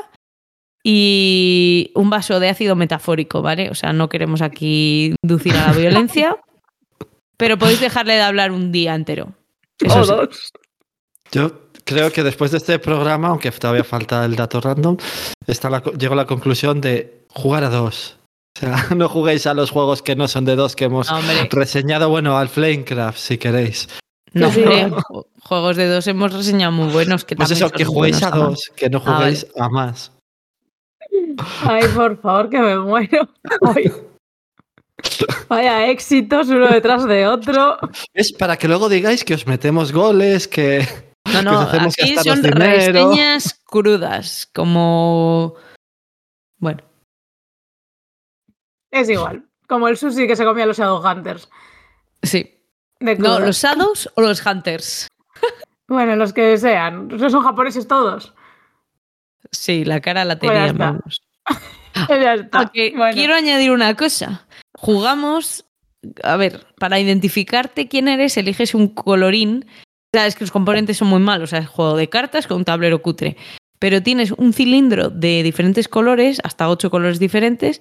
Y 0.84 1.92
un 1.94 2.10
vaso 2.10 2.40
de 2.40 2.48
ácido 2.48 2.74
metafórico, 2.74 3.42
¿vale? 3.42 3.70
O 3.70 3.74
sea, 3.74 3.92
no 3.92 4.08
queremos 4.08 4.40
aquí 4.40 5.14
inducir 5.22 5.54
a 5.54 5.68
la 5.68 5.72
violencia. 5.78 6.36
pero 7.36 7.58
podéis 7.58 7.80
dejarle 7.80 8.14
de 8.14 8.22
hablar 8.22 8.52
un 8.52 8.72
día 8.72 8.94
entero. 8.94 9.34
Yo 11.32 11.68
creo 11.84 12.12
que 12.12 12.22
después 12.22 12.50
de 12.50 12.58
este 12.58 12.78
programa, 12.78 13.28
aunque 13.28 13.50
todavía 13.50 13.84
falta 13.84 14.24
el 14.24 14.36
dato 14.36 14.60
random, 14.60 14.96
está 15.46 15.82
llego 15.98 16.12
a 16.12 16.16
la 16.16 16.26
conclusión 16.26 16.80
de 16.80 17.24
jugar 17.28 17.64
a 17.64 17.70
dos. 17.70 18.18
O 18.56 18.60
sea, 18.60 18.86
no 18.96 19.08
juguéis 19.08 19.46
a 19.46 19.54
los 19.54 19.70
juegos 19.70 20.02
que 20.02 20.14
no 20.14 20.28
son 20.28 20.44
de 20.44 20.56
dos 20.56 20.76
que 20.76 20.84
hemos 20.84 21.08
reseñado. 21.50 22.08
Bueno, 22.10 22.36
al 22.36 22.48
Flamecraft, 22.48 23.18
si 23.18 23.38
queréis. 23.38 23.88
No, 24.34 24.50
juegos 25.42 25.76
de 25.76 25.88
dos 25.88 26.06
hemos 26.06 26.32
reseñado 26.32 26.72
muy 26.72 26.92
buenos. 26.92 27.24
Que 27.24 27.36
pues 27.36 27.50
eso, 27.50 27.70
que 27.70 27.84
juguéis 27.84 28.22
a 28.22 28.30
dos, 28.30 28.70
que 28.74 28.88
no 28.88 29.02
ah, 29.04 29.16
juguéis 29.16 29.46
a 29.58 29.68
más. 29.68 30.12
Ay, 31.64 31.84
por 31.94 32.20
favor, 32.20 32.48
que 32.48 32.58
me 32.58 32.78
muero. 32.78 33.28
Vaya 35.48 35.90
éxitos 35.90 36.48
uno 36.48 36.68
detrás 36.68 37.06
de 37.06 37.26
otro. 37.26 37.76
Es 38.14 38.32
para 38.32 38.56
que 38.56 38.68
luego 38.68 38.88
digáis 38.88 39.24
que 39.24 39.34
os 39.34 39.46
metemos 39.46 39.92
goles, 39.92 40.48
que. 40.48 40.86
No, 41.32 41.42
no, 41.42 41.60
aquí 41.60 42.16
son 42.22 42.42
reseñas 42.42 43.60
crudas, 43.64 44.48
como. 44.54 45.54
Bueno. 46.58 46.82
Es 48.90 49.08
igual. 49.08 49.46
Como 49.66 49.88
el 49.88 49.96
sushi 49.96 50.26
que 50.26 50.36
se 50.36 50.44
comía 50.44 50.66
los 50.66 50.78
Shadow 50.78 51.02
Hunters. 51.02 51.48
Sí. 52.22 52.62
no, 53.00 53.40
los 53.40 53.56
Shadows 53.56 54.10
o 54.14 54.20
los 54.20 54.44
Hunters. 54.44 55.08
Bueno, 55.88 56.16
los 56.16 56.32
que 56.32 56.56
sean. 56.58 57.10
Son 57.18 57.42
japoneses 57.42 57.86
todos. 57.86 58.34
Sí, 59.50 59.84
la 59.84 60.00
cara 60.00 60.24
la 60.24 60.38
pues 60.38 60.52
teníamos. 60.52 61.22
Quiero 63.12 63.34
añadir 63.34 63.70
una 63.70 63.94
cosa. 63.94 64.46
Jugamos, 64.74 65.66
a 66.22 66.36
ver, 66.36 66.66
para 66.78 66.98
identificarte 66.98 67.88
quién 67.88 68.08
eres, 68.08 68.36
eliges 68.36 68.74
un 68.74 68.88
colorín. 68.88 69.66
Sabes 70.14 70.34
que 70.34 70.44
los 70.44 70.50
componentes 70.50 70.98
son 70.98 71.08
muy 71.08 71.20
malos, 71.20 71.48
o 71.48 71.50
sea, 71.50 71.60
es 71.60 71.68
juego 71.68 71.96
de 71.96 72.10
cartas 72.10 72.46
con 72.46 72.58
un 72.58 72.64
tablero 72.66 73.00
cutre. 73.00 73.38
Pero 73.78 74.02
tienes 74.02 74.32
un 74.32 74.52
cilindro 74.52 75.08
de 75.08 75.42
diferentes 75.42 75.88
colores, 75.88 76.38
hasta 76.44 76.68
ocho 76.68 76.90
colores 76.90 77.18
diferentes. 77.18 77.80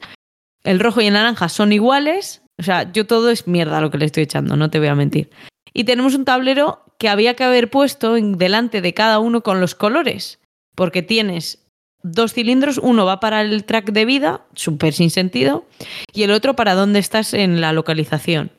El 0.64 0.80
rojo 0.80 1.02
y 1.02 1.08
el 1.08 1.14
naranja 1.14 1.50
son 1.50 1.74
iguales. 1.74 2.42
O 2.58 2.64
sea, 2.64 2.90
yo 2.92 3.06
todo 3.06 3.32
es 3.32 3.48
mierda 3.48 3.82
lo 3.82 3.92
que 3.92 3.98
le 3.98 4.06
estoy 4.06 4.24
echando, 4.24 4.56
no 4.56 4.70
te 4.70 4.80
voy 4.80 4.88
a 4.88 4.96
mentir. 4.96 5.30
Y 5.74 5.84
tenemos 5.84 6.16
un 6.16 6.24
tablero 6.24 6.86
que 6.98 7.10
había 7.10 7.34
que 7.34 7.44
haber 7.44 7.70
puesto 7.70 8.14
delante 8.14 8.82
de 8.82 8.94
cada 8.94 9.20
uno 9.20 9.42
con 9.42 9.60
los 9.60 9.76
colores. 9.76 10.40
Porque 10.74 11.02
tienes 11.02 11.68
dos 12.02 12.34
cilindros, 12.34 12.78
uno 12.78 13.06
va 13.06 13.20
para 13.20 13.42
el 13.42 13.66
track 13.66 13.92
de 13.92 14.06
vida, 14.06 14.46
súper 14.56 14.94
sin 14.94 15.10
sentido, 15.10 15.66
y 16.14 16.24
el 16.24 16.32
otro 16.32 16.56
para 16.56 16.76
dónde 16.76 17.00
estás 17.00 17.34
en 17.34 17.60
la 17.60 17.74
localización. 17.74 18.52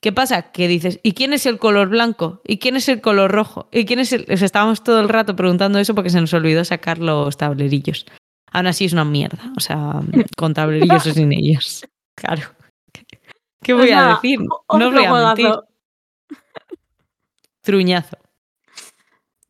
¿Qué 0.00 0.12
pasa? 0.12 0.50
Que 0.50 0.66
dices, 0.66 0.98
¿y 1.02 1.12
quién 1.12 1.34
es 1.34 1.44
el 1.44 1.58
color 1.58 1.90
blanco? 1.90 2.40
¿Y 2.46 2.58
quién 2.58 2.76
es 2.76 2.88
el 2.88 3.02
color 3.02 3.30
rojo? 3.30 3.68
¿Y 3.70 3.84
quién 3.84 3.98
es 3.98 4.12
el...? 4.12 4.24
estábamos 4.28 4.82
todo 4.82 5.00
el 5.00 5.10
rato 5.10 5.36
preguntando 5.36 5.78
eso 5.78 5.94
porque 5.94 6.08
se 6.08 6.20
nos 6.20 6.32
olvidó 6.32 6.64
sacar 6.64 6.98
los 6.98 7.36
tablerillos. 7.36 8.06
Aún 8.50 8.66
así 8.66 8.86
es 8.86 8.94
una 8.94 9.04
mierda, 9.04 9.52
o 9.56 9.60
sea, 9.60 10.00
con 10.36 10.54
tablerillos 10.54 11.06
o 11.06 11.12
sin 11.12 11.32
ellos. 11.32 11.86
Claro. 12.14 12.42
¿Qué 13.62 13.74
voy 13.74 13.90
a 13.90 14.14
decir? 14.14 14.40
No 14.40 14.90
voy 14.90 15.04
a 15.04 15.34
mentir. 15.34 15.52
Truñazo. 17.60 18.16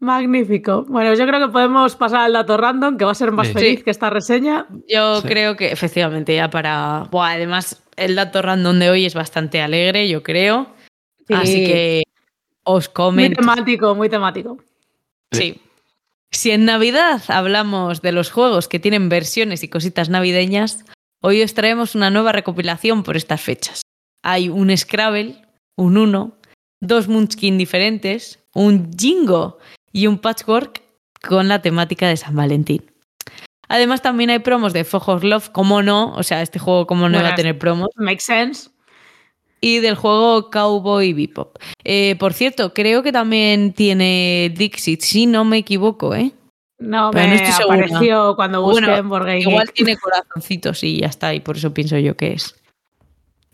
Magnífico. 0.01 0.85
Bueno, 0.89 1.15
yo 1.15 1.27
creo 1.27 1.47
que 1.47 1.53
podemos 1.53 1.95
pasar 1.95 2.21
al 2.21 2.33
dato 2.33 2.57
random, 2.57 2.97
que 2.97 3.05
va 3.05 3.13
a 3.13 3.15
ser 3.15 3.33
más 3.33 3.49
feliz 3.49 3.85
que 3.85 3.91
esta 3.91 4.11
reseña. 4.11 4.67
Yo 4.89 5.23
creo 5.23 5.57
que 5.57 5.71
efectivamente 5.71 6.35
ya 6.35 6.49
para... 6.49 7.07
además, 7.13 7.83
el 8.01 8.17
dato 8.17 8.43
random 8.43 8.79
de 8.79 8.91
hoy 8.91 9.07
es 9.07 9.15
bastante 9.15 9.61
alegre, 9.61 10.09
yo 10.09 10.23
creo. 10.23 10.75
Así 11.29 11.65
que 11.65 12.03
os 12.65 12.89
comento. 12.89 13.41
Muy 13.41 13.55
temático, 13.55 13.95
muy 13.95 14.09
temático. 14.09 14.59
Sí. 15.31 15.61
Si 16.33 16.51
en 16.51 16.65
Navidad 16.65 17.23
hablamos 17.29 18.03
de 18.03 18.13
los 18.13 18.31
juegos 18.31 18.69
que 18.69 18.81
tienen 18.81 19.09
versiones 19.09 19.63
y 19.63 19.69
cositas 19.69 20.09
navideñas, 20.09 20.85
hoy 21.21 21.43
os 21.43 21.55
traemos 21.55 21.95
una 21.95 22.11
nueva 22.11 22.33
recopilación 22.33 23.03
por 23.03 23.17
estas 23.17 23.41
fechas. 23.41 23.83
Hay 24.23 24.49
un 24.49 24.77
Scrabble, 24.77 25.43
un 25.77 25.97
Uno, 25.97 26.39
dos 26.81 27.09
Munchkin 27.09 27.59
diferentes, 27.59 28.41
un 28.55 28.91
Jingo 28.97 29.59
y 29.93 30.07
un 30.07 30.19
patchwork 30.19 30.83
con 31.27 31.49
la 31.49 31.63
temática 31.63 32.09
de 32.09 32.17
San 32.17 32.35
Valentín. 32.35 32.90
Además, 33.71 34.03
también 34.03 34.31
hay 34.31 34.41
promos 34.41 34.73
de 34.73 34.83
Fojos 34.83 35.23
Love, 35.23 35.51
como 35.51 35.81
no, 35.81 36.13
o 36.15 36.25
sea, 36.25 36.43
este 36.43 36.59
juego, 36.59 36.89
como 36.89 37.09
no 37.09 37.21
iba 37.21 37.29
a 37.29 37.35
tener 37.37 37.57
promos. 37.57 37.89
Make 37.95 38.19
sense. 38.19 38.69
Y 39.61 39.79
del 39.79 39.95
juego 39.95 40.51
Cowboy 40.51 41.13
Bebop. 41.13 41.57
Eh, 41.85 42.17
por 42.19 42.33
cierto, 42.33 42.75
creo 42.75 43.05
que 43.05 43.13
también 43.13 43.73
tiene 43.73 44.53
Dixit, 44.57 45.03
si 45.03 45.27
no 45.27 45.45
me 45.45 45.59
equivoco, 45.59 46.17
¿eh? 46.17 46.33
No, 46.81 47.13
me 47.13 47.21
apareció 47.21 48.35
cuando 48.35 48.61
busqué 48.63 48.97
en 48.97 49.09
Board 49.09 49.29
Igual 49.37 49.71
tiene 49.73 49.97
corazoncitos 49.99 50.83
y 50.83 51.03
ya 51.03 51.07
está, 51.07 51.33
y 51.33 51.39
por 51.39 51.57
eso 51.57 51.73
pienso 51.73 51.97
yo 51.97 52.17
que 52.17 52.33
es. 52.33 52.57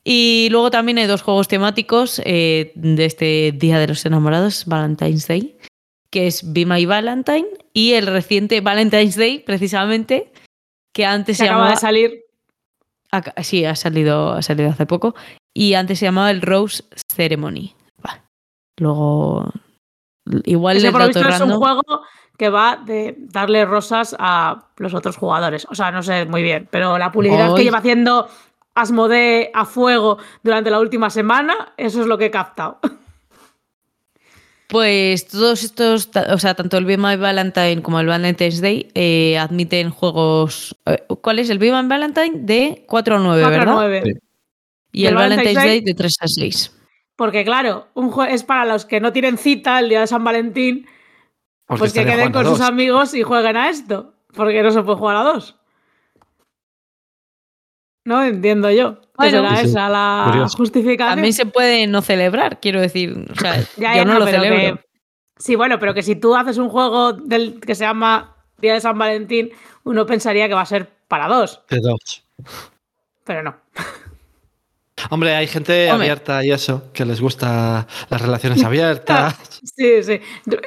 Y 0.02 0.48
luego 0.50 0.70
también 0.70 0.96
hay 0.96 1.06
dos 1.06 1.20
juegos 1.20 1.46
temáticos 1.46 2.22
eh, 2.24 2.72
de 2.74 3.04
este 3.04 3.52
Día 3.52 3.78
de 3.78 3.88
los 3.88 4.06
Enamorados, 4.06 4.64
Valentine's 4.64 5.28
Day, 5.28 5.58
que 6.10 6.26
es 6.26 6.52
Be 6.52 6.66
My 6.66 6.86
Valentine, 6.86 7.46
y 7.72 7.92
el 7.92 8.06
reciente 8.06 8.60
Valentine's 8.60 9.16
Day, 9.16 9.40
precisamente, 9.40 10.32
que 10.92 11.04
antes 11.04 11.36
se, 11.36 11.44
llamaba... 11.44 11.70
de 11.70 11.76
salir. 11.76 12.24
Sí, 13.42 13.64
ha 13.64 13.74
salido, 13.74 14.32
ha 14.32 14.42
salido 14.42 14.70
hace 14.70 14.86
poco. 14.86 15.14
Y 15.54 15.74
antes 15.74 15.98
se 15.98 16.06
llamaba 16.06 16.30
el 16.30 16.42
Rose 16.42 16.84
Ceremony. 17.10 17.74
Luego 18.78 19.50
igual 20.44 20.76
Ese 20.76 20.90
por 20.90 21.00
lo 21.00 21.06
visto 21.06 21.26
es 21.26 21.40
un 21.40 21.56
juego 21.56 22.02
que 22.36 22.50
va 22.50 22.76
de 22.84 23.14
darle 23.18 23.64
rosas 23.64 24.14
a 24.18 24.66
los 24.76 24.92
otros 24.92 25.16
jugadores. 25.16 25.66
O 25.70 25.74
sea, 25.74 25.90
no 25.90 26.02
sé 26.02 26.26
muy 26.26 26.42
bien, 26.42 26.68
pero 26.70 26.98
la 26.98 27.10
publicidad 27.10 27.54
que 27.54 27.64
lleva 27.64 27.78
haciendo 27.78 28.28
Asmodee 28.74 29.50
a 29.54 29.64
fuego 29.64 30.18
durante 30.42 30.70
la 30.70 30.80
última 30.80 31.08
semana, 31.08 31.72
eso 31.78 32.02
es 32.02 32.06
lo 32.06 32.18
que 32.18 32.26
he 32.26 32.30
captado. 32.30 32.78
Pues 34.68 35.28
todos 35.28 35.62
estos, 35.62 36.10
o 36.28 36.38
sea, 36.38 36.54
tanto 36.54 36.76
el 36.76 36.84
Be 36.84 36.96
My 36.96 37.16
Valentine 37.16 37.82
como 37.82 38.00
el 38.00 38.06
Valentine's 38.08 38.60
Day 38.60 38.88
eh, 38.94 39.38
admiten 39.38 39.90
juegos. 39.90 40.76
eh, 40.86 41.04
¿Cuál 41.22 41.38
es 41.38 41.50
el 41.50 41.58
Be 41.58 41.70
My 41.70 41.86
Valentine? 41.86 42.32
De 42.40 42.84
4 42.88 43.16
a 43.16 43.18
9, 43.20 43.42
4 43.42 43.56
a 43.56 43.58
¿verdad? 43.58 43.74
9. 43.74 44.02
Sí. 44.04 44.12
Y 44.92 45.02
¿Y 45.02 45.06
el 45.06 45.10
el 45.10 45.14
Valentine's 45.14 45.54
Valentine's 45.54 45.64
Day 45.64 45.80
Day? 45.80 45.80
de 45.84 45.94
3 45.94 46.16
a 46.20 46.26
6. 46.28 46.72
Porque 47.14 47.44
claro, 47.44 47.86
un 47.94 48.10
jue- 48.10 48.28
es 48.30 48.42
para 48.42 48.64
los 48.64 48.84
que 48.84 49.00
no 49.00 49.12
tienen 49.12 49.38
cita 49.38 49.78
el 49.78 49.88
día 49.88 50.00
de 50.00 50.06
San 50.08 50.24
Valentín, 50.24 50.86
Porque 51.66 51.78
pues 51.78 51.92
que 51.92 52.00
estaría 52.00 52.16
queden 52.16 52.32
con 52.32 52.44
sus 52.44 52.60
amigos 52.60 53.14
y 53.14 53.22
jueguen 53.22 53.56
a 53.56 53.68
esto. 53.70 54.14
Porque 54.34 54.62
no 54.62 54.70
se 54.72 54.82
puede 54.82 54.98
jugar 54.98 55.16
a 55.16 55.22
dos. 55.22 55.56
No 58.06 58.22
entiendo 58.24 58.70
yo. 58.70 59.00
que 59.00 59.06
Bueno. 59.30 59.48
será 59.48 59.56
Sí, 59.56 59.66
esa 59.66 59.88
la 59.88 60.24
Curioso. 60.30 60.56
justificación. 60.58 61.16
También 61.16 61.32
se 61.34 61.44
puede 61.46 61.86
no 61.86 62.00
celebrar, 62.02 62.60
quiero 62.60 62.80
decir. 62.80 63.26
O 63.30 63.34
sea, 63.38 63.54
Ya, 63.76 63.90
yo 63.92 63.96
ya, 63.96 64.04
no, 64.04 64.12
no, 64.14 64.18
lo 64.20 64.26
celebro. 64.26 64.56
que- 64.78 64.84
sí, 65.38 65.56
bueno, 65.56 65.78
pero 65.78 65.92
que 65.92 66.02
si 66.02 66.16
tú 66.16 66.34
haces 66.36 66.56
un 66.58 66.68
juego 66.68 67.12
del 67.12 67.60
que 67.60 67.74
se 67.74 67.84
llama 67.84 68.36
Día 68.58 68.74
de 68.74 68.80
San 68.80 68.96
Valentín, 68.96 69.50
uno 69.84 70.06
pensaría 70.06 70.48
que 70.48 70.54
va 70.54 70.62
a 70.62 70.66
ser 70.66 70.88
para 71.08 71.28
dos, 71.28 71.62
De 71.68 71.80
dos. 71.80 72.24
pero 73.24 73.42
no. 73.42 73.56
Hombre, 75.10 75.34
hay 75.36 75.46
gente 75.46 75.90
Hombre. 75.90 76.06
abierta 76.08 76.42
y 76.44 76.50
eso, 76.52 76.90
que 76.94 77.04
les 77.04 77.20
gusta 77.20 77.86
las 78.08 78.20
relaciones 78.20 78.64
abiertas. 78.64 79.36
Sí, 79.76 80.02
sí. 80.02 80.20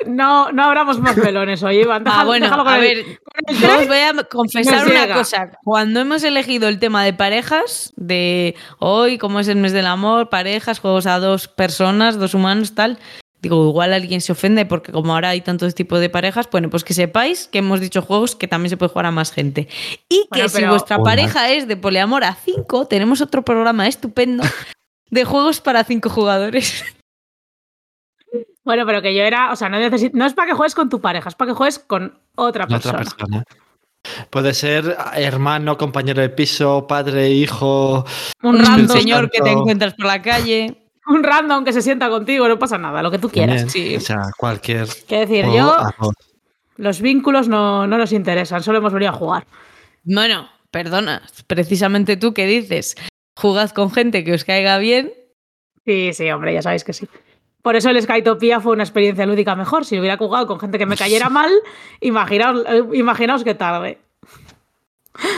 No, 0.05 0.51
no 0.51 0.63
abramos 0.65 0.99
más 0.99 1.17
melones 1.17 1.63
hoy, 1.63 1.79
Iván. 1.79 2.03
Ah, 2.05 2.23
bueno, 2.25 2.45
déjalo 2.45 2.63
con 2.63 2.73
a 2.73 2.77
el- 2.77 2.81
ver, 2.81 3.19
con 3.23 3.43
el 3.47 3.55
yo 3.55 3.67
tren. 3.67 3.79
os 3.81 3.87
voy 3.87 3.97
a 3.97 4.23
confesar 4.25 4.85
una 4.87 5.01
llega. 5.01 5.15
cosa. 5.15 5.49
Cuando 5.63 5.99
hemos 5.99 6.23
elegido 6.23 6.67
el 6.69 6.79
tema 6.79 7.03
de 7.03 7.13
parejas, 7.13 7.91
de 7.95 8.55
hoy, 8.77 9.17
como 9.17 9.39
es 9.39 9.47
el 9.47 9.57
mes 9.57 9.73
del 9.73 9.87
amor, 9.87 10.29
parejas, 10.29 10.79
juegos 10.79 11.07
a 11.07 11.17
dos 11.19 11.47
personas, 11.47 12.19
dos 12.19 12.33
humanos, 12.35 12.75
tal, 12.75 12.99
digo, 13.41 13.67
igual 13.69 13.93
alguien 13.93 14.21
se 14.21 14.31
ofende 14.31 14.65
porque 14.65 14.91
como 14.91 15.13
ahora 15.13 15.29
hay 15.29 15.41
tantos 15.41 15.75
tipos 15.75 15.99
de 15.99 16.09
parejas, 16.09 16.49
bueno, 16.51 16.69
pues 16.69 16.83
que 16.83 16.93
sepáis 16.93 17.47
que 17.47 17.59
hemos 17.59 17.79
dicho 17.79 18.01
juegos 18.01 18.35
que 18.35 18.47
también 18.47 18.69
se 18.69 18.77
puede 18.77 18.89
jugar 18.89 19.05
a 19.05 19.11
más 19.11 19.31
gente. 19.31 19.67
Y 20.09 20.27
que 20.31 20.49
si 20.49 20.65
vuestra 20.65 20.97
Hola. 20.97 21.03
pareja 21.05 21.51
es 21.51 21.67
de 21.67 21.77
poliamor 21.77 22.23
a 22.23 22.35
cinco, 22.35 22.85
tenemos 22.87 23.21
otro 23.21 23.43
programa 23.43 23.87
estupendo 23.87 24.43
de 25.09 25.23
juegos 25.25 25.61
para 25.61 25.83
cinco 25.83 26.09
jugadores. 26.09 26.83
Bueno, 28.63 28.85
pero 28.85 29.01
que 29.01 29.15
yo 29.15 29.23
era, 29.23 29.51
o 29.51 29.55
sea, 29.55 29.67
no, 29.69 29.77
necesi- 29.77 30.11
no 30.13 30.25
es 30.27 30.33
para 30.35 30.49
que 30.49 30.53
juegues 30.53 30.75
con 30.75 30.89
tu 30.89 31.01
pareja, 31.01 31.29
es 31.29 31.33
para 31.33 31.49
que 31.49 31.55
juegues 31.55 31.79
con 31.79 32.19
otra 32.35 32.67
persona. 32.67 32.99
otra 32.99 33.15
persona. 33.15 33.43
Puede 34.29 34.53
ser 34.53 34.95
hermano, 35.15 35.75
compañero 35.77 36.21
de 36.21 36.29
piso, 36.29 36.85
padre, 36.85 37.29
hijo. 37.31 38.05
Un 38.43 38.63
random, 38.63 38.95
señor 38.95 39.31
que 39.31 39.41
te 39.41 39.49
encuentras 39.51 39.95
por 39.95 40.05
la 40.05 40.21
calle. 40.21 40.88
Un 41.09 41.23
random 41.23 41.63
que 41.63 41.73
se 41.73 41.81
sienta 41.81 42.09
contigo, 42.09 42.47
no 42.47 42.57
pasa 42.59 42.77
nada, 42.77 43.01
lo 43.03 43.11
que 43.11 43.19
tú 43.19 43.29
quieras. 43.29 43.71
sí. 43.71 43.95
O 43.95 43.99
sea, 43.99 44.21
cualquier. 44.37 44.87
Quiero 45.07 45.27
decir, 45.27 45.45
yo, 45.53 45.77
los 46.77 47.01
vínculos 47.01 47.47
no, 47.47 47.87
no 47.87 47.97
nos 47.97 48.11
interesan, 48.13 48.63
solo 48.63 48.77
hemos 48.77 48.93
venido 48.93 49.11
a 49.11 49.15
jugar. 49.15 49.45
Bueno, 50.03 50.49
perdona, 50.71 51.21
precisamente 51.47 52.15
tú 52.17 52.33
que 52.33 52.45
dices, 52.45 52.95
jugad 53.35 53.71
con 53.71 53.91
gente 53.91 54.23
que 54.23 54.33
os 54.33 54.45
caiga 54.45 54.77
bien. 54.77 55.11
Sí, 55.85 56.11
sí, 56.13 56.29
hombre, 56.31 56.53
ya 56.53 56.61
sabéis 56.61 56.83
que 56.83 56.93
sí. 56.93 57.07
Por 57.61 57.75
eso 57.75 57.89
el 57.89 58.01
Skytopia 58.01 58.61
fue 58.61 58.71
una 58.71 58.83
experiencia 58.83 59.25
lúdica 59.25 59.55
mejor. 59.55 59.83
Si 59.83 59.99
hubiera 59.99 60.15
jugado 60.17 60.47
con 60.47 60.59
gente 60.59 60.77
que 60.77 60.85
me 60.85 60.95
cayera 60.95 61.29
mal, 61.29 61.51
imaginaos, 61.99 62.63
imaginaos 62.93 63.43
qué 63.43 63.55
tarde. 63.55 63.97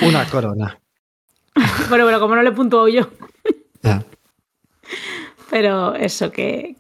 Una 0.02 0.26
corona. 0.26 0.78
Bueno, 1.90 2.06
pero 2.06 2.22
como 2.22 2.36
no 2.36 2.44
le 2.44 2.54
puntúo 2.54 2.88
yo, 2.88 3.10
Ya. 3.84 4.02
Pero 5.52 5.94
eso 5.94 6.32
que. 6.32 6.76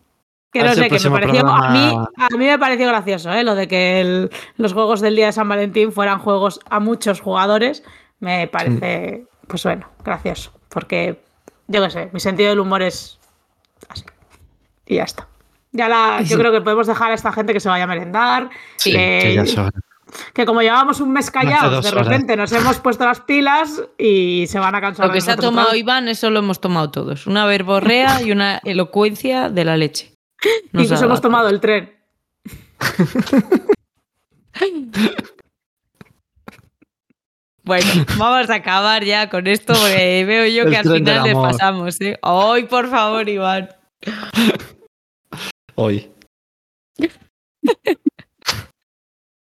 Que 0.51 0.59
no 0.63 0.73
sé, 0.73 0.89
que 0.89 0.99
me 1.09 1.19
pareció. 1.21 1.47
A, 1.47 1.71
mí, 1.71 1.95
a 2.17 2.29
mí 2.37 2.45
me 2.45 2.59
pareció 2.59 2.87
gracioso, 2.87 3.31
¿eh? 3.31 3.43
Lo 3.43 3.55
de 3.55 3.67
que 3.67 4.01
el- 4.01 4.31
los 4.57 4.73
juegos 4.73 4.99
del 4.99 5.15
día 5.15 5.27
de 5.27 5.31
San 5.31 5.47
Valentín 5.47 5.91
fueran 5.93 6.19
juegos 6.19 6.59
a 6.69 6.79
muchos 6.81 7.21
jugadores. 7.21 7.83
Me 8.19 8.47
parece, 8.47 9.25
pues 9.47 9.63
bueno, 9.63 9.87
gracioso. 10.03 10.51
Porque, 10.67 11.21
yo 11.67 11.81
qué 11.83 11.89
sé, 11.89 12.09
mi 12.11 12.19
sentido 12.19 12.49
del 12.49 12.59
humor 12.59 12.81
es 12.81 13.17
así. 13.87 14.03
Y 14.87 14.95
ya 14.95 15.03
está. 15.03 15.27
Ya 15.71 15.87
la, 15.87 16.21
yo 16.21 16.37
creo 16.37 16.51
que 16.51 16.59
podemos 16.61 16.85
dejar 16.87 17.11
a 17.11 17.13
esta 17.13 17.31
gente 17.31 17.53
que 17.53 17.61
se 17.61 17.69
vaya 17.69 17.85
a 17.85 17.87
merendar. 17.87 18.49
Sí, 18.75 18.91
que 18.91 19.35
ya. 19.35 19.69
Que 20.33 20.45
como 20.45 20.61
llevamos 20.61 20.99
un 20.99 21.11
mes 21.11 21.29
callados, 21.31 21.71
dos 21.71 21.83
de 21.85 21.91
horas. 21.91 22.07
repente 22.07 22.35
nos 22.35 22.51
hemos 22.51 22.79
puesto 22.79 23.05
las 23.05 23.21
pilas 23.21 23.81
y 23.97 24.45
se 24.47 24.59
van 24.59 24.75
a 24.75 24.81
cansar. 24.81 25.07
Lo 25.07 25.13
que 25.13 25.21
se 25.21 25.31
ha 25.31 25.37
tomado. 25.37 25.75
Iván, 25.75 26.07
eso 26.07 26.29
lo 26.29 26.39
hemos 26.39 26.59
tomado 26.61 26.91
todos. 26.91 27.27
Una 27.27 27.45
verborrea 27.45 28.21
y 28.21 28.31
una 28.31 28.59
elocuencia 28.63 29.49
de 29.49 29.65
la 29.65 29.77
leche. 29.77 30.13
Nos 30.71 30.83
Incluso 30.85 31.05
hemos 31.05 31.21
tomado 31.21 31.49
el 31.49 31.59
tren. 31.59 31.91
Bueno, 37.63 37.85
vamos 38.17 38.49
a 38.49 38.55
acabar 38.55 39.03
ya 39.05 39.29
con 39.29 39.45
esto 39.47 39.73
porque 39.73 40.25
veo 40.25 40.47
yo 40.47 40.63
El 40.67 40.69
que 40.71 40.77
al 40.77 40.83
final 40.83 41.23
les 41.23 41.33
amor. 41.33 41.51
pasamos. 41.51 42.01
¿eh? 42.01 42.17
¡Ay, 42.23 42.63
por 42.65 42.89
favor, 42.89 43.27
Iván! 43.29 43.69
Hoy. 45.75 46.11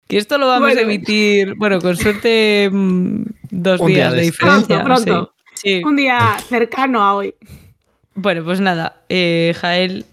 Que 0.09 0.17
esto 0.17 0.39
lo 0.39 0.47
vamos 0.47 0.69
Bueno. 0.73 0.79
a 0.81 0.83
emitir, 0.83 1.53
bueno, 1.55 1.79
con 1.79 1.95
suerte 1.95 2.67
mm, 2.71 3.23
dos 3.51 3.79
Un 3.79 3.87
día 3.87 3.95
días 3.97 4.11
de 4.13 4.17
de 4.17 4.23
diferencia. 4.23 4.83
Pronto, 4.83 5.05
pronto. 5.05 5.33
Sí. 5.53 5.77
Sí. 5.77 5.81
Un 5.85 5.95
día 5.97 6.35
cercano 6.47 7.03
a 7.03 7.13
hoy. 7.13 7.35
Bueno, 8.15 8.43
pues 8.43 8.59
nada, 8.59 9.01
eh, 9.07 9.53
Jael, 9.61 10.05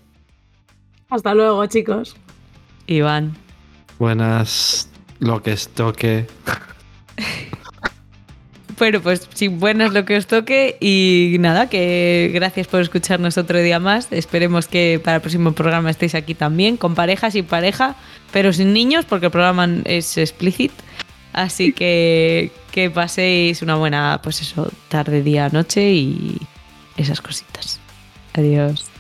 Hasta 1.09 1.35
luego, 1.35 1.65
chicos. 1.67 2.15
Iván. 2.87 3.37
Buenas. 3.99 4.91
Lo 5.19 5.43
que 5.43 5.53
es 5.53 5.69
toque. 5.71 6.27
Bueno, 8.79 9.01
pues 9.01 9.27
sin 9.33 9.59
buenas 9.59 9.93
lo 9.95 10.05
que 10.05 10.17
os 10.17 10.27
toque 10.27 10.77
y 10.81 11.37
nada, 11.41 11.71
que 11.71 12.31
gracias 12.35 12.67
por 12.67 12.83
escucharnos 12.83 13.39
otro 13.39 13.59
día 13.61 13.81
más. 13.81 14.09
Esperemos 14.11 14.69
que 14.69 15.01
para 15.03 15.17
el 15.17 15.21
próximo 15.23 15.53
programa 15.53 15.91
estéis 15.91 16.15
aquí 16.15 16.35
también, 16.35 16.77
con 16.77 16.95
pareja, 16.95 17.31
sin 17.31 17.47
pareja, 17.47 17.97
pero 18.33 18.53
sin 18.53 18.75
niños, 18.75 19.07
porque 19.07 19.27
el 19.27 19.33
programa 19.33 19.67
es 19.85 20.19
explícit. 20.19 20.73
Así 21.33 21.73
que 21.73 22.51
que 22.71 22.91
paséis 22.91 23.63
una 23.63 23.77
buena, 23.77 24.21
pues 24.23 24.43
eso, 24.43 24.71
tarde, 24.89 25.23
día, 25.23 25.49
noche 25.49 25.93
y 25.93 26.37
esas 26.99 27.23
cositas. 27.23 27.81
Adiós. 28.35 28.96